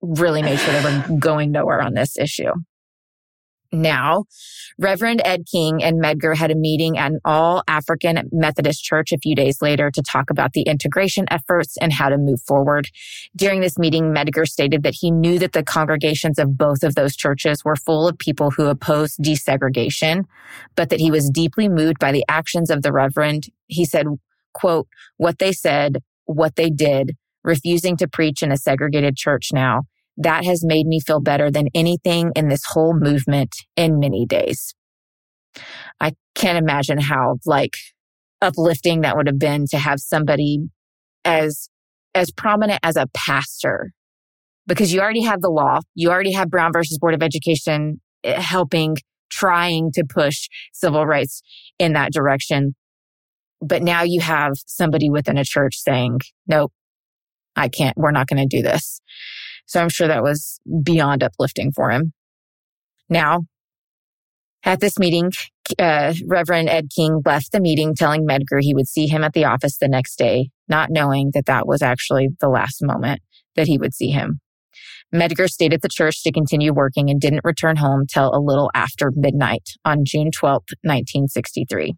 really 0.00 0.42
made 0.42 0.58
sure 0.58 0.72
they 0.72 0.82
were 0.82 1.18
going 1.18 1.50
nowhere 1.50 1.80
on 1.80 1.94
this 1.94 2.16
issue. 2.18 2.52
Now, 3.74 4.24
Reverend 4.78 5.20
Ed 5.24 5.44
King 5.50 5.82
and 5.82 6.02
Medgar 6.02 6.36
had 6.36 6.50
a 6.50 6.54
meeting 6.54 6.96
at 6.96 7.12
an 7.12 7.20
all 7.24 7.62
African 7.68 8.28
Methodist 8.32 8.82
church 8.82 9.12
a 9.12 9.18
few 9.18 9.34
days 9.34 9.60
later 9.60 9.90
to 9.90 10.02
talk 10.02 10.30
about 10.30 10.52
the 10.52 10.62
integration 10.62 11.26
efforts 11.30 11.76
and 11.80 11.92
how 11.92 12.08
to 12.08 12.16
move 12.16 12.40
forward. 12.40 12.88
During 13.36 13.60
this 13.60 13.78
meeting, 13.78 14.12
Medgar 14.12 14.46
stated 14.46 14.82
that 14.82 14.94
he 14.98 15.10
knew 15.10 15.38
that 15.38 15.52
the 15.52 15.62
congregations 15.62 16.38
of 16.38 16.56
both 16.56 16.82
of 16.82 16.94
those 16.94 17.16
churches 17.16 17.64
were 17.64 17.76
full 17.76 18.08
of 18.08 18.18
people 18.18 18.50
who 18.50 18.66
opposed 18.66 19.18
desegregation, 19.18 20.24
but 20.76 20.90
that 20.90 21.00
he 21.00 21.10
was 21.10 21.30
deeply 21.30 21.68
moved 21.68 21.98
by 21.98 22.12
the 22.12 22.24
actions 22.28 22.70
of 22.70 22.82
the 22.82 22.92
Reverend. 22.92 23.48
He 23.66 23.84
said, 23.84 24.06
quote, 24.52 24.88
what 25.16 25.38
they 25.38 25.52
said, 25.52 26.02
what 26.26 26.56
they 26.56 26.70
did, 26.70 27.16
refusing 27.42 27.96
to 27.98 28.08
preach 28.08 28.42
in 28.42 28.50
a 28.50 28.56
segregated 28.56 29.16
church 29.16 29.50
now, 29.52 29.82
that 30.16 30.44
has 30.44 30.64
made 30.64 30.86
me 30.86 31.00
feel 31.00 31.20
better 31.20 31.50
than 31.50 31.68
anything 31.74 32.30
in 32.36 32.48
this 32.48 32.62
whole 32.66 32.94
movement 32.94 33.54
in 33.76 33.98
many 33.98 34.26
days. 34.26 34.74
I 36.00 36.12
can't 36.34 36.58
imagine 36.58 36.98
how 36.98 37.36
like 37.46 37.74
uplifting 38.40 39.00
that 39.00 39.16
would 39.16 39.26
have 39.26 39.38
been 39.38 39.66
to 39.70 39.78
have 39.78 40.00
somebody 40.00 40.58
as 41.24 41.68
as 42.14 42.30
prominent 42.30 42.78
as 42.82 42.96
a 42.96 43.06
pastor 43.14 43.92
because 44.66 44.92
you 44.92 45.00
already 45.00 45.22
have 45.22 45.40
the 45.40 45.50
law, 45.50 45.80
you 45.94 46.10
already 46.10 46.32
have 46.32 46.50
Brown 46.50 46.72
versus 46.72 46.98
Board 46.98 47.14
of 47.14 47.22
Education 47.22 48.00
eh, 48.22 48.40
helping 48.40 48.96
trying 49.30 49.90
to 49.92 50.04
push 50.08 50.48
civil 50.72 51.06
rights 51.06 51.42
in 51.78 51.94
that 51.94 52.12
direction. 52.12 52.74
But 53.60 53.82
now 53.82 54.02
you 54.02 54.20
have 54.20 54.52
somebody 54.66 55.10
within 55.10 55.38
a 55.38 55.44
church 55.44 55.76
saying, 55.76 56.20
nope, 56.46 56.72
I 57.56 57.68
can't, 57.68 57.96
we're 57.96 58.10
not 58.10 58.26
going 58.26 58.46
to 58.46 58.56
do 58.56 58.62
this. 58.62 59.00
So 59.66 59.80
I'm 59.80 59.88
sure 59.88 60.08
that 60.08 60.22
was 60.22 60.60
beyond 60.82 61.22
uplifting 61.22 61.72
for 61.72 61.90
him. 61.90 62.12
Now, 63.08 63.42
at 64.64 64.80
this 64.80 64.98
meeting, 64.98 65.30
uh, 65.78 66.14
Reverend 66.26 66.68
Ed 66.68 66.88
King 66.94 67.22
left 67.24 67.52
the 67.52 67.60
meeting 67.60 67.94
telling 67.94 68.26
Medgar 68.26 68.60
he 68.60 68.74
would 68.74 68.88
see 68.88 69.06
him 69.06 69.22
at 69.22 69.32
the 69.32 69.44
office 69.44 69.76
the 69.78 69.88
next 69.88 70.16
day, 70.16 70.50
not 70.68 70.90
knowing 70.90 71.30
that 71.34 71.46
that 71.46 71.66
was 71.66 71.82
actually 71.82 72.28
the 72.40 72.48
last 72.48 72.82
moment 72.82 73.20
that 73.56 73.66
he 73.66 73.78
would 73.78 73.94
see 73.94 74.10
him. 74.10 74.40
Medgar 75.14 75.48
stayed 75.48 75.72
at 75.72 75.82
the 75.82 75.88
church 75.88 76.22
to 76.24 76.32
continue 76.32 76.72
working 76.72 77.08
and 77.08 77.20
didn't 77.20 77.44
return 77.44 77.76
home 77.76 78.04
till 78.06 78.34
a 78.34 78.40
little 78.40 78.70
after 78.74 79.12
midnight 79.14 79.70
on 79.84 80.04
June 80.04 80.30
12th, 80.30 80.74
1963. 80.82 81.94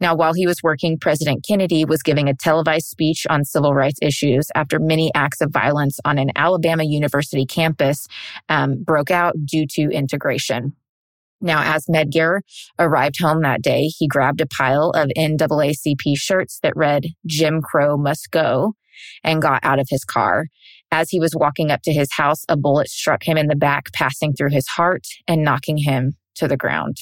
Now, 0.00 0.14
while 0.14 0.34
he 0.34 0.46
was 0.46 0.62
working, 0.62 0.98
President 0.98 1.44
Kennedy 1.48 1.84
was 1.84 2.02
giving 2.02 2.28
a 2.28 2.34
televised 2.34 2.86
speech 2.86 3.26
on 3.30 3.44
civil 3.44 3.72
rights 3.72 3.98
issues 4.02 4.48
after 4.54 4.78
many 4.78 5.10
acts 5.14 5.40
of 5.40 5.50
violence 5.50 5.98
on 6.04 6.18
an 6.18 6.30
Alabama 6.36 6.84
University 6.84 7.46
campus 7.46 8.06
um, 8.48 8.82
broke 8.82 9.10
out 9.10 9.34
due 9.46 9.66
to 9.70 9.90
integration. 9.90 10.74
Now, 11.40 11.74
as 11.74 11.86
Medgar 11.86 12.40
arrived 12.78 13.20
home 13.20 13.42
that 13.42 13.62
day, 13.62 13.86
he 13.86 14.06
grabbed 14.06 14.40
a 14.40 14.46
pile 14.46 14.90
of 14.90 15.10
NAACP 15.16 16.16
shirts 16.16 16.58
that 16.62 16.76
read 16.76 17.06
Jim 17.26 17.60
Crow 17.62 17.96
must 17.96 18.30
go 18.30 18.74
and 19.24 19.42
got 19.42 19.60
out 19.62 19.78
of 19.78 19.88
his 19.90 20.04
car. 20.04 20.46
As 20.92 21.08
he 21.08 21.18
was 21.18 21.34
walking 21.34 21.70
up 21.70 21.80
to 21.82 21.92
his 21.92 22.12
house, 22.12 22.44
a 22.50 22.56
bullet 22.56 22.88
struck 22.88 23.24
him 23.24 23.38
in 23.38 23.46
the 23.46 23.56
back, 23.56 23.90
passing 23.92 24.34
through 24.34 24.50
his 24.50 24.68
heart 24.68 25.06
and 25.26 25.42
knocking 25.42 25.78
him 25.78 26.12
to 26.34 26.46
the 26.46 26.56
ground. 26.56 26.98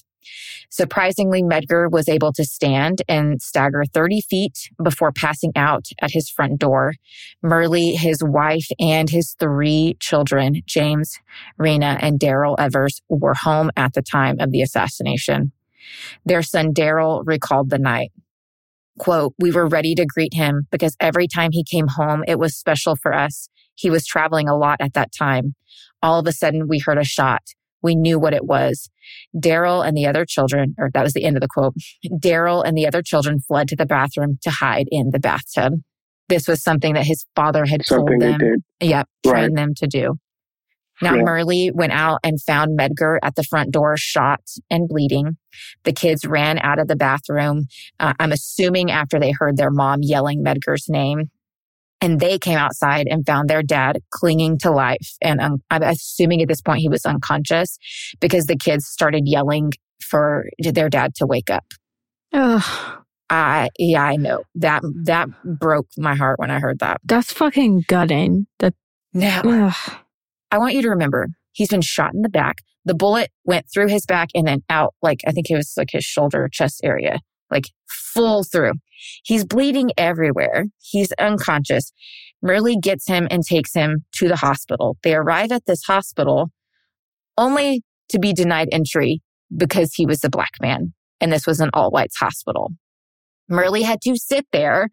Surprisingly, 0.70 1.42
Medgar 1.42 1.90
was 1.90 2.08
able 2.08 2.32
to 2.34 2.44
stand 2.44 3.02
and 3.08 3.42
stagger 3.42 3.84
30 3.84 4.20
feet 4.20 4.70
before 4.82 5.10
passing 5.10 5.50
out 5.56 5.86
at 6.00 6.12
his 6.12 6.30
front 6.30 6.60
door. 6.60 6.94
Myrlie, 7.42 7.96
his 7.96 8.22
wife, 8.22 8.68
and 8.78 9.10
his 9.10 9.34
three 9.40 9.96
children, 9.98 10.62
James, 10.66 11.18
Reena, 11.60 11.98
and 12.00 12.20
Darrell 12.20 12.54
Evers, 12.60 13.00
were 13.08 13.34
home 13.34 13.72
at 13.76 13.94
the 13.94 14.02
time 14.02 14.36
of 14.38 14.52
the 14.52 14.62
assassination. 14.62 15.50
Their 16.24 16.42
son 16.42 16.72
Darrell 16.72 17.22
recalled 17.24 17.70
the 17.70 17.78
night. 17.78 18.12
Quote, 18.98 19.34
we 19.38 19.50
were 19.50 19.66
ready 19.66 19.94
to 19.94 20.04
greet 20.04 20.34
him 20.34 20.66
because 20.70 20.94
every 21.00 21.26
time 21.26 21.50
he 21.52 21.64
came 21.64 21.88
home, 21.88 22.22
it 22.28 22.38
was 22.38 22.56
special 22.56 22.94
for 22.94 23.14
us. 23.14 23.48
He 23.80 23.88
was 23.90 24.04
traveling 24.06 24.46
a 24.46 24.56
lot 24.56 24.76
at 24.80 24.92
that 24.92 25.10
time. 25.16 25.54
All 26.02 26.18
of 26.20 26.26
a 26.26 26.32
sudden, 26.32 26.68
we 26.68 26.78
heard 26.78 26.98
a 26.98 27.04
shot. 27.04 27.40
We 27.82 27.94
knew 27.94 28.18
what 28.18 28.34
it 28.34 28.44
was. 28.44 28.90
Darrell 29.38 29.80
and 29.80 29.96
the 29.96 30.06
other 30.06 30.26
children, 30.26 30.74
or 30.78 30.90
that 30.92 31.02
was 31.02 31.14
the 31.14 31.24
end 31.24 31.36
of 31.36 31.40
the 31.40 31.48
quote. 31.48 31.74
Darrell 32.20 32.62
and 32.62 32.76
the 32.76 32.86
other 32.86 33.00
children 33.02 33.40
fled 33.40 33.68
to 33.68 33.76
the 33.76 33.86
bathroom 33.86 34.38
to 34.42 34.50
hide 34.50 34.86
in 34.90 35.10
the 35.12 35.18
bathtub. 35.18 35.72
This 36.28 36.46
was 36.46 36.62
something 36.62 36.92
that 36.94 37.06
his 37.06 37.24
father 37.34 37.64
had 37.64 37.84
Something 37.86 38.20
told 38.20 38.22
them. 38.22 38.38
did. 38.38 38.88
Yep, 38.88 39.08
Right. 39.26 39.32
trained 39.32 39.56
them 39.58 39.74
to 39.76 39.86
do. 39.86 40.16
Now, 41.02 41.14
Yeah. 41.14 41.22
Myrlie 41.22 41.70
went 41.74 41.92
out 41.92 42.20
and 42.22 42.40
found 42.42 42.78
Medgar 42.78 43.18
at 43.22 43.34
the 43.34 43.42
front 43.44 43.70
door, 43.70 43.96
shot 43.96 44.42
and 44.70 44.86
bleeding. 44.86 45.38
The 45.84 45.92
kids 45.94 46.26
ran 46.26 46.58
out 46.58 46.78
of 46.78 46.88
the 46.88 46.96
bathroom. 46.96 47.64
Uh, 47.98 48.12
I'm 48.20 48.32
assuming 48.32 48.90
after 48.90 49.18
they 49.18 49.32
heard 49.32 49.56
their 49.56 49.70
mom 49.70 50.00
yelling 50.02 50.44
Medgar's 50.44 50.88
name. 50.90 51.30
And 52.02 52.18
they 52.18 52.38
came 52.38 52.56
outside 52.56 53.06
and 53.10 53.26
found 53.26 53.50
their 53.50 53.62
dad 53.62 54.00
clinging 54.10 54.58
to 54.60 54.70
life. 54.70 55.16
And 55.20 55.40
um, 55.40 55.62
I'm 55.70 55.82
assuming 55.82 56.40
at 56.40 56.48
this 56.48 56.62
point 56.62 56.80
he 56.80 56.88
was 56.88 57.04
unconscious 57.04 57.78
because 58.20 58.46
the 58.46 58.56
kids 58.56 58.86
started 58.86 59.24
yelling 59.26 59.72
for 60.02 60.46
their 60.58 60.88
dad 60.88 61.14
to 61.16 61.26
wake 61.26 61.50
up. 61.50 61.64
Ugh, 62.32 63.02
I, 63.28 63.68
yeah, 63.78 64.02
I 64.02 64.16
know 64.16 64.44
that, 64.56 64.82
that 65.04 65.28
broke 65.44 65.88
my 65.98 66.14
heart 66.14 66.38
when 66.38 66.50
I 66.50 66.58
heard 66.58 66.78
that. 66.78 67.00
that's 67.04 67.32
fucking 67.32 67.84
gutting. 67.86 68.46
That 68.60 68.74
Now, 69.12 69.42
ugh. 69.44 69.96
I 70.50 70.58
want 70.58 70.74
you 70.74 70.82
to 70.82 70.90
remember 70.90 71.28
he's 71.52 71.68
been 71.68 71.82
shot 71.82 72.14
in 72.14 72.22
the 72.22 72.28
back. 72.28 72.56
The 72.84 72.94
bullet 72.94 73.30
went 73.44 73.66
through 73.72 73.88
his 73.88 74.06
back 74.06 74.30
and 74.34 74.46
then 74.46 74.62
out, 74.68 74.94
like 75.02 75.20
I 75.26 75.32
think 75.32 75.50
it 75.50 75.56
was 75.56 75.74
like 75.76 75.90
his 75.90 76.04
shoulder, 76.04 76.48
chest 76.50 76.80
area. 76.82 77.20
Like 77.50 77.66
full 77.88 78.44
through. 78.44 78.74
He's 79.24 79.44
bleeding 79.44 79.90
everywhere. 79.96 80.66
He's 80.80 81.12
unconscious. 81.12 81.92
Myrlie 82.44 82.80
gets 82.80 83.06
him 83.06 83.28
and 83.30 83.44
takes 83.44 83.74
him 83.74 84.04
to 84.12 84.28
the 84.28 84.36
hospital. 84.36 84.96
They 85.02 85.14
arrive 85.14 85.52
at 85.52 85.66
this 85.66 85.82
hospital 85.84 86.50
only 87.36 87.82
to 88.10 88.18
be 88.18 88.32
denied 88.32 88.68
entry 88.72 89.22
because 89.56 89.94
he 89.94 90.06
was 90.06 90.24
a 90.24 90.30
black 90.30 90.52
man. 90.60 90.92
And 91.20 91.32
this 91.32 91.46
was 91.46 91.60
an 91.60 91.70
all 91.74 91.90
whites 91.90 92.16
hospital. 92.16 92.72
Myrlie 93.50 93.82
had 93.82 94.00
to 94.02 94.16
sit 94.16 94.46
there 94.52 94.88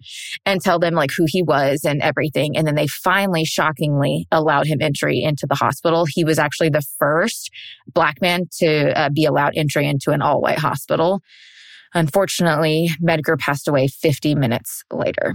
and 0.46 0.60
tell 0.60 0.80
them 0.80 0.96
like 0.96 1.12
who 1.16 1.26
he 1.28 1.44
was 1.44 1.82
and 1.86 2.02
everything. 2.02 2.58
And 2.58 2.66
then 2.66 2.76
they 2.76 2.88
finally 2.88 3.46
shockingly 3.46 4.28
allowed 4.32 4.66
him 4.66 4.80
entry 4.82 5.22
into 5.22 5.46
the 5.48 5.56
hospital. 5.56 6.06
He 6.10 6.24
was 6.24 6.40
actually 6.40 6.70
the 6.70 6.86
first 6.98 7.52
black 7.94 8.20
man 8.20 8.46
to 8.58 9.00
uh, 9.00 9.10
be 9.10 9.26
allowed 9.26 9.54
entry 9.56 9.88
into 9.88 10.12
an 10.12 10.22
all 10.22 10.42
white 10.42 10.60
hospital. 10.60 11.22
Unfortunately, 11.94 12.90
Medgar 13.02 13.38
passed 13.38 13.68
away 13.68 13.88
50 13.88 14.36
minutes 14.36 14.84
later. 14.92 15.34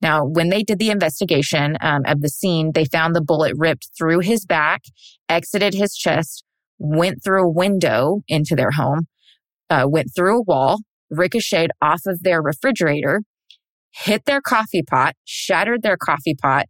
Now, 0.00 0.24
when 0.24 0.50
they 0.50 0.62
did 0.62 0.78
the 0.78 0.90
investigation 0.90 1.78
um, 1.80 2.02
of 2.06 2.20
the 2.20 2.28
scene, 2.28 2.72
they 2.74 2.84
found 2.84 3.14
the 3.14 3.22
bullet 3.22 3.54
ripped 3.56 3.90
through 3.96 4.20
his 4.20 4.44
back, 4.44 4.82
exited 5.28 5.72
his 5.72 5.94
chest, 5.94 6.44
went 6.78 7.24
through 7.24 7.44
a 7.44 7.50
window 7.50 8.20
into 8.28 8.54
their 8.54 8.72
home, 8.72 9.06
uh, 9.70 9.86
went 9.88 10.08
through 10.14 10.40
a 10.40 10.42
wall, 10.42 10.80
ricocheted 11.10 11.70
off 11.80 12.02
of 12.06 12.22
their 12.22 12.42
refrigerator, 12.42 13.22
hit 13.92 14.24
their 14.26 14.40
coffee 14.40 14.82
pot, 14.82 15.14
shattered 15.24 15.82
their 15.82 15.96
coffee 15.96 16.34
pot, 16.34 16.66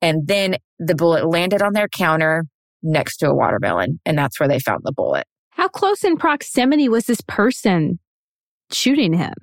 and 0.00 0.26
then 0.26 0.56
the 0.78 0.94
bullet 0.94 1.28
landed 1.28 1.60
on 1.60 1.72
their 1.72 1.88
counter 1.88 2.44
next 2.82 3.18
to 3.18 3.28
a 3.28 3.34
watermelon. 3.34 4.00
And 4.06 4.16
that's 4.16 4.38
where 4.38 4.48
they 4.48 4.60
found 4.60 4.80
the 4.84 4.92
bullet. 4.92 5.26
How 5.50 5.68
close 5.68 6.04
in 6.04 6.16
proximity 6.16 6.88
was 6.88 7.06
this 7.06 7.20
person 7.22 7.98
shooting 8.72 9.12
him? 9.14 9.34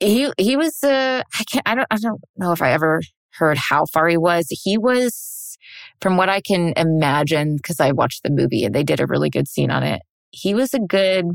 He 0.00 0.30
he 0.38 0.56
was 0.56 0.82
uh 0.82 1.22
I 1.38 1.44
can't 1.44 1.66
I 1.66 1.74
don't 1.74 1.86
I 1.90 1.96
don't 1.98 2.20
know 2.36 2.52
if 2.52 2.60
I 2.62 2.72
ever 2.72 3.00
heard 3.34 3.56
how 3.58 3.86
far 3.86 4.08
he 4.08 4.16
was. 4.16 4.46
He 4.50 4.76
was 4.78 5.56
from 6.00 6.16
what 6.16 6.28
I 6.28 6.40
can 6.40 6.72
imagine 6.76 7.56
because 7.56 7.80
I 7.80 7.92
watched 7.92 8.22
the 8.22 8.30
movie 8.30 8.64
and 8.64 8.74
they 8.74 8.84
did 8.84 9.00
a 9.00 9.06
really 9.06 9.30
good 9.30 9.48
scene 9.48 9.70
on 9.70 9.82
it. 9.82 10.02
He 10.30 10.54
was 10.54 10.74
a 10.74 10.78
good 10.80 11.26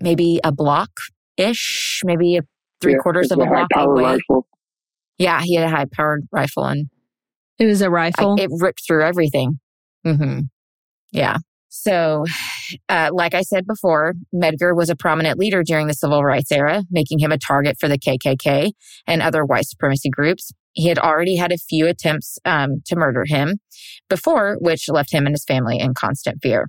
maybe 0.00 0.40
a 0.44 0.52
block 0.52 0.90
ish, 1.36 2.00
maybe 2.04 2.36
a 2.38 2.42
three 2.80 2.92
Yeah, 2.92 2.98
quarters 2.98 3.26
it's 3.26 3.32
of 3.32 3.38
a 3.40 3.46
block 3.46 3.68
away. 3.74 4.02
rifle. 4.04 4.46
Yeah, 5.18 5.40
he 5.42 5.54
had 5.56 5.66
a 5.66 5.70
high 5.70 5.84
powered 5.92 6.22
rifle 6.32 6.64
and 6.64 6.88
It 7.58 7.66
was 7.66 7.82
a 7.82 7.90
rifle. 7.90 8.36
it 8.40 8.50
ripped 8.58 8.82
through 8.86 9.04
everything. 9.04 9.58
Mm-hmm. 10.06 10.40
Yeah. 11.12 11.38
So, 11.74 12.26
uh, 12.90 13.08
like 13.14 13.32
I 13.32 13.40
said 13.40 13.66
before, 13.66 14.12
Medgar 14.34 14.76
was 14.76 14.90
a 14.90 14.94
prominent 14.94 15.38
leader 15.38 15.62
during 15.62 15.86
the 15.86 15.94
civil 15.94 16.22
rights 16.22 16.52
era, 16.52 16.84
making 16.90 17.18
him 17.18 17.32
a 17.32 17.38
target 17.38 17.78
for 17.80 17.88
the 17.88 17.98
KKK 17.98 18.72
and 19.06 19.22
other 19.22 19.42
white 19.42 19.66
supremacy 19.66 20.10
groups. 20.10 20.52
He 20.74 20.88
had 20.88 20.98
already 20.98 21.36
had 21.36 21.50
a 21.50 21.56
few 21.56 21.86
attempts 21.86 22.38
um, 22.44 22.82
to 22.84 22.94
murder 22.94 23.24
him 23.26 23.58
before, 24.10 24.58
which 24.60 24.90
left 24.90 25.14
him 25.14 25.24
and 25.24 25.32
his 25.32 25.46
family 25.46 25.78
in 25.78 25.94
constant 25.94 26.42
fear. 26.42 26.68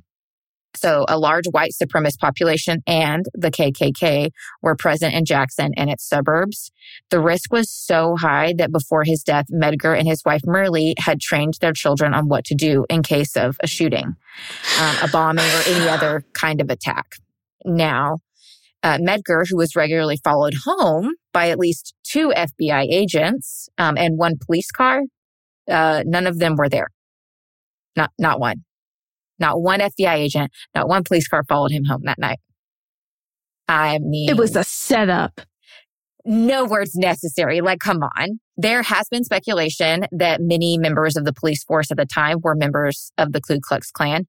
So, 0.76 1.06
a 1.08 1.18
large 1.18 1.46
white 1.52 1.72
supremacist 1.80 2.20
population 2.20 2.82
and 2.88 3.26
the 3.34 3.52
KKK 3.52 4.30
were 4.62 4.76
present 4.76 5.14
in 5.14 5.26
Jackson 5.26 5.72
and 5.78 5.90
its 5.90 6.08
suburbs. 6.08 6.72
The 7.10 7.20
risk 7.20 7.52
was 7.52 7.70
so 7.70 8.16
high 8.20 8.54
that 8.58 8.72
before 8.72 9.04
his 9.04 9.24
death, 9.24 9.46
Medgar 9.54 9.98
and 9.98 10.08
his 10.08 10.24
wife 10.26 10.42
Myrlie 10.46 10.96
had 10.98 11.20
trained 11.20 11.56
their 11.62 11.74
children 11.74 12.14
on 12.14 12.28
what 12.28 12.46
to 12.46 12.56
do 12.56 12.86
in 12.90 13.04
case 13.04 13.36
of 13.38 13.58
a 13.62 13.68
shooting, 13.68 14.16
um, 14.80 14.96
a 15.04 15.08
bombing, 15.12 15.46
or 15.46 15.62
any 15.68 15.88
other 15.88 16.26
kind 16.34 16.60
of 16.60 16.70
attack. 16.70 17.16
Now, 17.66 18.18
uh, 18.82 18.98
Medgar, 18.98 19.46
who 19.48 19.58
was 19.58 19.76
regularly 19.76 20.18
followed 20.24 20.56
home 20.66 21.14
by 21.32 21.50
at 21.50 21.60
least 21.60 21.94
two 22.04 22.34
FBI 22.36 22.88
agents 22.92 23.70
um, 23.78 23.98
and 23.98 24.18
one 24.18 24.38
police 24.44 24.72
car, 24.72 25.02
uh, 25.70 26.04
none 26.06 26.28
of 26.28 26.40
them 26.40 26.56
were 26.56 26.70
there. 26.70 26.90
Not, 27.96 28.12
not 28.20 28.40
one. 28.40 28.64
Not 29.44 29.62
one 29.62 29.82
FBI 29.82 30.14
agent, 30.14 30.54
not 30.74 30.88
one 30.88 31.04
police 31.04 31.28
car 31.28 31.44
followed 31.44 31.72
him 31.72 31.84
home 31.84 32.04
that 32.06 32.18
night. 32.18 32.40
I 33.68 34.00
mean, 34.00 34.30
it 34.30 34.38
was 34.38 34.56
a 34.56 34.64
setup. 34.64 35.42
no 36.24 36.64
words 36.64 36.96
necessary. 36.96 37.60
Like, 37.60 37.80
come 37.80 38.00
on. 38.04 38.40
There 38.56 38.84
has 38.84 39.06
been 39.12 39.26
speculation 39.26 40.06
that 40.14 40.40
many 40.40 40.78
members 40.78 41.18
of 41.18 41.26
the 41.26 41.34
police 41.34 41.62
force 41.66 41.92
at 41.92 41.98
the 41.98 42.06
time 42.06 42.38
were 42.42 42.56
members 42.56 43.12
of 43.18 43.34
the 43.34 43.42
Ku 43.42 43.60
Klux 43.62 43.92
Klan. 43.92 44.28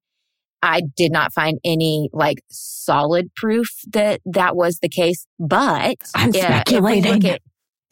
I 0.61 0.81
did 0.97 1.13
not 1.13 1.31
find 1.31 1.59
any 1.63 2.09
like 2.11 2.39
solid 2.51 3.33
proof 3.35 3.69
that 3.93 4.19
that 4.25 4.57
was 4.57 4.79
the 4.81 4.89
case, 4.89 5.25
but 5.39 5.95
I'm 6.13 6.31
yeah, 6.33 6.63
if 6.67 6.83
we 6.83 7.01
speculating. 7.01 7.25
at- 7.29 7.41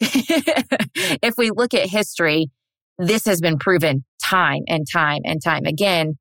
if 1.22 1.34
we 1.38 1.50
look 1.50 1.72
at 1.72 1.88
history, 1.88 2.50
this 2.98 3.24
has 3.24 3.40
been 3.40 3.58
proven 3.58 4.04
time 4.22 4.60
and 4.68 4.86
time 4.92 5.22
and 5.24 5.42
time 5.42 5.64
again 5.64 6.18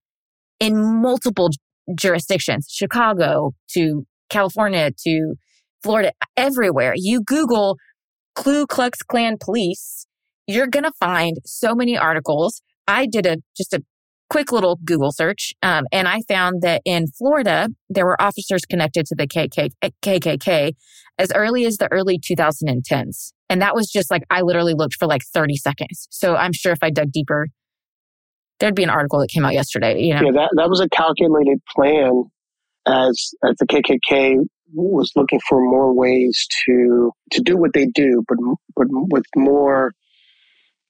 in 0.63 1.01
multiple 1.01 1.49
jurisdictions, 1.93 2.67
Chicago 2.71 3.51
to 3.71 4.05
California 4.29 4.91
to 5.05 5.35
Florida, 5.83 6.13
everywhere. 6.37 6.93
You 6.95 7.21
Google 7.21 7.77
Ku 8.35 8.65
Klux 8.65 8.99
Klan 8.99 9.35
police, 9.39 10.07
you're 10.47 10.67
going 10.67 10.85
to 10.85 10.93
find 10.99 11.37
so 11.45 11.75
many 11.75 11.97
articles. 11.97 12.61
I 12.87 13.07
did 13.07 13.25
a 13.25 13.37
just 13.57 13.73
a 13.73 13.83
quick 14.29 14.53
little 14.53 14.79
Google 14.85 15.11
search, 15.11 15.53
um, 15.61 15.83
and 15.91 16.07
I 16.07 16.21
found 16.29 16.61
that 16.61 16.81
in 16.85 17.07
Florida 17.07 17.67
there 17.89 18.05
were 18.05 18.19
officers 18.21 18.61
connected 18.63 19.05
to 19.07 19.15
the 19.15 19.27
KK, 19.27 19.71
KKK 20.01 20.71
as 21.19 21.31
early 21.35 21.65
as 21.65 21.75
the 21.75 21.91
early 21.91 22.17
2010s, 22.17 23.33
and 23.49 23.61
that 23.61 23.75
was 23.75 23.91
just 23.91 24.09
like 24.09 24.23
I 24.29 24.41
literally 24.41 24.75
looked 24.75 24.95
for 24.95 25.07
like 25.07 25.23
30 25.33 25.57
seconds. 25.57 26.07
So 26.09 26.35
I'm 26.37 26.53
sure 26.53 26.71
if 26.71 26.79
I 26.81 26.89
dug 26.89 27.11
deeper, 27.11 27.49
there'd 28.63 28.75
be 28.75 28.83
an 28.83 28.89
article 28.89 29.19
that 29.19 29.29
came 29.29 29.43
out 29.43 29.53
yesterday. 29.53 29.99
You 30.01 30.15
know, 30.15 30.21
Yeah, 30.27 30.31
that, 30.31 30.49
that 30.55 30.69
was 30.69 30.79
a 30.79 30.87
calculated 30.87 31.59
plan 31.75 32.23
as, 32.87 33.33
as 33.43 33.55
the 33.59 33.67
KKK 33.67 34.37
was 34.73 35.11
looking 35.17 35.41
for 35.49 35.59
more 35.59 35.93
ways 35.93 36.47
to 36.65 37.11
to 37.31 37.41
do 37.41 37.57
what 37.57 37.73
they 37.73 37.85
do, 37.87 38.23
but 38.27 38.37
but 38.75 38.87
with 38.89 39.25
more 39.35 39.91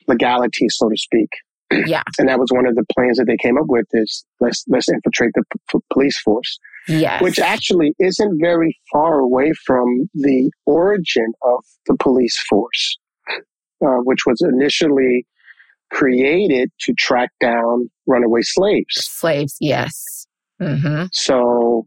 legality, 0.07 0.67
so 0.69 0.87
to 0.89 0.97
speak. 0.97 1.29
Yeah. 1.87 2.03
and 2.19 2.29
that 2.29 2.37
was 2.37 2.49
one 2.51 2.67
of 2.67 2.75
the 2.75 2.85
plans 2.93 3.17
that 3.17 3.25
they 3.25 3.35
came 3.35 3.57
up 3.57 3.65
with: 3.67 3.87
is 3.93 4.23
let's 4.39 4.63
let's 4.67 4.87
infiltrate 4.87 5.31
the 5.33 5.43
p- 5.71 5.79
police 5.91 6.17
force, 6.21 6.59
yes, 6.87 7.21
which 7.21 7.39
actually 7.39 7.93
isn't 7.99 8.39
very 8.39 8.77
far 8.91 9.19
away 9.19 9.51
from 9.65 10.07
the 10.13 10.51
origin 10.67 11.33
of 11.41 11.65
the 11.87 11.95
police 11.99 12.37
force, 12.47 12.97
uh, 13.85 13.97
which 14.03 14.19
was 14.27 14.39
initially 14.53 15.25
created 15.93 16.69
to 16.81 16.93
track 16.93 17.29
down 17.39 17.89
runaway 18.07 18.41
slaves. 18.41 18.95
slaves. 18.95 19.55
Yes. 19.61 20.25
hmm 20.59 21.03
So, 21.13 21.85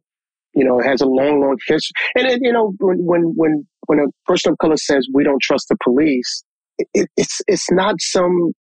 you 0.54 0.64
know, 0.64 0.78
it 0.80 0.86
has 0.86 1.00
a 1.00 1.06
long, 1.06 1.40
long 1.40 1.56
history. 1.66 1.92
And 2.14 2.26
it, 2.28 2.38
you 2.42 2.52
know, 2.52 2.72
when 2.78 2.98
when 3.04 3.22
when 3.36 3.66
when 3.86 3.98
a 4.00 4.06
person 4.26 4.52
of 4.52 4.58
color 4.58 4.76
says 4.76 5.06
we 5.12 5.24
don't 5.24 5.42
trust 5.42 5.66
the 5.68 5.76
police, 5.82 6.44
it, 6.78 6.88
it, 6.94 7.08
it's 7.16 7.40
it's 7.48 7.70
not 7.70 7.96
some, 8.00 8.52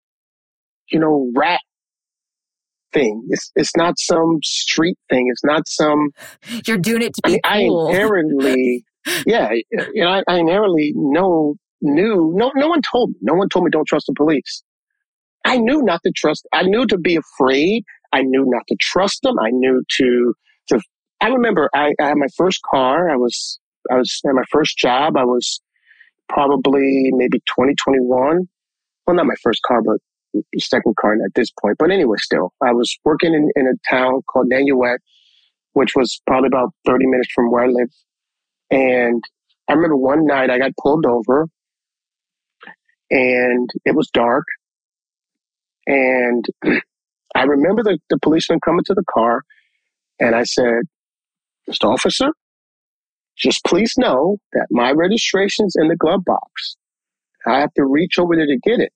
you 0.90 0.98
know, 0.98 1.30
rat 1.36 1.60
thing. 2.92 3.22
It's 3.28 3.50
it's 3.54 3.76
not 3.76 3.98
some 3.98 4.38
street 4.42 4.96
thing. 5.10 5.26
It's 5.30 5.44
not 5.44 5.68
some. 5.68 6.10
You're 6.66 6.78
doing 6.78 7.02
it 7.02 7.14
to 7.14 7.20
I 7.24 7.28
be 7.30 7.40
I 7.44 7.62
cool. 7.66 7.88
inherently, 7.88 8.84
yeah, 9.26 9.50
you 9.70 10.02
know, 10.02 10.08
I, 10.08 10.22
I 10.26 10.38
inherently 10.38 10.92
know 10.96 11.56
knew. 11.82 12.32
No, 12.34 12.50
no 12.56 12.68
one 12.68 12.80
told 12.90 13.10
me. 13.10 13.16
No 13.20 13.34
one 13.34 13.48
told 13.50 13.64
me 13.66 13.70
don't 13.70 13.86
trust 13.86 14.06
the 14.06 14.14
police. 14.16 14.62
I 15.44 15.58
knew 15.58 15.82
not 15.82 16.00
to 16.04 16.12
trust. 16.14 16.46
I 16.52 16.62
knew 16.62 16.86
to 16.86 16.98
be 16.98 17.16
afraid. 17.16 17.84
I 18.12 18.22
knew 18.22 18.44
not 18.46 18.62
to 18.68 18.76
trust 18.80 19.20
them. 19.22 19.38
I 19.38 19.50
knew 19.50 19.82
to 19.98 20.34
to. 20.68 20.80
I 21.20 21.28
remember 21.28 21.70
I, 21.74 21.92
I 22.00 22.08
had 22.08 22.16
my 22.16 22.28
first 22.36 22.60
car. 22.70 23.10
I 23.10 23.16
was 23.16 23.58
I 23.90 23.96
was 23.96 24.20
at 24.26 24.34
my 24.34 24.44
first 24.50 24.78
job. 24.78 25.16
I 25.16 25.24
was 25.24 25.60
probably 26.28 27.10
maybe 27.12 27.38
2021. 27.40 28.48
Well, 29.06 29.16
not 29.16 29.26
my 29.26 29.34
first 29.42 29.60
car, 29.66 29.82
but 29.82 29.98
second 30.58 30.96
car 30.96 31.14
at 31.14 31.34
this 31.34 31.50
point. 31.60 31.76
But 31.78 31.90
anyway, 31.90 32.16
still, 32.18 32.52
I 32.62 32.72
was 32.72 32.96
working 33.04 33.34
in, 33.34 33.50
in 33.56 33.66
a 33.66 33.94
town 33.94 34.22
called 34.30 34.50
Nanuet, 34.50 34.98
which 35.72 35.94
was 35.94 36.20
probably 36.26 36.48
about 36.48 36.70
30 36.86 37.06
minutes 37.06 37.28
from 37.34 37.50
where 37.50 37.64
I 37.64 37.68
live. 37.68 37.90
And 38.70 39.22
I 39.68 39.74
remember 39.74 39.96
one 39.96 40.26
night 40.26 40.50
I 40.50 40.58
got 40.58 40.72
pulled 40.80 41.06
over 41.06 41.46
and 43.10 43.70
it 43.84 43.94
was 43.94 44.08
dark. 44.12 44.44
And 45.86 46.44
I 47.34 47.42
remember 47.42 47.82
the, 47.82 47.98
the 48.10 48.18
policeman 48.22 48.60
coming 48.64 48.84
to 48.86 48.94
the 48.94 49.04
car 49.12 49.42
and 50.20 50.34
I 50.34 50.44
said, 50.44 50.82
Mr. 51.68 51.92
Officer, 51.92 52.28
just 53.36 53.64
please 53.64 53.92
know 53.98 54.38
that 54.52 54.66
my 54.70 54.92
registration's 54.92 55.74
in 55.76 55.88
the 55.88 55.96
glove 55.96 56.24
box. 56.24 56.76
I 57.46 57.58
have 57.60 57.72
to 57.74 57.84
reach 57.84 58.18
over 58.18 58.36
there 58.36 58.46
to 58.46 58.58
get 58.62 58.80
it. 58.80 58.92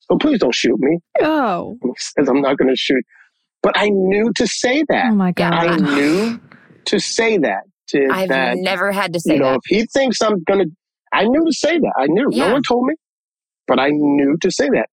So 0.00 0.18
please 0.18 0.38
don't 0.40 0.54
shoot 0.54 0.78
me. 0.78 0.98
Oh, 1.20 1.76
He 1.82 1.90
says 1.98 2.28
I'm 2.28 2.40
not 2.42 2.58
going 2.58 2.68
to 2.70 2.76
shoot. 2.76 3.04
But 3.62 3.76
I 3.76 3.88
knew 3.88 4.32
to 4.36 4.46
say 4.46 4.84
that. 4.88 5.06
oh 5.10 5.14
my 5.14 5.32
God. 5.32 5.52
I 5.52 5.76
knew 5.76 6.40
to 6.86 7.00
say 7.00 7.38
that 7.38 7.62
wanted 7.94 8.10
I've 8.12 8.28
that. 8.28 8.56
never 8.58 8.92
had 8.92 9.12
to 9.12 9.20
say 9.20 9.30
that. 9.30 9.34
you 9.34 9.40
know, 9.40 9.52
that. 9.52 9.60
if 9.64 9.76
he 9.76 9.86
thinks 9.86 10.20
I'm 10.22 10.42
gonna, 10.44 10.64
I 11.12 11.24
knew 11.24 11.44
to 11.44 11.52
say 11.52 11.78
that. 11.78 11.92
I 11.96 12.06
knew. 12.06 12.28
Yeah. 12.30 12.46
No 12.48 12.52
one 12.54 12.62
told 12.62 12.86
me, 12.86 12.94
but 13.66 13.78
I 13.78 13.88
knew 13.90 14.36
to 14.40 14.50
say 14.50 14.68
that. 14.70 14.88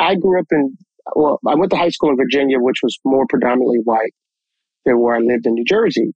I 0.00 0.14
grew 0.16 0.40
up 0.40 0.46
in, 0.50 0.76
well, 1.14 1.38
I 1.46 1.54
went 1.54 1.70
to 1.72 1.76
high 1.76 1.90
school 1.90 2.10
in 2.10 2.16
Virginia, 2.16 2.56
which 2.58 2.78
was 2.82 2.98
more 3.04 3.26
predominantly 3.28 3.80
white 3.84 4.14
than 4.84 5.00
where 5.00 5.14
I 5.14 5.18
lived 5.18 5.46
in 5.46 5.54
New 5.54 5.64
Jersey. 5.64 6.12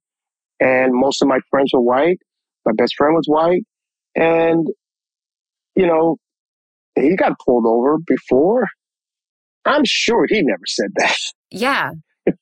And 0.59 0.93
most 0.93 1.21
of 1.21 1.27
my 1.27 1.39
friends 1.49 1.71
were 1.73 1.81
white. 1.81 2.17
My 2.65 2.71
best 2.75 2.95
friend 2.97 3.13
was 3.13 3.25
white. 3.27 3.63
And, 4.15 4.67
you 5.75 5.85
know, 5.85 6.17
he 6.95 7.15
got 7.15 7.33
pulled 7.45 7.65
over 7.65 7.97
before. 8.07 8.65
I'm 9.65 9.83
sure 9.85 10.25
he 10.27 10.41
never 10.41 10.65
said 10.65 10.89
that. 10.97 11.15
Yeah. 11.51 11.91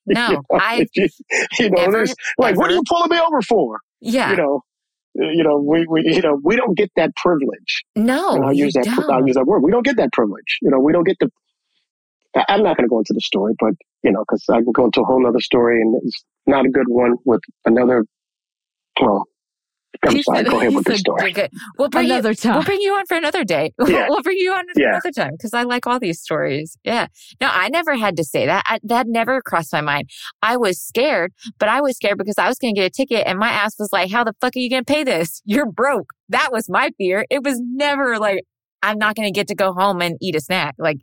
No, 0.08 0.28
you 0.30 0.34
know, 0.36 0.42
I 0.54 0.88
you 0.96 1.70
know, 1.70 1.82
never, 1.82 1.92
there's 1.92 2.16
like, 2.38 2.58
what 2.58 2.72
are 2.72 2.74
you 2.74 2.82
pulling 2.88 3.12
me 3.12 3.20
over 3.20 3.42
for? 3.44 3.80
yeah. 4.02 4.32
You 4.32 4.38
know, 4.38 4.62
you 5.16 5.44
know, 5.44 5.58
we, 5.58 5.86
we, 5.88 6.02
you 6.06 6.22
know, 6.22 6.40
we 6.44 6.56
don't 6.56 6.76
get 6.78 6.92
that 6.96 7.16
privilege. 7.16 7.84
no, 7.96 8.36
And 8.36 8.46
I'll 8.46 8.54
you 8.54 8.66
use 8.66 8.74
that. 8.74 8.86
don't. 8.86 9.10
I'll 9.12 9.26
use 9.26 9.36
that 9.36 9.46
word. 9.46 9.62
We 9.64 9.72
don't 9.72 9.86
get 9.86 9.98
that 9.98 10.12
privilege. 10.14 10.58
You 10.62 10.72
know, 10.72 10.80
we 10.80 10.92
don't 10.94 11.04
get 11.06 11.18
the. 11.20 11.30
I'm 12.50 12.64
not 12.64 12.78
going 12.78 12.86
to 12.86 12.90
go 12.90 12.98
into 12.98 13.14
the 13.14 13.22
story, 13.22 13.54
but 13.60 13.74
you 14.04 14.12
know, 14.12 14.24
because 14.28 14.44
I 14.50 14.56
can 14.62 14.72
go 14.74 14.86
into 14.86 15.02
a 15.02 15.06
whole 15.06 15.26
other 15.28 15.40
story, 15.40 15.80
and 15.82 15.96
it's 16.04 16.24
not 16.48 16.66
a 16.66 16.70
good 16.70 16.88
one 16.88 17.16
with 17.26 17.42
another. 17.66 18.06
Well, 19.00 19.26
I'm 20.06 20.16
He 20.16 20.24
sorry. 20.24 20.40
said- 20.40 20.48
Go 20.50 20.60
ahead 20.60 20.74
with 20.76 20.86
the 20.86 20.98
story. 20.98 21.32
Good. 21.32 21.52
We'll 21.78 21.90
bring 21.90 22.06
Another 22.06 22.30
you, 22.30 22.36
time. 22.36 22.56
We'll 22.56 22.64
bring 22.64 22.82
you 22.82 22.94
on 22.96 23.06
for 23.06 23.16
another 23.16 23.44
day. 23.44 23.74
Yeah. 23.88 24.08
we'll 24.10 24.22
bring 24.22 24.38
you 24.38 24.52
on 24.54 24.64
for 24.74 24.82
Yeah. 24.82 24.90
another 24.90 25.12
time 25.12 25.32
because 25.34 25.54
I 25.54 25.64
like 25.64 25.86
all 25.88 26.00
these 26.00 26.20
stories. 26.20 26.78
Yeah. 26.84 27.08
No, 27.40 27.48
I 27.52 27.70
never 27.70 27.96
had 27.96 28.18
to 28.18 28.24
say 28.24 28.46
that. 28.46 28.64
I, 28.66 28.80
that 28.84 29.08
never 29.08 29.42
crossed 29.42 29.72
my 29.72 29.82
mind. 29.82 30.10
I 30.42 30.58
was 30.58 30.82
scared, 30.82 31.32
but 31.60 31.70
I 31.70 31.82
was 31.82 31.96
scared 31.96 32.18
because 32.18 32.38
I 32.38 32.48
was 32.48 32.58
going 32.58 32.76
to 32.76 32.82
get 32.82 32.88
a 32.88 32.90
ticket 32.90 33.28
and 33.28 33.38
my 33.40 33.50
ass 33.50 33.76
was 33.80 33.90
like, 33.94 34.12
how 34.12 34.24
the 34.24 34.34
fuck 34.42 34.56
are 34.56 34.60
you 34.60 34.70
going 34.70 34.84
to 34.84 34.94
pay 34.94 35.04
this? 35.04 35.42
You're 35.46 35.70
broke. 35.72 36.12
That 36.30 36.52
was 36.52 36.70
my 36.70 36.90
fear. 36.98 37.26
It 37.30 37.44
was 37.44 37.60
never 37.62 38.18
like, 38.20 38.44
I'm 38.82 38.98
not 38.98 39.16
going 39.16 39.28
to 39.28 39.32
get 39.32 39.48
to 39.48 39.56
go 39.56 39.74
home 39.74 40.02
and 40.02 40.18
eat 40.22 40.36
a 40.36 40.42
snack. 40.42 40.76
Like, 40.78 40.98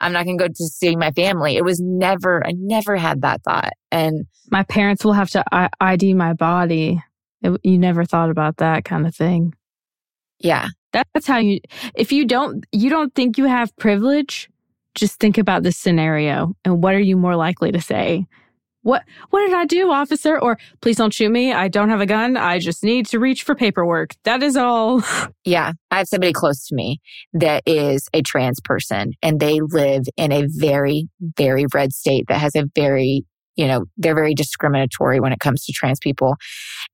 I'm 0.00 0.12
not 0.12 0.24
going 0.24 0.38
to 0.38 0.44
go 0.44 0.48
to 0.48 0.64
see 0.64 0.94
my 0.96 1.10
family. 1.12 1.56
It 1.56 1.64
was 1.64 1.80
never, 1.80 2.46
I 2.46 2.52
never 2.56 2.96
had 2.96 3.22
that 3.22 3.42
thought. 3.42 3.72
And 3.90 4.26
My 4.50 4.62
parents 4.62 5.04
will 5.04 5.14
have 5.14 5.30
to 5.30 5.42
I- 5.52 5.70
ID 5.80 6.14
my 6.14 6.32
body. 6.34 7.02
It- 7.54 7.60
you 7.62 7.78
never 7.78 8.04
thought 8.04 8.30
about 8.30 8.56
that 8.58 8.84
kind 8.84 9.06
of 9.06 9.14
thing. 9.14 9.54
yeah, 10.38 10.68
That's 10.92 11.26
how 11.26 11.38
you, 11.38 11.60
if 11.94 12.12
you 12.12 12.24
don't, 12.26 12.64
you 12.72 12.90
don't 12.90 13.14
think 13.14 13.38
you 13.38 13.44
have 13.46 13.74
privilege, 13.76 14.48
just 14.94 15.18
think 15.20 15.38
about 15.38 15.62
this 15.62 15.76
scenario 15.76 16.54
and 16.64 16.82
what 16.82 16.94
are 16.94 17.00
you 17.00 17.16
more 17.16 17.36
likely 17.36 17.70
to 17.72 17.80
say? 17.80 18.26
What, 18.82 19.02
what 19.30 19.40
did 19.44 19.52
I 19.52 19.64
do, 19.64 19.90
officer? 19.90 20.38
Or 20.38 20.58
please 20.80 20.96
don't 20.96 21.12
shoot 21.12 21.30
me. 21.30 21.52
I 21.52 21.66
don't 21.68 21.88
have 21.90 22.00
a 22.00 22.06
gun. 22.06 22.36
I 22.36 22.60
just 22.60 22.84
need 22.84 23.06
to 23.06 23.18
reach 23.18 23.42
for 23.42 23.54
paperwork. 23.56 24.10
That 24.24 24.42
is 24.42 24.56
all. 24.56 25.02
Yeah, 25.44 25.72
I 25.90 25.98
have 25.98 26.08
somebody 26.08 26.32
close 26.32 26.66
to 26.68 26.74
me 26.74 27.00
that 27.32 27.62
is 27.66 28.08
a 28.12 28.22
trans 28.22 28.60
person 28.60 29.12
and 29.22 29.38
they 29.40 29.60
live 29.60 30.04
in 30.16 30.32
a 30.32 30.46
very, 30.48 31.08
very 31.36 31.66
red 31.74 31.92
state 31.92 32.26
that 32.28 32.38
has 32.40 32.54
a 32.56 32.64
very, 32.74 33.24
you 33.56 33.66
know, 33.66 33.84
they're 33.96 34.14
very 34.14 34.34
discriminatory 34.34 35.20
when 35.20 35.32
it 35.32 35.40
comes 35.40 35.64
to 35.64 35.72
trans 35.72 35.98
people. 35.98 36.36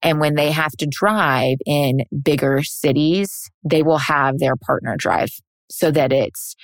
And 0.03 0.21
when 0.21 0.35
they 0.35 0.51
have 0.51 0.73
to 0.79 0.87
drive 0.89 1.59
in 1.67 2.03
bigger 2.23 2.63
cities, 2.63 3.51
they 3.65 3.83
will 3.83 3.99
have 3.99 4.39
their 4.39 4.57
partner 4.57 4.97
drive 4.97 5.31
so 5.71 5.91
that 5.91 6.13
it's, 6.13 6.55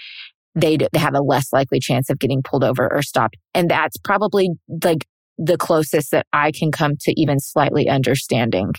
they 0.54 0.78
have 0.94 1.14
a 1.14 1.20
less 1.20 1.52
likely 1.52 1.80
chance 1.80 2.10
of 2.10 2.18
getting 2.18 2.42
pulled 2.42 2.64
over 2.64 2.92
or 2.92 3.02
stopped. 3.02 3.36
And 3.54 3.70
that's 3.70 3.96
probably 3.96 4.50
like 4.84 5.06
the 5.36 5.56
closest 5.56 6.10
that 6.10 6.26
I 6.32 6.50
can 6.50 6.72
come 6.72 6.94
to 7.00 7.20
even 7.20 7.38
slightly 7.38 7.88
understanding 7.88 8.72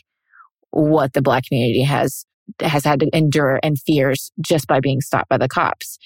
what 0.72 1.14
the 1.14 1.22
black 1.22 1.46
community 1.48 1.84
has 1.84 2.26
has 2.62 2.84
had 2.84 3.00
to 3.00 3.10
endure 3.14 3.60
and 3.62 3.80
fears 3.80 4.32
just 4.42 4.68
by 4.68 4.80
being 4.80 5.02
stopped 5.02 5.30
by 5.30 5.38
the 5.38 5.48
cops. 5.48 5.98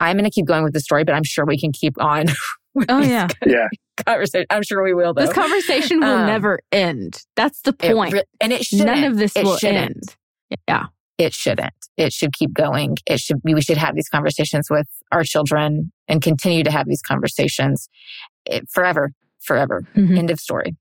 I'm 0.00 0.16
going 0.16 0.24
to 0.24 0.30
keep 0.30 0.46
going 0.46 0.62
with 0.62 0.72
the 0.72 0.80
story, 0.80 1.04
but 1.04 1.14
I'm 1.14 1.24
sure 1.24 1.44
we 1.44 1.58
can 1.58 1.72
keep 1.72 2.00
on. 2.00 2.26
with 2.78 2.86
Oh, 2.90 3.00
yeah. 3.00 3.28
Yeah. 3.46 3.68
conversation. 4.06 4.46
I'm 4.50 4.62
sure 4.62 4.82
we 4.82 4.94
will. 4.94 5.12
Though. 5.14 5.22
This 5.22 5.32
conversation 5.32 6.00
will 6.00 6.06
Um, 6.18 6.26
never 6.26 6.60
end. 6.72 7.22
That's 7.36 7.60
the 7.62 7.72
point. 7.72 8.12
re- 8.14 8.22
and 8.40 8.52
it 8.52 8.64
shouldn't. 8.64 8.86
None 8.86 9.04
of 9.04 9.16
this 9.18 9.34
It 9.36 9.44
will 9.44 9.56
shouldn't. 9.56 10.14
end. 10.50 10.60
Yeah. 10.68 10.84
It 11.18 11.34
shouldn't. 11.34 11.72
It 11.96 12.12
should 12.12 12.32
keep 12.32 12.52
going. 12.54 12.96
It 13.06 13.18
should. 13.18 13.38
We 13.42 13.60
should 13.60 13.76
have 13.76 13.96
these 13.96 14.08
conversations 14.08 14.68
with 14.70 14.86
our 15.10 15.24
children 15.24 15.90
and 16.06 16.22
continue 16.22 16.62
to 16.62 16.70
have 16.70 16.86
these 16.86 17.02
conversations 17.02 17.88
eh, 18.46 18.60
forever, 18.72 19.10
forever. 19.40 19.82
Mhm. 19.96 20.16
End 20.16 20.30
of 20.30 20.38
story. 20.38 20.76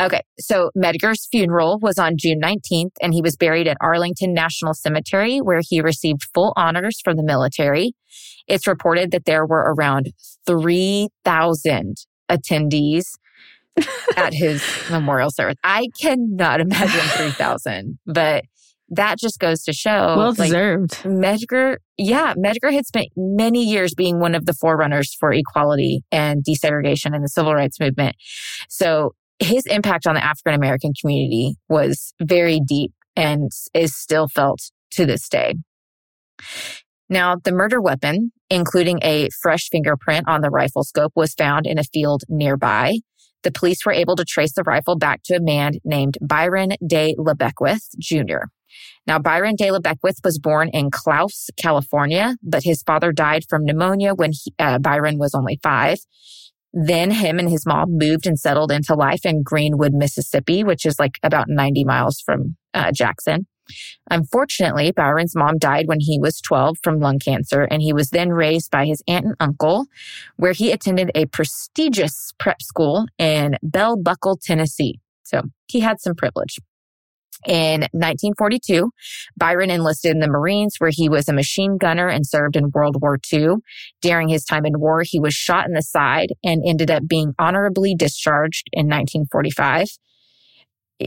Okay, 0.00 0.20
so 0.38 0.70
Medgar's 0.76 1.26
funeral 1.30 1.78
was 1.80 1.98
on 1.98 2.14
June 2.18 2.40
19th, 2.40 2.92
and 3.00 3.14
he 3.14 3.22
was 3.22 3.36
buried 3.36 3.66
at 3.66 3.76
Arlington 3.80 4.34
National 4.34 4.74
Cemetery, 4.74 5.38
where 5.38 5.62
he 5.66 5.80
received 5.80 6.26
full 6.34 6.52
honors 6.56 7.00
from 7.02 7.16
the 7.16 7.22
military. 7.22 7.92
It's 8.46 8.66
reported 8.66 9.10
that 9.12 9.24
there 9.24 9.46
were 9.46 9.74
around 9.74 10.12
3,000 10.46 11.94
attendees 12.30 13.04
at 14.16 14.34
his 14.34 14.62
memorial 14.90 15.30
service. 15.30 15.56
I 15.64 15.88
cannot 16.00 16.60
imagine 16.60 17.00
3,000, 17.00 17.98
but 18.06 18.44
that 18.90 19.18
just 19.18 19.38
goes 19.38 19.62
to 19.64 19.72
show. 19.72 20.14
well 20.16 20.34
like, 20.36 20.48
deserved. 20.48 20.92
Medgar, 21.04 21.78
yeah, 21.96 22.34
Medgar 22.34 22.72
had 22.72 22.86
spent 22.86 23.08
many 23.16 23.64
years 23.64 23.94
being 23.94 24.20
one 24.20 24.34
of 24.34 24.46
the 24.46 24.52
forerunners 24.52 25.16
for 25.18 25.32
equality 25.32 26.02
and 26.12 26.44
desegregation 26.44 27.14
in 27.14 27.22
the 27.22 27.28
civil 27.28 27.54
rights 27.54 27.80
movement. 27.80 28.16
So 28.68 29.14
his 29.38 29.66
impact 29.66 30.06
on 30.06 30.14
the 30.14 30.24
African 30.24 30.54
American 30.54 30.92
community 31.00 31.56
was 31.68 32.14
very 32.22 32.60
deep 32.60 32.92
and 33.16 33.50
is 33.72 33.96
still 33.96 34.28
felt 34.28 34.60
to 34.92 35.06
this 35.06 35.28
day. 35.28 35.54
Now, 37.08 37.36
the 37.42 37.52
murder 37.52 37.80
weapon, 37.80 38.32
including 38.50 38.98
a 39.02 39.28
fresh 39.42 39.68
fingerprint 39.70 40.26
on 40.28 40.40
the 40.40 40.50
rifle 40.50 40.84
scope, 40.84 41.12
was 41.14 41.34
found 41.34 41.66
in 41.66 41.78
a 41.78 41.84
field 41.84 42.22
nearby. 42.28 42.98
The 43.42 43.52
police 43.52 43.84
were 43.84 43.92
able 43.92 44.16
to 44.16 44.24
trace 44.24 44.54
the 44.54 44.62
rifle 44.62 44.96
back 44.96 45.20
to 45.26 45.36
a 45.36 45.42
man 45.42 45.74
named 45.84 46.16
Byron 46.22 46.70
De 46.84 47.14
La 47.18 47.34
Beckwith 47.34 47.90
Jr. 48.00 48.48
Now, 49.06 49.18
Byron 49.18 49.54
De 49.56 49.70
La 49.70 49.80
Beckwith 49.80 50.18
was 50.24 50.38
born 50.38 50.70
in 50.70 50.90
Colusa, 50.90 51.50
California, 51.58 52.36
but 52.42 52.64
his 52.64 52.82
father 52.82 53.12
died 53.12 53.44
from 53.48 53.64
pneumonia 53.64 54.14
when 54.14 54.32
he, 54.32 54.52
uh, 54.58 54.78
Byron 54.78 55.18
was 55.18 55.34
only 55.34 55.60
five. 55.62 55.98
Then 56.76 57.12
him 57.12 57.38
and 57.38 57.48
his 57.48 57.64
mom 57.64 57.96
moved 57.98 58.26
and 58.26 58.38
settled 58.38 58.72
into 58.72 58.94
life 58.94 59.24
in 59.24 59.44
Greenwood, 59.44 59.94
Mississippi, 59.94 60.64
which 60.64 60.84
is 60.84 60.98
like 60.98 61.18
about 61.22 61.48
90 61.48 61.84
miles 61.84 62.20
from 62.20 62.56
uh, 62.74 62.90
Jackson. 62.90 63.46
Unfortunately, 64.10 64.90
Byron's 64.90 65.36
mom 65.36 65.56
died 65.58 65.86
when 65.86 66.00
he 66.00 66.18
was 66.18 66.40
12 66.40 66.78
from 66.82 66.98
lung 66.98 67.20
cancer, 67.20 67.62
and 67.62 67.80
he 67.80 67.92
was 67.92 68.10
then 68.10 68.30
raised 68.30 68.70
by 68.72 68.86
his 68.86 69.02
aunt 69.06 69.24
and 69.24 69.36
uncle, 69.38 69.86
where 70.36 70.52
he 70.52 70.72
attended 70.72 71.12
a 71.14 71.26
prestigious 71.26 72.32
prep 72.38 72.60
school 72.60 73.06
in 73.18 73.56
Bell 73.62 73.96
Buckle, 73.96 74.36
Tennessee. 74.36 75.00
So 75.22 75.42
he 75.68 75.80
had 75.80 76.00
some 76.00 76.14
privilege. 76.14 76.58
In 77.46 77.80
1942, 77.92 78.90
Byron 79.36 79.70
enlisted 79.70 80.12
in 80.12 80.20
the 80.20 80.28
Marines, 80.28 80.76
where 80.78 80.90
he 80.92 81.08
was 81.08 81.28
a 81.28 81.32
machine 81.32 81.76
gunner 81.78 82.08
and 82.08 82.26
served 82.26 82.56
in 82.56 82.70
World 82.72 82.96
War 83.00 83.18
II. 83.32 83.56
During 84.00 84.28
his 84.28 84.44
time 84.44 84.64
in 84.64 84.80
war, 84.80 85.02
he 85.04 85.20
was 85.20 85.34
shot 85.34 85.66
in 85.66 85.74
the 85.74 85.82
side 85.82 86.28
and 86.42 86.62
ended 86.66 86.90
up 86.90 87.06
being 87.06 87.34
honorably 87.38 87.94
discharged 87.94 88.68
in 88.72 88.86
1945. 88.86 89.88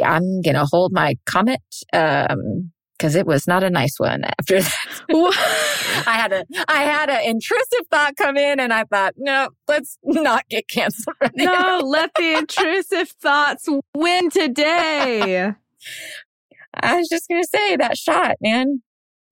I'm 0.03 0.41
going 0.41 0.55
to 0.55 0.65
hold 0.65 0.91
my 0.91 1.15
comment 1.25 1.61
um, 1.93 2.71
because 2.97 3.15
it 3.15 3.25
was 3.25 3.47
not 3.47 3.63
a 3.63 3.69
nice 3.69 3.95
one 3.97 4.23
after 4.39 4.61
that. 4.61 5.05
I 6.07 6.13
had 6.13 6.33
a 6.33 6.45
I 6.67 6.83
had 6.83 7.09
an 7.09 7.23
intrusive 7.23 7.87
thought 7.91 8.15
come 8.15 8.37
in, 8.37 8.59
and 8.59 8.73
I 8.73 8.83
thought, 8.85 9.13
no, 9.17 9.49
let's 9.67 9.97
not 10.03 10.47
get 10.49 10.67
canceled. 10.67 11.15
no, 11.35 11.81
let 11.83 12.11
the 12.15 12.37
intrusive 12.37 13.09
thoughts 13.21 13.67
win 13.95 14.29
today. 14.29 15.53
I 16.73 16.95
was 16.97 17.07
just 17.09 17.27
gonna 17.29 17.43
say 17.45 17.75
that 17.77 17.97
shot, 17.97 18.37
man. 18.41 18.81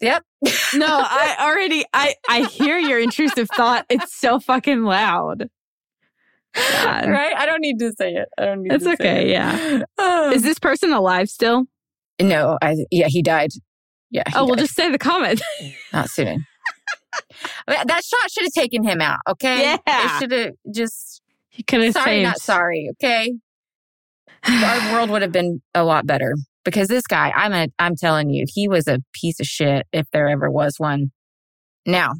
Yep. 0.01 0.23
No, 0.73 0.87
I 0.87 1.37
already 1.39 1.85
I 1.93 2.15
I 2.29 2.43
hear 2.43 2.77
your 2.77 2.99
intrusive 2.99 3.47
thought. 3.55 3.85
It's 3.89 4.15
so 4.15 4.39
fucking 4.39 4.83
loud. 4.83 5.49
God. 6.53 7.09
right. 7.09 7.35
I 7.35 7.45
don't 7.45 7.61
need 7.61 7.79
to 7.79 7.91
say 7.97 8.13
it. 8.13 8.27
I 8.37 8.45
don't 8.45 8.61
need. 8.63 8.71
It's 8.73 8.83
to 8.83 8.89
say 8.89 8.91
it. 8.91 8.93
It's 8.93 9.01
okay, 9.01 9.75
it. 9.75 9.85
yeah. 9.97 10.31
Is 10.33 10.43
this 10.43 10.59
person 10.59 10.91
alive 10.93 11.29
still? 11.29 11.63
no, 12.21 12.57
I 12.61 12.75
yeah, 12.91 13.07
he 13.07 13.21
died. 13.21 13.51
Yeah. 14.11 14.23
he 14.27 14.33
Oh, 14.35 14.45
we'll 14.45 14.55
just 14.55 14.75
say 14.75 14.89
the 14.91 14.97
comment. 14.97 15.41
not 15.93 16.09
soon. 16.09 16.45
I 17.67 17.71
mean, 17.71 17.87
that 17.87 18.03
shot 18.03 18.31
should 18.31 18.43
have 18.43 18.53
taken 18.53 18.83
him 18.83 19.01
out. 19.01 19.19
Okay. 19.27 19.61
Yeah. 19.61 19.77
It 19.87 20.19
should 20.19 20.31
have 20.31 20.51
just. 20.73 21.21
You 21.53 21.63
could 21.63 21.81
have 21.81 21.93
Sorry, 21.93 22.05
saved. 22.05 22.23
not 22.25 22.39
sorry. 22.41 22.89
Okay. 22.91 23.33
Our 24.47 24.93
world 24.93 25.09
would 25.09 25.21
have 25.21 25.31
been 25.31 25.61
a 25.73 25.83
lot 25.83 26.05
better 26.05 26.35
because 26.63 26.87
this 26.87 27.07
guy, 27.07 27.31
I'm 27.35 27.53
a, 27.53 27.67
I'm 27.79 27.95
telling 27.95 28.29
you, 28.29 28.45
he 28.47 28.67
was 28.67 28.87
a 28.87 28.99
piece 29.13 29.39
of 29.39 29.45
shit 29.45 29.87
if 29.91 30.09
there 30.11 30.27
ever 30.27 30.51
was 30.51 30.75
one. 30.77 31.11
Now, 31.85 32.13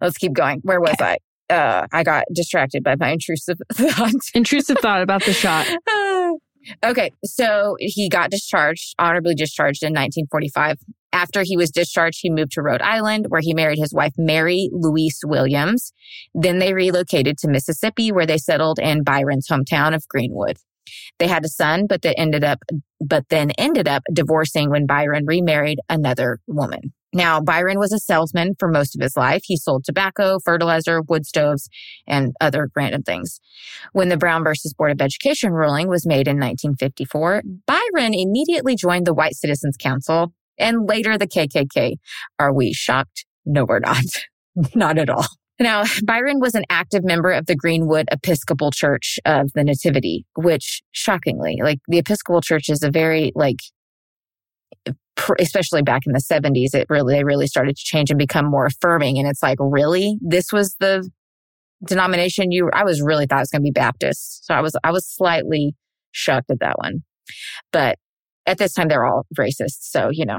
let's 0.00 0.18
keep 0.18 0.32
going. 0.32 0.60
Where 0.62 0.80
was 0.80 0.96
I? 1.00 1.18
Uh, 1.50 1.86
I 1.92 2.02
got 2.02 2.24
distracted 2.32 2.82
by 2.82 2.96
my 2.96 3.10
intrusive 3.10 3.58
thought. 3.72 4.12
Intrusive 4.34 4.78
thought 4.78 5.02
about 5.02 5.24
the 5.24 5.32
shot. 5.32 5.66
Okay, 6.82 7.10
so 7.24 7.76
he 7.78 8.08
got 8.08 8.30
discharged, 8.30 8.94
honorably 8.98 9.34
discharged 9.34 9.82
in 9.82 9.92
1945. 9.92 10.78
After 11.12 11.42
he 11.42 11.56
was 11.56 11.70
discharged, 11.70 12.20
he 12.22 12.30
moved 12.30 12.52
to 12.52 12.62
Rhode 12.62 12.82
Island, 12.82 13.26
where 13.28 13.42
he 13.42 13.54
married 13.54 13.78
his 13.78 13.92
wife, 13.92 14.14
Mary 14.16 14.70
Louise 14.72 15.20
Williams. 15.24 15.92
Then 16.34 16.58
they 16.58 16.72
relocated 16.72 17.36
to 17.38 17.48
Mississippi, 17.48 18.10
where 18.10 18.26
they 18.26 18.38
settled 18.38 18.78
in 18.78 19.04
Byron's 19.04 19.46
hometown 19.46 19.94
of 19.94 20.08
Greenwood. 20.08 20.56
They 21.18 21.28
had 21.28 21.44
a 21.44 21.48
son, 21.48 21.86
but 21.88 22.02
they 22.02 22.14
ended 22.14 22.44
up, 22.44 22.58
but 23.00 23.28
then 23.28 23.50
ended 23.52 23.88
up 23.88 24.02
divorcing 24.12 24.70
when 24.70 24.86
Byron 24.86 25.24
remarried 25.26 25.80
another 25.88 26.40
woman. 26.46 26.92
Now, 27.14 27.40
Byron 27.40 27.78
was 27.78 27.92
a 27.92 28.00
salesman 28.00 28.54
for 28.58 28.68
most 28.68 28.96
of 28.96 29.00
his 29.00 29.16
life. 29.16 29.42
He 29.44 29.56
sold 29.56 29.84
tobacco, 29.84 30.38
fertilizer, 30.44 31.00
wood 31.00 31.24
stoves, 31.24 31.68
and 32.08 32.32
other 32.40 32.70
random 32.74 33.02
things. 33.02 33.40
When 33.92 34.08
the 34.08 34.16
Brown 34.16 34.42
versus 34.42 34.74
Board 34.74 34.90
of 34.90 35.00
Education 35.00 35.52
ruling 35.52 35.88
was 35.88 36.06
made 36.06 36.26
in 36.26 36.40
1954, 36.40 37.42
Byron 37.66 38.14
immediately 38.14 38.74
joined 38.74 39.06
the 39.06 39.14
White 39.14 39.36
Citizens 39.36 39.76
Council 39.78 40.32
and 40.58 40.88
later 40.88 41.16
the 41.16 41.28
KKK. 41.28 41.98
Are 42.40 42.52
we 42.52 42.72
shocked? 42.72 43.26
No, 43.46 43.64
we're 43.64 43.78
not. 43.78 44.04
not 44.74 44.98
at 44.98 45.08
all. 45.08 45.26
Now, 45.60 45.84
Byron 46.04 46.40
was 46.40 46.54
an 46.54 46.64
active 46.68 47.04
member 47.04 47.30
of 47.30 47.46
the 47.46 47.54
Greenwood 47.54 48.08
Episcopal 48.10 48.70
Church 48.72 49.18
of 49.24 49.52
the 49.54 49.62
Nativity, 49.62 50.26
which 50.36 50.82
shockingly, 50.92 51.60
like 51.62 51.78
the 51.86 51.98
Episcopal 51.98 52.40
Church 52.40 52.68
is 52.68 52.82
a 52.82 52.90
very 52.90 53.30
like 53.34 53.58
especially 55.38 55.82
back 55.82 56.02
in 56.06 56.12
the 56.12 56.18
70s, 56.20 56.74
it 56.74 56.86
really, 56.88 57.14
they 57.14 57.24
really 57.24 57.46
started 57.46 57.76
to 57.76 57.82
change 57.84 58.10
and 58.10 58.18
become 58.18 58.46
more 58.46 58.66
affirming. 58.66 59.18
And 59.18 59.28
it's 59.28 59.42
like, 59.42 59.58
really? 59.60 60.18
This 60.20 60.52
was 60.52 60.76
the 60.80 61.08
denomination 61.86 62.50
you, 62.50 62.70
I 62.72 62.84
was 62.84 63.00
really 63.00 63.26
thought 63.26 63.38
it 63.38 63.42
was 63.42 63.50
going 63.50 63.62
to 63.62 63.66
be 63.66 63.70
Baptist. 63.70 64.44
So 64.46 64.54
I 64.54 64.60
was, 64.60 64.76
I 64.82 64.90
was 64.90 65.06
slightly 65.06 65.74
shocked 66.12 66.50
at 66.50 66.60
that 66.60 66.78
one. 66.78 67.04
But 67.72 67.98
at 68.46 68.58
this 68.58 68.72
time, 68.74 68.88
they're 68.88 69.04
all 69.04 69.26
racist. 69.38 69.82
So, 69.82 70.10
you 70.12 70.26
know, 70.26 70.38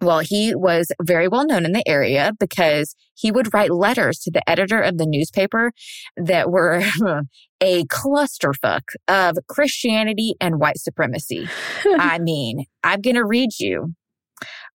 well, 0.00 0.20
he 0.20 0.54
was 0.54 0.92
very 1.02 1.28
well 1.28 1.46
known 1.46 1.64
in 1.64 1.72
the 1.72 1.86
area 1.86 2.32
because 2.38 2.94
he 3.14 3.32
would 3.32 3.52
write 3.52 3.70
letters 3.70 4.18
to 4.20 4.30
the 4.30 4.48
editor 4.48 4.80
of 4.80 4.96
the 4.96 5.06
newspaper 5.06 5.72
that 6.16 6.50
were 6.50 6.82
a 7.60 7.84
clusterfuck 7.84 8.82
of 9.08 9.38
Christianity 9.48 10.34
and 10.40 10.60
white 10.60 10.78
supremacy. 10.78 11.48
I 11.84 12.18
mean, 12.18 12.64
I'm 12.84 13.00
going 13.00 13.16
to 13.16 13.24
read 13.24 13.50
you. 13.58 13.94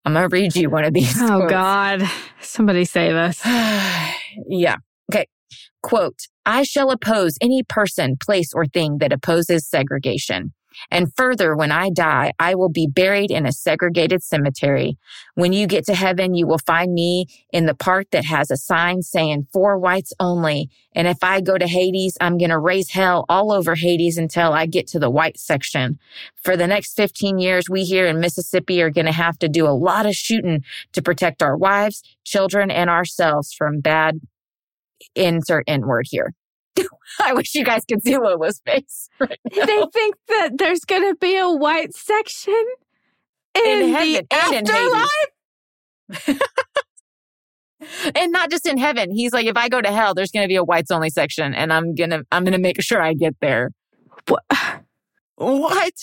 I'm 0.06 0.14
going 0.14 0.30
to 0.30 0.34
read 0.34 0.56
you 0.56 0.70
one 0.70 0.84
of 0.84 0.94
these. 0.94 1.22
Oh, 1.22 1.38
quotes. 1.38 1.52
God. 1.52 2.04
Somebody 2.42 2.84
save 2.84 3.16
us. 3.16 3.40
yeah. 3.46 4.76
Okay. 5.12 5.28
Quote, 5.82 6.20
I 6.46 6.64
shall 6.64 6.92
oppose 6.92 7.38
any 7.40 7.64
person, 7.64 8.18
place, 8.22 8.52
or 8.54 8.66
thing 8.66 8.98
that 8.98 9.14
opposes 9.14 9.66
segregation. 9.66 10.54
And 10.92 11.14
further, 11.16 11.56
when 11.56 11.72
I 11.72 11.90
die, 11.90 12.34
I 12.40 12.56
will 12.56 12.70
be 12.70 12.88
buried 12.88 13.32
in 13.32 13.46
a 13.46 13.52
segregated 13.52 14.24
cemetery. 14.24 14.98
When 15.36 15.54
you 15.54 15.68
get 15.68 15.86
to 15.86 15.96
heaven, 15.96 16.34
you 16.34 16.48
will 16.48 16.60
find 16.60 16.94
me 16.94 17.28
in 17.52 17.66
the 17.66 17.76
part 17.76 18.12
that 18.12 18.26
has 18.26 18.52
a 18.52 18.58
sign 18.58 19.02
saying 19.02 19.48
for 19.52 19.78
whites 19.78 20.14
only. 20.20 20.70
And 20.96 21.08
if 21.08 21.24
I 21.24 21.42
go 21.42 21.58
to 21.58 21.68
Hades, 21.68 22.18
I'm 22.22 22.38
going 22.38 22.52
to 22.52 22.60
raise 22.60 22.92
hell 22.92 23.26
all 23.30 23.52
over 23.52 23.76
Hades 23.76 24.18
until 24.18 24.54
I 24.54 24.66
get 24.66 24.88
to 24.88 25.00
the 25.00 25.10
white 25.10 25.38
section. 25.40 25.98
For 26.44 26.56
the 26.56 26.68
next 26.68 26.96
15 26.96 27.40
years, 27.40 27.70
we 27.70 27.84
here 27.84 28.08
in 28.08 28.20
Mississippi 28.20 28.82
are 28.82 28.92
going 28.92 29.08
to 29.08 29.12
have 29.12 29.40
to 29.40 29.50
do 29.50 29.68
a 29.68 29.78
lot 29.78 30.06
of 30.06 30.14
shooting 30.14 30.64
to 30.94 31.02
protect 31.02 31.42
our 31.42 31.58
wives, 31.58 32.04
children, 32.24 32.70
and 32.70 32.90
ourselves 32.90 33.54
from 33.54 33.80
bad 33.80 34.20
insert 35.16 35.64
N 35.68 35.86
word 35.88 36.08
here. 36.10 36.34
I 37.22 37.34
wish 37.34 37.54
you 37.56 37.64
guys 37.66 37.84
could 37.86 38.04
see 38.04 38.18
Lola's 38.18 38.62
face. 38.66 39.10
Right 39.20 39.40
now. 39.56 39.66
They 39.66 39.86
think 39.94 40.16
that 40.28 40.58
there's 40.58 40.82
going 40.82 41.04
to 41.10 41.16
be 41.16 41.38
a 41.38 41.50
white 41.50 41.94
section 41.96 42.54
in, 43.56 43.66
In 43.66 43.80
the 43.80 43.88
heaven 43.98 44.28
and 44.32 44.68
in 44.68 44.76
afterlife. 44.76 46.42
and 48.16 48.32
not 48.32 48.50
just 48.50 48.66
in 48.68 48.78
heaven. 48.78 49.12
He's 49.12 49.34
like, 49.34 49.46
if 49.46 49.56
I 49.58 49.70
go 49.70 49.82
to 49.82 49.92
hell, 49.92 50.14
there's 50.14 50.32
going 50.32 50.44
to 50.44 50.48
be 50.48 50.56
a 50.56 50.64
whites 50.64 50.92
only 50.92 51.10
section, 51.10 51.54
and 51.54 51.72
I'm 51.72 51.96
gonna, 51.96 52.22
I'm 52.32 52.44
gonna 52.44 52.58
make 52.60 52.82
sure 52.82 53.02
I 53.02 53.14
get 53.14 53.36
there. 53.42 53.72
What? 54.28 54.44
What? 55.36 55.94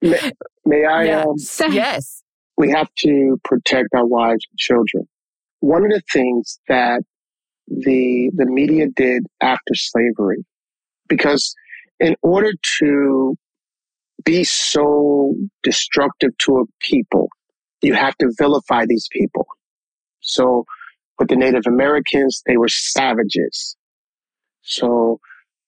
May, 0.00 0.30
may 0.64 0.84
I? 0.84 1.04
Yeah. 1.04 1.22
Um, 1.24 1.38
Say- 1.38 1.70
Yes. 1.70 2.22
we 2.56 2.70
have 2.70 2.88
to 3.00 3.36
protect 3.44 3.88
our 3.94 4.06
wives 4.06 4.46
and 4.50 4.58
children. 4.58 5.08
One 5.60 5.84
of 5.84 5.90
the 5.90 6.02
things 6.12 6.60
that 6.68 7.02
the 7.68 8.30
the 8.34 8.46
media 8.46 8.86
did 8.94 9.24
after 9.40 9.74
slavery, 9.74 10.44
because 11.08 11.54
in 12.00 12.16
order 12.22 12.52
to 12.78 13.36
be 14.24 14.44
so 14.44 15.34
destructive 15.62 16.30
to 16.38 16.58
a 16.58 16.64
people, 16.80 17.28
you 17.82 17.94
have 17.94 18.16
to 18.18 18.32
vilify 18.38 18.84
these 18.86 19.08
people. 19.12 19.46
So 20.20 20.64
with 21.18 21.28
the 21.28 21.36
Native 21.36 21.62
Americans, 21.66 22.42
they 22.46 22.56
were 22.56 22.68
savages. 22.68 23.76
So 24.62 25.20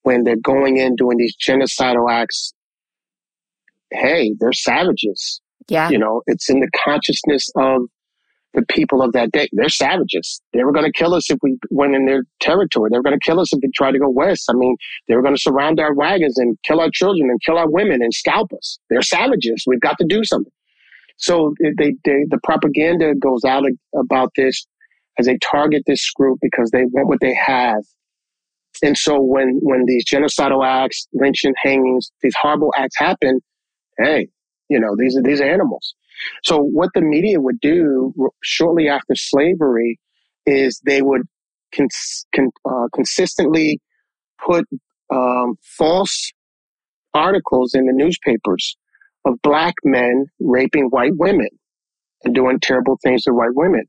when 0.02 0.24
they're 0.24 0.36
going 0.36 0.78
in 0.78 0.96
doing 0.96 1.18
these 1.18 1.36
genocidal 1.36 2.10
acts, 2.10 2.52
hey, 3.92 4.34
they're 4.38 4.52
savages. 4.52 5.40
Yeah. 5.68 5.90
You 5.90 5.98
know, 5.98 6.22
it's 6.26 6.50
in 6.50 6.60
the 6.60 6.70
consciousness 6.84 7.48
of 7.56 7.82
the 8.54 8.62
people 8.68 9.02
of 9.02 9.12
that 9.12 9.30
day. 9.32 9.48
They're 9.52 9.68
savages. 9.68 10.40
They 10.52 10.64
were 10.64 10.72
going 10.72 10.84
to 10.84 10.92
kill 10.92 11.14
us 11.14 11.30
if 11.30 11.38
we 11.42 11.56
went 11.70 11.94
in 11.94 12.06
their 12.06 12.24
territory. 12.40 12.90
They 12.90 12.98
were 12.98 13.02
going 13.02 13.18
to 13.18 13.24
kill 13.24 13.40
us 13.40 13.52
if 13.52 13.60
we 13.62 13.70
tried 13.74 13.92
to 13.92 13.98
go 13.98 14.08
west. 14.08 14.46
I 14.50 14.54
mean, 14.54 14.76
they 15.08 15.14
were 15.14 15.22
going 15.22 15.34
to 15.34 15.40
surround 15.40 15.78
our 15.78 15.94
wagons 15.94 16.36
and 16.38 16.56
kill 16.64 16.80
our 16.80 16.90
children 16.92 17.30
and 17.30 17.40
kill 17.42 17.58
our 17.58 17.70
women 17.70 18.02
and 18.02 18.12
scalp 18.12 18.52
us. 18.52 18.78
They're 18.88 19.02
savages. 19.02 19.64
We've 19.66 19.80
got 19.80 19.98
to 19.98 20.06
do 20.08 20.24
something. 20.24 20.52
So 21.16 21.54
they, 21.60 21.94
they 22.04 22.24
the 22.30 22.40
propaganda 22.42 23.14
goes 23.14 23.44
out 23.44 23.64
about 23.94 24.32
this 24.36 24.66
as 25.18 25.26
they 25.26 25.38
target 25.38 25.82
this 25.86 26.10
group 26.12 26.38
because 26.40 26.70
they 26.70 26.84
want 26.86 27.08
what 27.08 27.20
they 27.20 27.34
have. 27.34 27.82
And 28.82 28.96
so 28.96 29.20
when 29.20 29.58
when 29.62 29.84
these 29.86 30.04
genocidal 30.06 30.66
acts, 30.66 31.06
lynching, 31.12 31.52
hangings, 31.62 32.10
these 32.22 32.34
horrible 32.40 32.72
acts 32.76 32.96
happen, 32.96 33.40
hey, 33.98 34.28
you 34.70 34.80
know 34.80 34.96
these 34.98 35.16
are 35.16 35.22
these 35.22 35.40
are 35.42 35.50
animals. 35.50 35.94
So 36.44 36.58
what 36.58 36.90
the 36.94 37.00
media 37.00 37.40
would 37.40 37.60
do 37.60 38.12
shortly 38.42 38.88
after 38.88 39.14
slavery 39.14 39.98
is 40.46 40.80
they 40.84 41.02
would 41.02 41.22
cons- 41.74 42.26
con- 42.34 42.50
uh, 42.68 42.88
consistently 42.94 43.80
put 44.44 44.66
um, 45.12 45.56
false 45.62 46.30
articles 47.14 47.74
in 47.74 47.86
the 47.86 47.92
newspapers 47.92 48.76
of 49.24 49.34
black 49.42 49.74
men 49.84 50.26
raping 50.40 50.86
white 50.86 51.12
women 51.16 51.48
and 52.24 52.34
doing 52.34 52.58
terrible 52.60 52.98
things 53.02 53.22
to 53.24 53.32
white 53.32 53.54
women. 53.54 53.84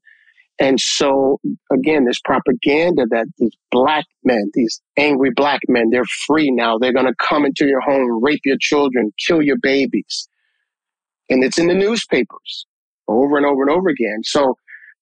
And 0.60 0.80
so 0.80 1.40
again, 1.72 2.06
this 2.06 2.20
propaganda 2.24 3.06
that 3.10 3.28
these 3.40 3.56
black 3.72 4.06
men, 4.24 4.52
these 4.54 4.82
angry 4.98 5.32
black 5.36 5.62
men, 5.68 5.90
they're 5.92 6.06
free 6.28 6.52
now. 6.52 6.78
They're 6.78 6.94
going 6.94 7.08
to 7.08 7.16
come 7.28 7.46
into 7.46 7.66
your 7.66 7.82
home, 7.82 8.24
rape 8.24 8.42
your 8.46 8.58
children, 8.60 9.12
kill 9.28 9.42
your 9.42 9.58
babies. 9.62 10.30
And 11.30 11.44
it's 11.44 11.58
in 11.58 11.68
the 11.68 11.74
newspapers 11.74 12.66
over 13.08 13.38
and 13.38 13.46
over 13.46 13.62
and 13.62 13.72
over 13.72 13.90
again. 13.90 14.20
So 14.24 14.56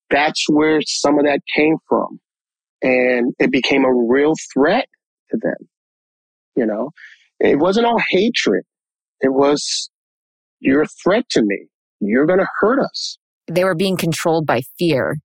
that's 0.09 0.45
where 0.49 0.79
some 0.85 1.17
of 1.19 1.25
that 1.25 1.39
came 1.55 1.77
from. 1.87 2.19
And 2.81 3.33
it 3.39 3.51
became 3.51 3.83
a 3.83 3.93
real 3.93 4.33
threat 4.53 4.87
to 5.31 5.37
them. 5.41 5.69
You 6.55 6.65
know, 6.65 6.91
it 7.39 7.59
wasn't 7.59 7.85
all 7.85 7.99
hatred. 8.09 8.63
It 9.21 9.33
was, 9.33 9.89
you're 10.59 10.83
a 10.83 10.87
threat 11.03 11.25
to 11.31 11.41
me. 11.41 11.67
You're 11.99 12.25
going 12.25 12.39
to 12.39 12.47
hurt 12.59 12.79
us. 12.79 13.17
They 13.47 13.63
were 13.63 13.75
being 13.75 13.97
controlled 13.97 14.45
by 14.45 14.61
fear 14.77 15.17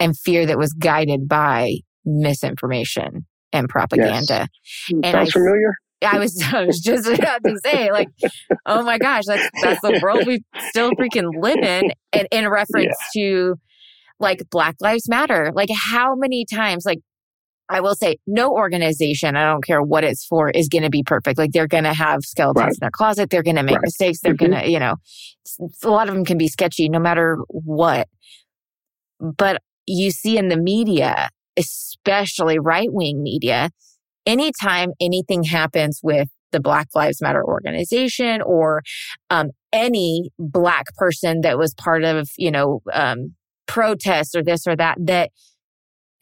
and 0.00 0.18
fear 0.18 0.46
that 0.46 0.58
was 0.58 0.72
guided 0.72 1.28
by 1.28 1.74
misinformation 2.04 3.26
and 3.52 3.68
propaganda. 3.68 4.48
Hmm, 4.88 5.00
and 5.04 5.12
Sounds 5.12 5.28
I- 5.30 5.32
familiar? 5.32 5.74
I 6.06 6.18
was, 6.18 6.42
I 6.52 6.64
was 6.64 6.80
just 6.80 7.06
about 7.06 7.42
to 7.44 7.56
say, 7.64 7.92
like, 7.92 8.08
oh 8.66 8.82
my 8.82 8.98
gosh, 8.98 9.24
that's 9.26 9.48
that's 9.60 9.80
the 9.80 9.92
world 9.94 10.24
we 10.26 10.42
still 10.58 10.92
freaking 10.94 11.30
live 11.42 11.62
in. 11.62 11.92
And 12.12 12.28
in 12.30 12.48
reference 12.48 12.96
to 13.14 13.56
like 14.18 14.42
Black 14.50 14.76
Lives 14.80 15.08
Matter, 15.08 15.50
like 15.54 15.70
how 15.74 16.14
many 16.14 16.44
times, 16.44 16.84
like 16.86 17.00
I 17.68 17.80
will 17.80 17.94
say, 17.96 18.16
no 18.26 18.52
organization, 18.52 19.36
I 19.36 19.50
don't 19.50 19.64
care 19.64 19.82
what 19.82 20.04
it's 20.04 20.24
for, 20.24 20.50
is 20.50 20.68
going 20.68 20.84
to 20.84 20.90
be 20.90 21.02
perfect. 21.02 21.36
Like 21.38 21.50
they're 21.52 21.66
going 21.66 21.84
to 21.84 21.92
have 21.94 22.20
skeletons 22.22 22.56
Right. 22.62 22.72
in 22.72 22.78
their 22.80 22.90
closet. 22.90 23.28
They're 23.30 23.42
going 23.42 23.56
to 23.56 23.62
make 23.64 23.74
Right. 23.76 23.82
mistakes. 23.84 24.20
They're 24.20 24.34
Mhm. 24.34 24.38
going 24.38 24.52
to, 24.52 24.70
you 24.70 24.78
know, 24.78 24.94
a 25.82 25.90
lot 25.90 26.08
of 26.08 26.14
them 26.14 26.24
can 26.24 26.38
be 26.38 26.48
sketchy 26.48 26.88
no 26.88 26.98
matter 27.00 27.38
what. 27.48 28.08
But 29.20 29.62
you 29.86 30.10
see 30.10 30.36
in 30.38 30.48
the 30.48 30.56
media, 30.56 31.30
especially 31.56 32.58
right 32.58 32.88
wing 32.92 33.22
media, 33.22 33.70
anytime 34.26 34.90
anything 35.00 35.44
happens 35.44 36.00
with 36.02 36.28
the 36.52 36.60
Black 36.60 36.88
Lives 36.94 37.20
Matter 37.22 37.44
organization 37.44 38.42
or 38.42 38.82
um, 39.30 39.50
any 39.72 40.30
Black 40.38 40.86
person 40.96 41.40
that 41.42 41.58
was 41.58 41.74
part 41.74 42.04
of, 42.04 42.28
you 42.36 42.50
know, 42.50 42.80
um, 42.92 43.34
protests 43.66 44.34
or 44.34 44.42
this 44.42 44.66
or 44.66 44.76
that, 44.76 44.96
that 45.00 45.30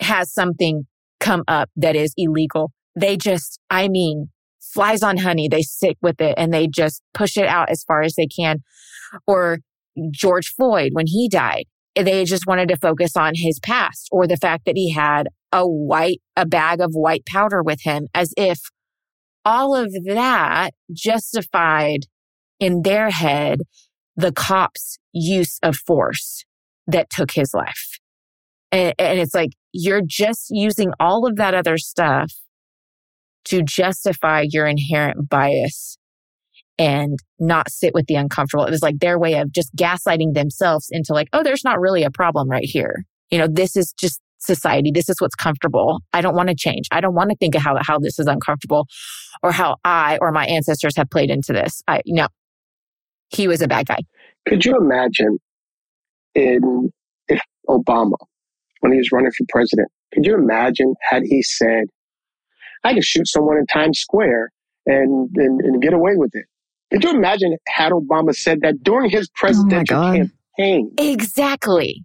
has 0.00 0.32
something 0.32 0.86
come 1.20 1.42
up 1.48 1.70
that 1.76 1.96
is 1.96 2.12
illegal, 2.16 2.72
they 2.96 3.16
just, 3.16 3.58
I 3.70 3.88
mean, 3.88 4.30
flies 4.60 5.02
on 5.02 5.18
honey. 5.18 5.48
They 5.48 5.62
stick 5.62 5.96
with 6.02 6.20
it 6.20 6.34
and 6.36 6.52
they 6.52 6.66
just 6.66 7.02
push 7.14 7.36
it 7.36 7.46
out 7.46 7.70
as 7.70 7.84
far 7.84 8.02
as 8.02 8.14
they 8.14 8.26
can. 8.26 8.62
Or 9.26 9.58
George 10.10 10.48
Floyd, 10.48 10.90
when 10.92 11.06
he 11.06 11.28
died, 11.28 11.66
they 11.94 12.24
just 12.24 12.46
wanted 12.46 12.68
to 12.68 12.76
focus 12.76 13.16
on 13.16 13.34
his 13.36 13.60
past 13.60 14.08
or 14.10 14.26
the 14.26 14.36
fact 14.36 14.64
that 14.66 14.76
he 14.76 14.92
had 14.92 15.28
a 15.54 15.66
white, 15.66 16.20
a 16.36 16.44
bag 16.44 16.80
of 16.80 16.90
white 16.92 17.24
powder 17.24 17.62
with 17.62 17.80
him 17.82 18.08
as 18.12 18.34
if 18.36 18.58
all 19.44 19.74
of 19.76 19.94
that 20.04 20.72
justified 20.92 22.00
in 22.58 22.82
their 22.82 23.10
head 23.10 23.60
the 24.16 24.32
cops 24.32 24.98
use 25.12 25.58
of 25.62 25.76
force 25.76 26.44
that 26.88 27.08
took 27.08 27.30
his 27.30 27.54
life. 27.54 27.98
And, 28.72 28.94
and 28.98 29.20
it's 29.20 29.34
like, 29.34 29.50
you're 29.72 30.02
just 30.04 30.46
using 30.50 30.90
all 30.98 31.26
of 31.26 31.36
that 31.36 31.54
other 31.54 31.78
stuff 31.78 32.32
to 33.46 33.62
justify 33.62 34.44
your 34.48 34.66
inherent 34.66 35.28
bias 35.28 35.98
and 36.78 37.18
not 37.38 37.70
sit 37.70 37.94
with 37.94 38.06
the 38.06 38.16
uncomfortable. 38.16 38.64
It 38.64 38.70
was 38.70 38.82
like 38.82 38.98
their 38.98 39.18
way 39.18 39.34
of 39.34 39.52
just 39.52 39.74
gaslighting 39.76 40.34
themselves 40.34 40.88
into 40.90 41.12
like, 41.12 41.28
oh, 41.32 41.44
there's 41.44 41.64
not 41.64 41.80
really 41.80 42.02
a 42.02 42.10
problem 42.10 42.48
right 42.48 42.64
here. 42.64 43.04
You 43.30 43.38
know, 43.38 43.46
this 43.48 43.76
is 43.76 43.92
just 43.92 44.20
society. 44.44 44.90
This 44.92 45.08
is 45.08 45.16
what's 45.20 45.34
comfortable. 45.34 46.00
I 46.12 46.20
don't 46.20 46.34
want 46.34 46.48
to 46.48 46.54
change. 46.54 46.86
I 46.90 47.00
don't 47.00 47.14
want 47.14 47.30
to 47.30 47.36
think 47.36 47.54
of 47.54 47.62
how, 47.62 47.76
how 47.80 47.98
this 47.98 48.18
is 48.18 48.26
uncomfortable 48.26 48.86
or 49.42 49.52
how 49.52 49.76
I 49.84 50.18
or 50.20 50.32
my 50.32 50.46
ancestors 50.46 50.96
have 50.96 51.10
played 51.10 51.30
into 51.30 51.52
this. 51.52 51.82
I, 51.88 52.02
no, 52.06 52.28
he 53.30 53.48
was 53.48 53.62
a 53.62 53.68
bad 53.68 53.86
guy. 53.86 53.98
Could 54.46 54.64
you 54.64 54.76
imagine 54.76 55.38
in 56.34 56.90
if 57.28 57.40
Obama, 57.68 58.16
when 58.80 58.92
he 58.92 58.98
was 58.98 59.10
running 59.12 59.30
for 59.30 59.44
president, 59.48 59.88
could 60.12 60.26
you 60.26 60.34
imagine 60.34 60.94
had 61.10 61.22
he 61.24 61.42
said, 61.42 61.84
I 62.84 62.94
could 62.94 63.04
shoot 63.04 63.26
someone 63.26 63.56
in 63.56 63.66
Times 63.66 63.98
Square 63.98 64.50
and, 64.86 65.30
and, 65.34 65.60
and 65.60 65.82
get 65.82 65.94
away 65.94 66.12
with 66.14 66.30
it? 66.34 66.44
Could 66.92 67.04
you 67.04 67.10
imagine 67.10 67.56
had 67.66 67.92
Obama 67.92 68.34
said 68.34 68.60
that 68.60 68.82
during 68.82 69.10
his 69.10 69.28
oh 69.28 69.32
presidential 69.34 69.96
oh 69.96 70.28
campaign? 70.58 70.92
Exactly. 70.98 72.04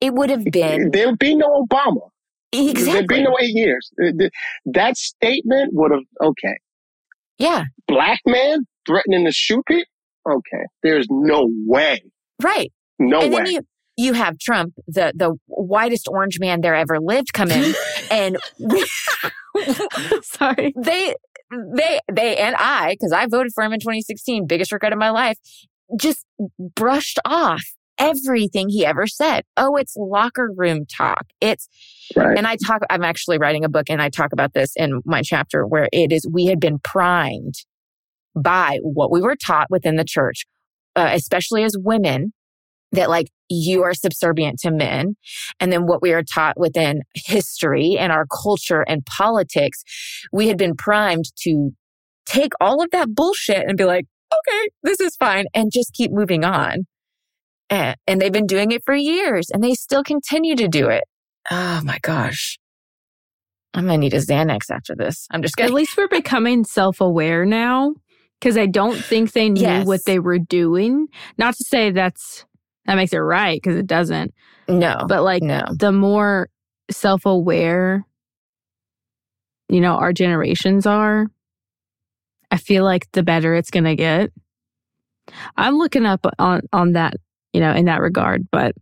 It 0.00 0.14
would 0.14 0.30
have 0.30 0.44
been. 0.44 0.90
There 0.92 1.08
would 1.08 1.18
be 1.18 1.34
no 1.34 1.64
Obama. 1.64 2.10
Exactly. 2.52 2.92
There'd 2.92 3.08
be 3.08 3.22
no 3.22 3.36
eight 3.40 3.54
years. 3.54 3.90
That 4.64 4.96
statement 4.96 5.70
would 5.74 5.90
have, 5.92 6.04
okay. 6.22 6.56
Yeah. 7.38 7.64
Black 7.86 8.20
man 8.26 8.60
threatening 8.86 9.26
to 9.26 9.32
shoot 9.32 9.64
people? 9.66 9.84
Okay. 10.28 10.64
There's 10.82 11.06
no 11.10 11.48
way. 11.66 12.02
Right. 12.42 12.72
No 12.98 13.20
and 13.20 13.32
way. 13.32 13.44
Then 13.44 13.52
you, 13.52 13.60
you 13.96 14.12
have 14.12 14.38
Trump, 14.38 14.74
the 14.86 15.12
the 15.14 15.36
whitest 15.46 16.08
orange 16.08 16.38
man 16.40 16.60
there 16.60 16.74
ever 16.74 16.98
lived, 17.00 17.32
come 17.32 17.50
in, 17.50 17.74
and 18.10 18.36
we, 18.58 18.86
sorry, 20.22 20.72
they 20.76 21.14
they 21.74 22.00
they 22.12 22.36
and 22.36 22.54
I, 22.56 22.92
because 22.92 23.12
I 23.12 23.26
voted 23.26 23.52
for 23.54 23.64
him 23.64 23.72
in 23.72 23.80
2016, 23.80 24.46
biggest 24.46 24.70
regret 24.72 24.92
of 24.92 24.98
my 25.00 25.10
life, 25.10 25.36
just 25.98 26.24
brushed 26.76 27.18
off 27.24 27.64
everything 27.98 28.68
he 28.68 28.86
ever 28.86 29.06
said. 29.06 29.44
Oh, 29.56 29.76
it's 29.76 29.94
locker 29.96 30.50
room 30.56 30.86
talk. 30.86 31.26
It's, 31.40 31.68
right. 32.16 32.36
and 32.36 32.46
I 32.46 32.56
talk, 32.66 32.82
I'm 32.90 33.04
actually 33.04 33.38
writing 33.38 33.64
a 33.64 33.68
book 33.68 33.86
and 33.88 34.00
I 34.00 34.08
talk 34.08 34.32
about 34.32 34.54
this 34.54 34.72
in 34.76 35.00
my 35.04 35.22
chapter 35.22 35.66
where 35.66 35.88
it 35.92 36.12
is, 36.12 36.26
we 36.30 36.46
had 36.46 36.60
been 36.60 36.78
primed 36.78 37.54
by 38.34 38.78
what 38.82 39.10
we 39.10 39.20
were 39.20 39.36
taught 39.36 39.68
within 39.70 39.96
the 39.96 40.04
church, 40.04 40.46
uh, 40.96 41.10
especially 41.12 41.64
as 41.64 41.76
women, 41.78 42.32
that 42.92 43.10
like 43.10 43.28
you 43.48 43.82
are 43.82 43.94
subservient 43.94 44.58
to 44.60 44.70
men. 44.70 45.16
And 45.60 45.72
then 45.72 45.86
what 45.86 46.02
we 46.02 46.12
are 46.12 46.22
taught 46.22 46.58
within 46.58 47.02
history 47.14 47.96
and 47.98 48.12
our 48.12 48.26
culture 48.42 48.82
and 48.82 49.04
politics, 49.04 49.82
we 50.32 50.48
had 50.48 50.56
been 50.56 50.74
primed 50.74 51.26
to 51.42 51.70
take 52.26 52.52
all 52.60 52.82
of 52.82 52.90
that 52.92 53.14
bullshit 53.14 53.66
and 53.66 53.76
be 53.76 53.84
like, 53.84 54.06
okay, 54.32 54.68
this 54.82 55.00
is 55.00 55.16
fine 55.16 55.46
and 55.54 55.72
just 55.72 55.94
keep 55.94 56.10
moving 56.12 56.44
on. 56.44 56.86
And, 57.70 57.96
and 58.06 58.20
they've 58.20 58.32
been 58.32 58.46
doing 58.46 58.72
it 58.72 58.82
for 58.84 58.94
years 58.94 59.50
and 59.52 59.62
they 59.62 59.74
still 59.74 60.02
continue 60.02 60.56
to 60.56 60.68
do 60.68 60.88
it. 60.88 61.04
Oh 61.50 61.80
my 61.84 61.98
gosh. 62.02 62.58
I'm 63.74 63.86
going 63.86 64.00
to 64.00 64.04
need 64.04 64.14
a 64.14 64.18
Xanax 64.18 64.70
after 64.70 64.94
this. 64.94 65.26
I'm 65.30 65.42
just 65.42 65.56
gonna 65.56 65.68
At 65.68 65.74
least 65.74 65.96
we're 65.96 66.08
becoming 66.08 66.64
self 66.64 67.00
aware 67.00 67.44
now 67.44 67.94
because 68.40 68.56
I 68.56 68.66
don't 68.66 68.96
think 68.96 69.32
they 69.32 69.48
knew 69.48 69.62
yes. 69.62 69.86
what 69.86 70.04
they 70.06 70.18
were 70.18 70.38
doing. 70.38 71.08
Not 71.36 71.54
to 71.54 71.64
say 71.64 71.90
that's 71.90 72.44
that 72.86 72.94
makes 72.94 73.12
it 73.12 73.18
right 73.18 73.60
because 73.62 73.76
it 73.76 73.86
doesn't. 73.86 74.32
No. 74.68 75.04
But 75.06 75.22
like 75.22 75.42
no. 75.42 75.64
the 75.70 75.92
more 75.92 76.48
self 76.90 77.26
aware, 77.26 78.04
you 79.68 79.80
know, 79.80 79.94
our 79.96 80.12
generations 80.12 80.86
are, 80.86 81.26
I 82.50 82.56
feel 82.56 82.84
like 82.84 83.10
the 83.12 83.22
better 83.22 83.54
it's 83.54 83.70
going 83.70 83.84
to 83.84 83.94
get. 83.94 84.30
I'm 85.56 85.76
looking 85.76 86.06
up 86.06 86.26
on 86.38 86.62
on 86.72 86.92
that 86.92 87.14
you 87.52 87.60
know, 87.60 87.72
in 87.72 87.86
that 87.86 88.00
regard. 88.00 88.46
But 88.50 88.74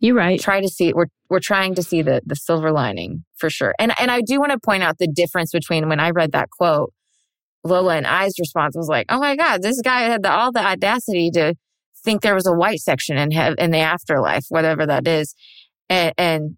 you're 0.00 0.14
right. 0.14 0.40
Try 0.40 0.60
to 0.60 0.68
see 0.68 0.92
we're 0.92 1.06
we're 1.30 1.40
trying 1.40 1.74
to 1.76 1.82
see 1.82 2.02
the 2.02 2.20
the 2.26 2.36
silver 2.36 2.70
lining 2.72 3.24
for 3.36 3.48
sure. 3.48 3.74
And 3.78 3.92
and 3.98 4.10
I 4.10 4.20
do 4.20 4.38
want 4.38 4.52
to 4.52 4.58
point 4.58 4.82
out 4.82 4.98
the 4.98 5.08
difference 5.08 5.52
between 5.52 5.88
when 5.88 6.00
I 6.00 6.10
read 6.10 6.32
that 6.32 6.50
quote, 6.50 6.92
Lola 7.64 7.96
and 7.96 8.06
I's 8.06 8.38
response 8.38 8.76
was 8.76 8.88
like, 8.88 9.06
"Oh 9.08 9.18
my 9.18 9.36
God, 9.36 9.62
this 9.62 9.80
guy 9.80 10.02
had 10.02 10.22
the, 10.22 10.30
all 10.30 10.52
the 10.52 10.64
audacity 10.64 11.30
to 11.32 11.54
think 12.04 12.20
there 12.20 12.34
was 12.34 12.46
a 12.46 12.52
white 12.52 12.80
section 12.80 13.16
in 13.16 13.30
have 13.30 13.54
in 13.58 13.70
the 13.70 13.78
afterlife, 13.78 14.44
whatever 14.50 14.86
that 14.86 15.08
is." 15.08 15.34
And, 15.88 16.12
and 16.18 16.56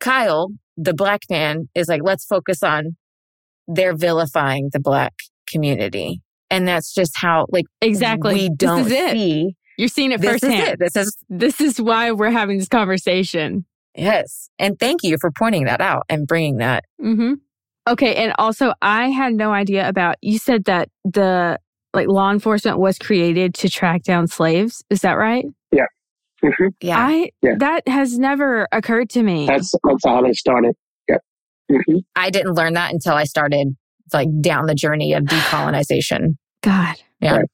Kyle, 0.00 0.48
the 0.76 0.94
black 0.94 1.22
man, 1.28 1.68
is 1.74 1.88
like, 1.88 2.00
"Let's 2.02 2.24
focus 2.24 2.62
on 2.62 2.96
they're 3.68 3.96
vilifying 3.96 4.70
the 4.72 4.80
black 4.80 5.12
community." 5.46 6.22
And 6.48 6.66
that's 6.66 6.94
just 6.94 7.12
how 7.16 7.46
like 7.50 7.66
exactly 7.82 8.34
we 8.34 8.50
don't 8.56 8.88
see 8.88 9.54
you're 9.76 9.88
seeing 9.88 10.12
it 10.12 10.20
this 10.20 10.32
firsthand. 10.32 10.54
Is 10.54 10.68
it. 10.68 10.78
This 10.78 10.96
is 10.96 11.16
this 11.28 11.60
is 11.60 11.80
why 11.80 12.12
we're 12.12 12.30
having 12.30 12.58
this 12.58 12.68
conversation. 12.68 13.64
Yes, 13.94 14.50
and 14.58 14.78
thank 14.78 15.02
you 15.02 15.16
for 15.20 15.30
pointing 15.30 15.64
that 15.64 15.80
out 15.80 16.04
and 16.08 16.26
bringing 16.26 16.58
that. 16.58 16.84
Mm-hmm. 17.00 17.34
Okay, 17.88 18.16
and 18.16 18.32
also 18.38 18.72
I 18.82 19.08
had 19.08 19.34
no 19.34 19.52
idea 19.52 19.88
about. 19.88 20.16
You 20.20 20.38
said 20.38 20.64
that 20.64 20.88
the 21.04 21.58
like 21.94 22.08
law 22.08 22.30
enforcement 22.30 22.78
was 22.78 22.98
created 22.98 23.54
to 23.54 23.68
track 23.68 24.02
down 24.02 24.26
slaves. 24.26 24.84
Is 24.90 25.00
that 25.00 25.14
right? 25.14 25.44
Yeah. 25.72 25.86
Mm-hmm. 26.44 26.66
Yeah. 26.80 26.98
I 26.98 27.30
yeah. 27.42 27.54
that 27.58 27.88
has 27.88 28.18
never 28.18 28.68
occurred 28.72 29.10
to 29.10 29.22
me. 29.22 29.46
That's 29.46 29.72
that's 29.82 30.04
how 30.04 30.22
they 30.22 30.32
started. 30.32 30.74
Yeah. 31.08 31.16
Mm-hmm. 31.70 31.98
I 32.14 32.30
didn't 32.30 32.54
learn 32.54 32.74
that 32.74 32.92
until 32.92 33.14
I 33.14 33.24
started 33.24 33.76
like 34.12 34.28
down 34.40 34.66
the 34.66 34.74
journey 34.74 35.14
of 35.14 35.24
decolonization. 35.24 36.36
God. 36.62 36.96
Yeah. 37.20 37.38
Right. 37.38 37.46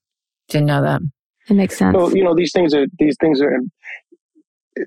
Didn't 0.48 0.66
know 0.66 0.82
that. 0.82 1.00
It 1.52 1.56
makes 1.56 1.76
sense. 1.76 1.94
So, 1.94 2.08
you 2.14 2.24
know, 2.24 2.34
these 2.34 2.50
things 2.50 2.72
are, 2.72 2.86
these 2.98 3.14
things 3.20 3.42
are, 3.42 3.60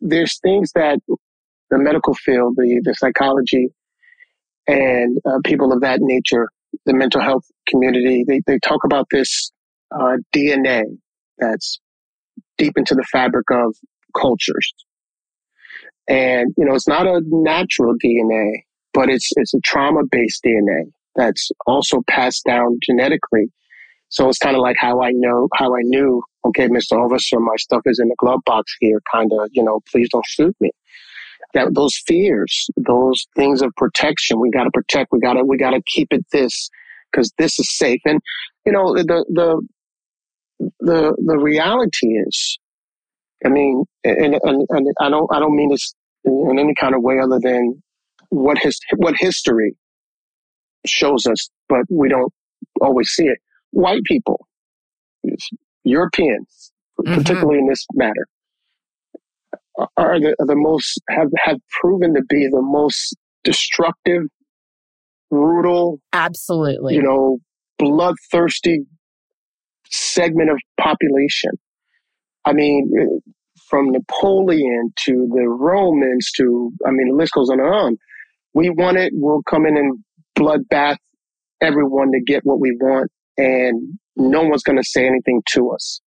there's 0.02 0.40
things 0.40 0.72
that 0.74 0.98
the 1.70 1.78
medical 1.78 2.16
field, 2.16 2.56
the, 2.58 2.82
the 2.84 2.96
psychology, 2.96 3.68
and 4.66 5.20
uh, 5.28 5.38
people 5.44 5.72
of 5.72 5.82
that 5.82 6.00
nature, 6.02 6.50
the 6.88 6.96
mental 6.96 7.22
health 7.22 7.44
community, 7.70 8.26
they, 8.28 8.42
they 8.48 8.58
talk 8.68 8.84
about 8.84 9.06
this 9.12 9.52
uh, 9.94 10.18
DNA 10.36 10.86
that's 11.38 11.80
deep 12.58 12.74
into 12.78 12.96
the 12.96 13.06
fabric 13.12 13.46
of 13.52 13.76
cultures. 14.20 14.74
And, 16.08 16.52
you 16.58 16.66
know, 16.66 16.74
it's 16.74 16.88
not 16.88 17.06
a 17.06 17.22
natural 17.28 17.94
DNA, 18.04 18.64
but 18.92 19.12
it's, 19.12 19.30
it's 19.36 19.54
a 19.54 19.60
trauma 19.60 20.02
based 20.10 20.42
DNA 20.44 20.86
that's 21.16 21.52
also 21.68 22.02
passed 22.10 22.44
down 22.44 22.80
genetically 22.82 23.52
so 24.10 24.30
it's 24.30 24.38
kind 24.38 24.56
of 24.56 24.62
like 24.62 24.78
how 24.80 25.02
I 25.02 25.12
know, 25.14 25.48
how 25.56 25.76
I 25.76 25.82
knew, 25.82 26.22
okay, 26.46 26.68
Mr. 26.68 26.94
Officer, 27.04 27.40
my 27.40 27.56
stuff 27.58 27.82
is 27.86 28.00
in 28.00 28.08
the 28.08 28.16
glove 28.18 28.42
box 28.46 28.76
here, 28.80 29.02
kind 29.12 29.32
of, 29.34 29.50
you 29.52 29.64
know, 29.64 29.82
please 29.92 30.10
don't 30.12 30.26
shoot 30.28 30.56
me. 30.60 30.72
That 31.54 31.74
those 31.74 31.98
fears, 32.06 32.70
those 32.76 33.26
things 33.36 33.62
of 33.62 33.72
protection, 33.78 34.40
we 34.40 34.52
got 34.52 34.66
to 34.66 34.72
protect, 34.74 35.10
we 35.12 35.20
got 35.20 35.34
to, 35.34 35.44
we 35.44 35.58
got 35.58 35.72
to 35.72 35.82
keep 35.86 36.10
it 36.12 36.26
this 36.32 36.70
because 37.12 37.32
this 37.38 37.60
is 37.60 37.78
safe. 37.78 38.02
And, 38.06 38.20
you 38.66 38.72
know, 38.72 38.94
the, 38.94 39.26
the, 39.30 39.68
the, 40.80 41.16
the 41.26 41.38
reality 41.38 42.08
is, 42.08 42.60
I 43.46 43.50
mean, 43.50 43.86
and, 44.04 44.36
and, 44.44 44.66
and 44.70 44.88
I 45.00 45.10
don't, 45.10 45.34
I 45.34 45.40
don't 45.40 45.56
mean 45.56 45.70
this 45.70 45.94
in 46.26 46.58
any 46.60 46.74
kind 46.76 46.96
of 46.96 47.02
way 47.02 47.20
other 47.20 47.40
than 47.40 47.82
what 48.30 48.58
his, 48.58 48.80
what 48.98 49.16
history 49.18 49.76
shows 50.86 51.26
us, 51.26 51.50
but 51.70 51.82
we 51.90 52.10
don't 52.10 52.34
always 52.82 53.10
see 53.10 53.26
it 53.26 53.40
white 53.76 54.04
people, 54.06 54.48
Europeans, 55.84 56.72
mm-hmm. 57.00 57.14
particularly 57.16 57.60
in 57.60 57.68
this 57.68 57.86
matter, 57.94 58.28
are 59.98 60.20
the, 60.20 60.34
are 60.40 60.48
the 60.48 60.56
most, 60.56 61.02
have, 61.10 61.28
have 61.44 61.58
proven 61.82 62.14
to 62.16 62.22
be 62.30 62.48
the 62.48 62.62
most 62.62 63.16
destructive, 63.44 64.24
brutal, 65.30 66.00
absolutely, 66.14 66.96
you 66.96 67.04
know, 67.04 67.40
bloodthirsty 67.78 68.86
segment 69.92 70.50
of 70.50 70.58
population. 70.80 71.52
I 72.46 72.54
mean, 72.54 72.90
from 73.68 73.92
Napoleon 73.92 74.94
to 75.06 75.28
the 75.36 75.50
Romans 75.50 76.32
to, 76.38 76.72
I 76.88 76.92
mean, 76.92 77.10
the 77.10 77.16
list 77.16 77.34
goes 77.34 77.50
on 77.50 77.60
and 77.60 77.68
on. 77.68 77.98
We 78.54 78.70
want 78.70 78.98
it, 78.98 79.12
we'll 79.14 79.44
come 79.44 79.66
in 79.66 79.76
and 79.76 80.00
bloodbath 80.38 80.98
everyone 81.60 82.12
to 82.12 82.22
get 82.26 82.42
what 82.44 82.62
we 82.62 82.78
want 82.80 83.12
and 83.38 83.98
no 84.16 84.44
one's 84.44 84.64
going 84.64 84.78
to 84.78 84.84
say 84.84 85.06
anything 85.06 85.42
to 85.50 85.72
us. 85.72 86.02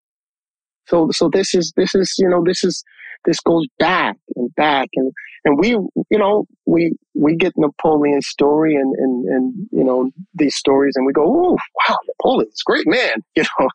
So, 0.87 1.09
so 1.13 1.29
this 1.33 1.55
is, 1.55 1.73
this 1.77 1.95
is, 1.95 2.15
you 2.19 2.29
know, 2.29 2.43
this 2.45 2.65
is, 2.65 2.83
this 3.25 3.41
goes 3.41 3.67
back 3.79 4.17
and 4.37 4.55
back 4.55 4.89
and, 4.95 5.13
and 5.45 5.59
we, 5.59 5.71
you 5.71 6.19
know, 6.19 6.47
we, 6.67 6.93
we 7.15 7.37
get 7.37 7.53
Napoleon's 7.57 8.27
story 8.27 8.75
and, 8.75 8.95
and, 8.97 9.25
and, 9.27 9.69
you 9.71 9.85
know, 9.85 10.11
these 10.35 10.57
stories 10.57 10.95
and 10.97 11.07
we 11.07 11.13
go, 11.13 11.25
oh, 11.25 11.57
wow, 11.89 11.97
Napoleon's 12.07 12.63
great 12.65 12.87
man, 12.87 13.23
you 13.37 13.45
know, 13.59 13.69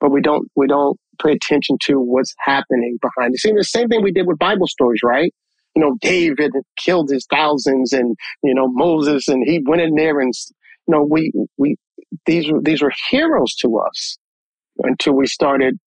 but 0.00 0.10
we 0.10 0.20
don't, 0.20 0.48
we 0.56 0.66
don't 0.66 0.98
pay 1.22 1.32
attention 1.32 1.76
to 1.82 1.94
what's 1.94 2.34
happening 2.40 2.98
behind 3.00 3.34
the 3.34 3.38
scenes. 3.38 3.58
The 3.58 3.64
same 3.64 3.88
thing 3.88 4.02
we 4.02 4.12
did 4.12 4.26
with 4.26 4.38
Bible 4.38 4.66
stories, 4.66 5.00
right? 5.04 5.32
You 5.76 5.82
know, 5.82 5.96
David 6.00 6.52
killed 6.78 7.10
his 7.10 7.26
thousands 7.30 7.92
and, 7.92 8.16
you 8.42 8.54
know, 8.54 8.68
Moses 8.68 9.28
and 9.28 9.42
he 9.46 9.62
went 9.66 9.82
in 9.82 9.94
there 9.94 10.20
and, 10.20 10.32
you 10.86 10.94
know, 10.94 11.06
we, 11.08 11.32
we, 11.56 11.76
these 12.26 12.50
were, 12.50 12.60
these 12.62 12.82
were 12.82 12.92
heroes 13.10 13.54
to 13.56 13.78
us 13.78 14.18
until 14.78 15.14
we 15.14 15.26
started 15.26 15.78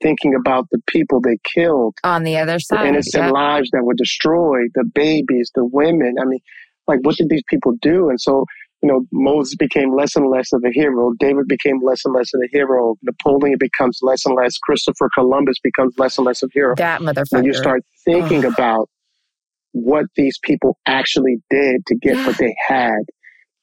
thinking 0.00 0.34
about 0.34 0.66
the 0.70 0.80
people 0.86 1.20
they 1.20 1.36
killed 1.54 1.94
on 2.04 2.22
the 2.22 2.36
other 2.36 2.58
side, 2.60 2.84
the 2.84 2.88
innocent 2.88 3.24
yeah. 3.24 3.30
lives 3.30 3.68
that 3.72 3.84
were 3.84 3.94
destroyed, 3.94 4.68
the 4.74 4.84
babies, 4.94 5.50
the 5.54 5.64
women. 5.64 6.14
I 6.20 6.24
mean, 6.24 6.40
like, 6.86 7.00
what 7.02 7.16
did 7.16 7.28
these 7.28 7.42
people 7.48 7.72
do? 7.82 8.08
And 8.08 8.20
so, 8.20 8.44
you 8.82 8.88
know, 8.88 9.04
Moses 9.12 9.56
became 9.56 9.94
less 9.94 10.14
and 10.14 10.30
less 10.30 10.52
of 10.52 10.62
a 10.64 10.70
hero. 10.70 11.12
David 11.18 11.48
became 11.48 11.80
less 11.82 12.04
and 12.04 12.14
less 12.14 12.32
of 12.32 12.40
a 12.44 12.48
hero. 12.52 12.94
Napoleon 13.02 13.56
becomes 13.58 13.98
less 14.02 14.24
and 14.24 14.36
less. 14.36 14.56
Christopher 14.58 15.10
Columbus 15.14 15.56
becomes 15.62 15.98
less 15.98 16.16
and 16.16 16.26
less 16.26 16.42
of 16.42 16.50
a 16.50 16.58
hero. 16.58 16.74
That 16.76 17.00
motherfucker. 17.00 17.32
When 17.32 17.44
you 17.44 17.54
start 17.54 17.82
thinking 18.04 18.44
about 18.44 18.88
what 19.72 20.06
these 20.16 20.38
people 20.42 20.78
actually 20.86 21.38
did 21.50 21.84
to 21.86 21.96
get 21.96 22.16
yeah. 22.16 22.26
what 22.26 22.38
they 22.38 22.54
had, 22.66 23.00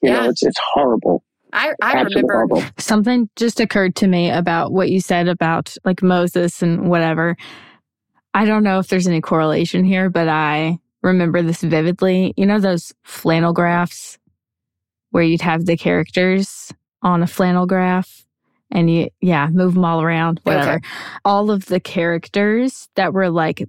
you 0.02 0.10
yeah. 0.10 0.20
know, 0.20 0.28
it's 0.28 0.42
it's 0.42 0.60
horrible. 0.74 1.24
I, 1.56 1.72
I 1.80 2.02
remember 2.02 2.46
something 2.78 3.30
just 3.34 3.60
occurred 3.60 3.96
to 3.96 4.06
me 4.06 4.30
about 4.30 4.72
what 4.72 4.90
you 4.90 5.00
said 5.00 5.26
about 5.26 5.74
like 5.84 6.02
Moses 6.02 6.62
and 6.62 6.90
whatever. 6.90 7.34
I 8.34 8.44
don't 8.44 8.62
know 8.62 8.78
if 8.78 8.88
there's 8.88 9.06
any 9.08 9.22
correlation 9.22 9.82
here, 9.82 10.10
but 10.10 10.28
I 10.28 10.78
remember 11.02 11.40
this 11.40 11.62
vividly. 11.62 12.34
You 12.36 12.44
know 12.44 12.60
those 12.60 12.92
flannel 13.04 13.54
graphs 13.54 14.18
where 15.10 15.22
you'd 15.22 15.40
have 15.40 15.64
the 15.64 15.78
characters 15.78 16.72
on 17.02 17.22
a 17.22 17.26
flannel 17.26 17.66
graph 17.66 18.26
and 18.70 18.90
you 18.90 19.08
yeah, 19.22 19.48
move 19.48 19.74
them 19.74 19.84
all 19.86 20.02
around, 20.02 20.40
whatever. 20.42 20.72
Okay. 20.72 20.88
All 21.24 21.50
of 21.50 21.64
the 21.66 21.80
characters 21.80 22.90
that 22.96 23.14
were 23.14 23.30
like 23.30 23.66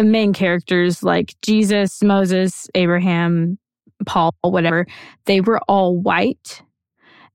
main 0.00 0.32
characters 0.32 1.02
like 1.02 1.34
Jesus, 1.42 2.02
Moses, 2.02 2.70
Abraham, 2.74 3.58
Paul, 4.06 4.34
whatever, 4.40 4.86
they 5.26 5.42
were 5.42 5.60
all 5.68 5.98
white 5.98 6.62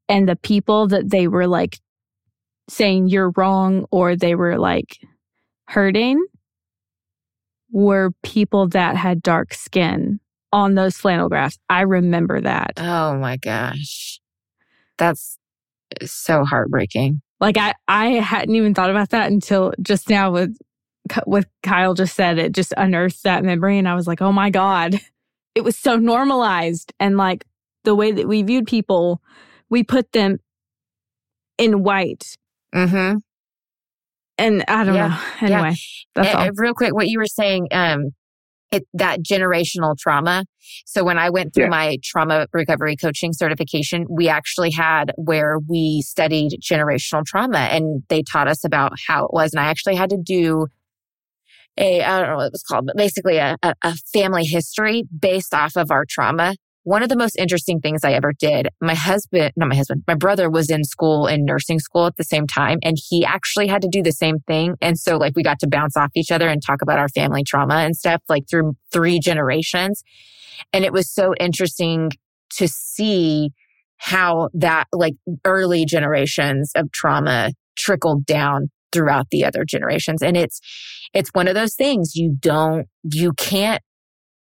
and 0.07 0.27
the 0.27 0.35
people 0.35 0.87
that 0.87 1.09
they 1.09 1.27
were 1.27 1.47
like 1.47 1.79
saying 2.69 3.07
you're 3.07 3.31
wrong 3.35 3.85
or 3.91 4.15
they 4.15 4.35
were 4.35 4.57
like 4.57 4.97
hurting 5.67 6.23
were 7.71 8.11
people 8.23 8.67
that 8.69 8.95
had 8.95 9.21
dark 9.21 9.53
skin 9.53 10.19
on 10.53 10.75
those 10.75 10.95
flannel 10.95 11.29
graphs. 11.29 11.57
I 11.69 11.81
remember 11.81 12.39
that. 12.41 12.73
Oh 12.77 13.17
my 13.17 13.37
gosh. 13.37 14.19
That's 14.97 15.37
so 16.03 16.45
heartbreaking. 16.45 17.21
Like 17.39 17.57
I 17.57 17.73
I 17.87 18.07
hadn't 18.11 18.55
even 18.55 18.73
thought 18.73 18.89
about 18.89 19.09
that 19.09 19.31
until 19.31 19.73
just 19.81 20.09
now 20.09 20.31
with 20.31 20.57
with 21.27 21.45
Kyle 21.61 21.93
just 21.93 22.15
said 22.15 22.39
it 22.39 22.53
just 22.53 22.73
unearthed 22.77 23.23
that 23.23 23.43
memory 23.43 23.77
and 23.77 23.87
I 23.87 23.95
was 23.95 24.07
like, 24.07 24.21
"Oh 24.21 24.31
my 24.31 24.49
god." 24.49 24.99
It 25.55 25.63
was 25.63 25.77
so 25.77 25.95
normalized 25.95 26.91
and 26.99 27.15
like 27.15 27.45
the 27.85 27.95
way 27.95 28.11
that 28.11 28.27
we 28.27 28.43
viewed 28.43 28.67
people 28.67 29.21
we 29.69 29.83
put 29.83 30.11
them 30.11 30.37
in 31.57 31.83
white. 31.83 32.37
Mm-hmm. 32.73 33.17
And 34.37 34.65
I 34.67 34.83
don't 34.83 34.95
yeah. 34.95 35.07
know. 35.07 35.47
Anyway, 35.47 35.69
yeah. 35.69 35.75
that's 36.15 36.35
and, 36.35 36.37
all. 36.37 36.49
Real 36.55 36.73
quick, 36.73 36.93
what 36.93 37.07
you 37.07 37.19
were 37.19 37.25
saying, 37.25 37.67
um, 37.71 38.11
it, 38.71 38.83
that 38.93 39.23
generational 39.23 39.97
trauma. 39.97 40.43
So 40.85 41.03
when 41.03 41.17
I 41.17 41.29
went 41.29 41.53
through 41.53 41.65
yeah. 41.65 41.69
my 41.69 41.97
trauma 42.03 42.47
recovery 42.53 42.97
coaching 42.97 43.31
certification, 43.31 44.05
we 44.09 44.27
actually 44.27 44.71
had 44.71 45.11
where 45.15 45.57
we 45.59 46.01
studied 46.01 46.59
generational 46.61 47.23
trauma 47.25 47.59
and 47.59 48.03
they 48.09 48.23
taught 48.23 48.47
us 48.47 48.65
about 48.65 48.93
how 49.07 49.25
it 49.25 49.33
was. 49.33 49.53
And 49.53 49.61
I 49.61 49.69
actually 49.69 49.95
had 49.95 50.09
to 50.09 50.17
do 50.17 50.67
a, 51.77 52.01
I 52.03 52.19
don't 52.19 52.29
know 52.29 52.35
what 52.37 52.47
it 52.47 52.51
was 52.53 52.63
called, 52.63 52.87
but 52.87 52.97
basically 52.97 53.37
a, 53.37 53.57
a, 53.61 53.75
a 53.81 53.95
family 54.13 54.45
history 54.45 55.03
based 55.17 55.53
off 55.53 55.75
of 55.75 55.91
our 55.91 56.05
trauma 56.05 56.55
one 56.85 57.01
of 57.01 57.09
the 57.09 57.17
most 57.17 57.35
interesting 57.37 57.81
things 57.81 58.03
I 58.03 58.13
ever 58.13 58.31
did, 58.31 58.69
my 58.79 58.93
husband, 58.93 59.51
not 59.55 59.69
my 59.69 59.75
husband, 59.75 60.03
my 60.07 60.13
brother 60.13 60.51
was 60.51 60.69
in 60.69 60.83
school 60.83 61.25
in 61.25 61.43
nursing 61.43 61.79
school 61.79 62.05
at 62.05 62.15
the 62.15 62.23
same 62.23 62.45
time 62.45 62.77
and 62.83 62.95
he 63.09 63.25
actually 63.25 63.65
had 63.67 63.81
to 63.81 63.87
do 63.91 64.03
the 64.03 64.11
same 64.11 64.37
thing. 64.47 64.75
And 64.81 64.97
so 64.97 65.17
like 65.17 65.33
we 65.35 65.41
got 65.41 65.57
to 65.61 65.67
bounce 65.67 65.97
off 65.97 66.11
each 66.15 66.31
other 66.31 66.47
and 66.47 66.61
talk 66.63 66.83
about 66.83 66.99
our 66.99 67.09
family 67.09 67.43
trauma 67.43 67.77
and 67.77 67.95
stuff 67.95 68.21
like 68.29 68.43
through 68.47 68.77
three 68.93 69.19
generations. 69.19 70.03
And 70.73 70.85
it 70.85 70.93
was 70.93 71.11
so 71.11 71.33
interesting 71.39 72.11
to 72.57 72.67
see 72.67 73.49
how 73.97 74.49
that 74.53 74.85
like 74.93 75.15
early 75.43 75.85
generations 75.85 76.71
of 76.75 76.91
trauma 76.91 77.49
trickled 77.75 78.27
down 78.27 78.69
throughout 78.91 79.25
the 79.31 79.43
other 79.43 79.65
generations. 79.65 80.21
And 80.21 80.37
it's, 80.37 80.61
it's 81.15 81.31
one 81.33 81.47
of 81.47 81.55
those 81.55 81.73
things 81.73 82.15
you 82.15 82.37
don't, 82.39 82.85
you 83.03 83.33
can't 83.33 83.81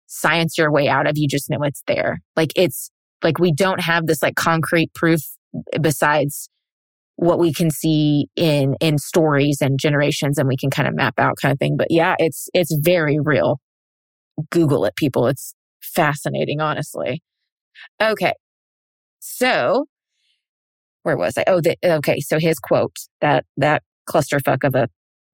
science 0.10 0.57
your 0.57 0.72
way 0.72 0.89
out 0.89 1.07
of. 1.07 1.18
You 1.18 1.28
just 1.28 1.49
know 1.49 1.64
it's 1.64 1.84
there. 1.88 2.20
Like 2.36 2.51
it's 2.55 2.91
like 3.24 3.39
we 3.39 3.53
don't 3.53 3.80
have 3.82 4.07
this 4.07 4.22
like 4.22 4.36
concrete 4.36 4.93
proof 4.93 5.22
besides 5.80 6.49
what 7.16 7.39
we 7.39 7.53
can 7.53 7.70
see 7.70 8.28
in 8.36 8.76
in 8.82 8.97
stories 8.97 9.60
and 9.62 9.80
generations 9.80 10.38
and 10.38 10.47
we 10.47 10.57
can 10.57 10.70
kind 10.70 10.88
of 10.88 10.95
map 10.95 11.14
out 11.18 11.38
kind 11.41 11.51
of 11.51 11.60
thing. 11.60 11.78
But 11.78 11.88
yeah 11.89 12.16
it's 12.20 12.49
it's 12.53 12.76
very 12.82 13.20
real. 13.20 13.60
Google 14.51 14.86
it 14.86 14.95
people. 14.95 15.28
It's 15.28 15.53
fascinating 15.82 16.60
honestly. 16.60 17.22
Okay. 18.01 18.34
So 19.20 19.86
where 21.03 21.18
was 21.18 21.38
i? 21.38 21.43
Oh 21.47 21.62
the, 21.62 21.78
okay. 21.84 22.20
So 22.20 22.39
his 22.39 22.57
quote 22.60 22.95
that 23.22 23.45
that 23.57 23.84
clusterfuck 24.10 24.64
of 24.64 24.76
a 24.76 24.88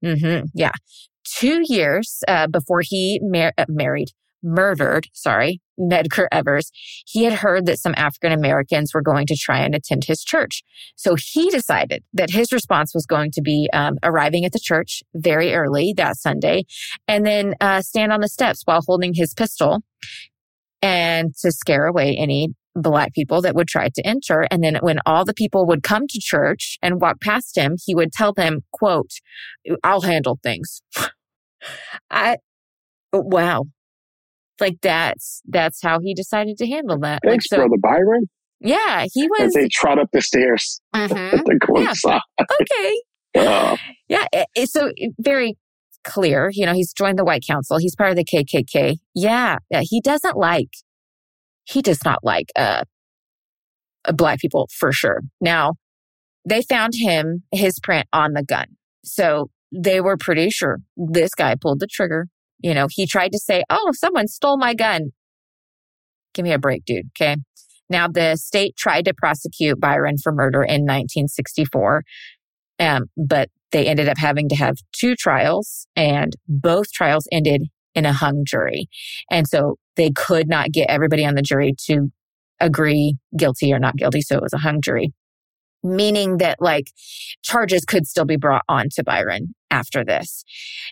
mm-hmm, 0.04 0.46
yeah. 0.54 0.72
Two 1.24 1.62
years 1.64 2.22
uh, 2.28 2.46
before 2.46 2.82
he 2.82 3.20
mar- 3.22 3.52
uh, 3.58 3.64
married 3.68 4.08
murdered, 4.42 5.08
sorry, 5.12 5.60
Medgar 5.78 6.26
Evers, 6.32 6.70
he 7.06 7.24
had 7.24 7.34
heard 7.34 7.66
that 7.66 7.78
some 7.78 7.94
African 7.96 8.32
Americans 8.32 8.92
were 8.94 9.02
going 9.02 9.26
to 9.26 9.36
try 9.36 9.58
and 9.58 9.74
attend 9.74 10.04
his 10.04 10.22
church. 10.24 10.62
So 10.96 11.16
he 11.16 11.50
decided 11.50 12.02
that 12.14 12.30
his 12.30 12.52
response 12.52 12.94
was 12.94 13.06
going 13.06 13.30
to 13.32 13.42
be 13.42 13.68
um, 13.72 13.98
arriving 14.02 14.44
at 14.44 14.52
the 14.52 14.60
church 14.60 15.02
very 15.14 15.54
early 15.54 15.92
that 15.96 16.16
Sunday 16.16 16.64
and 17.06 17.26
then 17.26 17.54
uh, 17.60 17.82
stand 17.82 18.12
on 18.12 18.20
the 18.20 18.28
steps 18.28 18.62
while 18.64 18.82
holding 18.86 19.14
his 19.14 19.34
pistol 19.34 19.82
and 20.82 21.34
to 21.36 21.50
scare 21.52 21.86
away 21.86 22.16
any 22.16 22.48
black 22.74 23.14
people 23.14 23.40
that 23.40 23.54
would 23.54 23.68
try 23.68 23.88
to 23.88 24.06
enter. 24.06 24.46
And 24.50 24.62
then 24.62 24.76
when 24.80 24.98
all 25.06 25.24
the 25.24 25.34
people 25.34 25.66
would 25.66 25.82
come 25.82 26.06
to 26.08 26.20
church 26.20 26.78
and 26.82 27.00
walk 27.00 27.20
past 27.20 27.56
him, 27.56 27.76
he 27.84 27.94
would 27.94 28.12
tell 28.12 28.32
them, 28.34 28.60
quote, 28.72 29.10
I'll 29.82 30.02
handle 30.02 30.38
things. 30.42 30.82
I, 32.10 32.36
wow 33.12 33.64
like 34.60 34.78
that's 34.82 35.42
that's 35.46 35.82
how 35.82 36.00
he 36.00 36.14
decided 36.14 36.56
to 36.58 36.66
handle 36.66 36.98
that. 37.00 37.20
Thanks, 37.24 37.46
like, 37.50 37.58
so, 37.58 37.66
brother 37.68 37.80
Byron. 37.80 38.28
Yeah, 38.60 39.06
he 39.12 39.28
was. 39.28 39.48
As 39.48 39.52
they 39.52 39.68
trot 39.68 39.98
up 39.98 40.08
the 40.12 40.22
stairs. 40.22 40.80
Mm-hmm. 40.94 41.76
yeah. 41.76 42.20
okay. 42.60 43.02
Uh, 43.34 43.76
yeah. 44.08 44.26
So 44.64 44.92
very 45.18 45.56
clear. 46.04 46.50
You 46.52 46.66
know, 46.66 46.72
he's 46.72 46.92
joined 46.92 47.18
the 47.18 47.24
White 47.24 47.44
Council. 47.46 47.78
He's 47.78 47.94
part 47.94 48.10
of 48.10 48.16
the 48.16 48.24
KKK. 48.24 48.96
Yeah, 49.14 49.58
yeah. 49.70 49.82
He 49.82 50.00
doesn't 50.00 50.36
like. 50.36 50.70
He 51.64 51.82
does 51.82 52.04
not 52.04 52.20
like 52.22 52.50
uh, 52.56 52.84
black 54.14 54.38
people 54.38 54.68
for 54.72 54.92
sure. 54.92 55.22
Now, 55.40 55.74
they 56.48 56.62
found 56.62 56.94
him 56.94 57.42
his 57.52 57.80
print 57.80 58.06
on 58.12 58.32
the 58.32 58.44
gun, 58.44 58.66
so 59.04 59.50
they 59.72 60.00
were 60.00 60.16
pretty 60.16 60.48
sure 60.48 60.78
this 60.96 61.34
guy 61.34 61.56
pulled 61.60 61.80
the 61.80 61.88
trigger 61.88 62.28
you 62.60 62.74
know, 62.74 62.86
he 62.90 63.06
tried 63.06 63.32
to 63.32 63.38
say, 63.38 63.64
Oh, 63.70 63.92
someone 63.92 64.28
stole 64.28 64.58
my 64.58 64.74
gun. 64.74 65.12
Give 66.34 66.44
me 66.44 66.52
a 66.52 66.58
break, 66.58 66.84
dude. 66.84 67.10
Okay. 67.16 67.36
Now, 67.88 68.08
the 68.08 68.36
state 68.36 68.76
tried 68.76 69.04
to 69.04 69.14
prosecute 69.14 69.80
Byron 69.80 70.18
for 70.18 70.32
murder 70.32 70.62
in 70.62 70.82
1964, 70.82 72.02
um, 72.80 73.04
but 73.16 73.48
they 73.70 73.86
ended 73.86 74.08
up 74.08 74.18
having 74.18 74.48
to 74.48 74.56
have 74.56 74.76
two 74.92 75.14
trials, 75.14 75.86
and 75.94 76.34
both 76.48 76.90
trials 76.90 77.28
ended 77.30 77.62
in 77.94 78.04
a 78.04 78.12
hung 78.12 78.44
jury. 78.44 78.88
And 79.30 79.46
so 79.46 79.76
they 79.94 80.10
could 80.10 80.48
not 80.48 80.72
get 80.72 80.90
everybody 80.90 81.24
on 81.24 81.36
the 81.36 81.42
jury 81.42 81.74
to 81.86 82.10
agree 82.58 83.16
guilty 83.36 83.72
or 83.72 83.78
not 83.78 83.96
guilty. 83.96 84.20
So 84.20 84.36
it 84.36 84.42
was 84.42 84.52
a 84.52 84.58
hung 84.58 84.80
jury 84.80 85.12
meaning 85.86 86.38
that 86.38 86.60
like 86.60 86.90
charges 87.42 87.84
could 87.84 88.06
still 88.06 88.24
be 88.24 88.36
brought 88.36 88.64
on 88.68 88.88
to 88.90 89.04
Byron 89.04 89.54
after 89.70 90.04
this. 90.04 90.44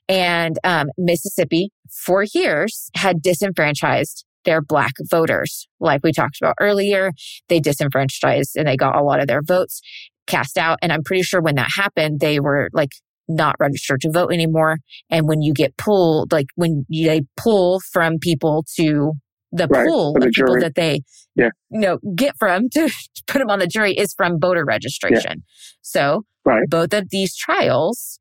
And 0.09 0.59
um, 0.65 0.89
Mississippi, 0.99 1.71
for 2.05 2.25
years, 2.35 2.91
had 2.97 3.23
disenfranchised 3.23 4.25
their 4.45 4.61
black 4.61 4.93
voters. 5.11 5.67
Like 5.81 6.03
we 6.05 6.13
talked 6.13 6.39
about 6.41 6.57
earlier, 6.61 7.13
they 7.49 7.61
disenfranchised 7.61 8.57
and 8.57 8.69
they 8.69 8.77
got 8.77 8.97
a 8.97 9.03
lot 9.03 9.21
of 9.21 9.27
their 9.27 9.43
votes 9.43 9.81
cast 10.27 10.59
out. 10.59 10.79
And 10.83 10.93
I'm 10.93 11.03
pretty 11.03 11.23
sure 11.23 11.41
when 11.41 11.55
that 11.57 11.71
happened, 11.75 12.21
they 12.21 12.41
were 12.41 12.69
like 12.73 12.91
not 13.27 13.57
registered 13.59 14.03
to 14.03 14.11
vote 14.11 14.33
anymore. 14.33 14.79
And 15.11 15.27
when 15.27 15.41
you 15.41 15.55
get 15.55 15.77
pulled, 15.79 16.31
like 16.33 16.47
when 16.57 16.85
you, 16.89 17.09
they 17.09 17.23
pull 17.39 17.81
from 17.93 18.19
people 18.21 18.65
to 18.77 19.13
the 19.51 19.67
Right, 19.69 19.87
pool 19.87 20.13
the 20.15 20.27
of 20.27 20.33
people 20.33 20.55
jury. 20.55 20.61
that 20.63 20.75
they, 20.75 21.01
Yeah. 21.37 21.49
you 21.71 21.81
know, 21.81 21.99
get 22.15 22.35
from 22.39 22.69
to, 22.71 22.89
to 23.15 23.23
put 23.27 23.39
them 23.39 23.49
on 23.51 23.61
the 23.61 23.67
jury 23.67 23.93
is 23.93 24.13
from 24.15 24.39
voter 24.41 24.65
registration. 24.67 25.43
So 25.81 26.23
Right. 26.45 26.69
both 26.69 26.93
of 26.93 27.09
these 27.11 27.35
trials 27.35 28.19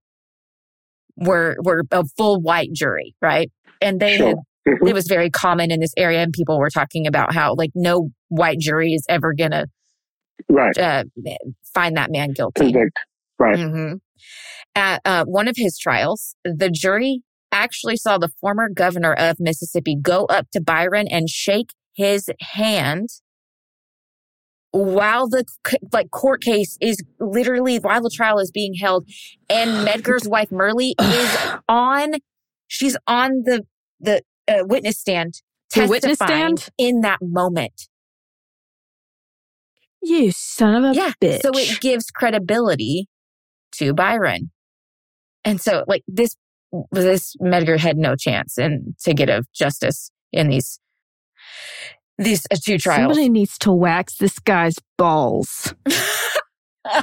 were 1.17 1.55
were 1.63 1.83
a 1.91 2.03
full 2.17 2.41
white 2.41 2.71
jury, 2.73 3.15
right? 3.21 3.51
And 3.81 3.99
they 3.99 4.17
Sure. 4.17 4.27
had 4.27 4.37
Mhm. 4.67 4.89
it 4.89 4.93
was 4.93 5.07
very 5.07 5.29
common 5.29 5.71
in 5.71 5.79
this 5.81 5.93
area 5.97 6.21
and 6.21 6.31
people 6.31 6.57
were 6.57 6.69
talking 6.69 7.05
about 7.05 7.33
how 7.33 7.53
like 7.55 7.71
no 7.75 8.09
white 8.29 8.59
jury 8.59 8.93
is 8.93 9.05
ever 9.09 9.33
gonna 9.33 9.65
Right. 10.49 10.77
uh, 10.77 11.03
find 11.73 11.95
that 11.97 12.11
man 12.11 12.31
guilty 12.33 12.71
Convict. 12.71 12.97
Right. 13.39 13.57
hmm 13.59 13.93
At 14.75 15.01
uh, 15.05 15.25
one 15.25 15.47
of 15.47 15.55
his 15.57 15.77
trials, 15.77 16.35
the 16.45 16.69
jury 16.69 17.21
actually 17.51 17.97
saw 17.97 18.17
the 18.17 18.29
former 18.41 18.69
governor 18.69 19.13
of 19.13 19.37
Mississippi 19.39 19.95
go 20.01 20.25
up 20.25 20.47
to 20.53 20.61
Byron 20.61 21.07
and 21.07 21.29
shake 21.29 21.69
his 21.93 22.29
hand 22.39 23.09
while 24.73 25.29
the 25.29 25.45
like 25.91 26.11
court 26.11 26.41
case 26.41 26.77
is 26.81 26.97
literally 27.19 27.77
while 27.77 28.01
the 28.01 28.09
trial 28.09 28.39
is 28.39 28.51
being 28.51 28.73
held, 28.73 29.07
and 29.49 29.69
Medgar's 29.87 30.27
wife 30.27 30.49
Myrlie 30.49 30.95
is 31.01 31.37
on. 31.69 32.15
She's 32.67 32.97
on 33.07 33.43
the 33.45 33.63
the 33.99 34.21
uh, 34.47 34.63
witness 34.65 34.99
stand, 34.99 35.35
The 35.73 35.87
witness 35.87 36.17
testifying 36.17 36.57
stand? 36.57 36.69
in 36.77 37.01
that 37.01 37.19
moment. 37.21 37.87
You 40.01 40.31
son 40.31 40.83
of 40.83 40.91
a 40.91 40.95
yeah. 40.95 41.13
bitch. 41.21 41.41
So 41.41 41.51
it 41.53 41.79
gives 41.79 42.11
credibility 42.11 43.07
to 43.73 43.93
Byron. 43.93 44.51
And 45.45 45.61
so 45.61 45.85
like 45.87 46.03
this 46.07 46.35
this 46.91 47.35
Medgar 47.41 47.79
had 47.79 47.97
no 47.97 48.15
chance 48.15 48.57
and 48.57 48.95
to 49.03 49.13
get 49.13 49.29
a 49.29 49.43
justice 49.53 50.09
in 50.31 50.49
these 50.49 50.79
these 52.23 52.45
uh, 52.51 52.57
two 52.63 52.77
trials. 52.77 53.15
Somebody 53.15 53.29
needs 53.29 53.57
to 53.59 53.71
wax 53.71 54.17
this 54.17 54.39
guy's 54.39 54.75
balls. 54.97 55.73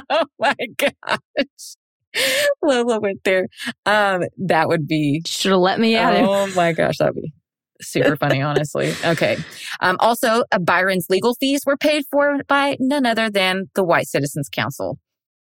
oh 0.09 0.25
my 0.39 0.55
gosh. 0.77 1.75
Lola 2.61 2.99
went 2.99 3.23
there. 3.23 3.47
Um 3.85 4.23
that 4.37 4.67
would 4.67 4.87
be 4.87 5.21
Should 5.25 5.51
have 5.51 5.61
let 5.61 5.79
me 5.79 5.95
at 5.95 6.17
him. 6.17 6.27
Oh 6.27 6.47
my 6.47 6.73
gosh, 6.73 6.97
that'd 6.97 7.15
be 7.15 7.33
super 7.81 8.15
funny, 8.15 8.41
honestly. 8.41 8.93
Okay. 9.03 9.37
Um, 9.81 9.97
also, 9.99 10.43
uh, 10.51 10.59
Byron's 10.59 11.07
legal 11.09 11.33
fees 11.35 11.61
were 11.65 11.75
paid 11.75 12.03
for 12.09 12.37
by 12.47 12.77
none 12.79 13.05
other 13.05 13.29
than 13.29 13.69
the 13.75 13.83
White 13.83 14.07
Citizens 14.07 14.47
Council. 14.49 14.99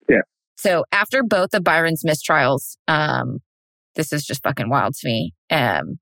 Yeah. 0.09 0.23
So 0.57 0.85
after 0.93 1.23
both 1.23 1.55
of 1.55 1.65
Byron's 1.65 2.03
mistrials, 2.05 2.77
um, 2.89 3.39
this 3.95 4.13
is 4.13 4.25
just 4.25 4.43
fucking 4.43 4.71
wild 4.71 4.95
to 4.95 5.09
me. 5.09 5.35
Um, 5.51 5.99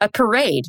a 0.00 0.08
parade, 0.08 0.64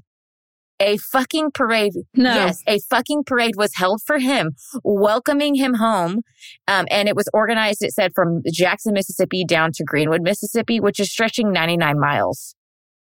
a 0.79 0.97
fucking 0.97 1.51
parade. 1.53 1.93
No. 2.15 2.33
Yes, 2.33 2.61
a 2.67 2.79
fucking 2.89 3.23
parade 3.25 3.55
was 3.55 3.71
held 3.75 4.01
for 4.05 4.19
him, 4.19 4.51
welcoming 4.83 5.55
him 5.55 5.75
home. 5.75 6.21
Um, 6.67 6.85
and 6.91 7.07
it 7.07 7.15
was 7.15 7.29
organized, 7.33 7.81
it 7.81 7.93
said, 7.93 8.11
from 8.13 8.41
Jackson, 8.51 8.93
Mississippi 8.93 9.45
down 9.45 9.71
to 9.73 9.83
Greenwood, 9.83 10.21
Mississippi, 10.21 10.79
which 10.79 10.99
is 10.99 11.11
stretching 11.11 11.51
99 11.51 11.99
miles. 11.99 12.55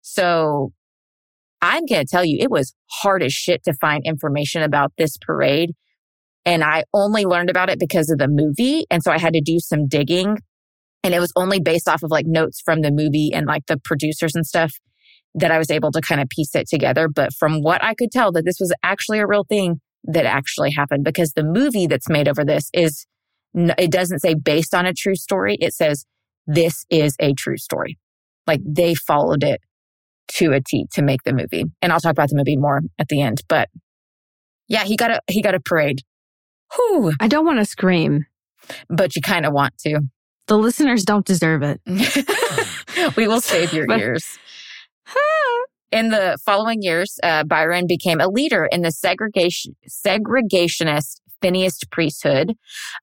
So 0.02 0.72
I'm 1.60 1.86
going 1.86 2.04
to 2.04 2.08
tell 2.08 2.24
you, 2.24 2.38
it 2.40 2.50
was 2.50 2.74
hard 2.90 3.22
as 3.22 3.32
shit 3.32 3.64
to 3.64 3.74
find 3.74 4.02
information 4.04 4.62
about 4.62 4.92
this 4.96 5.16
parade. 5.18 5.72
And 6.44 6.62
I 6.62 6.84
only 6.94 7.24
learned 7.24 7.50
about 7.50 7.70
it 7.70 7.80
because 7.80 8.08
of 8.08 8.18
the 8.18 8.28
movie. 8.28 8.86
And 8.88 9.02
so 9.02 9.10
I 9.10 9.18
had 9.18 9.32
to 9.32 9.40
do 9.40 9.58
some 9.58 9.88
digging. 9.88 10.38
And 11.02 11.14
it 11.14 11.18
was 11.18 11.32
only 11.34 11.60
based 11.60 11.88
off 11.88 12.04
of 12.04 12.10
like 12.10 12.26
notes 12.26 12.60
from 12.64 12.82
the 12.82 12.92
movie 12.92 13.32
and 13.34 13.46
like 13.46 13.66
the 13.66 13.78
producers 13.78 14.34
and 14.34 14.46
stuff 14.46 14.72
that 15.36 15.50
I 15.50 15.58
was 15.58 15.70
able 15.70 15.92
to 15.92 16.00
kind 16.00 16.20
of 16.20 16.28
piece 16.28 16.54
it 16.54 16.68
together. 16.68 17.08
But 17.08 17.32
from 17.32 17.62
what 17.62 17.82
I 17.84 17.94
could 17.94 18.10
tell, 18.10 18.32
that 18.32 18.44
this 18.44 18.56
was 18.58 18.74
actually 18.82 19.18
a 19.20 19.26
real 19.26 19.44
thing 19.44 19.80
that 20.04 20.24
actually 20.26 20.70
happened 20.72 21.04
because 21.04 21.32
the 21.32 21.44
movie 21.44 21.86
that's 21.86 22.08
made 22.08 22.28
over 22.28 22.44
this 22.44 22.70
is, 22.72 23.06
it 23.54 23.90
doesn't 23.90 24.20
say 24.20 24.34
based 24.34 24.74
on 24.74 24.86
a 24.86 24.92
true 24.94 25.14
story. 25.14 25.56
It 25.60 25.74
says 25.74 26.04
this 26.46 26.84
is 26.90 27.14
a 27.20 27.32
true 27.34 27.56
story. 27.58 27.98
Like 28.46 28.60
they 28.64 28.94
followed 28.94 29.42
it 29.44 29.60
to 30.28 30.52
a 30.52 30.60
T 30.60 30.86
to 30.92 31.02
make 31.02 31.22
the 31.24 31.32
movie. 31.32 31.64
And 31.82 31.92
I'll 31.92 32.00
talk 32.00 32.12
about 32.12 32.28
the 32.30 32.36
movie 32.36 32.56
more 32.56 32.80
at 32.98 33.08
the 33.08 33.20
end. 33.20 33.42
But 33.48 33.68
yeah, 34.68 34.84
he 34.84 34.96
got 34.96 35.10
a 35.10 35.20
he 35.28 35.42
got 35.42 35.54
a 35.54 35.60
parade. 35.60 36.00
Whew. 36.74 37.12
I 37.20 37.28
don't 37.28 37.46
want 37.46 37.58
to 37.58 37.64
scream. 37.64 38.26
But 38.88 39.14
you 39.14 39.22
kind 39.22 39.46
of 39.46 39.52
want 39.52 39.76
to. 39.78 40.00
The 40.48 40.58
listeners 40.58 41.04
don't 41.04 41.24
deserve 41.26 41.62
it. 41.62 41.80
we 43.16 43.28
will 43.28 43.40
save 43.40 43.72
your 43.72 43.86
But- 43.88 44.00
ears. 44.00 44.38
In 45.92 46.10
the 46.10 46.36
following 46.44 46.82
years, 46.82 47.18
uh, 47.22 47.44
Byron 47.44 47.86
became 47.86 48.20
a 48.20 48.28
leader 48.28 48.66
in 48.66 48.82
the 48.82 48.90
segregation 48.90 49.76
segregationist 49.88 51.20
Phineas 51.40 51.78
priesthood, 51.90 52.54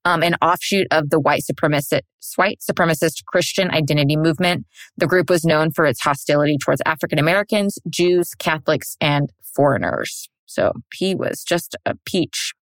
um, 0.06 0.24
an 0.24 0.36
offshoot 0.42 0.88
of 0.92 1.10
the 1.10 1.20
white 1.20 1.44
supremacist 1.50 2.02
white 2.36 2.60
supremacist 2.60 3.24
Christian 3.26 3.72
identity 3.72 4.18
movement. 4.18 4.66
The 4.98 5.08
group 5.08 5.30
was 5.30 5.46
known 5.46 5.72
for 5.72 5.86
its 5.86 6.02
hostility 6.02 6.58
towards 6.58 6.82
African 6.86 7.20
Americans, 7.20 7.78
Jews, 7.90 8.32
Catholics, 8.38 8.98
and 9.00 9.32
foreigners. 9.56 10.30
So 10.46 10.74
he 10.94 11.16
was 11.16 11.44
just 11.44 11.76
a 11.86 11.96
peach. 12.06 12.54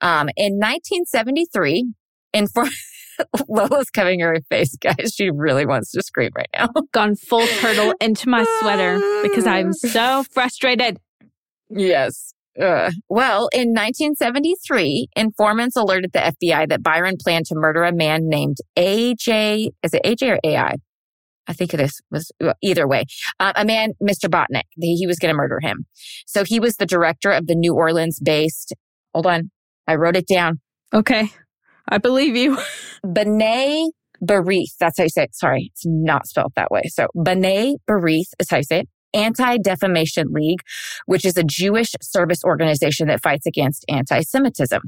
Um, 0.00 0.28
in 0.36 0.58
1973, 0.58 1.92
in 2.32 2.46
for- 2.48 2.68
Lola's 3.48 3.90
covering 3.90 4.20
her 4.20 4.38
face, 4.48 4.76
guys. 4.76 5.12
She 5.14 5.30
really 5.30 5.66
wants 5.66 5.90
to 5.92 6.02
scream 6.02 6.30
right 6.36 6.48
now. 6.54 6.68
Gone 6.92 7.16
full 7.16 7.46
turtle 7.60 7.94
into 8.00 8.28
my 8.28 8.44
sweater 8.60 9.00
because 9.22 9.46
I'm 9.46 9.72
so 9.72 10.24
frustrated. 10.32 10.98
Yes. 11.70 12.34
Uh, 12.60 12.90
well, 13.08 13.48
in 13.52 13.68
1973, 13.70 15.08
informants 15.16 15.74
alerted 15.74 16.12
the 16.12 16.18
FBI 16.18 16.68
that 16.68 16.82
Byron 16.82 17.16
planned 17.18 17.46
to 17.46 17.54
murder 17.54 17.82
a 17.82 17.92
man 17.92 18.28
named 18.28 18.58
AJ. 18.76 19.68
Is 19.82 19.94
it 19.94 20.02
AJ 20.04 20.34
or 20.34 20.38
AI? 20.44 20.74
I 21.48 21.52
think 21.54 21.74
it 21.74 21.80
is 21.80 22.00
was 22.10 22.30
either 22.62 22.86
way. 22.86 23.04
Uh, 23.40 23.52
a 23.56 23.64
man, 23.64 23.94
Mr. 24.02 24.28
Botnick. 24.28 24.62
He, 24.78 24.96
he 24.96 25.06
was 25.06 25.18
going 25.18 25.32
to 25.32 25.36
murder 25.36 25.58
him. 25.60 25.86
So 26.26 26.44
he 26.44 26.60
was 26.60 26.76
the 26.76 26.86
director 26.86 27.30
of 27.30 27.46
the 27.46 27.54
New 27.54 27.74
Orleans 27.74 28.20
based. 28.22 28.74
Hold 29.12 29.26
on, 29.26 29.50
I 29.88 29.96
wrote 29.96 30.16
it 30.16 30.28
down. 30.28 30.60
Okay. 30.94 31.30
I 31.92 31.98
believe 31.98 32.36
you. 32.36 32.56
B'nai 33.06 33.88
Barith. 34.24 34.76
That's 34.80 34.96
how 34.96 35.04
you 35.04 35.10
say 35.10 35.24
it. 35.24 35.34
Sorry, 35.34 35.70
it's 35.72 35.84
not 35.84 36.26
spelled 36.26 36.52
that 36.56 36.70
way. 36.70 36.84
So 36.86 37.08
B'nai 37.14 37.76
Barith 37.88 38.32
is 38.40 38.48
how 38.48 38.56
you 38.58 38.62
say 38.62 38.80
it. 38.80 38.88
Anti-Defamation 39.14 40.28
League, 40.32 40.60
which 41.04 41.26
is 41.26 41.36
a 41.36 41.42
Jewish 41.44 41.92
service 42.00 42.42
organization 42.44 43.08
that 43.08 43.22
fights 43.22 43.44
against 43.44 43.84
anti-Semitism. 43.90 44.80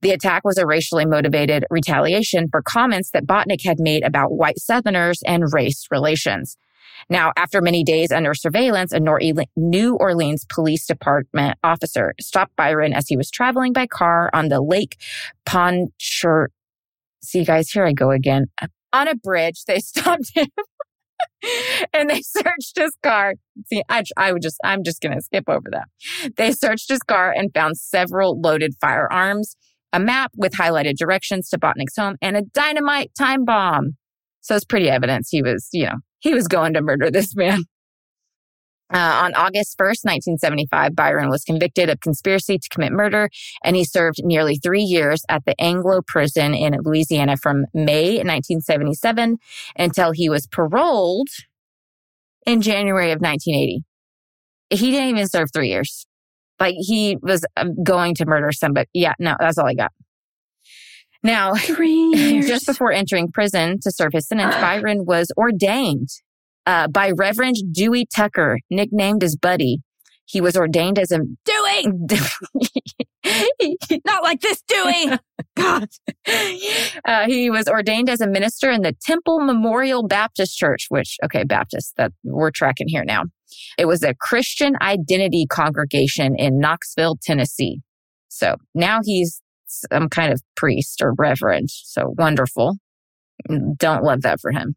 The 0.00 0.10
attack 0.10 0.42
was 0.44 0.58
a 0.58 0.66
racially 0.66 1.06
motivated 1.06 1.64
retaliation 1.70 2.48
for 2.50 2.60
comments 2.60 3.10
that 3.12 3.24
Botnick 3.24 3.64
had 3.64 3.78
made 3.78 4.02
about 4.02 4.32
white 4.32 4.58
Southerners 4.58 5.22
and 5.24 5.44
race 5.52 5.86
relations. 5.92 6.56
Now, 7.08 7.32
after 7.36 7.60
many 7.60 7.84
days 7.84 8.12
under 8.12 8.34
surveillance, 8.34 8.92
a 8.92 9.00
New 9.56 9.96
Orleans 9.96 10.46
Police 10.48 10.86
Department 10.86 11.58
officer 11.62 12.14
stopped 12.20 12.56
Byron 12.56 12.92
as 12.92 13.08
he 13.08 13.16
was 13.16 13.30
traveling 13.30 13.72
by 13.72 13.86
car 13.86 14.30
on 14.32 14.48
the 14.48 14.60
Lake 14.60 14.96
Pontchartrain. 15.44 16.48
See, 17.24 17.44
guys, 17.44 17.70
here 17.70 17.86
I 17.86 17.92
go 17.92 18.10
again. 18.10 18.46
On 18.92 19.08
a 19.08 19.14
bridge, 19.14 19.64
they 19.66 19.78
stopped 19.80 20.32
him 20.34 20.48
and 21.92 22.10
they 22.10 22.20
searched 22.22 22.76
his 22.76 22.96
car. 23.02 23.34
See, 23.66 23.82
I, 23.88 24.02
I 24.16 24.32
would 24.32 24.42
just, 24.42 24.56
I'm 24.64 24.82
just 24.82 25.00
going 25.00 25.14
to 25.14 25.22
skip 25.22 25.44
over 25.48 25.68
that. 25.70 26.32
They 26.36 26.52
searched 26.52 26.88
his 26.88 27.00
car 27.00 27.32
and 27.32 27.52
found 27.54 27.76
several 27.76 28.40
loaded 28.40 28.74
firearms, 28.80 29.56
a 29.92 30.00
map 30.00 30.32
with 30.36 30.52
highlighted 30.52 30.96
directions 30.96 31.48
to 31.50 31.58
Botnick's 31.58 31.96
home, 31.96 32.16
and 32.20 32.36
a 32.36 32.42
dynamite 32.42 33.12
time 33.16 33.44
bomb. 33.44 33.96
So 34.40 34.56
it's 34.56 34.64
pretty 34.64 34.90
evidence 34.90 35.28
he 35.30 35.42
was, 35.42 35.68
you 35.72 35.86
know, 35.86 35.96
he 36.22 36.32
was 36.32 36.48
going 36.48 36.72
to 36.74 36.80
murder 36.80 37.10
this 37.10 37.34
man. 37.34 37.64
Uh, 38.92 39.22
on 39.24 39.34
August 39.34 39.78
1st, 39.78 40.04
1975, 40.04 40.94
Byron 40.94 41.30
was 41.30 41.44
convicted 41.44 41.88
of 41.88 42.00
conspiracy 42.00 42.58
to 42.58 42.68
commit 42.68 42.92
murder, 42.92 43.30
and 43.64 43.74
he 43.74 43.84
served 43.84 44.20
nearly 44.22 44.56
three 44.56 44.82
years 44.82 45.24
at 45.30 45.44
the 45.46 45.58
Angola 45.58 46.02
prison 46.06 46.54
in 46.54 46.76
Louisiana 46.82 47.38
from 47.38 47.64
May 47.72 48.16
1977 48.16 49.38
until 49.78 50.12
he 50.12 50.28
was 50.28 50.46
paroled 50.46 51.28
in 52.44 52.60
January 52.60 53.12
of 53.12 53.20
1980. 53.20 53.82
He 54.68 54.90
didn't 54.90 55.08
even 55.08 55.28
serve 55.28 55.48
three 55.54 55.68
years. 55.68 56.06
Like 56.60 56.74
he 56.76 57.16
was 57.22 57.46
um, 57.56 57.82
going 57.82 58.14
to 58.16 58.26
murder 58.26 58.52
somebody. 58.52 58.88
Yeah, 58.92 59.14
no, 59.18 59.36
that's 59.40 59.56
all 59.56 59.66
I 59.66 59.74
got. 59.74 59.92
Now, 61.22 61.54
just 61.56 62.66
before 62.66 62.92
entering 62.92 63.30
prison 63.30 63.78
to 63.82 63.90
serve 63.90 64.12
his 64.12 64.26
sentence, 64.26 64.54
Byron 64.56 65.04
was 65.06 65.28
ordained 65.36 66.08
uh, 66.66 66.88
by 66.88 67.10
Reverend 67.10 67.56
Dewey 67.72 68.06
Tucker, 68.14 68.58
nicknamed 68.70 69.22
as 69.22 69.36
Buddy. 69.36 69.78
He 70.24 70.40
was 70.40 70.56
ordained 70.56 70.98
as 70.98 71.10
a 71.10 71.18
Dewey! 71.44 71.86
Not 74.06 74.22
like 74.22 74.40
this, 74.40 74.62
Dewey! 74.62 75.18
God. 75.56 75.88
Uh, 77.04 77.26
he 77.26 77.50
was 77.50 77.68
ordained 77.68 78.08
as 78.08 78.20
a 78.20 78.26
minister 78.26 78.70
in 78.70 78.82
the 78.82 78.94
Temple 79.04 79.40
Memorial 79.40 80.06
Baptist 80.06 80.56
Church, 80.56 80.86
which, 80.88 81.18
okay, 81.24 81.44
Baptist, 81.44 81.94
that 81.98 82.12
we're 82.24 82.50
tracking 82.50 82.88
here 82.88 83.04
now. 83.04 83.24
It 83.76 83.86
was 83.86 84.02
a 84.02 84.14
Christian 84.14 84.74
identity 84.80 85.46
congregation 85.50 86.34
in 86.36 86.58
Knoxville, 86.58 87.18
Tennessee. 87.22 87.80
So 88.28 88.56
now 88.74 89.00
he's 89.04 89.42
some 89.72 90.08
kind 90.08 90.32
of 90.32 90.40
priest 90.54 91.02
or 91.02 91.14
reverend. 91.14 91.70
So 91.70 92.14
wonderful. 92.16 92.76
Don't 93.76 94.04
love 94.04 94.22
that 94.22 94.40
for 94.40 94.52
him. 94.52 94.74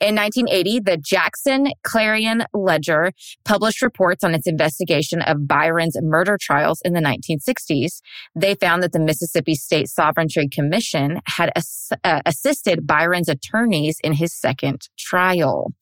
In 0.00 0.14
1980, 0.14 0.80
the 0.80 0.96
Jackson 0.96 1.72
Clarion 1.82 2.44
Ledger 2.54 3.12
published 3.44 3.82
reports 3.82 4.24
on 4.24 4.34
its 4.34 4.46
investigation 4.46 5.20
of 5.20 5.46
Byron's 5.46 5.94
murder 6.00 6.38
trials 6.40 6.80
in 6.86 6.94
the 6.94 7.00
1960s. 7.00 8.00
They 8.34 8.54
found 8.54 8.82
that 8.82 8.92
the 8.92 8.98
Mississippi 8.98 9.54
State 9.54 9.88
Sovereignty 9.88 10.48
Commission 10.48 11.20
had 11.26 11.52
ass- 11.54 11.92
uh, 12.02 12.22
assisted 12.24 12.86
Byron's 12.86 13.28
attorneys 13.28 13.98
in 14.02 14.14
his 14.14 14.32
second 14.34 14.88
trial. 14.98 15.74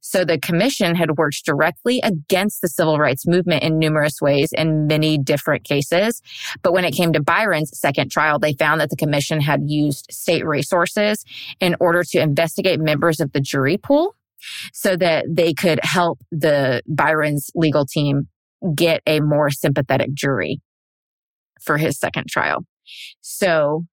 So 0.00 0.24
the 0.24 0.38
commission 0.38 0.94
had 0.94 1.18
worked 1.18 1.44
directly 1.44 2.00
against 2.04 2.60
the 2.60 2.68
civil 2.68 3.00
rights 3.00 3.26
movement 3.26 3.64
in 3.64 3.80
numerous 3.80 4.20
ways 4.22 4.50
in 4.56 4.86
many 4.86 5.18
different 5.18 5.64
cases. 5.64 6.22
But 6.62 6.74
when 6.74 6.84
it 6.84 6.92
came 6.92 7.12
to 7.12 7.20
Byron's 7.20 7.76
second 7.76 8.12
trial, 8.12 8.38
they 8.38 8.52
found 8.52 8.80
that 8.80 8.90
the 8.90 8.96
commission 8.96 9.40
had 9.40 9.62
used 9.66 10.06
state 10.12 10.46
resources 10.46 11.24
in 11.58 11.74
order 11.80 12.04
to 12.04 12.20
investigate 12.20 12.78
members 12.78 13.18
of 13.18 13.32
the 13.32 13.40
jury 13.40 13.63
jury 13.64 13.78
pool 13.78 14.14
so 14.72 14.96
that 14.96 15.24
they 15.28 15.54
could 15.54 15.80
help 15.82 16.18
the 16.30 16.82
Byron's 16.86 17.50
legal 17.54 17.86
team 17.86 18.28
get 18.74 19.02
a 19.06 19.20
more 19.20 19.50
sympathetic 19.50 20.12
jury 20.14 20.60
for 21.62 21.78
his 21.78 21.98
second 21.98 22.28
trial. 22.28 22.64
So 23.20 23.84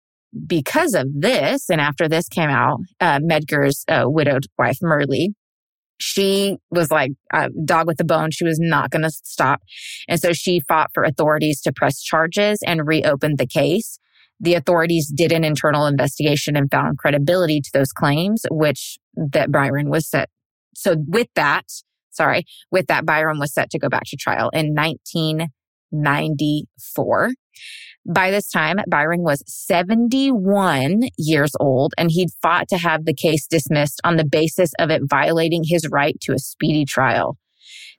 because 0.47 0.94
of 0.94 1.06
this, 1.12 1.70
and 1.70 1.80
after 1.80 2.09
this 2.09 2.28
came 2.28 2.51
out, 2.51 2.80
uh, 3.01 3.20
Medgar's 3.20 3.84
uh, 3.88 4.05
widowed 4.06 4.47
wife, 4.59 4.78
Myrlie, 4.82 5.34
she 5.98 6.56
was 6.70 6.90
like 6.90 7.12
a 7.32 7.51
dog 7.64 7.86
with 7.86 8.01
a 8.01 8.05
bone. 8.05 8.30
She 8.30 8.44
was 8.44 8.59
not 8.59 8.90
going 8.90 9.02
to 9.02 9.10
stop. 9.10 9.60
And 10.09 10.18
so 10.20 10.32
she 10.32 10.60
fought 10.60 10.90
for 10.94 11.05
authorities 11.05 11.60
to 11.62 11.72
press 11.72 12.01
charges 12.01 12.59
and 12.66 12.86
reopen 12.86 13.36
the 13.36 13.47
case. 13.47 13.98
The 14.41 14.55
authorities 14.55 15.12
did 15.15 15.31
an 15.33 15.45
internal 15.45 15.87
investigation 15.87 16.57
and 16.57 16.71
found 16.71 16.97
credibility 16.99 17.61
to 17.61 17.71
those 17.73 17.93
claims, 17.93 18.45
which 18.51 18.99
that 19.15 19.53
Byron 19.53 19.91
was 19.91 20.09
set. 20.09 20.31
So 20.75 20.97
with 21.07 21.29
that, 21.35 21.67
sorry, 22.11 22.45
with 22.71 22.87
that, 22.87 23.05
Byron 23.05 23.39
was 23.39 23.53
set 23.53 23.69
to 23.71 23.79
go 23.79 23.89
back 23.89 24.05
to 24.07 24.17
trial 24.17 24.49
in 24.51 24.75
1994. 24.75 27.31
By 28.07 28.31
this 28.31 28.51
time, 28.51 28.79
Byron 28.89 29.23
was 29.23 29.43
71 29.47 31.03
years 31.19 31.53
old 31.61 31.93
and 31.99 32.11
he'd 32.11 32.31
fought 32.41 32.69
to 32.69 32.79
have 32.79 33.05
the 33.05 33.15
case 33.15 33.47
dismissed 33.47 34.01
on 34.05 34.17
the 34.17 34.25
basis 34.25 34.71
of 34.79 34.89
it 34.91 35.03
violating 35.05 35.65
his 35.65 35.87
right 35.91 36.19
to 36.23 36.33
a 36.33 36.39
speedy 36.39 36.87
trial. 36.87 37.37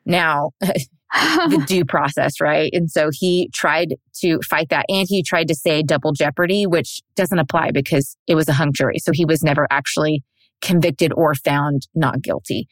Now, 0.05 0.51
the 1.13 1.63
due 1.67 1.85
process, 1.85 2.39
right? 2.39 2.71
And 2.73 2.89
so 2.89 3.09
he 3.11 3.49
tried 3.53 3.95
to 4.15 4.39
fight 4.41 4.69
that 4.69 4.85
and 4.89 5.07
he 5.09 5.23
tried 5.23 5.47
to 5.49 5.55
say 5.55 5.83
double 5.83 6.13
jeopardy, 6.13 6.65
which 6.65 7.01
doesn't 7.15 7.39
apply 7.39 7.71
because 7.71 8.15
it 8.27 8.35
was 8.35 8.47
a 8.47 8.53
hung 8.53 8.71
jury. 8.73 8.99
So 8.99 9.11
he 9.11 9.25
was 9.25 9.43
never 9.43 9.67
actually 9.69 10.23
convicted 10.61 11.11
or 11.15 11.35
found 11.35 11.87
not 11.95 12.21
guilty. 12.21 12.67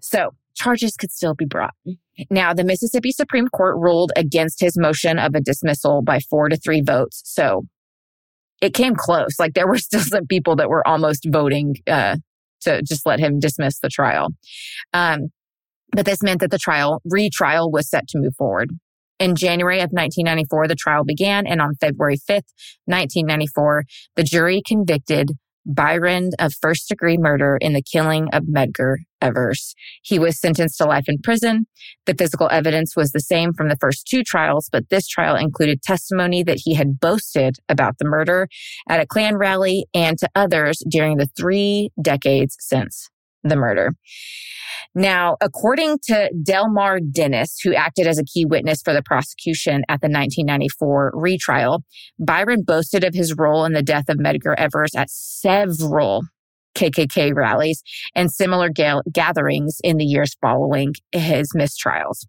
So 0.00 0.34
charges 0.54 0.96
could 0.96 1.10
still 1.10 1.34
be 1.34 1.44
brought. 1.44 1.74
Now, 2.30 2.52
the 2.52 2.64
Mississippi 2.64 3.10
Supreme 3.10 3.48
Court 3.48 3.76
ruled 3.78 4.12
against 4.16 4.60
his 4.60 4.76
motion 4.76 5.18
of 5.18 5.34
a 5.34 5.40
dismissal 5.40 6.02
by 6.02 6.20
four 6.20 6.48
to 6.48 6.56
three 6.56 6.82
votes. 6.82 7.22
So 7.24 7.66
it 8.60 8.74
came 8.74 8.94
close. 8.94 9.38
Like 9.38 9.54
there 9.54 9.66
were 9.66 9.78
still 9.78 10.00
some 10.00 10.26
people 10.26 10.56
that 10.56 10.68
were 10.68 10.86
almost 10.86 11.26
voting, 11.30 11.76
uh, 11.86 12.16
to 12.62 12.82
just 12.82 13.06
let 13.06 13.18
him 13.18 13.40
dismiss 13.40 13.80
the 13.80 13.88
trial. 13.88 14.28
Um, 14.92 15.32
but 15.92 16.06
this 16.06 16.22
meant 16.22 16.40
that 16.40 16.50
the 16.50 16.58
trial, 16.58 17.00
retrial 17.04 17.70
was 17.70 17.88
set 17.88 18.08
to 18.08 18.18
move 18.18 18.34
forward. 18.36 18.70
In 19.18 19.36
January 19.36 19.78
of 19.78 19.90
1994, 19.90 20.66
the 20.66 20.74
trial 20.74 21.04
began, 21.04 21.46
and 21.46 21.60
on 21.60 21.76
February 21.76 22.16
5th, 22.16 22.50
1994, 22.86 23.84
the 24.16 24.24
jury 24.24 24.62
convicted 24.66 25.30
Byron 25.64 26.30
of 26.40 26.52
first 26.60 26.88
degree 26.88 27.16
murder 27.18 27.56
in 27.60 27.72
the 27.72 27.82
killing 27.82 28.28
of 28.32 28.44
Medgar 28.44 28.96
Evers. 29.20 29.74
He 30.02 30.18
was 30.18 30.40
sentenced 30.40 30.78
to 30.78 30.86
life 30.86 31.04
in 31.06 31.18
prison. 31.22 31.66
The 32.06 32.14
physical 32.14 32.48
evidence 32.50 32.96
was 32.96 33.12
the 33.12 33.20
same 33.20 33.52
from 33.52 33.68
the 33.68 33.76
first 33.80 34.06
two 34.08 34.24
trials, 34.24 34.68
but 34.72 34.90
this 34.90 35.06
trial 35.06 35.36
included 35.36 35.82
testimony 35.82 36.42
that 36.42 36.62
he 36.64 36.74
had 36.74 36.98
boasted 36.98 37.58
about 37.68 37.98
the 37.98 38.08
murder 38.08 38.48
at 38.88 39.00
a 39.00 39.06
Klan 39.06 39.36
rally 39.36 39.86
and 39.94 40.18
to 40.18 40.28
others 40.34 40.82
during 40.88 41.18
the 41.18 41.28
three 41.36 41.90
decades 42.02 42.56
since 42.58 43.08
the 43.42 43.56
murder. 43.56 43.94
Now, 44.94 45.36
according 45.40 46.00
to 46.04 46.30
Delmar 46.42 47.00
Dennis, 47.00 47.58
who 47.62 47.74
acted 47.74 48.06
as 48.06 48.18
a 48.18 48.24
key 48.24 48.44
witness 48.44 48.82
for 48.82 48.92
the 48.92 49.02
prosecution 49.02 49.84
at 49.88 50.02
the 50.02 50.08
1994 50.08 51.12
retrial, 51.14 51.82
Byron 52.18 52.62
boasted 52.62 53.02
of 53.02 53.14
his 53.14 53.34
role 53.34 53.64
in 53.64 53.72
the 53.72 53.82
death 53.82 54.10
of 54.10 54.18
Medgar 54.18 54.54
Evers 54.58 54.94
at 54.94 55.08
several 55.08 56.22
KKK 56.74 57.34
rallies 57.34 57.82
and 58.14 58.30
similar 58.30 58.68
ga- 58.68 59.02
gatherings 59.10 59.78
in 59.82 59.96
the 59.96 60.04
years 60.04 60.36
following 60.40 60.94
his 61.12 61.52
mistrials. 61.54 62.26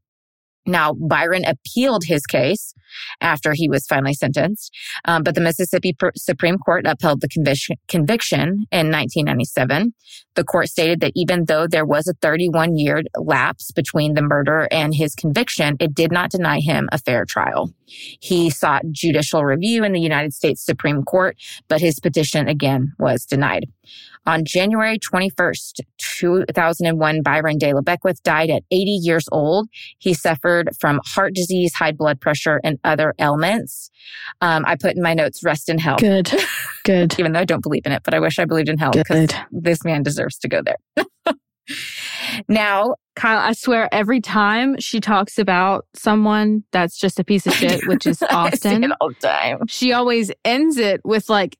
Now, 0.65 0.93
Byron 0.93 1.43
appealed 1.45 2.03
his 2.05 2.25
case 2.25 2.73
after 3.21 3.53
he 3.53 3.67
was 3.67 3.85
finally 3.85 4.13
sentenced, 4.13 4.73
um, 5.05 5.23
but 5.23 5.35
the 5.35 5.41
Mississippi 5.41 5.95
Supreme 6.15 6.57
Court 6.57 6.85
upheld 6.85 7.21
the 7.21 7.27
conviction, 7.27 8.65
in 8.71 8.91
1997. 8.91 9.93
The 10.35 10.43
court 10.43 10.67
stated 10.67 10.99
that 11.01 11.11
even 11.15 11.45
though 11.45 11.67
there 11.67 11.85
was 11.85 12.07
a 12.07 12.13
31 12.21 12.77
year 12.77 13.01
lapse 13.15 13.71
between 13.71 14.13
the 14.13 14.21
murder 14.21 14.67
and 14.71 14.93
his 14.95 15.15
conviction, 15.15 15.75
it 15.79 15.93
did 15.93 16.11
not 16.11 16.31
deny 16.31 16.59
him 16.59 16.87
a 16.91 16.97
fair 16.97 17.25
trial. 17.25 17.71
He 17.85 18.49
sought 18.49 18.83
judicial 18.91 19.43
review 19.43 19.83
in 19.83 19.91
the 19.91 19.99
United 19.99 20.33
States 20.33 20.65
Supreme 20.65 21.03
Court, 21.03 21.35
but 21.67 21.81
his 21.81 21.99
petition 21.99 22.47
again 22.47 22.93
was 22.99 23.25
denied. 23.25 23.67
On 24.25 24.45
January 24.45 24.97
21st, 24.99 25.81
2001, 25.97 27.21
Byron 27.21 27.57
De 27.57 27.73
La 27.73 27.81
Beckwith 27.81 28.23
died 28.23 28.49
at 28.49 28.63
80 28.71 28.91
years 28.91 29.25
old. 29.31 29.67
He 29.99 30.13
suffered 30.13 30.69
from 30.79 31.01
heart 31.05 31.33
disease, 31.33 31.73
high 31.73 31.91
blood 31.91 32.21
pressure, 32.21 32.61
and 32.63 32.79
other 32.83 33.13
ailments. 33.19 33.91
Um, 34.39 34.63
I 34.65 34.75
put 34.75 34.95
in 34.95 35.01
my 35.01 35.13
notes, 35.13 35.43
rest 35.43 35.67
in 35.67 35.77
hell. 35.77 35.97
Good. 35.97 36.31
Good. 36.85 37.15
Even 37.19 37.33
though 37.33 37.39
I 37.39 37.45
don't 37.45 37.63
believe 37.63 37.85
in 37.85 37.91
it, 37.91 38.03
but 38.03 38.13
I 38.13 38.19
wish 38.19 38.39
I 38.39 38.45
believed 38.45 38.69
in 38.69 38.77
hell 38.77 38.91
because 38.91 39.29
this 39.51 39.83
man 39.83 40.03
deserves 40.03 40.37
to 40.39 40.47
go 40.47 40.61
there. 40.61 41.05
now, 42.47 42.95
Kyle, 43.15 43.39
I 43.39 43.53
swear 43.53 43.89
every 43.91 44.21
time 44.21 44.79
she 44.79 44.99
talks 44.99 45.37
about 45.37 45.85
someone 45.93 46.63
that's 46.71 46.97
just 46.97 47.19
a 47.19 47.23
piece 47.23 47.45
of 47.45 47.53
shit, 47.55 47.85
which 47.87 48.05
is 48.05 48.23
often 48.31 48.93
all 49.01 49.09
the 49.09 49.15
time, 49.15 49.67
she 49.67 49.91
always 49.93 50.31
ends 50.45 50.77
it 50.77 51.01
with 51.03 51.29
like, 51.29 51.57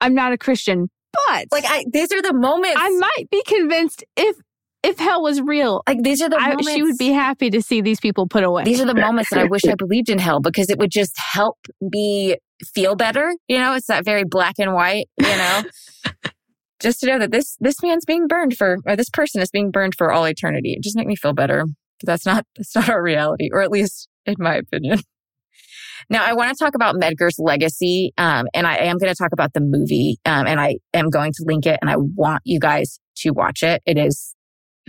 I'm 0.00 0.14
not 0.14 0.32
a 0.32 0.38
Christian, 0.38 0.90
but 1.12 1.46
like 1.50 1.64
I, 1.66 1.84
these 1.92 2.12
are 2.12 2.22
the 2.22 2.32
moments 2.32 2.76
I 2.78 2.90
might 2.90 3.30
be 3.30 3.42
convinced 3.46 4.04
if 4.16 4.36
if 4.82 4.98
hell 4.98 5.22
was 5.22 5.40
real, 5.40 5.82
like 5.86 6.02
these 6.02 6.20
are 6.20 6.28
the 6.28 6.36
I, 6.36 6.48
moments 6.48 6.72
she 6.72 6.82
would 6.82 6.98
be 6.98 7.12
happy 7.12 7.50
to 7.50 7.62
see 7.62 7.80
these 7.80 8.00
people 8.00 8.26
put 8.26 8.42
away. 8.42 8.64
These 8.64 8.80
are 8.80 8.86
the 8.86 8.94
moments 8.94 9.30
that 9.30 9.38
I 9.38 9.44
wish 9.44 9.64
I 9.64 9.74
believed 9.78 10.08
in 10.08 10.18
hell 10.18 10.40
because 10.40 10.70
it 10.70 10.78
would 10.78 10.90
just 10.90 11.16
help 11.16 11.58
me 11.80 12.36
feel 12.74 12.96
better. 12.96 13.32
You 13.48 13.58
know, 13.58 13.74
it's 13.74 13.86
that 13.86 14.04
very 14.04 14.24
black 14.24 14.54
and 14.58 14.74
white. 14.74 15.06
You 15.20 15.26
know, 15.26 15.62
just 16.80 17.00
to 17.00 17.06
know 17.06 17.18
that 17.20 17.30
this 17.30 17.56
this 17.60 17.80
man's 17.82 18.04
being 18.04 18.26
burned 18.26 18.56
for, 18.56 18.78
or 18.84 18.96
this 18.96 19.10
person 19.10 19.40
is 19.40 19.50
being 19.50 19.70
burned 19.70 19.94
for 19.96 20.12
all 20.12 20.24
eternity. 20.24 20.72
It 20.72 20.82
just 20.82 20.96
make 20.96 21.06
me 21.06 21.16
feel 21.16 21.32
better. 21.32 21.64
But 22.00 22.06
That's 22.06 22.26
not 22.26 22.44
that's 22.56 22.74
not 22.74 22.88
our 22.88 23.02
reality, 23.02 23.50
or 23.52 23.62
at 23.62 23.70
least 23.70 24.08
in 24.26 24.34
my 24.38 24.56
opinion. 24.56 25.00
Now, 26.08 26.24
I 26.24 26.32
want 26.34 26.56
to 26.56 26.64
talk 26.64 26.74
about 26.74 26.96
Medgar's 26.96 27.36
legacy, 27.38 28.12
um, 28.18 28.46
and 28.54 28.66
I 28.66 28.76
am 28.76 28.98
going 28.98 29.12
to 29.12 29.16
talk 29.16 29.32
about 29.32 29.52
the 29.52 29.60
movie, 29.60 30.18
um, 30.24 30.46
and 30.46 30.60
I 30.60 30.76
am 30.94 31.10
going 31.10 31.32
to 31.32 31.44
link 31.46 31.66
it, 31.66 31.78
and 31.80 31.90
I 31.90 31.96
want 31.96 32.42
you 32.44 32.58
guys 32.58 32.98
to 33.18 33.30
watch 33.30 33.62
it. 33.62 33.82
It 33.86 33.98
is 33.98 34.34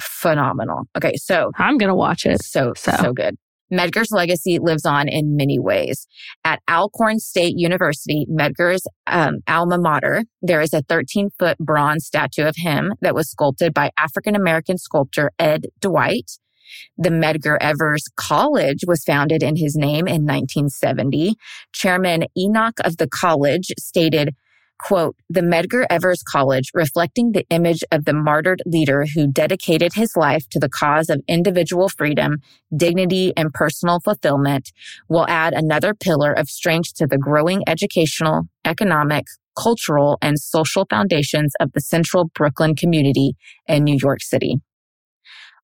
phenomenal. 0.02 0.84
Okay, 0.98 1.14
so 1.16 1.52
I'm 1.58 1.78
going 1.78 1.90
to 1.90 1.96
watch 1.96 2.26
it. 2.26 2.44
So, 2.44 2.74
so, 2.76 2.92
so 3.00 3.14
good. 3.14 3.36
Medgar's 3.72 4.12
legacy 4.12 4.60
lives 4.60 4.86
on 4.86 5.08
in 5.08 5.36
many 5.36 5.60
ways. 5.60 6.08
At 6.46 6.62
Alcorn 6.70 7.20
State 7.20 7.56
University, 7.58 8.26
Medgar's 8.30 8.86
um, 9.08 9.40
alma 9.48 9.78
mater, 9.80 10.24
there 10.42 10.62
is 10.62 10.74
a 10.74 10.84
13 10.84 11.30
foot 11.40 11.58
bronze 11.58 12.06
statue 12.06 12.44
of 12.44 12.56
him 12.58 12.94
that 13.02 13.16
was 13.16 13.30
sculpted 13.30 13.74
by 13.74 13.90
African 13.98 14.36
American 14.36 14.78
sculptor 14.78 15.32
Ed 15.40 15.68
Dwight. 15.80 16.32
The 16.98 17.10
Medgar 17.10 17.58
Evers 17.60 18.04
College 18.16 18.84
was 18.88 19.04
founded 19.04 19.44
in 19.44 19.56
his 19.56 19.76
name 19.76 20.08
in 20.08 20.26
1970. 20.26 21.36
Chairman 21.74 22.26
Enoch 22.38 22.80
of 22.84 22.98
the 22.98 23.08
college 23.08 23.72
stated, 23.78 24.36
quote, 24.80 25.16
the 25.30 25.42
Medgar 25.42 25.86
Evers 25.90 26.22
College, 26.24 26.70
reflecting 26.74 27.32
the 27.32 27.46
image 27.50 27.84
of 27.92 28.06
the 28.06 28.14
martyred 28.14 28.62
leader 28.66 29.06
who 29.16 29.28
dedicated 29.28 29.94
his 29.94 30.16
life 30.16 30.48
to 30.50 30.60
the 30.60 30.70
cause 30.70 31.10
of 31.10 31.22
individual 31.28 31.90
freedom, 31.90 32.38
dignity, 32.76 33.34
and 33.38 33.54
personal 33.54 34.00
fulfillment, 34.00 34.72
will 35.10 35.28
add 35.28 35.54
another 35.54 35.94
pillar 35.94 36.34
of 36.34 36.50
strength 36.50 36.94
to 36.96 37.08
the 37.08 37.18
growing 37.18 37.64
educational, 37.68 38.44
economic, 38.66 39.26
cultural, 39.58 40.18
and 40.22 40.40
social 40.40 40.86
foundations 40.90 41.54
of 41.60 41.72
the 41.74 41.82
central 41.82 42.26
Brooklyn 42.36 42.76
community 42.76 43.36
in 43.68 43.84
New 43.84 43.98
York 44.02 44.22
City 44.22 44.58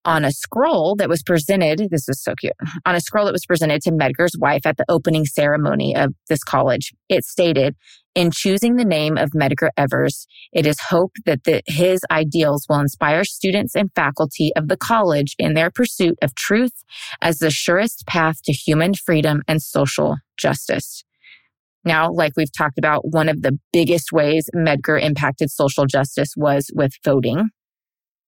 on 0.05 0.23
a 0.23 0.31
scroll 0.31 0.95
that 0.95 1.09
was 1.09 1.23
presented. 1.23 1.87
This 1.91 2.07
is 2.07 2.21
so 2.21 2.33
cute. 2.39 2.53
On 2.85 2.95
a 2.95 3.01
scroll 3.01 3.25
that 3.25 3.33
was 3.33 3.45
presented 3.45 3.81
to 3.83 3.91
Medgar's 3.91 4.35
wife 4.39 4.65
at 4.65 4.77
the 4.77 4.85
opening 4.89 5.25
ceremony 5.25 5.95
of 5.95 6.13
this 6.29 6.43
college, 6.43 6.93
it 7.09 7.25
stated, 7.25 7.75
in 8.15 8.31
choosing 8.31 8.75
the 8.75 8.85
name 8.85 9.17
of 9.17 9.31
Medgar 9.31 9.69
Evers, 9.77 10.25
it 10.51 10.65
is 10.65 10.77
hoped 10.89 11.17
that 11.25 11.43
the, 11.43 11.61
his 11.67 11.99
ideals 12.11 12.65
will 12.67 12.79
inspire 12.79 13.23
students 13.23 13.75
and 13.75 13.91
faculty 13.95 14.51
of 14.55 14.67
the 14.67 14.77
college 14.77 15.35
in 15.37 15.53
their 15.53 15.69
pursuit 15.69 16.17
of 16.21 16.33
truth 16.35 16.83
as 17.21 17.37
the 17.37 17.51
surest 17.51 18.05
path 18.07 18.41
to 18.43 18.51
human 18.51 18.93
freedom 18.93 19.41
and 19.47 19.61
social 19.61 20.17
justice. 20.37 21.03
Now, 21.85 22.11
like 22.11 22.33
we've 22.35 22.51
talked 22.51 22.77
about, 22.77 23.07
one 23.07 23.29
of 23.29 23.41
the 23.41 23.57
biggest 23.71 24.11
ways 24.11 24.49
Medgar 24.55 25.01
impacted 25.01 25.49
social 25.49 25.85
justice 25.85 26.33
was 26.35 26.69
with 26.73 26.91
voting 27.05 27.49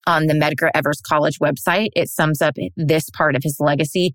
on 0.06 0.26
the 0.26 0.34
Medgar 0.34 0.70
Evers 0.74 1.00
College 1.06 1.38
website. 1.38 1.88
It 1.94 2.08
sums 2.08 2.40
up 2.40 2.54
this 2.76 3.08
part 3.10 3.36
of 3.36 3.42
his 3.42 3.56
legacy 3.60 4.14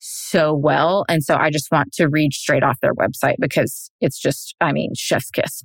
so 0.00 0.54
well. 0.54 1.04
And 1.08 1.22
so 1.22 1.36
I 1.36 1.50
just 1.50 1.70
want 1.70 1.92
to 1.94 2.08
read 2.08 2.32
straight 2.32 2.62
off 2.62 2.80
their 2.80 2.94
website 2.94 3.36
because 3.38 3.90
it's 4.00 4.18
just, 4.18 4.54
I 4.60 4.72
mean, 4.72 4.92
chef's 4.96 5.30
kiss. 5.30 5.62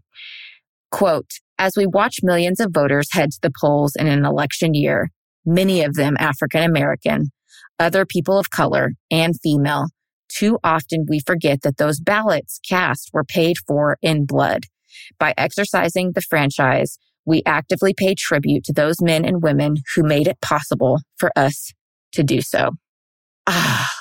Quote, 0.92 1.30
as 1.58 1.74
we 1.78 1.88
watch 1.88 2.18
millions 2.22 2.60
of 2.60 2.72
voters 2.74 3.08
head 3.12 3.32
to 3.32 3.40
the 3.42 3.52
polls 3.62 3.96
in 3.96 4.08
an 4.08 4.26
election 4.26 4.74
year, 4.74 5.10
many 5.46 5.84
of 5.84 5.96
them 5.96 6.18
African 6.20 6.64
American, 6.64 7.32
other 7.80 8.06
people 8.06 8.38
of 8.38 8.50
color 8.50 8.92
and 9.10 9.36
female, 9.42 9.88
too 10.28 10.60
often 10.64 11.06
we 11.08 11.22
forget 11.26 11.62
that 11.62 11.78
those 11.78 12.00
ballots 12.00 12.60
cast 12.68 13.12
were 13.14 13.24
paid 13.24 13.58
for 13.66 13.98
in 14.02 14.26
blood. 14.26 14.66
By 15.20 15.34
exercising 15.38 16.12
the 16.14 16.22
franchise, 16.22 16.98
we 17.26 17.42
actively 17.46 17.94
pay 17.94 18.16
tribute 18.16 18.64
to 18.66 18.74
those 18.74 19.02
men 19.02 19.26
and 19.26 19.42
women 19.42 19.78
who 19.96 20.04
made 20.04 20.28
it 20.28 20.40
possible 20.42 21.00
for 21.18 21.32
us 21.36 21.72
to 22.14 22.24
do 22.24 22.42
so. 22.42 22.72
Ah, 23.48 23.92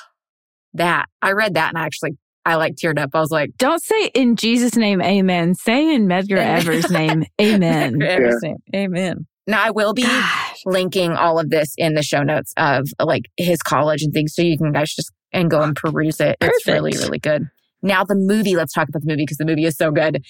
that 0.73 1.05
I 1.21 1.31
read 1.31 1.53
that 1.55 1.69
and 1.69 1.77
I 1.77 1.85
actually 1.85 2.17
I 2.45 2.55
like 2.55 2.75
teared 2.75 2.99
up. 2.99 3.09
I 3.13 3.19
was 3.19 3.31
like, 3.31 3.51
Don't 3.57 3.83
say 3.83 4.11
in 4.13 4.35
Jesus' 4.35 4.75
name, 4.75 5.01
amen. 5.01 5.55
Say 5.55 5.93
in 5.93 6.07
Medgar 6.07 6.37
Evers' 6.37 6.89
name, 6.89 7.25
amen. 7.41 7.95
Medgar 7.95 8.07
Evers' 8.07 8.43
name, 8.43 8.57
amen. 8.75 9.27
Now 9.47 9.63
I 9.63 9.71
will 9.71 9.93
be 9.93 10.03
Gosh. 10.03 10.61
linking 10.65 11.11
all 11.11 11.39
of 11.39 11.49
this 11.49 11.73
in 11.77 11.93
the 11.93 12.03
show 12.03 12.23
notes 12.23 12.53
of 12.57 12.87
like 12.99 13.23
his 13.37 13.61
college 13.61 14.01
and 14.01 14.13
things, 14.13 14.33
so 14.33 14.41
you 14.41 14.57
can 14.57 14.71
guys 14.71 14.93
just 14.93 15.11
and 15.31 15.49
go 15.49 15.61
and 15.61 15.75
peruse 15.75 16.19
it. 16.19 16.37
It's 16.41 16.67
really 16.67 16.91
really 16.91 17.19
good. 17.19 17.47
Now 17.81 18.03
the 18.03 18.15
movie. 18.15 18.55
Let's 18.55 18.73
talk 18.73 18.89
about 18.89 19.01
the 19.03 19.07
movie 19.07 19.23
because 19.23 19.37
the 19.37 19.45
movie 19.45 19.65
is 19.65 19.75
so 19.77 19.91
good. 19.91 20.23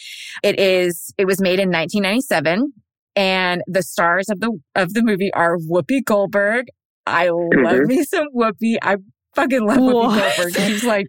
It 0.43 0.59
is. 0.59 1.13
It 1.17 1.25
was 1.25 1.39
made 1.39 1.59
in 1.59 1.69
1997, 1.69 2.73
and 3.15 3.61
the 3.67 3.81
stars 3.83 4.29
of 4.29 4.39
the 4.39 4.51
of 4.75 4.93
the 4.93 5.01
movie 5.03 5.31
are 5.33 5.57
Whoopi 5.57 6.03
Goldberg. 6.03 6.65
I 7.07 7.29
love 7.29 7.41
Mhm. 7.51 7.87
me 7.87 8.03
some 8.03 8.27
Whoopi. 8.35 8.77
I 8.81 8.97
fucking 9.35 9.65
love 9.65 9.77
Whoopi 9.77 10.37
Goldberg. 10.37 10.55
She's 10.55 10.83
like, 10.83 11.07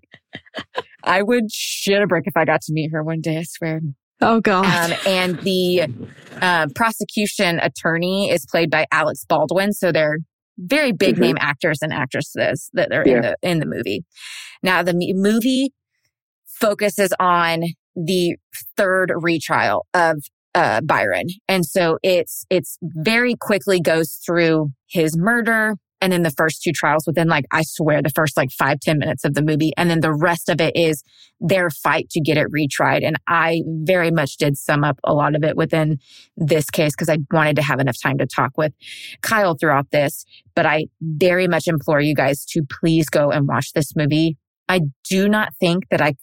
I 1.05 1.23
would 1.23 1.51
shit 1.51 2.03
a 2.03 2.07
brick 2.07 2.25
if 2.27 2.37
I 2.37 2.45
got 2.45 2.61
to 2.63 2.73
meet 2.73 2.91
her 2.93 3.03
one 3.03 3.21
day. 3.21 3.39
I 3.39 3.43
swear. 3.45 3.81
Oh 4.21 4.41
God. 4.41 4.93
Um, 4.93 4.99
and 5.07 5.39
the 5.41 5.83
uh, 6.41 6.67
prosecution 6.75 7.59
attorney 7.61 8.31
is 8.31 8.47
played 8.47 8.71
by 8.71 8.87
Alex 8.93 9.25
Baldwin. 9.29 9.73
So 9.73 9.93
they're 9.93 10.19
very 10.59 10.93
big 10.93 11.17
Mhm. 11.17 11.21
name 11.21 11.37
actors 11.41 11.79
and 11.83 11.93
actresses 11.93 12.71
that 12.73 12.93
are 12.93 13.03
in 13.03 13.21
the 13.23 13.37
in 13.43 13.59
the 13.61 13.67
movie. 13.67 14.05
Now 14.63 14.83
the 14.83 14.93
m- 14.93 15.21
movie 15.21 15.73
focuses 16.47 17.13
on 17.21 17.63
the 17.95 18.37
third 18.77 19.13
retrial 19.15 19.87
of 19.95 20.23
uh, 20.57 20.81
Byron, 20.81 21.27
and 21.47 21.65
so 21.65 21.99
it's 22.03 22.47
it's 22.51 22.79
very 22.83 23.37
quickly 23.37 23.81
goes 23.81 24.19
through 24.25 24.73
his 24.89 25.17
murder. 25.17 25.77
And 26.03 26.13
then 26.13 26.25
the 26.25 26.31
first 26.31 26.63
two 26.63 26.73
trials 26.73 27.05
within 27.07 27.27
like, 27.27 27.47
I 27.51 27.63
swear 27.65 28.03
the 28.03 28.13
first 28.15 28.37
like 28.37 28.51
five 28.51 28.81
ten 28.81 28.99
minutes 28.99 29.25
of 29.25 29.33
the 29.33 29.43
movie. 29.43 29.73
And 29.79 29.89
then 29.89 30.01
the 30.01 30.13
rest 30.13 30.51
of 30.51 30.61
it 30.61 30.77
is 30.77 31.03
their 31.41 31.71
fight 31.71 32.11
to 32.11 32.21
get 32.21 32.37
it 32.37 32.49
retried. 32.53 33.03
And 33.03 33.17
I 33.27 33.63
very 33.67 34.11
much 34.11 34.37
did 34.37 34.59
sum 34.59 34.85
up 34.85 35.01
a 35.05 35.15
lot 35.15 35.35
of 35.35 35.43
it 35.43 35.57
within 35.57 35.99
this 36.37 36.69
case 36.69 36.93
because 36.95 37.09
I 37.09 37.19
wanted 37.33 37.57
to 37.57 37.63
have 37.63 37.81
enough 37.81 37.97
time 38.01 38.19
to 38.19 38.27
talk 38.27 38.59
with 38.59 38.75
Kyle 39.23 39.57
throughout 39.59 39.91
this. 39.91 40.27
But 40.55 40.67
I 40.67 40.87
very 41.01 41.49
much 41.49 41.67
implore 41.67 42.01
you 42.01 42.15
guys 42.15 42.45
to 42.51 42.63
please 42.63 43.09
go 43.09 43.31
and 43.31 43.49
watch 43.49 43.73
this 43.73 43.97
movie. 43.97 44.37
I 44.69 44.83
do 45.09 45.29
not 45.29 45.55
think 45.59 45.89
that 45.91 46.03
I, 46.03 46.15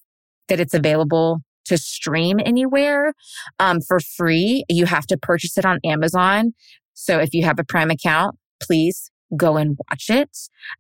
that 0.50 0.60
it's 0.60 0.76
available 0.76 1.40
to 1.66 1.78
stream 1.78 2.40
anywhere, 2.44 3.14
um, 3.60 3.80
for 3.82 4.00
free. 4.00 4.64
You 4.70 4.86
have 4.86 5.06
to 5.08 5.18
purchase 5.18 5.58
it 5.58 5.66
on 5.66 5.80
Amazon. 5.84 6.54
So 6.94 7.20
if 7.20 7.34
you 7.34 7.44
have 7.44 7.60
a 7.60 7.64
Prime 7.64 7.90
account, 7.90 8.38
please 8.62 9.10
go 9.36 9.58
and 9.58 9.78
watch 9.90 10.10
it. 10.10 10.30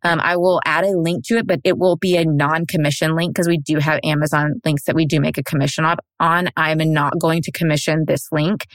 Um, 0.03 0.19
I 0.21 0.37
will 0.37 0.61
add 0.65 0.83
a 0.83 0.97
link 0.97 1.25
to 1.27 1.37
it, 1.37 1.47
but 1.47 1.59
it 1.63 1.77
will 1.77 1.95
be 1.95 2.17
a 2.17 2.25
non-commission 2.25 3.15
link 3.15 3.33
because 3.33 3.47
we 3.47 3.57
do 3.57 3.77
have 3.79 3.99
Amazon 4.03 4.61
links 4.63 4.83
that 4.83 4.95
we 4.95 5.05
do 5.05 5.19
make 5.19 5.37
a 5.37 5.43
commission 5.43 5.85
op- 5.85 6.05
on. 6.19 6.49
I'm 6.55 6.77
not 6.77 7.19
going 7.19 7.41
to 7.43 7.51
commission 7.51 8.05
this 8.07 8.27
link. 8.31 8.65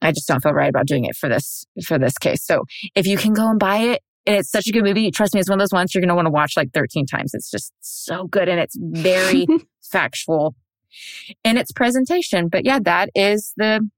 I 0.00 0.12
just 0.12 0.28
don't 0.28 0.40
feel 0.40 0.52
right 0.52 0.68
about 0.68 0.86
doing 0.86 1.04
it 1.04 1.16
for 1.16 1.28
this, 1.28 1.64
for 1.84 1.98
this 1.98 2.16
case. 2.18 2.44
So 2.44 2.64
if 2.94 3.06
you 3.06 3.16
can 3.16 3.32
go 3.32 3.48
and 3.48 3.58
buy 3.58 3.78
it, 3.78 4.02
and 4.26 4.36
it's 4.36 4.50
such 4.50 4.66
a 4.66 4.72
good 4.72 4.82
movie. 4.82 5.08
Trust 5.12 5.34
me, 5.34 5.40
it's 5.40 5.48
one 5.48 5.60
of 5.60 5.62
those 5.62 5.72
ones 5.72 5.94
you're 5.94 6.00
going 6.00 6.08
to 6.08 6.14
want 6.16 6.26
to 6.26 6.32
watch 6.32 6.54
like 6.56 6.72
13 6.72 7.06
times. 7.06 7.32
It's 7.32 7.48
just 7.48 7.72
so 7.80 8.26
good. 8.26 8.48
And 8.48 8.58
it's 8.58 8.76
very 8.76 9.46
factual 9.82 10.56
in 11.44 11.56
its 11.56 11.72
presentation. 11.72 12.48
But 12.48 12.64
yeah, 12.64 12.78
that 12.84 13.10
is 13.14 13.52
the 13.56 13.88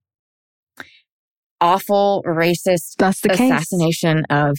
awful 1.61 2.23
racist 2.27 2.97
That's 2.99 3.21
the 3.21 3.31
case. 3.31 3.41
assassination 3.41 4.25
of 4.31 4.59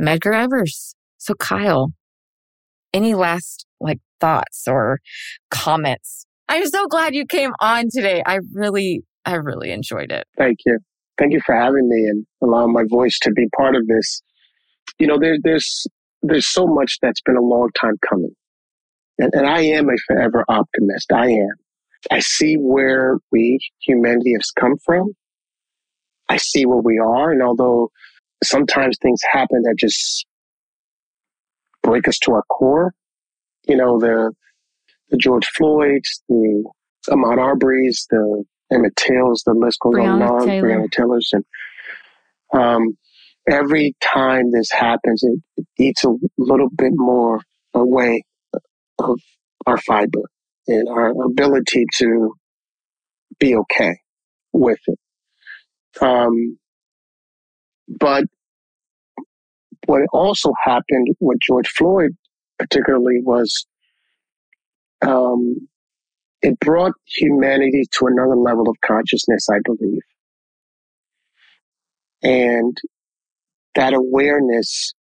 Medgar 0.00 0.34
Evers. 0.34 0.94
So 1.18 1.34
Kyle, 1.34 1.92
any 2.92 3.14
last 3.14 3.66
like 3.80 3.98
thoughts 4.20 4.66
or 4.66 5.00
comments? 5.50 6.26
I'm 6.48 6.66
so 6.66 6.86
glad 6.86 7.14
you 7.14 7.26
came 7.26 7.52
on 7.60 7.86
today. 7.90 8.22
I 8.24 8.38
really, 8.54 9.02
I 9.24 9.34
really 9.34 9.72
enjoyed 9.72 10.12
it. 10.12 10.26
Thank 10.38 10.58
you. 10.64 10.78
Thank 11.18 11.32
you 11.32 11.40
for 11.44 11.54
having 11.54 11.88
me 11.88 12.06
and 12.06 12.26
allowing 12.42 12.72
my 12.72 12.84
voice 12.88 13.18
to 13.22 13.32
be 13.32 13.48
part 13.56 13.74
of 13.74 13.86
this. 13.88 14.22
You 14.98 15.06
know, 15.06 15.18
there, 15.18 15.36
there's 15.42 15.86
there's 16.22 16.46
so 16.46 16.66
much 16.66 16.98
that's 17.02 17.20
been 17.22 17.36
a 17.36 17.42
long 17.42 17.70
time 17.80 17.94
coming, 18.08 18.30
and, 19.18 19.30
and 19.34 19.46
I 19.46 19.62
am 19.62 19.88
a 19.88 19.96
forever 20.06 20.44
optimist. 20.48 21.12
I 21.12 21.26
am. 21.28 21.54
I 22.10 22.20
see 22.20 22.54
where 22.54 23.18
we 23.32 23.58
humanity 23.80 24.32
has 24.34 24.50
come 24.58 24.76
from. 24.84 25.12
I 26.28 26.36
see 26.36 26.66
where 26.66 26.80
we 26.80 26.98
are, 26.98 27.30
and 27.30 27.42
although 27.42 27.90
sometimes 28.42 28.98
things 29.00 29.20
happen 29.30 29.62
that 29.62 29.76
just 29.78 30.26
break 31.82 32.08
us 32.08 32.18
to 32.18 32.32
our 32.32 32.42
core, 32.50 32.92
you 33.66 33.76
know, 33.76 33.98
the 33.98 34.32
the 35.10 35.16
George 35.16 35.46
Floyds, 35.46 36.22
the 36.28 36.64
Ahmaud 37.08 37.38
Arbery's, 37.38 38.06
the 38.10 38.44
Emmett 38.72 38.96
Till's, 38.96 39.42
the 39.46 39.54
list 39.54 39.78
goes 39.80 39.94
on 39.98 40.20
and 40.20 40.22
on. 40.22 40.48
Breonna 40.48 40.90
Taylor's, 40.90 41.30
and 41.32 41.44
um, 42.52 42.96
every 43.48 43.94
time 44.00 44.50
this 44.50 44.70
happens, 44.72 45.22
it, 45.22 45.40
it 45.56 45.66
eats 45.78 46.04
a 46.04 46.12
little 46.38 46.68
bit 46.76 46.92
more 46.94 47.40
away 47.74 48.24
of 48.98 49.18
our 49.66 49.78
fiber 49.78 50.22
and 50.66 50.88
our 50.88 51.10
ability 51.24 51.84
to 51.94 52.34
be 53.38 53.54
okay 53.56 53.98
with 54.52 54.78
it. 54.86 54.98
Um, 56.00 56.58
but 57.88 58.24
what 59.86 60.02
also 60.12 60.52
happened 60.64 61.08
with 61.20 61.38
George 61.40 61.68
Floyd, 61.68 62.12
particularly, 62.58 63.20
was 63.22 63.66
um, 65.02 65.68
it 66.42 66.58
brought 66.60 66.92
humanity 67.04 67.84
to 67.92 68.06
another 68.06 68.36
level 68.36 68.68
of 68.68 68.76
consciousness, 68.84 69.48
I 69.50 69.58
believe. 69.64 70.02
And 72.22 72.76
that 73.74 73.94
awareness 73.94 74.94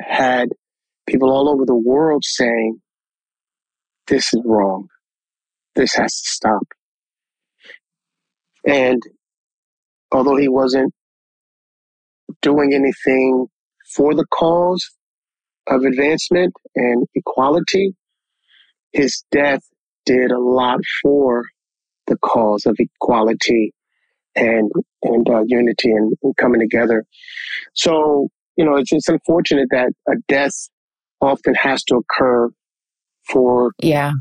had 0.00 0.48
people 1.06 1.30
all 1.30 1.48
over 1.48 1.64
the 1.66 1.74
world 1.74 2.24
saying, 2.24 2.80
this 4.06 4.32
is 4.34 4.42
wrong. 4.44 4.88
This 5.74 5.94
has 5.94 6.20
to 6.20 6.28
stop. 6.28 6.62
And 8.66 9.02
although 10.12 10.36
he 10.36 10.48
wasn't 10.48 10.92
doing 12.40 12.72
anything 12.74 13.46
for 13.94 14.14
the 14.14 14.26
cause 14.26 14.90
of 15.66 15.82
advancement 15.82 16.54
and 16.74 17.06
equality, 17.14 17.94
his 18.92 19.24
death 19.30 19.62
did 20.06 20.30
a 20.30 20.38
lot 20.38 20.80
for 21.02 21.44
the 22.06 22.16
cause 22.18 22.66
of 22.66 22.76
equality 22.78 23.72
and 24.36 24.70
and 25.02 25.28
uh, 25.28 25.42
unity 25.46 25.90
and, 25.90 26.14
and, 26.22 26.36
coming 26.36 26.60
together. 26.60 27.04
So 27.74 28.28
you 28.56 28.64
know, 28.64 28.76
it's 28.76 28.92
it's 28.92 29.08
unfortunate 29.08 29.68
that 29.70 29.92
a 30.08 30.14
death 30.28 30.54
often 31.20 31.54
has 31.54 31.82
to 31.84 31.96
occur 31.96 32.50
for 33.28 33.72
yeah 33.80 34.12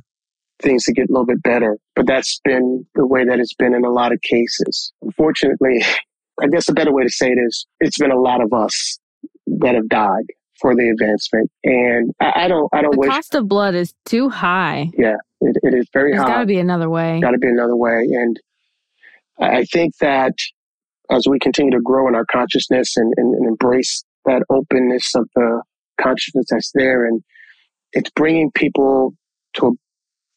things 0.62 0.84
to 0.86 0.94
get 0.94 1.10
a 1.10 1.12
little 1.12 1.26
bit 1.26 1.44
better. 1.44 1.78
But 1.96 2.08
that's 2.08 2.40
been 2.44 2.86
the 2.96 3.06
way 3.06 3.26
that 3.26 3.40
it's 3.40 3.54
been 3.54 3.74
in 3.74 3.86
a 3.86 3.90
lot 3.90 4.12
of 4.12 4.22
cases. 4.22 4.94
Unfortunately, 5.02 5.84
I 6.42 6.48
guess 6.48 6.68
a 6.70 6.74
better 6.74 6.92
way 6.94 7.04
to 7.04 7.10
say 7.10 7.28
it 7.28 7.38
is 7.38 7.68
it's 7.80 8.00
been 8.00 8.12
a 8.12 8.20
lot 8.20 8.42
of 8.42 8.54
us 8.54 8.98
that 9.60 9.76
have 9.76 9.88
died 9.88 10.26
for 10.60 10.76
the 10.76 10.90
advancement. 10.90 11.52
And 11.64 12.12
I, 12.20 12.46
I 12.46 12.48
don't, 12.48 12.70
I 12.74 12.82
don't 12.82 12.92
the 12.92 13.00
wish. 13.00 13.10
The 13.10 13.14
cost 13.14 13.36
of 13.36 13.48
blood 13.48 13.76
is 13.76 13.94
too 14.06 14.30
high. 14.30 14.90
Yeah, 14.98 15.18
it, 15.42 15.58
it 15.62 15.74
is 15.76 15.88
very 15.94 16.12
There's 16.12 16.22
high. 16.22 16.28
There's 16.28 16.38
got 16.38 16.42
to 16.42 16.46
be 16.48 16.58
another 16.58 16.90
way. 16.90 17.20
Got 17.22 17.32
to 17.32 17.38
be 17.38 17.50
another 17.50 17.76
way. 17.76 18.08
And 18.12 18.40
I 19.40 19.66
think 19.66 19.98
that 19.98 20.34
as 21.12 21.28
we 21.28 21.38
continue 21.38 21.72
to 21.72 21.82
grow 21.82 22.08
in 22.08 22.16
our 22.16 22.26
consciousness 22.26 22.96
and, 22.98 23.14
and, 23.18 23.36
and 23.36 23.48
embrace 23.48 24.04
that 24.26 24.42
openness 24.50 25.14
of 25.16 25.28
the 25.36 25.62
consciousness 26.02 26.46
that's 26.50 26.72
there, 26.74 27.06
and 27.06 27.22
it's 27.94 28.10
bringing 28.12 28.52
people 28.52 29.14
to 29.56 29.68
a 29.68 29.72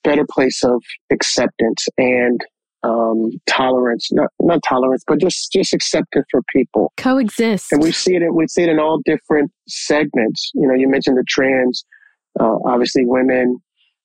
better 0.04 0.26
place 0.30 0.62
of 0.62 0.82
acceptance 1.10 1.88
and 1.98 2.40
um, 2.82 3.30
tolerance, 3.46 4.08
not 4.12 4.28
not 4.40 4.60
tolerance, 4.68 5.02
but 5.06 5.20
just 5.20 5.50
just 5.52 5.74
acceptance 5.74 6.26
for 6.30 6.42
people. 6.54 6.92
Coexist. 6.96 7.72
And 7.72 7.82
we 7.82 7.90
see 7.92 8.14
it. 8.14 8.22
In, 8.22 8.34
we 8.34 8.46
see 8.46 8.62
it 8.62 8.68
in 8.68 8.78
all 8.78 9.00
different 9.04 9.50
segments. 9.66 10.50
You 10.54 10.68
know, 10.68 10.74
you 10.74 10.88
mentioned 10.88 11.16
the 11.16 11.24
trans, 11.28 11.84
uh, 12.38 12.56
obviously 12.64 13.04
women, 13.04 13.58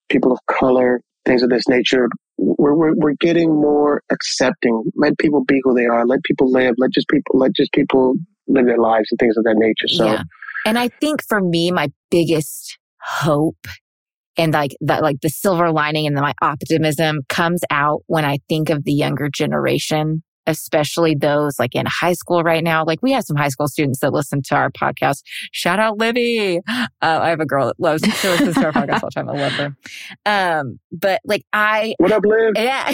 people 0.10 0.32
of 0.32 0.40
color, 0.50 1.02
things 1.26 1.44
of 1.44 1.50
this 1.50 1.68
nature. 1.68 2.10
We're, 2.38 2.74
we're 2.74 2.96
we're 2.96 3.16
getting 3.20 3.50
more 3.50 4.02
accepting. 4.12 4.84
Let 4.96 5.18
people 5.20 5.44
be 5.46 5.62
who 5.64 5.76
they 5.76 5.86
are. 5.86 6.06
Let 6.08 6.24
people 6.24 6.52
live. 6.52 6.74
Let 6.78 6.92
just 6.92 7.08
people 7.08 7.38
let 7.38 7.54
just 7.56 7.72
people 7.74 8.16
live 8.48 8.66
their 8.66 8.80
lives 8.80 9.08
and 9.12 9.20
things 9.20 9.38
of 9.38 9.44
that 9.44 9.58
nature. 9.58 9.88
So, 9.88 10.06
yeah. 10.06 10.24
and 10.66 10.80
I 10.80 10.88
think 10.88 11.24
for 11.28 11.40
me, 11.40 11.70
my 11.72 11.92
biggest 12.10 12.80
hope. 13.04 13.68
And 14.38 14.54
like 14.54 14.72
that 14.82 15.02
like 15.02 15.20
the 15.22 15.30
silver 15.30 15.72
lining 15.72 16.08
and 16.08 16.16
my 16.16 16.34
optimism 16.42 17.20
comes 17.28 17.62
out 17.70 18.02
when 18.08 18.24
i 18.24 18.38
think 18.48 18.70
of 18.70 18.86
the 18.86 18.94
younger 18.94 19.30
generation 19.30 20.24
especially 20.48 21.16
those 21.16 21.60
like 21.60 21.76
in 21.76 21.86
high 21.88 22.14
school 22.14 22.44
right 22.44 22.64
now. 22.64 22.84
Like 22.84 23.02
we 23.02 23.12
have 23.12 23.24
some 23.24 23.36
high 23.36 23.50
school 23.50 23.68
students 23.68 24.00
that 24.00 24.12
listen 24.12 24.42
to 24.44 24.56
our 24.56 24.72
podcast. 24.72 25.22
Shout 25.52 25.80
out 25.80 25.98
libby. 25.98 26.60
Uh, 26.68 26.84
i 27.02 27.30
have 27.30 27.40
a 27.40 27.46
girl 27.46 27.68
that 27.68 27.80
loves 27.80 28.04
she 28.04 28.28
listens 28.28 28.56
to 28.56 28.66
our 28.66 28.72
podcast 28.72 29.04
all 29.04 29.10
the 29.10 29.16
time. 29.16 29.30
I 29.30 29.34
love 29.34 29.54
her. 29.54 29.76
Um 30.26 30.80
but 30.92 31.22
like 31.26 31.44
i 31.54 31.96
what 31.98 32.12
up 32.12 32.24
liv? 32.26 32.54
Yeah. 32.56 32.92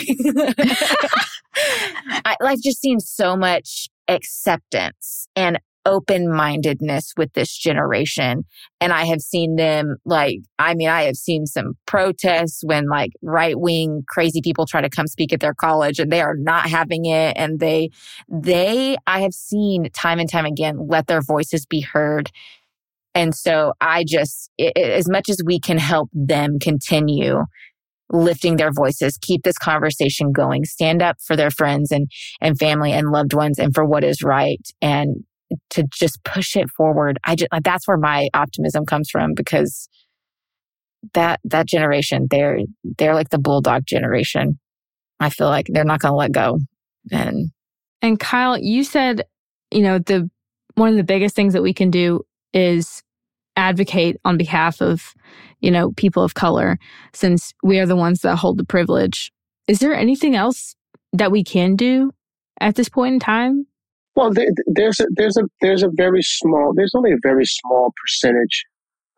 I, 2.25 2.35
life 2.41 2.59
just 2.61 2.79
seems 2.79 3.09
so 3.09 3.35
much 3.35 3.89
acceptance 4.07 5.27
and 5.35 5.59
open 5.87 6.29
mindedness 6.29 7.13
with 7.15 7.31
this 7.33 7.57
generation. 7.57 8.43
And 8.81 8.91
I 8.91 9.05
have 9.05 9.21
seen 9.21 9.55
them 9.55 9.95
like, 10.05 10.39
I 10.59 10.75
mean, 10.75 10.89
I 10.89 11.03
have 11.03 11.15
seen 11.15 11.45
some 11.45 11.73
protests 11.85 12.61
when 12.63 12.89
like 12.89 13.13
right 13.21 13.57
wing 13.57 14.03
crazy 14.07 14.41
people 14.43 14.65
try 14.65 14.81
to 14.81 14.89
come 14.89 15.07
speak 15.07 15.31
at 15.31 15.39
their 15.39 15.53
college 15.53 15.97
and 15.97 16.11
they 16.11 16.21
are 16.21 16.35
not 16.35 16.69
having 16.69 17.05
it. 17.05 17.37
And 17.37 17.61
they, 17.61 17.89
they, 18.27 18.97
I 19.07 19.21
have 19.21 19.33
seen 19.33 19.89
time 19.91 20.19
and 20.19 20.29
time 20.29 20.45
again, 20.45 20.87
let 20.87 21.07
their 21.07 21.21
voices 21.21 21.65
be 21.65 21.79
heard. 21.79 22.29
And 23.15 23.33
so 23.33 23.73
I 23.79 24.03
just, 24.05 24.51
it, 24.57 24.77
as 24.77 25.09
much 25.09 25.29
as 25.29 25.41
we 25.43 25.57
can 25.57 25.77
help 25.77 26.09
them 26.13 26.59
continue 26.59 27.45
lifting 28.11 28.57
their 28.57 28.71
voices, 28.71 29.17
keep 29.21 29.43
this 29.43 29.57
conversation 29.57 30.33
going, 30.33 30.65
stand 30.65 31.01
up 31.01 31.17
for 31.25 31.35
their 31.35 31.51
friends 31.51 31.91
and, 31.91 32.11
and 32.41 32.59
family 32.59 32.91
and 32.91 33.09
loved 33.09 33.33
ones 33.33 33.57
and 33.57 33.73
for 33.73 33.85
what 33.85 34.03
is 34.03 34.21
right. 34.21 34.61
And 34.81 35.23
to 35.71 35.83
just 35.91 36.23
push 36.23 36.55
it 36.55 36.69
forward. 36.69 37.17
I 37.25 37.35
just, 37.35 37.49
that's 37.63 37.87
where 37.87 37.97
my 37.97 38.29
optimism 38.33 38.85
comes 38.85 39.09
from 39.09 39.33
because 39.33 39.87
that, 41.13 41.39
that 41.43 41.67
generation, 41.67 42.27
they're, 42.29 42.59
they're 42.97 43.15
like 43.15 43.29
the 43.29 43.39
bulldog 43.39 43.85
generation. 43.85 44.59
I 45.19 45.29
feel 45.29 45.47
like 45.47 45.67
they're 45.69 45.83
not 45.83 45.99
going 45.99 46.11
to 46.11 46.17
let 46.17 46.31
go. 46.31 46.59
And, 47.11 47.51
and 48.01 48.19
Kyle, 48.19 48.57
you 48.57 48.83
said, 48.83 49.23
you 49.71 49.81
know, 49.81 49.99
the, 49.99 50.29
one 50.75 50.89
of 50.89 50.95
the 50.95 51.03
biggest 51.03 51.35
things 51.35 51.53
that 51.53 51.63
we 51.63 51.73
can 51.73 51.89
do 51.89 52.21
is 52.53 53.03
advocate 53.55 54.17
on 54.23 54.37
behalf 54.37 54.81
of, 54.81 55.13
you 55.59 55.71
know, 55.71 55.91
people 55.93 56.23
of 56.23 56.35
color 56.35 56.77
since 57.13 57.53
we 57.63 57.79
are 57.79 57.85
the 57.87 57.95
ones 57.95 58.21
that 58.21 58.35
hold 58.35 58.57
the 58.57 58.65
privilege. 58.65 59.31
Is 59.67 59.79
there 59.79 59.95
anything 59.95 60.35
else 60.35 60.75
that 61.13 61.31
we 61.31 61.43
can 61.43 61.75
do 61.75 62.11
at 62.61 62.75
this 62.75 62.89
point 62.89 63.13
in 63.13 63.19
time? 63.19 63.65
Well, 64.17 64.33
there, 64.33 64.47
there's 64.65 64.99
a 64.99 65.05
there's 65.11 65.37
a 65.37 65.43
there's 65.61 65.83
a 65.83 65.91
very 65.93 66.23
small 66.23 66.73
there's 66.75 66.95
only 66.95 67.11
a 67.11 67.19
very 67.21 67.45
small 67.45 67.93
percentage 68.03 68.65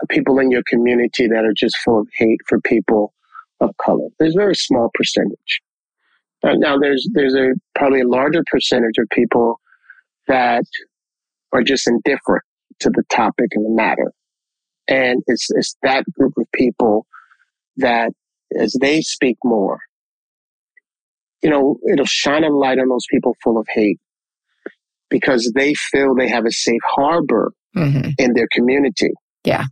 of 0.02 0.10
people 0.10 0.40
in 0.40 0.52
your 0.52 0.64
community 0.68 1.26
that 1.26 1.46
are 1.46 1.54
just 1.56 1.78
full 1.86 2.02
of 2.02 2.10
hate 2.18 2.42
for 2.48 2.60
people 2.60 3.14
of 3.62 3.72
color. 3.78 4.10
There's 4.20 4.36
a 4.36 4.40
very 4.40 4.56
small 4.56 4.92
percentage. 4.94 5.62
Now 6.44 6.78
there's 6.78 7.08
there's 7.14 7.34
a 7.34 7.52
probably 7.76 8.02
a 8.02 8.08
larger 8.10 8.44
percentage 8.52 8.98
of 8.98 9.08
people 9.10 9.62
that 10.28 10.66
are 11.54 11.64
just 11.64 11.88
indifferent 11.88 12.44
to 12.82 12.90
the 12.90 13.04
topic 13.10 13.52
and 13.54 13.66
the 13.66 13.70
matter, 13.70 14.12
and 14.90 15.24
it's 15.28 15.48
it's 15.52 15.78
that 15.82 16.04
group 16.12 16.34
of 16.38 16.46
people 16.54 17.06
that 17.78 18.12
as 18.60 18.76
they 18.82 19.00
speak 19.00 19.38
more, 19.46 19.80
you 21.42 21.50
know, 21.50 21.80
it'll 21.90 22.06
shine 22.06 22.44
a 22.44 22.50
light 22.50 22.80
on 22.80 22.90
those 22.90 23.08
people 23.10 23.38
full 23.42 23.58
of 23.58 23.66
hate 23.70 23.98
because 25.10 25.52
they 25.56 25.74
feel 25.74 26.16
they 26.16 26.30
have 26.30 26.46
a 26.46 26.52
safe 26.52 26.82
harbor 26.96 27.52
mm-hmm. 27.76 28.10
in 28.18 28.34
their 28.34 28.48
community. 28.52 29.12
Yeah. 29.44 29.66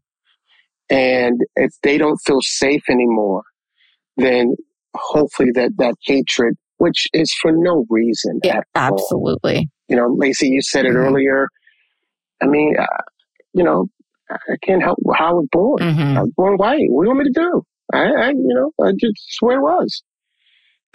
And 0.90 1.42
if 1.56 1.72
they 1.84 1.98
don't 1.98 2.18
feel 2.26 2.40
safe 2.42 2.84
anymore, 2.90 3.44
then 4.16 4.56
hopefully 4.96 5.50
that, 5.54 5.72
that 5.78 5.96
hatred, 6.06 6.56
which 6.78 7.08
is 7.14 7.34
for 7.42 7.52
no 7.52 7.86
reason. 7.90 8.40
Yeah, 8.44 8.62
absolutely. 8.76 9.58
All. 9.58 9.64
You 9.90 9.96
know, 9.96 10.16
Lacey, 10.18 10.50
you 10.50 10.62
said 10.62 10.86
it 10.86 10.90
mm-hmm. 10.90 10.98
earlier. 10.98 11.48
I 12.42 12.46
mean, 12.46 12.76
uh, 12.80 12.86
you 13.54 13.64
know, 13.64 13.88
I 14.30 14.56
can't 14.64 14.84
help 14.84 14.98
how 15.16 15.30
I 15.30 15.34
was 15.34 15.48
born. 15.52 15.80
Mm-hmm. 15.80 16.18
I 16.18 16.22
was 16.22 16.32
born 16.36 16.58
white. 16.58 16.86
What 16.90 17.04
do 17.04 17.10
you 17.10 17.16
want 17.16 17.26
me 17.26 17.34
to 17.34 17.40
do? 17.40 17.64
I, 17.94 18.00
I 18.00 18.30
you 18.30 18.54
know, 18.54 18.86
I 18.86 18.92
just 18.92 19.16
swear 19.38 19.58
it 19.58 19.62
was. 19.62 20.04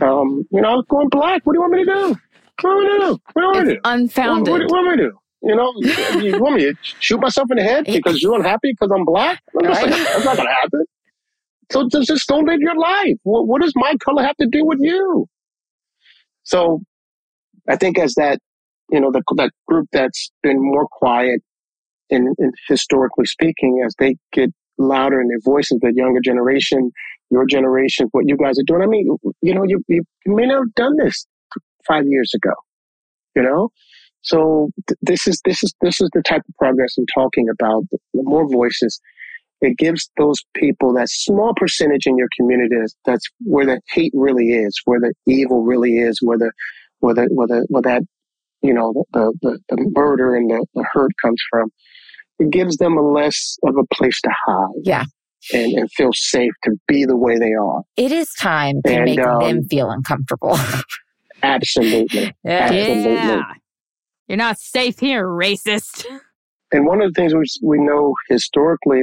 Um, 0.02 0.44
you 0.50 0.60
know, 0.60 0.68
I 0.68 0.74
was 0.74 0.84
born 0.88 1.08
black. 1.10 1.42
What 1.44 1.54
do 1.54 1.58
you 1.58 1.60
want 1.60 1.72
me 1.72 1.84
to 1.84 1.92
do? 1.92 2.16
What 2.60 2.80
do 2.80 2.88
I 2.88 2.98
do? 2.98 3.18
What 3.32 3.54
do 3.54 3.60
I 3.60 3.64
do? 3.64 3.80
Unfounded. 3.84 4.52
What, 4.52 4.60
what, 4.62 4.70
what, 4.70 4.82
do 4.82 4.90
I 4.90 4.96
do? 4.96 5.18
You 5.42 5.56
know, 5.56 5.72
you 6.20 6.40
want 6.40 6.56
me 6.56 6.64
to 6.64 6.74
shoot 7.00 7.20
myself 7.20 7.50
in 7.50 7.56
the 7.56 7.64
head 7.64 7.84
because 7.86 8.22
you're 8.22 8.36
unhappy 8.36 8.72
because 8.72 8.90
I'm 8.94 9.04
black? 9.04 9.42
Right. 9.54 9.88
That's 9.90 10.24
not 10.24 10.36
going 10.36 10.48
to 10.48 10.54
happen. 10.54 10.84
So 11.72 11.88
just, 11.88 12.08
just 12.08 12.28
don't 12.28 12.46
live 12.46 12.60
your 12.60 12.76
life. 12.76 13.16
What, 13.22 13.48
what 13.48 13.62
does 13.62 13.72
my 13.74 13.94
color 14.04 14.22
have 14.22 14.36
to 14.36 14.46
do 14.46 14.64
with 14.64 14.78
you? 14.80 15.26
So 16.44 16.82
I 17.68 17.76
think 17.76 17.98
as 17.98 18.14
that, 18.14 18.38
you 18.90 19.00
know, 19.00 19.10
the, 19.10 19.22
that 19.36 19.50
group 19.66 19.88
that's 19.92 20.30
been 20.42 20.60
more 20.60 20.86
quiet 20.90 21.40
in, 22.10 22.34
in 22.38 22.52
historically 22.68 23.26
speaking, 23.26 23.82
as 23.84 23.94
they 23.98 24.16
get 24.32 24.50
louder 24.78 25.20
in 25.20 25.28
their 25.28 25.40
voices, 25.44 25.78
the 25.80 25.92
younger 25.94 26.20
generation, 26.22 26.90
your 27.30 27.46
generation, 27.46 28.08
what 28.12 28.24
you 28.26 28.36
guys 28.36 28.58
are 28.58 28.64
doing. 28.66 28.82
I 28.82 28.86
mean, 28.86 29.16
you 29.40 29.54
know, 29.54 29.64
you, 29.66 29.82
you 29.88 30.04
may 30.26 30.46
not 30.46 30.58
have 30.58 30.74
done 30.74 30.96
this 30.98 31.26
five 31.86 32.04
years 32.06 32.32
ago, 32.34 32.54
you 33.34 33.42
know? 33.42 33.70
So 34.22 34.70
th- 34.88 34.98
this 35.02 35.26
is, 35.26 35.40
this 35.44 35.62
is, 35.62 35.74
this 35.82 36.00
is 36.00 36.08
the 36.12 36.22
type 36.22 36.42
of 36.48 36.54
progress 36.56 36.94
I'm 36.96 37.06
talking 37.12 37.48
about. 37.48 37.84
The, 37.90 37.98
the 38.14 38.22
more 38.22 38.48
voices, 38.48 39.00
it 39.60 39.76
gives 39.78 40.10
those 40.16 40.38
people 40.54 40.92
that 40.94 41.08
small 41.08 41.54
percentage 41.56 42.06
in 42.06 42.16
your 42.16 42.28
community 42.36 42.76
that's, 42.78 42.96
that's 43.04 43.26
where 43.40 43.66
the 43.66 43.80
hate 43.92 44.12
really 44.14 44.50
is, 44.50 44.80
where 44.84 45.00
the 45.00 45.12
evil 45.26 45.62
really 45.62 45.98
is, 45.98 46.18
where 46.20 46.38
the, 46.38 46.52
where 47.00 47.14
the, 47.14 47.28
where 47.32 47.46
the, 47.48 47.66
where 47.68 47.82
that, 47.82 48.02
you 48.62 48.72
know, 48.72 49.04
the, 49.12 49.32
the, 49.42 49.58
the 49.68 49.90
murder 49.94 50.34
and 50.36 50.50
the, 50.50 50.64
the 50.74 50.84
hurt 50.92 51.10
comes 51.22 51.42
from. 51.50 51.70
It 52.38 52.50
gives 52.50 52.76
them 52.76 52.96
a 52.96 53.02
less 53.02 53.56
of 53.64 53.76
a 53.76 53.94
place 53.94 54.20
to 54.22 54.30
hide. 54.46 54.82
Yeah. 54.84 55.04
And, 55.52 55.72
and 55.72 55.92
feel 55.92 56.10
safe 56.12 56.52
to 56.62 56.70
be 56.86 57.04
the 57.04 57.16
way 57.16 57.36
they 57.36 57.52
are. 57.52 57.82
It 57.96 58.12
is 58.12 58.32
time 58.34 58.76
to 58.86 58.92
and, 58.92 59.04
make 59.04 59.18
um, 59.18 59.40
them 59.40 59.64
feel 59.64 59.90
uncomfortable. 59.90 60.56
Absolutely. 61.42 62.34
Yeah. 62.44 62.50
Absolutely. 62.52 63.12
Yeah. 63.12 63.42
You're 64.28 64.38
not 64.38 64.58
safe 64.58 64.98
here, 64.98 65.26
racist. 65.26 66.06
And 66.74 66.86
one 66.86 67.02
of 67.02 67.12
the 67.12 67.20
things 67.20 67.34
we, 67.34 67.44
we 67.62 67.84
know 67.84 68.14
historically 68.30 69.02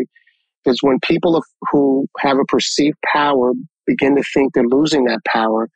is 0.66 0.82
when 0.82 1.00
people 1.04 1.40
who 1.72 2.08
have 2.18 2.38
a 2.38 2.46
perceived 2.46 2.98
power 3.14 3.52
begin 3.86 4.16
to 4.16 4.24
think 4.34 4.54
they're 4.54 4.64
losing 4.64 5.06
that 5.06 5.20
power, 5.32 5.70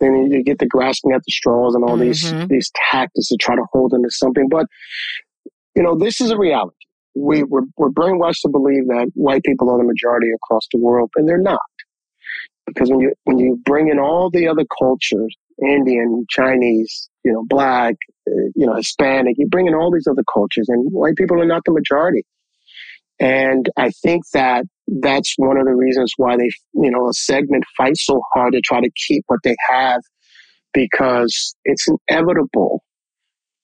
then 0.00 0.30
you 0.30 0.42
get 0.42 0.58
the 0.58 0.66
grasping 0.66 1.12
at 1.12 1.20
the 1.24 1.30
straws 1.30 1.74
and 1.74 1.84
all 1.84 1.98
mm-hmm. 1.98 2.38
these 2.38 2.48
these 2.48 2.70
tactics 2.90 3.28
to 3.28 3.36
try 3.36 3.54
to 3.54 3.64
hold 3.72 3.92
into 3.92 4.10
something. 4.10 4.48
But 4.50 4.66
you 5.76 5.82
know, 5.82 5.96
this 5.96 6.20
is 6.20 6.30
a 6.30 6.38
reality. 6.38 6.76
We 7.14 7.42
we're, 7.44 7.62
we're 7.76 7.90
brainwashed 7.90 8.40
to 8.42 8.48
believe 8.48 8.86
that 8.88 9.10
white 9.14 9.42
people 9.44 9.70
are 9.70 9.78
the 9.78 9.84
majority 9.84 10.28
across 10.34 10.66
the 10.72 10.78
world, 10.80 11.10
and 11.16 11.28
they're 11.28 11.38
not. 11.38 11.60
because 12.66 12.90
when 12.90 13.00
you 13.00 13.12
when 13.24 13.38
you 13.38 13.60
bring 13.64 13.88
in 13.88 13.98
all 13.98 14.30
the 14.30 14.48
other 14.48 14.64
cultures, 14.78 15.36
Indian, 15.62 16.26
Chinese, 16.28 17.08
you 17.24 17.32
know, 17.32 17.44
black, 17.46 17.94
uh, 18.28 18.48
you 18.54 18.66
know, 18.66 18.74
Hispanic, 18.74 19.36
you 19.38 19.46
bring 19.48 19.66
in 19.66 19.74
all 19.74 19.90
these 19.92 20.06
other 20.06 20.24
cultures, 20.32 20.68
and 20.68 20.92
white 20.92 21.16
people 21.16 21.40
are 21.40 21.46
not 21.46 21.62
the 21.64 21.72
majority. 21.72 22.24
And 23.20 23.68
I 23.76 23.90
think 23.90 24.24
that 24.32 24.64
that's 24.86 25.34
one 25.36 25.56
of 25.56 25.66
the 25.66 25.74
reasons 25.74 26.12
why 26.16 26.36
they, 26.36 26.50
you 26.74 26.90
know, 26.90 27.08
a 27.08 27.12
segment 27.12 27.64
fights 27.76 28.04
so 28.04 28.20
hard 28.34 28.52
to 28.54 28.60
try 28.60 28.80
to 28.80 28.90
keep 29.06 29.24
what 29.28 29.40
they 29.44 29.56
have 29.68 30.00
because 30.72 31.54
it's 31.64 31.86
inevitable. 32.08 32.82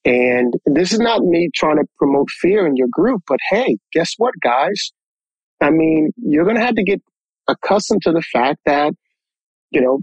And 0.04 0.54
this 0.66 0.92
is 0.92 1.00
not 1.00 1.22
me 1.22 1.50
trying 1.54 1.76
to 1.76 1.84
promote 1.98 2.30
fear 2.30 2.66
in 2.66 2.76
your 2.76 2.88
group, 2.90 3.22
but 3.28 3.38
hey, 3.50 3.76
guess 3.92 4.14
what, 4.16 4.32
guys? 4.42 4.92
I 5.60 5.70
mean, 5.70 6.12
you're 6.16 6.44
going 6.44 6.56
to 6.56 6.64
have 6.64 6.76
to 6.76 6.84
get 6.84 7.02
accustomed 7.48 8.02
to 8.02 8.12
the 8.12 8.22
fact 8.22 8.60
that, 8.64 8.94
you 9.70 9.80
know, 9.80 10.00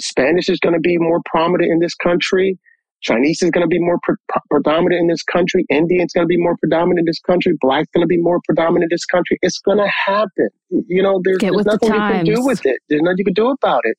Spanish 0.00 0.48
is 0.48 0.58
going 0.60 0.74
to 0.74 0.80
be 0.80 0.96
more 0.98 1.20
prominent 1.26 1.70
in 1.70 1.78
this 1.80 1.94
country. 1.94 2.58
Chinese 3.00 3.42
is 3.42 3.50
going 3.50 3.62
to 3.64 3.68
be 3.68 3.78
more 3.78 3.98
pre- 4.02 4.16
predominant 4.50 5.00
in 5.00 5.06
this 5.06 5.22
country. 5.22 5.64
Indian 5.70 6.06
is 6.06 6.12
going 6.12 6.24
to 6.24 6.28
be 6.28 6.36
more 6.36 6.56
predominant 6.56 7.00
in 7.00 7.04
this 7.04 7.20
country. 7.20 7.52
Black 7.60 7.82
is 7.82 7.88
going 7.94 8.02
to 8.02 8.08
be 8.08 8.20
more 8.20 8.40
predominant 8.44 8.90
in 8.90 8.94
this 8.94 9.04
country. 9.04 9.38
It's 9.42 9.60
going 9.60 9.78
to 9.78 9.88
happen. 9.88 10.48
You 10.70 11.02
know, 11.02 11.20
there's, 11.22 11.38
there's 11.38 11.64
nothing 11.64 11.90
the 11.90 11.94
you 11.94 12.00
can 12.00 12.24
do 12.24 12.44
with 12.44 12.66
it. 12.66 12.80
There's 12.88 13.02
nothing 13.02 13.18
you 13.18 13.24
can 13.24 13.34
do 13.34 13.50
about 13.50 13.82
it. 13.84 13.96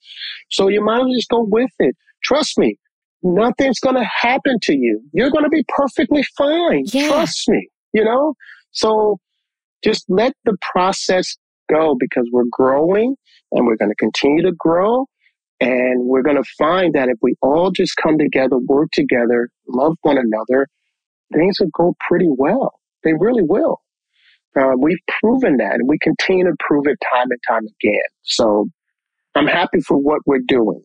So 0.52 0.68
you 0.68 0.84
might 0.84 0.98
as 0.98 1.04
well 1.04 1.14
just 1.14 1.30
go 1.30 1.48
with 1.50 1.72
it. 1.80 1.96
Trust 2.24 2.58
me, 2.58 2.78
nothing's 3.24 3.80
going 3.80 3.96
to 3.96 4.04
happen 4.04 4.58
to 4.64 4.76
you. 4.76 5.02
You're 5.14 5.32
going 5.32 5.46
to 5.46 5.50
be 5.50 5.64
perfectly 5.70 6.24
fine. 6.38 6.84
Yeah. 6.88 7.08
Trust 7.08 7.48
me. 7.48 7.70
You 7.94 8.04
know, 8.04 8.34
so 8.72 9.18
just 9.84 10.06
let 10.10 10.34
the 10.44 10.58
process 10.74 11.38
go 11.72 11.96
because 12.00 12.28
we're 12.34 12.44
growing 12.52 13.16
and 13.54 13.66
we're 13.66 13.78
going 13.78 13.92
to 13.92 13.96
continue 13.96 14.44
to 14.44 14.52
grow. 14.58 15.06
And 15.62 16.06
we're 16.06 16.22
going 16.22 16.42
to 16.42 16.50
find 16.58 16.94
that 16.94 17.10
if 17.10 17.18
we 17.22 17.36
all 17.42 17.72
just 17.72 17.96
come 18.02 18.18
together, 18.18 18.58
work 18.58 18.90
together, 18.94 19.50
love 19.68 19.98
one 20.02 20.18
another, 20.18 20.68
things 21.34 21.58
will 21.60 21.70
go 21.76 21.96
pretty 22.08 22.30
well. 22.30 22.80
They 23.04 23.14
really 23.14 23.44
will. 23.44 23.82
Uh, 24.60 24.72
we've 24.78 25.00
proven 25.22 25.58
that 25.58 25.76
and 25.76 25.88
we 25.88 25.98
continue 26.00 26.46
to 26.46 26.56
prove 26.60 26.88
it 26.88 26.98
time 27.14 27.28
and 27.30 27.40
time 27.48 27.64
again. 27.82 28.02
So 28.24 28.68
I'm 29.36 29.48
happy 29.48 29.82
for 29.82 29.98
what 29.98 30.22
we're 30.26 30.42
doing 30.48 30.82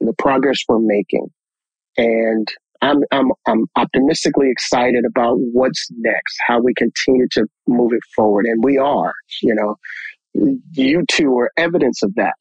the 0.00 0.14
progress 0.14 0.58
we're 0.68 0.78
making. 0.80 1.26
And 1.96 2.48
I'm, 2.82 3.00
I'm, 3.12 3.30
I'm 3.46 3.66
optimistically 3.76 4.50
excited 4.50 5.04
about 5.04 5.36
what's 5.36 5.88
next, 5.98 6.36
how 6.46 6.60
we 6.60 6.72
continue 6.74 7.26
to 7.32 7.46
move 7.66 7.92
it 7.92 8.00
forward. 8.16 8.46
And 8.46 8.64
we 8.64 8.78
are, 8.78 9.12
you 9.42 9.54
know, 9.54 9.76
you 10.72 11.04
two 11.10 11.36
are 11.38 11.50
evidence 11.56 12.02
of 12.02 12.14
that. 12.14 12.34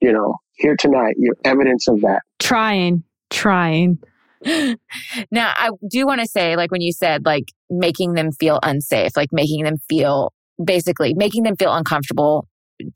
You 0.00 0.12
know, 0.12 0.36
here 0.54 0.76
tonight, 0.76 1.14
you're 1.18 1.36
evidence 1.44 1.88
of 1.88 2.00
that. 2.00 2.22
Trying, 2.38 3.04
trying. 3.28 3.98
now, 4.46 5.52
I 5.56 5.70
do 5.90 6.06
want 6.06 6.20
to 6.20 6.26
say, 6.26 6.56
like 6.56 6.70
when 6.70 6.80
you 6.80 6.92
said, 6.92 7.26
like 7.26 7.52
making 7.68 8.14
them 8.14 8.32
feel 8.32 8.58
unsafe, 8.62 9.16
like 9.16 9.32
making 9.32 9.64
them 9.64 9.76
feel 9.88 10.32
basically 10.62 11.14
making 11.14 11.42
them 11.42 11.56
feel 11.56 11.72
uncomfortable 11.72 12.46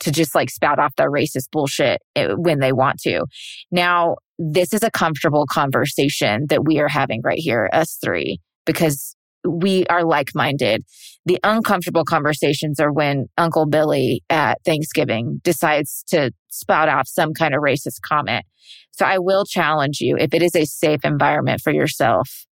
to 0.01 0.10
just 0.10 0.35
like 0.35 0.51
spout 0.51 0.78
off 0.78 0.97
their 0.97 1.10
racist 1.10 1.51
bullshit 1.52 2.01
eh, 2.16 2.28
when 2.36 2.60
they 2.60 2.72
want 2.72 2.98
to. 3.01 3.24
Now, 3.70 4.16
this 4.39 4.72
is 4.72 4.82
a 4.82 4.90
comfortable 4.90 5.47
conversation 5.51 6.47
that 6.48 6.64
we 6.64 6.78
are 6.81 6.89
having 6.89 7.20
right 7.22 7.39
here, 7.39 7.68
us 7.72 7.98
three, 8.02 8.40
because 8.64 9.14
we 9.47 9.87
are 9.87 10.05
like 10.05 10.31
minded. 10.35 10.83
The 11.27 11.39
uncomfortable 11.43 12.05
conversations 12.05 12.81
are 12.81 12.93
when 12.93 13.27
Uncle 13.39 13.66
Billy 13.66 14.23
at 14.29 14.59
Thanksgiving 14.65 15.41
decides 15.43 16.05
to 16.09 16.33
spout 16.49 16.89
off 16.89 17.09
some 17.09 17.33
kind 17.33 17.55
of 17.55 17.62
racist 17.62 18.01
comment. 18.03 18.45
So 18.93 19.05
I 19.05 19.19
will 19.19 19.45
challenge 19.45 20.01
you, 20.01 20.16
if 20.16 20.33
it 20.35 20.43
is 20.43 20.55
a 20.55 20.65
safe 20.65 21.05
environment 21.05 21.61
for 21.61 21.73
yourself, 21.73 22.47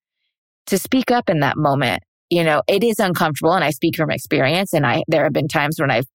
to 0.66 0.78
speak 0.78 1.10
up 1.10 1.28
in 1.28 1.40
that 1.40 1.56
moment. 1.56 2.02
You 2.30 2.44
know, 2.44 2.62
it 2.68 2.84
is 2.84 2.98
uncomfortable 2.98 3.54
and 3.54 3.64
I 3.64 3.70
speak 3.70 3.96
from 3.96 4.10
experience 4.10 4.72
and 4.72 4.86
I, 4.86 5.02
there 5.08 5.24
have 5.24 5.32
been 5.32 5.48
times 5.48 5.80
when 5.80 5.90
I've 5.90 6.06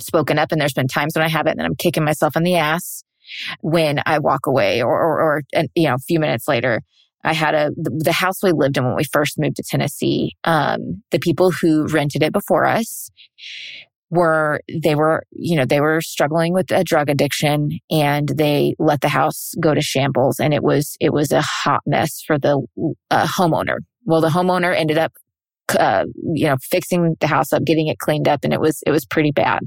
spoken 0.00 0.38
up 0.38 0.50
and 0.50 0.60
there's 0.60 0.72
been 0.72 0.88
times 0.88 1.12
when 1.14 1.24
I 1.24 1.28
haven't 1.28 1.58
and 1.58 1.62
I'm 1.62 1.76
kicking 1.76 2.04
myself 2.04 2.36
in 2.36 2.42
the 2.42 2.56
ass 2.56 3.04
when 3.60 4.00
I 4.04 4.18
walk 4.18 4.46
away 4.46 4.82
or, 4.82 4.90
or, 4.90 5.20
or 5.20 5.42
you 5.74 5.88
know, 5.88 5.94
a 5.94 5.98
few 5.98 6.18
minutes 6.18 6.48
later. 6.48 6.80
I 7.24 7.32
had 7.32 7.54
a, 7.54 7.70
the, 7.76 8.12
house 8.12 8.42
we 8.42 8.52
lived 8.52 8.76
in 8.76 8.84
when 8.84 8.96
we 8.96 9.04
first 9.04 9.38
moved 9.38 9.56
to 9.56 9.62
Tennessee. 9.62 10.36
Um, 10.44 11.02
the 11.10 11.18
people 11.18 11.50
who 11.50 11.86
rented 11.86 12.22
it 12.22 12.32
before 12.32 12.64
us 12.66 13.10
were, 14.10 14.60
they 14.82 14.94
were, 14.94 15.24
you 15.30 15.56
know, 15.56 15.64
they 15.64 15.80
were 15.80 16.00
struggling 16.00 16.52
with 16.52 16.70
a 16.70 16.84
drug 16.84 17.08
addiction 17.08 17.78
and 17.90 18.28
they 18.28 18.74
let 18.78 19.00
the 19.00 19.08
house 19.08 19.52
go 19.60 19.72
to 19.74 19.80
shambles 19.80 20.38
and 20.38 20.52
it 20.52 20.62
was, 20.62 20.96
it 21.00 21.12
was 21.12 21.32
a 21.32 21.42
hot 21.42 21.82
mess 21.86 22.22
for 22.26 22.38
the 22.38 22.60
uh, 23.10 23.26
homeowner. 23.26 23.78
Well, 24.04 24.20
the 24.20 24.28
homeowner 24.28 24.76
ended 24.76 24.98
up 24.98 25.12
uh, 25.78 26.04
you 26.34 26.46
know, 26.46 26.56
fixing 26.60 27.16
the 27.20 27.26
house 27.26 27.52
up, 27.52 27.64
getting 27.64 27.88
it 27.88 27.98
cleaned 27.98 28.28
up, 28.28 28.40
and 28.44 28.52
it 28.52 28.60
was 28.60 28.82
it 28.86 28.90
was 28.90 29.04
pretty 29.06 29.30
bad. 29.30 29.60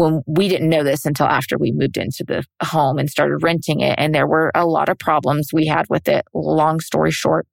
When 0.00 0.22
we 0.26 0.48
didn't 0.48 0.70
know 0.70 0.82
this 0.82 1.04
until 1.04 1.26
after 1.26 1.58
we 1.58 1.72
moved 1.72 1.98
into 1.98 2.24
the 2.24 2.44
home 2.62 2.98
and 2.98 3.10
started 3.10 3.42
renting 3.42 3.80
it, 3.80 3.96
and 3.98 4.14
there 4.14 4.26
were 4.26 4.50
a 4.54 4.66
lot 4.66 4.88
of 4.88 4.98
problems 4.98 5.50
we 5.52 5.66
had 5.66 5.84
with 5.90 6.08
it. 6.08 6.24
Long 6.32 6.80
story 6.80 7.10
short, 7.10 7.46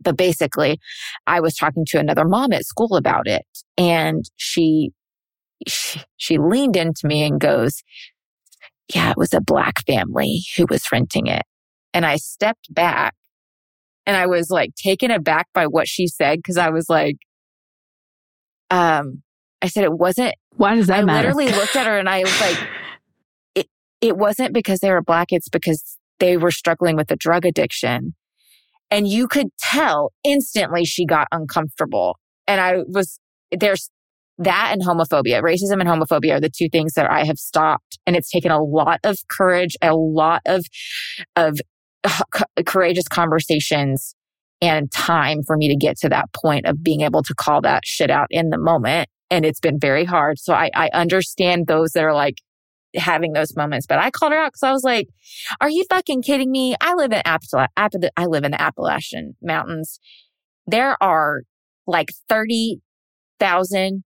but 0.00 0.16
basically, 0.16 0.78
I 1.26 1.40
was 1.40 1.54
talking 1.56 1.84
to 1.88 1.98
another 1.98 2.24
mom 2.24 2.52
at 2.52 2.64
school 2.64 2.96
about 2.96 3.26
it, 3.26 3.44
and 3.76 4.24
she 4.36 4.92
she, 5.66 6.00
she 6.16 6.38
leaned 6.38 6.76
into 6.76 7.06
me 7.06 7.24
and 7.24 7.40
goes, 7.40 7.82
"Yeah, 8.94 9.10
it 9.10 9.16
was 9.16 9.34
a 9.34 9.40
black 9.40 9.84
family 9.86 10.42
who 10.56 10.66
was 10.70 10.84
renting 10.92 11.26
it," 11.26 11.42
and 11.92 12.06
I 12.06 12.16
stepped 12.16 12.72
back 12.72 13.14
and 14.06 14.16
I 14.16 14.26
was 14.26 14.50
like 14.50 14.74
taken 14.74 15.10
aback 15.10 15.48
by 15.54 15.66
what 15.66 15.88
she 15.88 16.06
said 16.06 16.38
because 16.38 16.58
I 16.58 16.70
was 16.70 16.88
like, 16.88 17.16
um, 18.70 19.22
I 19.62 19.68
said 19.68 19.84
it 19.84 19.92
wasn't. 19.92 20.34
Why 20.56 20.74
does 20.74 20.88
that 20.88 21.00
I 21.00 21.04
matter? 21.04 21.28
literally 21.28 21.52
looked 21.52 21.76
at 21.76 21.86
her 21.86 21.98
and 21.98 22.08
I 22.08 22.20
was 22.20 22.40
like, 22.40 22.68
it, 23.54 23.66
it 24.00 24.16
wasn't 24.16 24.52
because 24.52 24.80
they 24.80 24.90
were 24.90 25.02
black. 25.02 25.28
It's 25.30 25.48
because 25.48 25.98
they 26.18 26.36
were 26.36 26.50
struggling 26.50 26.96
with 26.96 27.10
a 27.10 27.16
drug 27.16 27.46
addiction. 27.46 28.14
And 28.90 29.08
you 29.08 29.26
could 29.28 29.48
tell 29.58 30.12
instantly 30.24 30.84
she 30.84 31.06
got 31.06 31.28
uncomfortable. 31.32 32.18
And 32.46 32.60
I 32.60 32.82
was, 32.88 33.18
there's 33.50 33.88
that 34.38 34.70
and 34.72 34.82
homophobia. 34.82 35.40
Racism 35.42 35.80
and 35.80 35.88
homophobia 35.88 36.34
are 36.34 36.40
the 36.40 36.50
two 36.50 36.68
things 36.68 36.94
that 36.94 37.10
I 37.10 37.24
have 37.24 37.38
stopped. 37.38 37.98
And 38.06 38.16
it's 38.16 38.30
taken 38.30 38.50
a 38.50 38.62
lot 38.62 39.00
of 39.04 39.16
courage, 39.28 39.76
a 39.80 39.94
lot 39.94 40.42
of, 40.46 40.64
of 41.36 41.58
courageous 42.66 43.08
conversations 43.08 44.14
and 44.60 44.90
time 44.92 45.42
for 45.42 45.56
me 45.56 45.68
to 45.68 45.76
get 45.76 45.96
to 45.98 46.08
that 46.08 46.32
point 46.32 46.66
of 46.66 46.82
being 46.82 47.00
able 47.00 47.22
to 47.22 47.34
call 47.34 47.60
that 47.62 47.84
shit 47.84 48.10
out 48.10 48.28
in 48.30 48.50
the 48.50 48.58
moment. 48.58 49.08
And 49.32 49.46
it's 49.46 49.60
been 49.60 49.78
very 49.80 50.04
hard. 50.04 50.38
So 50.38 50.52
I, 50.52 50.70
I 50.74 50.90
understand 50.92 51.66
those 51.66 51.92
that 51.92 52.04
are 52.04 52.12
like 52.12 52.36
having 52.94 53.32
those 53.32 53.56
moments, 53.56 53.86
but 53.86 53.98
I 53.98 54.10
called 54.10 54.32
her 54.32 54.38
out 54.38 54.48
because 54.48 54.62
I 54.62 54.72
was 54.72 54.84
like, 54.84 55.08
are 55.58 55.70
you 55.70 55.84
fucking 55.88 56.20
kidding 56.20 56.50
me? 56.50 56.76
I 56.82 56.92
live 56.92 57.12
in 57.12 57.22
Appala- 57.24 57.68
App- 57.78 57.94
I 58.18 58.26
live 58.26 58.44
in 58.44 58.50
the 58.50 58.60
Appalachian 58.60 59.34
mountains. 59.40 59.98
There 60.66 61.02
are 61.02 61.44
like 61.86 62.10
30,000 62.28 64.04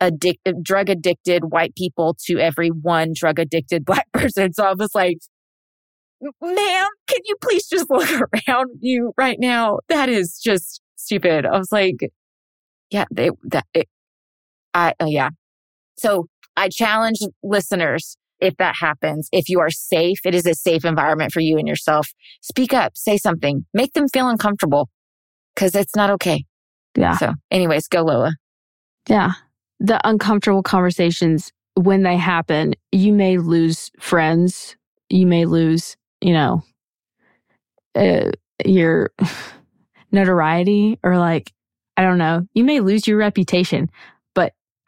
addicted, 0.00 0.62
drug 0.62 0.88
addicted 0.88 1.46
white 1.50 1.74
people 1.74 2.16
to 2.26 2.38
every 2.38 2.68
one 2.68 3.12
drug 3.14 3.40
addicted 3.40 3.84
black 3.84 4.06
person. 4.12 4.52
So 4.52 4.64
I 4.64 4.74
was 4.74 4.94
like, 4.94 5.18
ma'am, 6.20 6.86
can 7.08 7.20
you 7.24 7.34
please 7.42 7.66
just 7.66 7.90
look 7.90 8.08
around 8.48 8.70
you 8.80 9.12
right 9.18 9.38
now? 9.40 9.80
That 9.88 10.08
is 10.08 10.40
just 10.40 10.80
stupid. 10.94 11.46
I 11.46 11.58
was 11.58 11.72
like, 11.72 11.96
yeah, 12.90 13.06
they, 13.10 13.30
that, 13.50 13.66
it, 13.74 13.88
I, 14.78 14.94
uh, 15.00 15.06
yeah. 15.06 15.30
So 15.96 16.26
I 16.56 16.68
challenge 16.68 17.18
listeners 17.42 18.16
if 18.40 18.56
that 18.58 18.76
happens, 18.76 19.28
if 19.32 19.48
you 19.48 19.58
are 19.58 19.70
safe, 19.70 20.18
it 20.24 20.34
is 20.34 20.46
a 20.46 20.54
safe 20.54 20.84
environment 20.84 21.32
for 21.32 21.40
you 21.40 21.58
and 21.58 21.66
yourself. 21.66 22.08
Speak 22.40 22.72
up, 22.72 22.96
say 22.96 23.16
something, 23.16 23.66
make 23.74 23.94
them 23.94 24.06
feel 24.08 24.28
uncomfortable 24.28 24.88
because 25.54 25.74
it's 25.74 25.96
not 25.96 26.10
okay. 26.10 26.44
Yeah. 26.96 27.16
So, 27.16 27.34
anyways, 27.50 27.88
go 27.88 28.02
Lola. 28.02 28.34
Yeah. 29.08 29.32
The 29.80 30.00
uncomfortable 30.08 30.62
conversations, 30.62 31.52
when 31.74 32.04
they 32.04 32.16
happen, 32.16 32.74
you 32.92 33.12
may 33.12 33.38
lose 33.38 33.90
friends, 33.98 34.76
you 35.08 35.26
may 35.26 35.44
lose 35.44 35.96
you 36.20 36.32
know, 36.32 36.62
uh, 37.94 38.30
your 38.64 39.10
notoriety 40.12 40.98
or 41.02 41.18
like, 41.18 41.52
I 41.96 42.02
don't 42.02 42.18
know, 42.18 42.46
you 42.54 42.64
may 42.64 42.80
lose 42.80 43.06
your 43.06 43.18
reputation, 43.18 43.90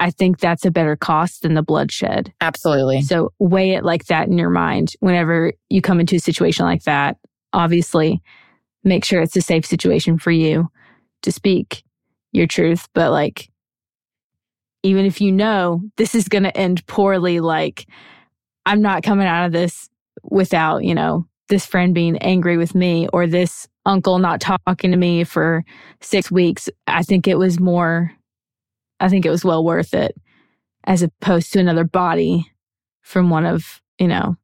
I 0.00 0.10
think 0.10 0.40
that's 0.40 0.64
a 0.64 0.70
better 0.70 0.96
cost 0.96 1.42
than 1.42 1.54
the 1.54 1.62
bloodshed. 1.62 2.32
Absolutely. 2.40 3.02
So 3.02 3.32
weigh 3.38 3.72
it 3.74 3.84
like 3.84 4.06
that 4.06 4.28
in 4.28 4.38
your 4.38 4.50
mind 4.50 4.94
whenever 5.00 5.52
you 5.68 5.82
come 5.82 6.00
into 6.00 6.16
a 6.16 6.20
situation 6.20 6.64
like 6.64 6.84
that. 6.84 7.18
Obviously, 7.52 8.22
make 8.82 9.04
sure 9.04 9.20
it's 9.20 9.36
a 9.36 9.42
safe 9.42 9.66
situation 9.66 10.18
for 10.18 10.30
you 10.30 10.68
to 11.22 11.30
speak 11.30 11.84
your 12.32 12.46
truth, 12.46 12.88
but 12.94 13.10
like, 13.10 13.50
even 14.82 15.04
if 15.04 15.20
you 15.20 15.30
know 15.30 15.82
this 15.98 16.14
is 16.14 16.28
going 16.28 16.44
to 16.44 16.56
end 16.56 16.86
poorly, 16.86 17.40
like, 17.40 17.86
I'm 18.64 18.80
not 18.80 19.02
coming 19.02 19.26
out 19.26 19.44
of 19.44 19.52
this 19.52 19.90
without, 20.22 20.82
you 20.84 20.94
know, 20.94 21.26
this 21.50 21.66
friend 21.66 21.92
being 21.92 22.16
angry 22.18 22.56
with 22.56 22.74
me 22.74 23.06
or 23.12 23.26
this 23.26 23.68
uncle 23.84 24.18
not 24.18 24.40
talking 24.40 24.92
to 24.92 24.96
me 24.96 25.24
for 25.24 25.64
six 26.00 26.30
weeks. 26.30 26.70
I 26.86 27.02
think 27.02 27.28
it 27.28 27.36
was 27.36 27.60
more, 27.60 28.12
I 29.00 29.08
think 29.08 29.24
it 29.26 29.30
was 29.30 29.44
well 29.44 29.64
worth 29.64 29.94
it 29.94 30.14
as 30.84 31.02
opposed 31.02 31.52
to 31.52 31.60
another 31.60 31.84
body 31.84 32.50
from 33.02 33.30
one 33.30 33.46
of, 33.46 33.80
you 33.98 34.08
know, 34.08 34.36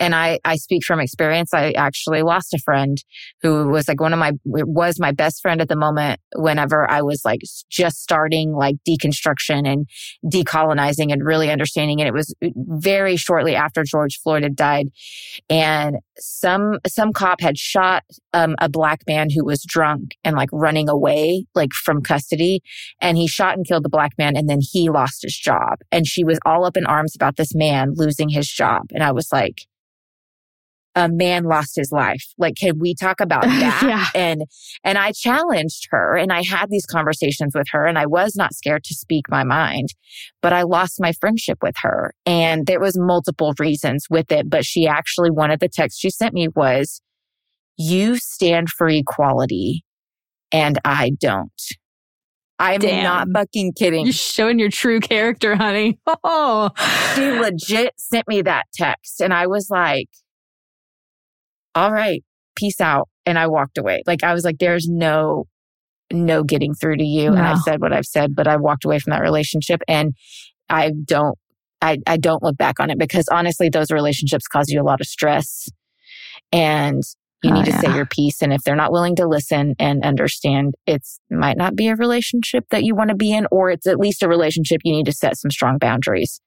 and 0.00 0.14
I, 0.14 0.40
I 0.44 0.56
speak 0.56 0.84
from 0.84 1.00
experience. 1.00 1.54
I 1.54 1.70
actually 1.72 2.22
lost 2.22 2.52
a 2.52 2.58
friend 2.58 2.98
who 3.42 3.68
was 3.68 3.86
like 3.86 4.00
one 4.00 4.12
of 4.12 4.18
my, 4.18 4.32
was 4.44 4.98
my 4.98 5.12
best 5.12 5.40
friend 5.40 5.60
at 5.60 5.68
the 5.68 5.76
moment 5.76 6.20
whenever 6.34 6.90
I 6.90 7.02
was 7.02 7.24
like 7.24 7.40
just 7.70 8.02
starting 8.02 8.52
like 8.52 8.76
deconstruction 8.88 9.70
and 9.70 9.86
decolonizing 10.24 11.12
and 11.12 11.24
really 11.24 11.50
understanding. 11.50 12.00
And 12.00 12.08
it 12.08 12.14
was 12.14 12.34
very 12.42 13.16
shortly 13.16 13.54
after 13.54 13.84
George 13.84 14.18
Floyd 14.20 14.42
had 14.42 14.56
died. 14.56 14.88
And 15.48 15.96
some, 16.18 16.78
some 16.86 17.12
cop 17.12 17.40
had 17.40 17.56
shot 17.56 18.02
um, 18.32 18.56
a 18.58 18.68
black 18.68 19.02
man 19.06 19.28
who 19.30 19.44
was 19.44 19.62
drunk 19.62 20.16
and 20.24 20.34
like 20.34 20.50
running 20.52 20.88
away, 20.88 21.46
like 21.54 21.72
from 21.72 22.02
custody. 22.02 22.62
And 23.00 23.16
he 23.16 23.28
shot 23.28 23.56
and 23.56 23.66
killed 23.66 23.84
the 23.84 23.88
black 23.88 24.12
man. 24.18 24.36
And 24.36 24.48
then 24.48 24.58
he 24.60 24.90
lost 24.90 25.22
his 25.22 25.36
job. 25.36 25.78
And 25.92 26.04
she 26.06 26.24
was 26.24 26.40
all 26.44 26.64
up 26.64 26.76
in 26.76 26.84
arms 26.84 27.14
about 27.14 27.36
this 27.36 27.54
man 27.54 27.92
losing 27.94 28.28
his 28.28 28.48
job. 28.48 28.82
And 28.90 29.02
I 29.02 29.12
was 29.12 29.28
like, 29.32 29.62
a 30.94 31.08
man 31.08 31.44
lost 31.44 31.74
his 31.76 31.90
life. 31.90 32.24
Like, 32.38 32.54
can 32.56 32.78
we 32.78 32.94
talk 32.94 33.20
about 33.20 33.42
that? 33.44 33.82
yeah. 33.82 34.06
And, 34.14 34.42
and 34.84 34.98
I 34.98 35.12
challenged 35.12 35.88
her 35.90 36.16
and 36.16 36.32
I 36.32 36.42
had 36.42 36.70
these 36.70 36.86
conversations 36.86 37.54
with 37.54 37.66
her 37.72 37.86
and 37.86 37.98
I 37.98 38.06
was 38.06 38.36
not 38.36 38.54
scared 38.54 38.84
to 38.84 38.94
speak 38.94 39.24
my 39.28 39.44
mind, 39.44 39.88
but 40.40 40.52
I 40.52 40.62
lost 40.62 41.00
my 41.00 41.12
friendship 41.12 41.58
with 41.62 41.74
her. 41.82 42.14
And 42.26 42.66
there 42.66 42.80
was 42.80 42.96
multiple 42.96 43.54
reasons 43.58 44.06
with 44.08 44.30
it, 44.30 44.48
but 44.48 44.64
she 44.64 44.86
actually, 44.86 45.30
one 45.30 45.50
of 45.50 45.60
the 45.60 45.68
texts 45.68 46.00
she 46.00 46.10
sent 46.10 46.34
me 46.34 46.48
was, 46.54 47.00
you 47.76 48.16
stand 48.16 48.70
for 48.70 48.88
equality 48.88 49.84
and 50.52 50.78
I 50.84 51.10
don't. 51.20 51.50
I'm 52.60 52.80
Damn. 52.80 53.02
not 53.02 53.28
fucking 53.34 53.72
kidding. 53.72 54.04
You're 54.06 54.12
showing 54.12 54.60
your 54.60 54.70
true 54.70 55.00
character, 55.00 55.56
honey. 55.56 55.98
Oh, 56.22 56.70
She 57.16 57.30
legit 57.32 57.94
sent 57.96 58.28
me 58.28 58.42
that 58.42 58.66
text 58.72 59.20
and 59.20 59.34
I 59.34 59.48
was 59.48 59.68
like, 59.70 60.08
all 61.74 61.92
right, 61.92 62.22
peace 62.56 62.80
out. 62.80 63.08
And 63.26 63.38
I 63.38 63.46
walked 63.46 63.78
away. 63.78 64.02
Like 64.06 64.22
I 64.22 64.34
was 64.34 64.44
like, 64.44 64.58
there's 64.58 64.86
no, 64.88 65.46
no 66.12 66.42
getting 66.44 66.74
through 66.74 66.98
to 66.98 67.04
you. 67.04 67.28
And 67.28 67.40
I've 67.40 67.60
said 67.60 67.80
what 67.80 67.92
I've 67.92 68.06
said, 68.06 68.34
but 68.34 68.46
I 68.46 68.56
walked 68.56 68.84
away 68.84 68.98
from 68.98 69.12
that 69.12 69.22
relationship 69.22 69.80
and 69.88 70.12
I 70.68 70.92
don't, 71.04 71.38
I, 71.80 71.98
I 72.06 72.16
don't 72.16 72.42
look 72.42 72.56
back 72.56 72.80
on 72.80 72.90
it 72.90 72.98
because 72.98 73.26
honestly, 73.28 73.68
those 73.68 73.90
relationships 73.90 74.46
cause 74.46 74.68
you 74.68 74.80
a 74.80 74.84
lot 74.84 75.00
of 75.00 75.06
stress 75.06 75.68
and 76.52 77.02
you 77.42 77.50
Oh, 77.50 77.54
need 77.54 77.66
to 77.66 77.72
say 77.72 77.94
your 77.94 78.06
piece. 78.06 78.40
And 78.40 78.52
if 78.52 78.62
they're 78.62 78.74
not 78.74 78.90
willing 78.90 79.16
to 79.16 79.28
listen 79.28 79.74
and 79.78 80.02
understand, 80.02 80.74
it's 80.86 81.20
might 81.30 81.58
not 81.58 81.76
be 81.76 81.88
a 81.88 81.94
relationship 81.94 82.64
that 82.70 82.84
you 82.84 82.94
want 82.94 83.10
to 83.10 83.16
be 83.16 83.32
in, 83.32 83.46
or 83.50 83.70
it's 83.70 83.86
at 83.86 83.98
least 83.98 84.22
a 84.22 84.28
relationship 84.28 84.80
you 84.82 84.92
need 84.92 85.06
to 85.06 85.12
set 85.12 85.36
some 85.36 85.50
strong 85.50 85.76
boundaries. 85.76 86.40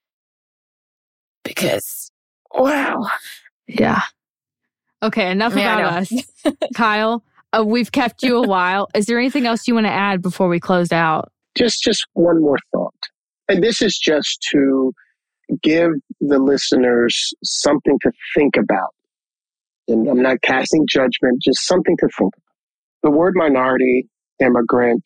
Because 1.44 2.12
wow. 2.52 3.08
yeah. 3.68 4.02
Okay, 5.04 5.32
enough 5.32 5.56
Yeah, 5.56 5.76
I 5.76 5.80
about 5.80 5.94
us. 6.02 6.14
Kyle, 6.76 7.24
uh, 7.54 7.64
we've 7.66 7.92
kept 7.92 8.24
you 8.24 8.38
a 8.38 8.48
while. 8.48 8.88
Is 8.96 9.06
there 9.06 9.20
anything 9.20 9.46
else 9.46 9.68
you 9.68 9.74
want 9.74 9.86
to 9.86 9.92
add 9.92 10.22
before 10.22 10.48
we 10.48 10.60
close 10.60 10.92
out? 10.92 11.32
just 11.58 11.82
just 11.82 12.06
one 12.14 12.42
more 12.42 12.58
thought 12.72 12.94
and 13.50 13.64
this 13.64 13.82
is 13.82 13.98
just 13.98 14.46
to 14.52 14.94
give 15.64 15.90
the 16.20 16.40
listeners 16.40 17.34
something 17.44 17.98
to 18.02 18.12
think 18.36 18.56
about 18.56 18.94
and 19.88 20.08
i'm 20.08 20.22
not 20.22 20.42
casting 20.44 20.86
judgment 20.88 21.42
just 21.44 21.66
something 21.66 21.98
to 21.98 22.08
think 22.18 22.34
about 22.36 22.54
the 23.04 23.12
word 23.12 23.34
minority 23.36 24.08
immigrant 24.40 25.04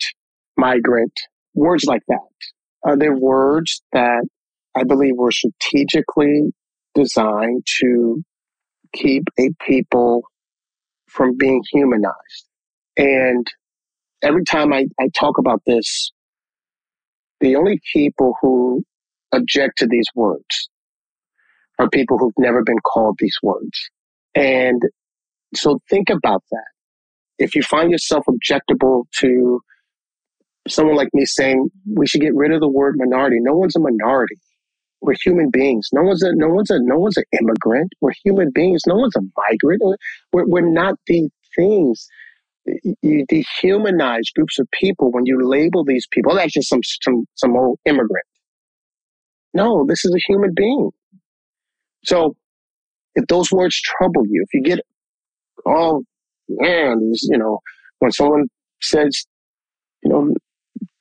migrant 0.57 1.13
words 1.53 1.85
like 1.85 2.01
that 2.07 2.17
are 2.83 2.97
they 2.97 3.09
words 3.09 3.81
that 3.93 4.25
i 4.75 4.83
believe 4.83 5.13
were 5.15 5.31
strategically 5.31 6.51
designed 6.93 7.63
to 7.79 8.21
keep 8.93 9.23
a 9.39 9.49
people 9.65 10.23
from 11.07 11.37
being 11.37 11.61
humanized 11.71 12.47
and 12.97 13.47
every 14.21 14.43
time 14.43 14.73
i, 14.73 14.85
I 14.99 15.07
talk 15.17 15.37
about 15.37 15.61
this 15.65 16.11
the 17.41 17.55
only 17.55 17.79
people 17.93 18.35
who 18.41 18.83
object 19.33 19.79
to 19.79 19.87
these 19.87 20.07
words 20.15 20.69
are 21.79 21.89
people 21.89 22.17
who've 22.17 22.33
never 22.37 22.63
been 22.63 22.79
called 22.79 23.17
these 23.19 23.35
words. 23.41 23.89
And 24.35 24.81
so 25.55 25.79
think 25.89 26.09
about 26.09 26.43
that. 26.51 26.65
If 27.39 27.55
you 27.55 27.63
find 27.63 27.91
yourself 27.91 28.25
objectable 28.29 29.05
to 29.17 29.59
someone 30.67 30.95
like 30.95 31.09
me 31.13 31.25
saying 31.25 31.69
we 31.95 32.05
should 32.05 32.21
get 32.21 32.35
rid 32.35 32.51
of 32.51 32.59
the 32.61 32.69
word 32.69 32.95
minority, 32.97 33.37
no 33.39 33.55
one's 33.55 33.75
a 33.75 33.79
minority. 33.79 34.37
We're 35.01 35.15
human 35.23 35.49
beings. 35.49 35.89
No 35.91 36.03
one's 36.03 36.23
a 36.23 36.31
no 36.33 36.49
one's 36.49 36.69
a 36.69 36.79
no 36.79 36.99
one's 36.99 37.17
an 37.17 37.23
immigrant. 37.39 37.91
We're 38.01 38.13
human 38.23 38.51
beings. 38.51 38.81
No 38.85 38.95
one's 38.95 39.15
a 39.15 39.21
migrant. 39.35 39.81
We're, 40.31 40.45
we're 40.45 40.69
not 40.69 40.95
these 41.07 41.29
things 41.55 42.07
you 43.01 43.25
dehumanize 43.25 44.33
groups 44.35 44.59
of 44.59 44.67
people 44.71 45.11
when 45.11 45.25
you 45.25 45.39
label 45.43 45.83
these 45.83 46.07
people. 46.11 46.33
Oh, 46.33 46.35
that's 46.35 46.53
just 46.53 46.69
some 46.69 46.81
some 47.01 47.25
some 47.35 47.55
old 47.55 47.79
immigrant. 47.85 48.25
No, 49.53 49.85
this 49.87 50.05
is 50.05 50.13
a 50.13 50.31
human 50.31 50.53
being. 50.55 50.91
So, 52.05 52.35
if 53.15 53.25
those 53.27 53.51
words 53.51 53.79
trouble 53.81 54.25
you, 54.27 54.45
if 54.47 54.53
you 54.53 54.63
get, 54.63 54.79
all 55.65 56.03
man, 56.47 56.99
you 57.23 57.37
know, 57.37 57.59
when 57.99 58.11
someone 58.11 58.47
says, 58.81 59.25
you 60.03 60.09
know, 60.09 60.33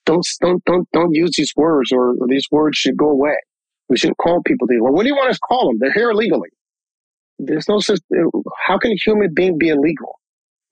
don't 0.06 0.26
don't 0.40 0.64
don't 0.64 0.88
don't 0.92 1.14
use 1.14 1.32
these 1.36 1.52
words 1.56 1.92
or, 1.92 2.10
or 2.10 2.26
these 2.26 2.46
words 2.50 2.78
should 2.78 2.96
go 2.96 3.10
away. 3.10 3.36
We 3.90 3.98
shouldn't 3.98 4.18
call 4.18 4.40
people 4.46 4.66
these. 4.68 4.78
Well, 4.80 4.92
what 4.92 5.02
do 5.02 5.08
you 5.08 5.16
want 5.16 5.30
us 5.30 5.36
to 5.36 5.40
call 5.48 5.66
them? 5.68 5.78
They're 5.80 5.92
here 5.92 6.10
illegally. 6.10 6.48
There's 7.40 7.68
no 7.68 7.80
such. 7.80 7.98
How 8.66 8.78
can 8.78 8.92
a 8.92 8.96
human 9.04 9.34
being 9.34 9.58
be 9.58 9.68
illegal? 9.68 10.18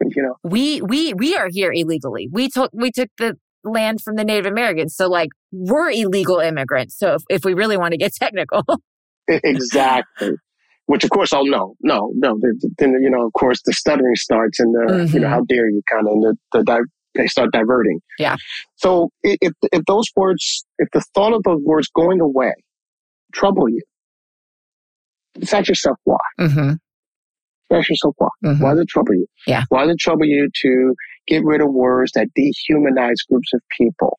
You 0.01 0.23
know. 0.23 0.37
we 0.45 0.81
we 0.81 1.13
we 1.15 1.35
are 1.37 1.49
here 1.51 1.73
illegally. 1.75 2.29
We 2.31 2.49
took 2.49 2.71
we 2.73 2.93
took 2.93 3.09
the 3.19 3.37
land 3.65 4.01
from 4.01 4.15
the 4.15 4.23
Native 4.25 4.47
Americans, 4.47 4.95
so 4.95 5.09
like 5.09 5.31
we're 5.51 5.91
illegal 5.91 6.39
immigrants. 6.39 6.97
So 6.97 7.15
if, 7.15 7.23
if 7.29 7.45
we 7.45 7.55
really 7.55 7.77
want 7.77 7.93
to 7.93 7.99
get 7.99 8.13
technical, 8.23 8.63
exactly. 9.27 10.33
Which 10.87 11.05
of 11.05 11.11
course 11.11 11.33
I'll 11.33 11.45
no, 11.45 11.75
no, 11.83 12.13
no. 12.15 12.39
Then 12.79 12.93
you 13.03 13.11
know, 13.11 13.27
of 13.27 13.33
course, 13.33 13.61
the 13.65 13.73
stuttering 13.73 14.15
starts, 14.15 14.61
and 14.61 14.73
the 14.75 15.11
you 15.13 15.21
know, 15.21 15.27
Mhm. 15.27 15.31
how 15.31 15.41
dare 15.49 15.69
you, 15.69 15.83
kind 15.91 16.07
of, 16.07 16.13
and 16.13 16.23
the, 16.23 16.37
the 16.53 16.65
di- 16.65 16.81
they 17.15 17.27
start 17.27 17.51
diverting. 17.53 18.01
Yeah. 18.19 18.37
So 18.77 19.11
if 19.23 19.53
if 19.73 19.83
those 19.87 20.07
words, 20.17 20.65
if 20.79 20.89
the 20.93 21.03
thought 21.15 21.33
of 21.35 21.43
those 21.43 21.61
words 21.63 21.89
going 21.95 22.21
away 22.21 22.55
trouble 23.33 23.69
you, 23.69 23.81
just 25.39 25.55
ask 25.55 25.69
yourself 25.69 25.97
why. 26.05 26.19
mm-hmm. 26.41 26.73
Ask 27.71 27.91
yourself 27.91 28.15
why. 28.17 28.29
Mhm. 28.45 28.61
Why 28.61 28.71
does 28.73 28.81
it 28.81 28.89
trouble 28.89 29.15
you? 29.15 29.27
Yeah. 29.47 29.65
Why 29.69 29.85
does 29.85 29.93
it 29.93 29.99
trouble 30.01 30.25
you 30.25 30.49
to 30.63 30.95
get 31.27 31.45
rid 31.45 31.61
of 31.61 31.69
words 31.71 32.13
that 32.15 32.29
dehumanize 32.39 33.17
groups 33.31 33.53
of 33.53 33.61
people? 33.77 34.19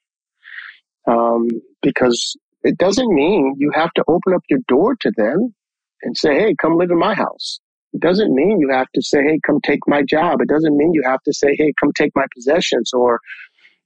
Um, 1.07 1.47
because 1.81 2.37
it 2.63 2.77
doesn't 2.77 3.11
mean 3.13 3.55
you 3.57 3.71
have 3.73 3.91
to 3.93 4.03
open 4.07 4.33
up 4.35 4.43
your 4.49 4.59
door 4.67 4.95
to 5.01 5.11
them 5.17 5.55
and 6.03 6.15
say, 6.15 6.35
hey, 6.37 6.53
come 6.61 6.77
live 6.77 6.91
in 6.91 6.99
my 6.99 7.15
house. 7.15 7.59
It 7.93 8.01
doesn't 8.01 8.33
mean 8.35 8.59
you 8.59 8.69
have 8.69 8.85
to 8.93 9.01
say, 9.01 9.23
hey, 9.23 9.39
come 9.45 9.59
take 9.63 9.79
my 9.87 10.03
job. 10.03 10.41
It 10.41 10.47
doesn't 10.47 10.77
mean 10.77 10.91
you 10.93 11.01
have 11.05 11.21
to 11.23 11.33
say, 11.33 11.55
hey, 11.57 11.73
come 11.81 11.91
take 11.97 12.11
my 12.15 12.25
possessions 12.35 12.91
or 12.93 13.19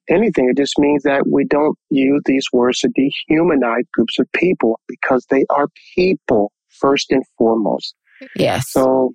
anything. 0.10 0.50
It 0.50 0.58
just 0.58 0.78
means 0.78 1.04
that 1.04 1.24
we 1.32 1.46
don't 1.46 1.78
use 1.90 2.22
these 2.26 2.46
words 2.52 2.80
to 2.80 2.90
dehumanize 2.90 3.84
groups 3.94 4.20
of 4.20 4.28
people 4.34 4.80
because 4.88 5.26
they 5.30 5.46
are 5.50 5.68
people 5.96 6.52
first 6.80 7.12
and 7.12 7.24
foremost. 7.38 7.96
yes, 8.36 8.70
So 8.70 9.14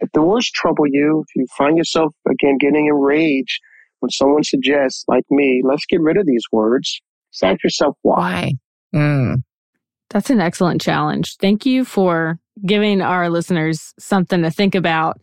if 0.00 0.10
the 0.12 0.22
words 0.22 0.50
trouble 0.50 0.86
you, 0.86 1.24
if 1.26 1.36
you 1.36 1.46
find 1.56 1.76
yourself 1.76 2.14
again 2.28 2.56
getting 2.58 2.86
enraged 2.86 3.60
when 4.00 4.10
someone 4.10 4.44
suggests, 4.44 5.04
like 5.08 5.24
me, 5.30 5.62
let's 5.64 5.84
get 5.86 6.00
rid 6.00 6.16
of 6.16 6.26
these 6.26 6.44
words, 6.52 7.00
just 7.32 7.44
ask 7.44 7.64
yourself 7.64 7.96
why. 8.02 8.52
why? 8.92 8.98
Mm. 8.98 9.36
That's 10.10 10.30
an 10.30 10.40
excellent 10.40 10.80
challenge. 10.80 11.36
Thank 11.36 11.66
you 11.66 11.84
for 11.84 12.38
giving 12.64 13.02
our 13.02 13.28
listeners 13.28 13.92
something 13.98 14.42
to 14.42 14.50
think 14.50 14.74
about. 14.74 15.20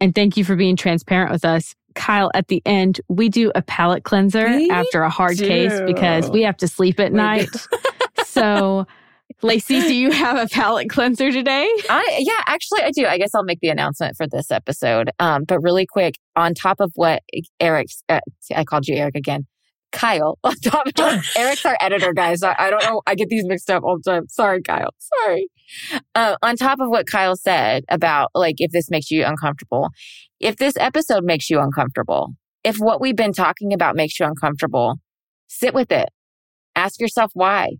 And 0.00 0.14
thank 0.14 0.36
you 0.36 0.44
for 0.44 0.56
being 0.56 0.76
transparent 0.76 1.30
with 1.30 1.44
us. 1.44 1.74
Kyle, 1.94 2.30
at 2.34 2.48
the 2.48 2.62
end, 2.66 3.00
we 3.08 3.28
do 3.28 3.52
a 3.54 3.62
palate 3.62 4.04
cleanser 4.04 4.46
We 4.46 4.70
after 4.70 5.02
a 5.02 5.10
hard 5.10 5.38
case 5.38 5.80
because 5.86 6.30
we 6.30 6.42
have 6.42 6.56
to 6.58 6.68
sleep 6.68 7.00
at 7.00 7.12
We 7.12 7.18
night. 7.18 7.48
so, 8.24 8.86
Lacey, 9.42 9.80
do 9.80 9.94
you 9.94 10.10
have 10.10 10.38
a 10.38 10.48
palate 10.48 10.88
cleanser 10.88 11.30
today? 11.30 11.68
I 11.88 12.18
yeah, 12.20 12.42
actually 12.46 12.82
I 12.82 12.90
do. 12.90 13.06
I 13.06 13.18
guess 13.18 13.34
I'll 13.34 13.44
make 13.44 13.60
the 13.60 13.68
announcement 13.68 14.16
for 14.16 14.26
this 14.26 14.50
episode. 14.50 15.10
Um, 15.18 15.44
but 15.44 15.60
really 15.60 15.86
quick, 15.86 16.18
on 16.36 16.54
top 16.54 16.80
of 16.80 16.92
what 16.94 17.22
Eric, 17.60 17.88
uh, 18.08 18.20
I 18.54 18.64
called 18.64 18.86
you 18.88 18.96
Eric 18.96 19.16
again. 19.16 19.46
Kyle 19.92 20.38
on 20.44 20.54
top 20.56 20.86
of 20.86 21.24
Eric's 21.36 21.64
our 21.64 21.76
editor, 21.80 22.12
guys. 22.12 22.42
I, 22.42 22.54
I, 22.58 22.70
don't 22.70 22.82
know. 22.82 23.02
I 23.06 23.14
get 23.14 23.28
these 23.28 23.44
mixed 23.46 23.70
up 23.70 23.84
all 23.84 23.98
the 24.02 24.10
time. 24.10 24.28
Sorry, 24.28 24.62
Kyle. 24.62 24.90
Sorry. 24.98 25.48
Uh, 26.14 26.36
on 26.42 26.56
top 26.56 26.80
of 26.80 26.88
what 26.88 27.06
Kyle 27.06 27.36
said 27.36 27.84
about 27.88 28.30
like 28.34 28.56
if 28.58 28.72
this 28.72 28.90
makes 28.90 29.10
you 29.10 29.24
uncomfortable, 29.24 29.90
if 30.40 30.56
this 30.56 30.74
episode 30.78 31.24
makes 31.24 31.48
you 31.48 31.60
uncomfortable, 31.60 32.34
if 32.64 32.76
what 32.76 33.00
we've 33.00 33.16
been 33.16 33.32
talking 33.32 33.72
about 33.72 33.96
makes 33.96 34.18
you 34.18 34.26
uncomfortable, 34.26 34.96
sit 35.48 35.74
with 35.74 35.92
it. 35.92 36.08
Ask 36.74 37.00
yourself 37.00 37.30
why. 37.34 37.76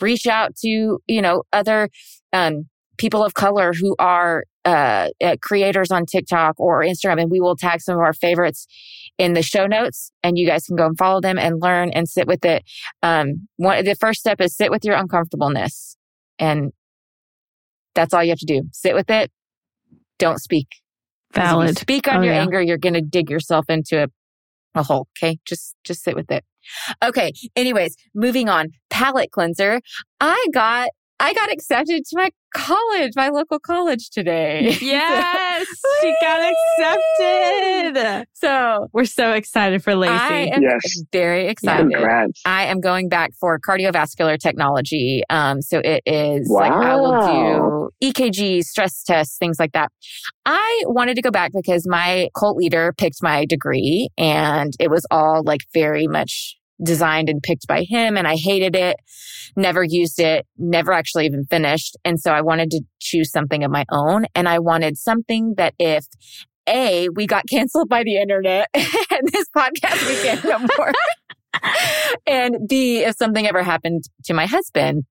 Reach 0.00 0.26
out 0.26 0.56
to, 0.56 0.98
you 1.06 1.22
know, 1.22 1.42
other 1.52 1.90
um, 2.32 2.68
people 2.96 3.24
of 3.24 3.34
color 3.34 3.72
who 3.72 3.94
are 3.98 4.44
uh, 4.64 5.08
uh, 5.22 5.36
creators 5.40 5.90
on 5.90 6.06
TikTok 6.06 6.54
or 6.58 6.82
Instagram, 6.82 7.20
and 7.22 7.30
we 7.30 7.40
will 7.40 7.56
tag 7.56 7.80
some 7.80 7.94
of 7.94 8.00
our 8.00 8.12
favorites 8.12 8.66
in 9.18 9.32
the 9.34 9.42
show 9.42 9.66
notes, 9.66 10.12
and 10.22 10.38
you 10.38 10.46
guys 10.46 10.64
can 10.66 10.76
go 10.76 10.86
and 10.86 10.96
follow 10.98 11.20
them 11.20 11.38
and 11.38 11.60
learn 11.60 11.90
and 11.92 12.08
sit 12.08 12.26
with 12.26 12.44
it. 12.44 12.64
Um, 13.02 13.48
one, 13.56 13.84
the 13.84 13.94
first 13.94 14.20
step 14.20 14.40
is 14.40 14.56
sit 14.56 14.70
with 14.70 14.84
your 14.84 14.96
uncomfortableness, 14.96 15.96
and 16.38 16.72
that's 17.94 18.14
all 18.14 18.22
you 18.22 18.30
have 18.30 18.38
to 18.38 18.46
do. 18.46 18.62
Sit 18.72 18.94
with 18.94 19.10
it. 19.10 19.30
Don't 20.18 20.38
speak. 20.38 20.68
Valid. 21.32 21.78
speak 21.78 22.08
on 22.08 22.18
Oh, 22.18 22.22
your 22.22 22.34
yeah. 22.34 22.42
anger, 22.42 22.60
you're 22.60 22.78
going 22.78 22.94
to 22.94 23.00
dig 23.00 23.30
yourself 23.30 23.66
into 23.68 24.02
a, 24.04 24.08
a 24.74 24.82
hole. 24.82 25.08
Okay. 25.16 25.38
Just, 25.44 25.74
just 25.84 26.02
sit 26.02 26.14
with 26.16 26.30
it. 26.30 26.44
Okay. 27.02 27.32
Anyways, 27.56 27.96
moving 28.14 28.48
on. 28.48 28.68
Palette 28.90 29.30
cleanser. 29.30 29.80
I 30.20 30.44
got, 30.52 30.88
I 31.20 31.34
got 31.34 31.52
accepted 31.52 32.04
to 32.06 32.16
my 32.16 32.30
college, 32.54 33.12
my 33.14 33.28
local 33.28 33.58
college 33.60 34.10
today. 34.10 34.76
Yes, 34.80 35.66
she 36.00 36.14
got 36.20 36.40
accepted. 37.20 38.26
So 38.34 38.88
We're 38.92 39.04
so 39.04 39.32
excited 39.32 39.84
for 39.84 39.94
Lacey. 39.94 40.14
I 40.14 40.50
am 40.54 40.62
Yes. 40.62 41.02
very 41.12 41.46
excited. 41.46 41.92
Congrats. 41.92 42.40
I 42.46 42.64
am 42.64 42.80
going 42.80 43.08
back 43.08 43.32
for 43.38 43.58
cardiovascular 43.60 44.38
technology. 44.38 45.22
Um, 45.30 45.60
so 45.62 45.80
it 45.84 46.02
is 46.06 46.48
like 46.50 46.72
I 46.72 46.96
will 46.96 47.90
do 48.00 48.08
EKG, 48.08 48.62
stress 48.64 49.02
tests, 49.04 49.36
things 49.38 49.58
like 49.60 49.72
that. 49.72 49.92
I 50.46 50.82
wanted 50.86 51.14
to 51.16 51.22
go 51.22 51.30
back 51.30 51.52
because 51.54 51.86
my 51.86 52.30
cult 52.36 52.56
leader 52.56 52.92
picked 52.96 53.22
my 53.22 53.44
degree 53.44 54.08
and 54.16 54.72
it 54.80 54.90
was 54.90 55.04
all 55.10 55.42
like 55.44 55.60
very 55.74 56.06
much 56.06 56.56
designed 56.82 57.28
and 57.28 57.42
picked 57.42 57.66
by 57.66 57.84
him 57.88 58.16
and 58.16 58.26
I 58.26 58.36
hated 58.36 58.74
it, 58.74 58.96
never 59.56 59.84
used 59.84 60.18
it, 60.18 60.46
never 60.56 60.92
actually 60.92 61.26
even 61.26 61.44
finished. 61.44 61.96
And 62.04 62.18
so 62.20 62.32
I 62.32 62.40
wanted 62.40 62.70
to 62.70 62.82
choose 63.00 63.30
something 63.30 63.64
of 63.64 63.70
my 63.70 63.84
own 63.90 64.26
and 64.34 64.48
I 64.48 64.58
wanted 64.58 64.96
something 64.96 65.54
that 65.56 65.74
if 65.78 66.06
a, 66.68 67.08
we 67.10 67.26
got 67.26 67.48
canceled 67.48 67.88
by 67.88 68.04
the 68.04 68.16
internet 68.16 68.68
and 68.74 69.28
this 69.32 69.46
podcast 69.56 70.08
we 70.08 70.22
can't 70.22 70.44
no 70.44 70.66
more. 70.76 70.92
and 72.26 72.68
B, 72.68 73.00
if 73.04 73.16
something 73.16 73.46
ever 73.46 73.62
happened 73.62 74.04
to 74.24 74.34
my 74.34 74.46
husband 74.46 75.04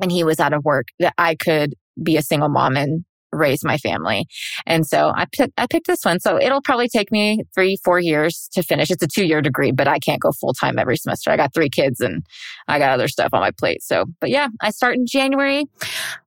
and 0.00 0.12
he 0.12 0.24
was 0.24 0.40
out 0.40 0.52
of 0.52 0.64
work, 0.64 0.86
that 0.98 1.14
I 1.18 1.34
could 1.34 1.74
be 2.02 2.16
a 2.16 2.22
single 2.22 2.48
mom 2.48 2.76
and 2.76 3.04
raise 3.32 3.64
my 3.64 3.76
family. 3.78 4.26
And 4.66 4.86
so 4.86 5.12
I 5.14 5.26
picked, 5.32 5.52
I 5.58 5.66
picked 5.66 5.86
this 5.86 6.04
one. 6.04 6.20
So 6.20 6.40
it'll 6.40 6.62
probably 6.62 6.88
take 6.88 7.10
me 7.12 7.42
three, 7.54 7.76
four 7.84 7.98
years 8.00 8.48
to 8.52 8.62
finish. 8.62 8.90
It's 8.90 9.02
a 9.02 9.08
two 9.08 9.26
year 9.26 9.40
degree, 9.40 9.72
but 9.72 9.88
I 9.88 9.98
can't 9.98 10.20
go 10.20 10.30
full 10.32 10.54
time 10.54 10.78
every 10.78 10.96
semester. 10.96 11.30
I 11.30 11.36
got 11.36 11.54
three 11.54 11.70
kids 11.70 12.00
and 12.00 12.24
I 12.68 12.78
got 12.78 12.90
other 12.90 13.08
stuff 13.08 13.30
on 13.32 13.40
my 13.40 13.50
plate. 13.50 13.82
So, 13.82 14.04
but 14.20 14.30
yeah, 14.30 14.48
I 14.60 14.70
start 14.70 14.96
in 14.96 15.06
January 15.06 15.64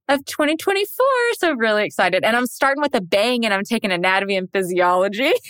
of 0.10 0.24
2024. 0.26 1.06
So 1.38 1.50
I'm 1.52 1.58
really 1.60 1.86
excited. 1.86 2.24
And 2.24 2.36
I'm 2.36 2.46
starting 2.48 2.82
with 2.82 2.96
a 2.96 3.02
bang 3.02 3.46
and 3.46 3.54
I'm 3.54 3.64
taking 3.64 3.92
anatomy 3.92 4.36
and 4.38 4.50
physiology. 4.52 5.34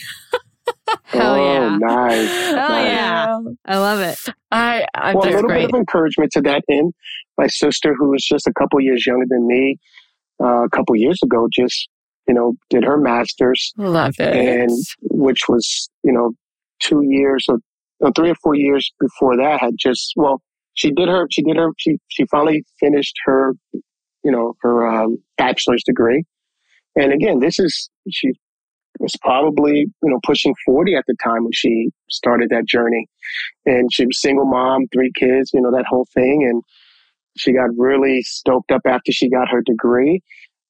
Hell 1.06 1.36
oh, 1.36 1.54
yeah. 1.54 1.78
nice. 1.78 2.30
Hell 2.30 2.70
nice. 2.70 2.88
yeah. 2.88 3.38
I 3.66 3.78
love 3.78 4.00
it. 4.00 4.18
I, 4.52 4.86
I'm 4.96 5.16
Well, 5.16 5.26
a 5.26 5.30
little 5.30 5.44
great. 5.50 5.62
bit 5.66 5.74
of 5.74 5.80
encouragement 5.80 6.32
to 6.34 6.42
that 6.42 6.64
end. 6.70 6.94
My 7.38 7.48
sister, 7.48 7.94
who 7.98 8.10
was 8.12 8.24
just 8.24 8.48
a 8.48 8.54
couple 8.54 8.80
years 8.80 9.06
younger 9.06 9.26
than 9.28 9.48
me, 9.48 9.78
uh, 10.44 10.64
a 10.64 10.70
couple 10.70 10.96
years 10.96 11.20
ago, 11.24 11.48
just 11.52 11.90
you 12.28 12.34
know, 12.34 12.54
did 12.70 12.84
her 12.84 12.98
master's, 12.98 13.74
love 13.78 14.16
it. 14.20 14.36
and 14.36 14.72
which 15.02 15.42
was 15.50 15.90
you 16.04 16.12
know 16.12 16.32
two 16.80 17.02
years 17.04 17.46
or, 17.48 17.58
or 18.00 18.12
three 18.14 18.30
or 18.30 18.36
four 18.36 18.56
years 18.56 18.92
before 19.00 19.38
that 19.38 19.60
had 19.60 19.74
just 19.80 20.14
well, 20.16 20.42
she 20.74 20.92
did 20.92 21.10
her 21.10 21.28
she 21.32 21.42
did 21.42 21.58
her 21.58 21.70
she 21.78 21.98
she 22.10 22.26
finally 22.32 22.64
finished 22.80 23.16
her 23.26 23.54
you 23.74 24.32
know 24.32 24.54
her 24.62 24.88
um, 24.88 25.18
bachelor's 25.38 25.84
degree, 25.86 26.24
and 26.96 27.14
again, 27.14 27.40
this 27.40 27.60
is 27.60 27.90
she 28.10 28.32
was 29.00 29.16
probably 29.22 29.80
you 29.80 30.10
know 30.10 30.20
pushing 30.26 30.54
forty 30.66 30.96
at 30.96 31.04
the 31.08 31.16
time 31.24 31.44
when 31.44 31.54
she 31.54 31.90
started 32.10 32.50
that 32.50 32.68
journey 32.68 33.08
and 33.66 33.92
she 33.92 34.06
was 34.06 34.22
single 34.22 34.46
mom, 34.46 34.88
three 34.92 35.12
kids, 35.16 35.52
you 35.54 35.62
know, 35.62 35.72
that 35.72 35.86
whole 35.88 36.08
thing. 36.14 36.48
And 36.50 36.64
she 37.38 37.54
got 37.54 37.70
really 37.78 38.22
stoked 38.24 38.72
up 38.72 38.82
after 38.86 39.12
she 39.12 39.30
got 39.30 39.50
her 39.50 39.62
degree 39.66 40.22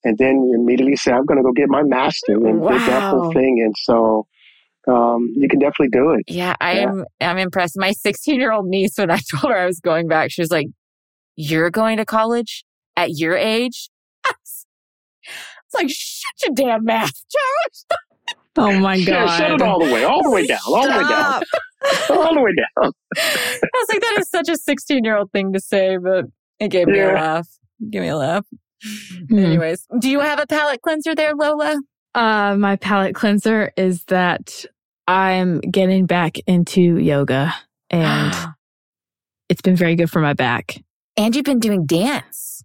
and 0.04 0.18
then 0.18 0.52
immediately 0.56 0.96
said, 0.96 1.14
I'm 1.14 1.26
going 1.26 1.38
to 1.38 1.44
go 1.44 1.52
get 1.54 1.70
my 1.70 1.84
master 1.84 2.34
and 2.34 2.62
did 2.68 2.82
that 2.86 3.02
Wow. 3.04 3.10
whole 3.10 3.34
thing. 3.34 3.62
And 3.64 3.74
so, 3.84 4.26
um, 4.88 5.30
you 5.36 5.48
can 5.48 5.60
definitely 5.60 5.90
do 5.92 6.12
it. 6.12 6.24
Yeah, 6.28 6.56
I 6.60 6.74
Yeah. 6.78 6.90
am. 6.90 7.06
I'm 7.22 7.38
impressed. 7.38 7.76
My 7.78 7.92
16 7.92 8.40
year 8.40 8.52
old 8.52 8.66
niece, 8.66 8.98
when 8.98 9.10
I 9.12 9.20
told 9.32 9.54
her 9.54 9.58
I 9.60 9.66
was 9.66 9.80
going 9.80 10.08
back, 10.08 10.32
she 10.32 10.42
was 10.42 10.52
like, 10.52 10.68
"You're 11.38 11.70
going 11.70 11.98
to 11.98 12.06
college 12.06 12.66
at 12.98 13.12
your 13.18 13.36
age?" 13.38 13.90
It's 15.66 15.74
like, 15.74 15.90
shut 15.90 16.34
your 16.46 16.54
damn 16.56 16.86
mouth, 16.86 17.12
Charles. 17.32 17.86
Oh 18.56 18.72
my 18.74 18.98
Yeah, 18.98 19.26
god. 19.26 19.30
shut 19.30 19.52
it 19.52 19.62
all 19.64 19.80
the 19.80 19.92
way, 19.92 20.04
all 20.04 20.22
the 20.24 20.30
way 20.30 20.46
down, 20.46 20.60
all 20.68 20.84
the 20.92 20.98
way 20.98 21.06
down, 21.06 21.34
all 22.10 22.34
the 22.36 22.42
way 22.42 22.52
down. 22.56 22.92
I 23.18 23.68
was 23.74 23.88
like, 23.90 24.02
that 24.02 24.16
is 24.20 24.30
such 24.30 24.48
a 24.50 24.56
16 24.58 25.04
year 25.04 25.18
old 25.18 25.32
thing 25.32 25.54
to 25.54 25.60
say, 25.60 25.98
but 25.98 26.26
it 26.60 26.70
gave 26.70 26.88
me 26.88 27.00
a 27.00 27.08
laugh. 27.14 27.48
Give 27.90 28.02
me 28.02 28.08
a 28.10 28.16
laugh. 28.18 28.46
Hmm. 29.30 29.40
Anyways, 29.40 29.88
do 30.00 30.10
you 30.10 30.20
have 30.20 30.40
a 30.40 30.48
palate 30.48 30.82
cleanser 30.82 31.16
there, 31.16 31.34
Lola? 31.36 31.80
Uh, 32.16 32.56
my 32.58 32.76
palate 32.76 33.16
cleanser 33.16 33.72
is 33.78 34.04
that 34.06 34.66
I'm 35.08 35.60
getting 35.62 36.06
back 36.06 36.38
into 36.48 36.98
yoga 36.98 37.54
and 37.90 38.34
it's 39.50 39.62
been 39.62 39.76
very 39.76 39.96
good 39.96 40.10
for 40.10 40.20
my 40.22 40.34
back. 40.34 40.78
and 41.18 41.36
you've 41.36 41.46
been 41.46 41.60
doing 41.60 41.86
dance. 41.86 42.64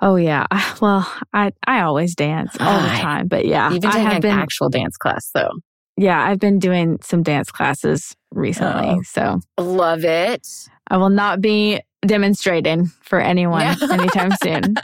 Oh 0.00 0.16
yeah. 0.16 0.46
I, 0.50 0.76
well, 0.80 1.10
I 1.32 1.52
I 1.66 1.80
always 1.80 2.14
dance 2.14 2.54
all 2.60 2.80
the 2.82 2.88
time, 2.88 3.28
but 3.28 3.44
yeah, 3.46 3.70
You've 3.70 3.80
been 3.82 3.90
I 3.90 3.98
have 3.98 4.14
an 4.16 4.20
been 4.20 4.38
actual 4.38 4.68
dance 4.68 4.96
class, 4.96 5.30
though. 5.34 5.50
yeah, 5.96 6.22
I've 6.22 6.38
been 6.38 6.58
doing 6.58 6.98
some 7.02 7.22
dance 7.22 7.50
classes 7.50 8.14
recently. 8.30 8.88
Oh. 8.88 9.02
So 9.04 9.40
Love 9.58 10.04
it. 10.04 10.46
I 10.88 10.96
will 10.98 11.10
not 11.10 11.40
be 11.40 11.80
demonstrating 12.06 12.86
for 13.02 13.20
anyone 13.20 13.62
Yeah. 13.62 13.76
anytime 13.90 14.32
soon. 14.42 14.74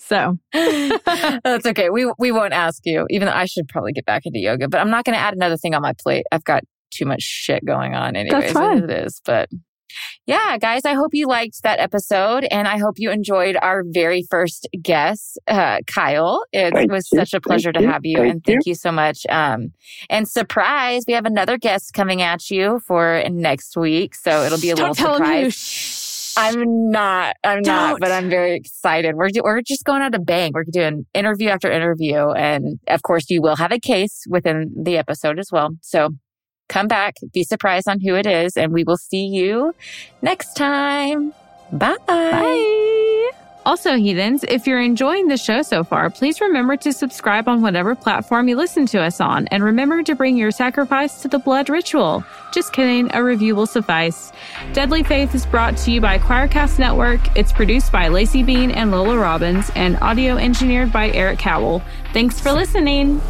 So 0.00 0.36
That's 0.52 1.66
okay. 1.66 1.90
We 1.90 2.12
we 2.18 2.32
won't 2.32 2.52
ask 2.52 2.80
you. 2.84 3.06
Even 3.10 3.26
though 3.26 3.34
I 3.34 3.44
should 3.46 3.68
probably 3.68 3.92
get 3.92 4.04
back 4.06 4.22
into 4.26 4.38
yoga, 4.38 4.68
but 4.68 4.80
I'm 4.80 4.90
not 4.90 5.04
going 5.04 5.14
to 5.14 5.20
add 5.20 5.34
another 5.34 5.56
thing 5.56 5.74
on 5.74 5.82
my 5.82 5.92
plate. 5.98 6.24
I've 6.32 6.44
got 6.44 6.62
too 6.92 7.06
much 7.06 7.22
shit 7.22 7.64
going 7.64 7.94
on, 7.94 8.16
anyways. 8.16 8.52
fine. 8.52 8.84
It 8.84 8.90
is, 8.90 9.20
but 9.24 9.48
yeah, 10.26 10.56
guys. 10.58 10.84
I 10.84 10.94
hope 10.94 11.10
you 11.14 11.26
liked 11.26 11.62
that 11.64 11.78
episode, 11.80 12.46
and 12.50 12.68
I 12.68 12.78
hope 12.78 12.94
you 12.98 13.10
enjoyed 13.10 13.56
our 13.60 13.82
very 13.86 14.24
first 14.30 14.68
guest, 14.80 15.38
uh, 15.48 15.78
Kyle. 15.86 16.44
It 16.52 16.72
Thank 16.72 16.92
was 16.92 17.08
you. 17.12 17.18
such 17.18 17.34
a 17.34 17.40
pleasure 17.40 17.72
to 17.72 17.80
you. 17.80 17.88
have 17.88 18.02
you, 18.04 18.18
Thank 18.18 18.32
and 18.32 18.44
thank 18.44 18.66
you 18.66 18.74
so 18.76 18.92
much. 18.92 19.26
Um, 19.28 19.72
and 20.08 20.28
surprise, 20.28 21.04
we 21.08 21.14
have 21.14 21.24
another 21.26 21.58
guest 21.58 21.92
coming 21.92 22.22
at 22.22 22.50
you 22.50 22.80
for 22.86 23.22
next 23.30 23.76
week, 23.76 24.14
so 24.14 24.44
it'll 24.44 24.60
be 24.60 24.70
a 24.70 24.74
don't 24.76 24.90
little 24.90 24.94
tell 24.94 25.14
surprise. 25.16 25.54
Him 26.40 26.54
you. 26.54 26.62
Shh. 26.62 26.64
I'm 26.64 26.90
not. 26.90 27.36
I'm 27.44 27.62
not. 27.62 27.90
Don't. 27.90 28.00
But 28.00 28.12
I'm 28.12 28.28
very 28.30 28.54
excited. 28.54 29.14
We're 29.16 29.28
do- 29.30 29.42
we're 29.44 29.62
just 29.62 29.84
going 29.84 30.02
out 30.02 30.14
a 30.14 30.18
bang. 30.18 30.52
We're 30.54 30.64
doing 30.64 31.06
interview 31.14 31.48
after 31.48 31.70
interview, 31.70 32.30
and 32.30 32.78
of 32.88 33.02
course, 33.02 33.28
you 33.30 33.42
will 33.42 33.56
have 33.56 33.72
a 33.72 33.78
case 33.80 34.24
within 34.28 34.72
the 34.76 34.96
episode 34.98 35.38
as 35.38 35.48
well. 35.52 35.70
So 35.82 36.10
come 36.68 36.86
back, 36.88 37.14
be 37.32 37.44
surprised 37.44 37.88
on 37.88 38.00
who 38.00 38.14
it 38.14 38.26
is, 38.26 38.56
and 38.56 38.72
we 38.72 38.84
will 38.84 38.96
see 38.96 39.26
you 39.26 39.74
next 40.22 40.54
time. 40.54 41.32
Bye. 41.72 41.96
Bye. 42.06 42.86
Also, 43.66 43.96
heathens, 43.96 44.42
if 44.44 44.66
you're 44.66 44.80
enjoying 44.80 45.28
the 45.28 45.36
show 45.36 45.60
so 45.60 45.84
far, 45.84 46.08
please 46.08 46.40
remember 46.40 46.76
to 46.78 46.92
subscribe 46.92 47.46
on 47.46 47.60
whatever 47.60 47.94
platform 47.94 48.48
you 48.48 48.56
listen 48.56 48.86
to 48.86 49.00
us 49.00 49.20
on, 49.20 49.46
and 49.48 49.62
remember 49.62 50.02
to 50.02 50.14
bring 50.14 50.36
your 50.38 50.50
sacrifice 50.50 51.20
to 51.20 51.28
the 51.28 51.38
blood 51.38 51.68
ritual. 51.68 52.24
Just 52.52 52.72
kidding, 52.72 53.14
a 53.14 53.22
review 53.22 53.54
will 53.54 53.66
suffice. 53.66 54.32
Deadly 54.72 55.02
Faith 55.02 55.34
is 55.34 55.44
brought 55.44 55.76
to 55.76 55.90
you 55.90 56.00
by 56.00 56.18
Choircast 56.18 56.78
Network. 56.78 57.20
It's 57.36 57.52
produced 57.52 57.92
by 57.92 58.08
Lacey 58.08 58.42
Bean 58.42 58.70
and 58.70 58.90
Lola 58.90 59.18
Robbins, 59.18 59.70
and 59.74 59.98
audio 59.98 60.36
engineered 60.36 60.90
by 60.90 61.10
Eric 61.10 61.38
Cowell. 61.38 61.82
Thanks 62.14 62.40
for 62.40 62.52
listening. 62.52 63.20